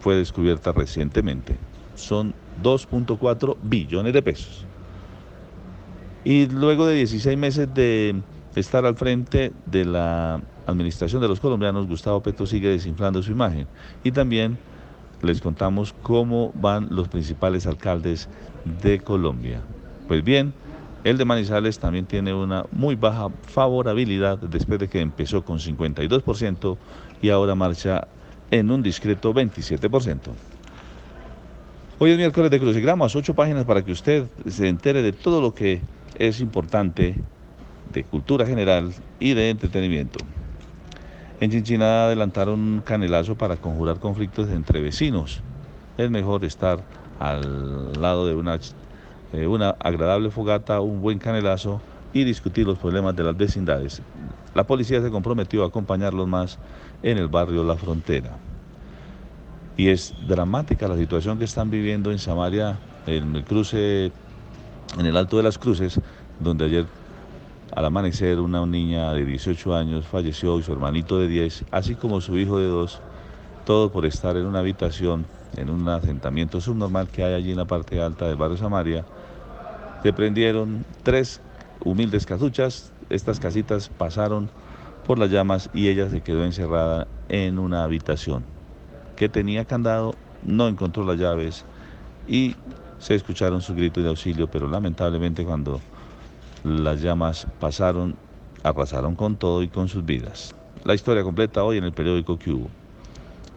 fue 0.00 0.16
descubierta 0.16 0.72
recientemente. 0.72 1.56
Son 1.94 2.34
2.4 2.62 3.56
billones 3.62 4.12
de 4.12 4.22
pesos. 4.22 4.66
Y 6.24 6.46
luego 6.46 6.86
de 6.86 6.96
16 6.96 7.38
meses 7.38 7.72
de 7.72 8.22
estar 8.54 8.84
al 8.86 8.96
frente 8.96 9.52
de 9.66 9.84
la 9.84 10.40
administración 10.66 11.20
de 11.22 11.28
los 11.28 11.40
colombianos, 11.40 11.86
Gustavo 11.86 12.22
Petro 12.22 12.46
sigue 12.46 12.68
desinflando 12.68 13.22
su 13.22 13.32
imagen. 13.32 13.66
Y 14.02 14.12
también 14.12 14.58
les 15.22 15.40
contamos 15.40 15.94
cómo 16.02 16.52
van 16.54 16.88
los 16.90 17.08
principales 17.08 17.66
alcaldes 17.66 18.28
de 18.82 19.00
Colombia. 19.00 19.60
Pues 20.08 20.22
bien, 20.22 20.52
el 21.04 21.18
de 21.18 21.24
Manizales 21.24 21.78
también 21.78 22.06
tiene 22.06 22.32
una 22.32 22.64
muy 22.72 22.94
baja 22.94 23.28
favorabilidad 23.42 24.38
después 24.38 24.78
de 24.78 24.88
que 24.88 25.00
empezó 25.00 25.44
con 25.44 25.58
52% 25.58 26.76
y 27.20 27.30
ahora 27.30 27.54
marcha 27.54 28.06
en 28.50 28.70
un 28.70 28.82
discreto 28.82 29.32
27%. 29.32 30.18
Hoy 31.98 32.10
es 32.10 32.16
miércoles 32.16 32.50
de 32.50 32.58
crucigramas, 32.58 33.14
ocho 33.14 33.34
páginas 33.34 33.64
para 33.64 33.82
que 33.82 33.92
usted 33.92 34.26
se 34.48 34.68
entere 34.68 35.02
de 35.02 35.12
todo 35.12 35.40
lo 35.40 35.54
que 35.54 35.80
es 36.18 36.40
importante 36.40 37.16
de 37.92 38.04
cultura 38.04 38.46
general 38.46 38.92
y 39.20 39.34
de 39.34 39.50
entretenimiento. 39.50 40.18
En 41.40 41.50
Chinchina 41.50 42.04
adelantaron 42.04 42.60
un 42.60 42.80
canelazo 42.80 43.34
para 43.34 43.56
conjurar 43.56 43.98
conflictos 43.98 44.48
entre 44.50 44.80
vecinos. 44.80 45.40
Es 45.98 46.08
mejor 46.08 46.44
estar 46.44 46.80
al 47.18 48.00
lado 48.00 48.26
de 48.26 48.34
una, 48.34 48.58
una 49.48 49.70
agradable 49.80 50.30
fogata, 50.30 50.80
un 50.80 51.02
buen 51.02 51.18
canelazo 51.18 51.80
y 52.12 52.22
discutir 52.22 52.66
los 52.66 52.78
problemas 52.78 53.16
de 53.16 53.24
las 53.24 53.36
vecindades. 53.36 54.00
La 54.54 54.64
policía 54.64 55.02
se 55.02 55.10
comprometió 55.10 55.64
a 55.64 55.66
acompañarlos 55.66 56.28
más 56.28 56.58
en 57.02 57.18
el 57.18 57.26
barrio 57.26 57.64
La 57.64 57.76
Frontera. 57.76 58.38
Y 59.76 59.88
es 59.88 60.14
dramática 60.28 60.86
la 60.86 60.96
situación 60.96 61.38
que 61.38 61.44
están 61.44 61.68
viviendo 61.68 62.12
en 62.12 62.20
Samaria, 62.20 62.78
en 63.06 63.34
el 63.34 63.44
cruce, 63.44 64.12
en 64.96 65.06
el 65.06 65.16
Alto 65.16 65.36
de 65.36 65.42
las 65.42 65.58
Cruces, 65.58 66.00
donde 66.38 66.66
ayer 66.66 66.86
al 67.72 67.84
amanecer 67.84 68.40
una 68.40 68.64
niña 68.66 69.12
de 69.12 69.24
18 69.24 69.74
años 69.74 70.06
falleció 70.06 70.58
y 70.58 70.62
su 70.62 70.72
hermanito 70.72 71.18
de 71.18 71.28
10, 71.28 71.64
así 71.70 71.94
como 71.94 72.20
su 72.20 72.38
hijo 72.38 72.58
de 72.58 72.66
2, 72.66 73.00
todo 73.64 73.90
por 73.90 74.06
estar 74.06 74.36
en 74.36 74.46
una 74.46 74.60
habitación, 74.60 75.26
en 75.56 75.70
un 75.70 75.88
asentamiento 75.88 76.60
subnormal 76.60 77.08
que 77.08 77.24
hay 77.24 77.34
allí 77.34 77.50
en 77.52 77.56
la 77.56 77.64
parte 77.64 78.00
alta 78.00 78.26
del 78.26 78.36
barrio 78.36 78.56
Samaria. 78.56 79.04
Se 80.02 80.12
prendieron 80.12 80.84
tres 81.02 81.40
humildes 81.82 82.26
casuchas, 82.26 82.92
estas 83.10 83.40
casitas 83.40 83.88
pasaron 83.88 84.50
por 85.06 85.18
las 85.18 85.30
llamas 85.30 85.70
y 85.74 85.88
ella 85.88 86.08
se 86.10 86.20
quedó 86.20 86.44
encerrada 86.44 87.06
en 87.28 87.58
una 87.58 87.84
habitación 87.84 88.44
que 89.16 89.28
tenía 89.28 89.64
candado, 89.64 90.14
no 90.42 90.68
encontró 90.68 91.04
las 91.04 91.18
llaves 91.18 91.64
y 92.26 92.56
se 92.98 93.14
escucharon 93.14 93.60
sus 93.60 93.76
gritos 93.76 94.02
de 94.02 94.08
auxilio, 94.08 94.48
pero 94.48 94.68
lamentablemente 94.68 95.44
cuando 95.44 95.80
las 96.64 97.02
llamas 97.02 97.46
pasaron, 97.60 98.16
arrasaron 98.62 99.14
con 99.14 99.36
todo 99.36 99.62
y 99.62 99.68
con 99.68 99.88
sus 99.88 100.04
vidas. 100.04 100.54
La 100.84 100.94
historia 100.94 101.22
completa 101.22 101.62
hoy 101.62 101.76
en 101.76 101.84
el 101.84 101.92
periódico 101.92 102.38
que 102.38 102.50
hubo. 102.50 102.68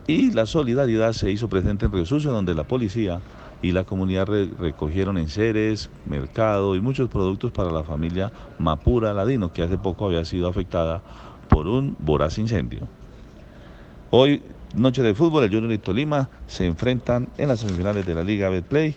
Y 0.06 0.32
la 0.32 0.46
solidaridad 0.46 1.14
se 1.14 1.32
hizo 1.32 1.50
presente 1.50 1.86
en 1.86 1.92
Río 1.92 2.06
Sucio, 2.06 2.32
donde 2.32 2.54
la 2.54 2.66
policía 2.66 3.20
y 3.62 3.72
la 3.72 3.86
comunidad 3.86 4.28
recogieron 4.28 5.18
enseres, 5.18 5.90
mercado 6.06 6.76
y 6.76 6.82
muchos 6.82 7.10
productos 7.10 7.52
para 7.52 7.72
la 7.72 7.84
familia 7.84 8.32
Mapura 8.60 9.14
Ladino, 9.14 9.52
que 9.52 9.64
hace 9.64 9.78
poco 9.78 10.06
había 10.06 10.24
sido 10.26 10.48
afectada 10.48 11.02
por 11.50 11.68
un 11.68 11.96
voraz 12.00 12.38
incendio. 12.38 12.88
Hoy, 14.12 14.44
noche 14.76 15.02
de 15.02 15.16
fútbol, 15.16 15.46
el 15.46 15.50
Junior 15.50 15.72
y 15.72 15.78
Tolima 15.78 16.30
se 16.46 16.66
enfrentan 16.66 17.30
en 17.38 17.48
las 17.48 17.62
semifinales 17.62 18.06
de 18.06 18.16
la 18.16 18.24
Liga 18.24 18.50
Betplay. 18.50 18.96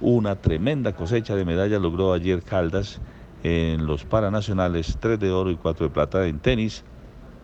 Una 0.00 0.34
tremenda 0.36 0.92
cosecha 0.92 1.36
de 1.36 1.44
medallas 1.44 1.80
logró 1.80 2.12
ayer 2.12 2.42
Caldas 2.42 3.00
en 3.44 3.86
los 3.86 4.04
Paranacionales, 4.04 4.96
3 4.98 5.20
de 5.20 5.30
oro 5.30 5.50
y 5.50 5.56
4 5.56 5.86
de 5.86 5.92
plata 5.92 6.26
en 6.26 6.40
tenis, 6.40 6.82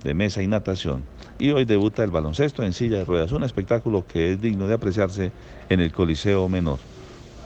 de 0.03 0.15
mesa 0.15 0.43
y 0.43 0.47
natación. 0.47 1.05
Y 1.39 1.51
hoy 1.51 1.67
debuta 1.67 2.03
el 2.03 2.11
baloncesto 2.11 2.63
en 2.63 2.73
silla 2.73 2.99
de 2.99 3.05
ruedas, 3.05 3.33
un 3.33 3.45
espectáculo 3.45 4.07
que 4.07 4.33
es 4.33 4.41
digno 4.41 4.67
de 4.67 4.75
apreciarse 4.75 5.31
en 5.69 5.81
el 5.81 5.93
Coliseo 5.93 6.49
Menor. 6.49 6.79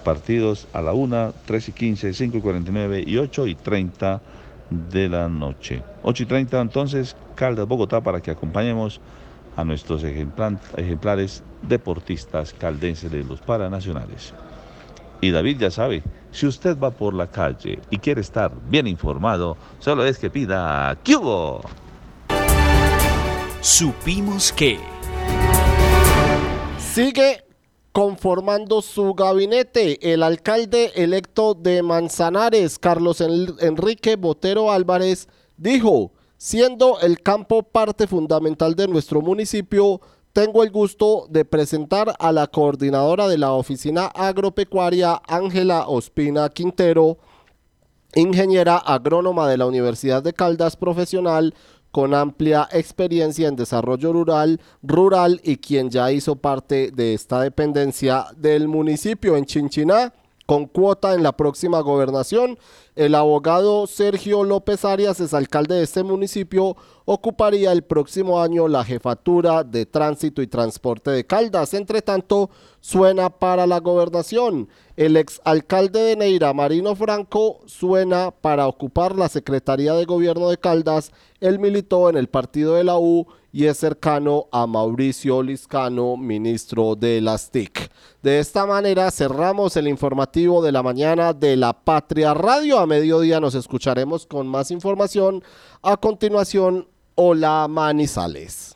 Partidos 0.05 0.69
a 0.73 0.83
la 0.83 0.93
1, 0.93 1.35
3 1.45 1.69
y 1.69 1.73
15, 1.73 2.15
5 2.15 2.37
y 2.37 2.41
49 2.41 3.05
y 3.07 3.17
8 3.17 3.47
y 3.49 3.55
30 3.57 4.23
de 4.71 5.09
la 5.09 5.29
noche. 5.29 5.83
8 6.03 6.23
y 6.23 6.27
30 6.27 6.61
entonces, 6.61 7.17
Caldas, 7.35 7.67
Bogotá, 7.67 8.03
para 8.03 8.21
que 8.21 8.31
acompañemos 8.31 9.01
a 9.57 9.65
nuestros 9.65 10.05
ejemplares 10.05 11.43
deportistas 11.63 12.53
caldenses 12.53 13.11
de 13.11 13.25
los 13.25 13.41
Paranacionales. 13.41 14.33
Y 15.21 15.31
David 15.31 15.59
ya 15.61 15.71
sabe, 15.71 16.03
si 16.31 16.47
usted 16.47 16.79
va 16.79 16.91
por 16.91 17.15
la 17.15 17.29
calle 17.29 17.79
y 17.91 17.99
quiere 17.99 18.21
estar 18.21 18.53
bien 18.69 18.87
informado, 18.87 19.57
solo 19.79 20.05
es 20.05 20.19
que 20.19 20.31
pida 20.31 20.97
¡Cubo! 21.05 21.63
Supimos 23.61 24.53
que... 24.53 24.79
Sigue 26.79 27.45
conformando 27.93 28.83
su 28.83 29.15
gabinete 29.15 30.13
el 30.13 30.23
alcalde 30.23 30.93
electo 30.97 31.55
de 31.55 31.83
Manzanares, 31.83 32.79
Carlos 32.79 33.21
Enrique 33.21 34.17
Botero 34.17 34.73
Álvarez, 34.73 35.29
dijo, 35.57 36.13
siendo 36.37 37.01
el 37.01 37.21
campo 37.23 37.63
parte 37.63 38.07
fundamental 38.07 38.75
de 38.75 38.89
nuestro 38.89 39.21
municipio, 39.21 40.01
tengo 40.35 40.65
el 40.65 40.73
gusto 40.73 41.27
de 41.31 41.45
presentar 41.45 42.17
a 42.19 42.33
la 42.33 42.49
coordinadora 42.49 43.29
de 43.29 43.39
la 43.39 43.53
Oficina 43.53 44.07
Agropecuaria, 44.07 45.23
Ángela 45.29 45.87
Ospina 45.87 46.49
Quintero, 46.49 47.19
ingeniera 48.17 48.77
agrónoma 48.77 49.49
de 49.49 49.57
la 49.57 49.67
Universidad 49.67 50.25
de 50.25 50.33
Caldas 50.33 50.75
profesional 50.77 51.55
con 51.93 52.15
amplia 52.15 52.69
experiencia 52.73 53.47
en 53.47 53.55
desarrollo 53.55 54.13
rural, 54.13 54.61
rural 54.83 55.41
y 55.45 55.59
quien 55.59 55.89
ya 55.91 56.11
hizo 56.11 56.35
parte 56.35 56.91
de 56.91 57.15
esta 57.15 57.41
dependencia 57.41 58.27
del 58.37 58.67
municipio 58.67 59.37
en 59.37 59.45
Chinchiná 59.45 60.13
con 60.47 60.67
cuota 60.67 61.15
en 61.15 61.23
la 61.23 61.33
próxima 61.33 61.81
gobernación. 61.81 62.59
El 62.97 63.15
abogado 63.15 63.87
Sergio 63.87 64.45
López 64.45 64.85
Arias, 64.85 65.21
es 65.21 65.35
alcalde 65.35 65.77
de 65.77 65.85
este 65.85 66.03
municipio, 66.03 66.77
ocuparía 67.05 67.73
el 67.73 67.83
próximo 67.83 68.41
año 68.41 68.69
la 68.69 68.85
jefatura 68.85 69.65
de 69.65 69.87
tránsito 69.87 70.43
y 70.43 70.47
transporte 70.47 71.11
de 71.11 71.27
Caldas. 71.27 71.75
Entre 71.75 72.03
tanto, 72.03 72.51
suena 72.81 73.31
para 73.31 73.67
la 73.67 73.81
gobernación. 73.81 74.69
El 74.97 75.17
exalcalde 75.17 75.99
de 75.99 76.17
Neira, 76.17 76.53
Marino 76.53 76.95
Franco, 76.95 77.61
suena 77.67 78.31
para 78.31 78.69
ocupar 78.69 79.17
la 79.17 79.29
Secretaría 79.29 79.93
de 79.95 80.05
Gobierno 80.05 80.49
de 80.49 80.57
Caldas. 80.57 81.11
Él 81.41 81.59
militó 81.59 82.09
en 82.09 82.17
el 82.17 82.29
partido 82.29 82.75
de 82.75 82.85
la 82.85 82.97
U 82.97 83.27
y 83.51 83.65
es 83.65 83.79
cercano 83.79 84.47
a 84.53 84.69
Mauricio 84.69 85.43
Liscano, 85.43 86.17
ministro 86.17 86.95
de 86.95 87.21
las 87.21 87.51
TIC. 87.51 87.91
De 88.23 88.39
esta 88.39 88.67
manera 88.67 89.11
cerramos 89.11 89.77
el 89.77 89.89
informativo 89.89 90.63
de 90.63 90.71
la 90.71 90.85
mañana 90.85 91.33
de 91.33 91.57
la 91.57 91.73
Patria 91.73 92.33
Radio. 92.33 92.79
A 92.79 92.87
mediodía 92.87 93.41
nos 93.41 93.57
escucharemos 93.57 94.27
con 94.27 94.47
más 94.47 94.71
información. 94.71 95.43
A 95.83 95.97
continuación, 95.97 96.87
Hola 97.17 97.67
Manizales. 97.69 98.71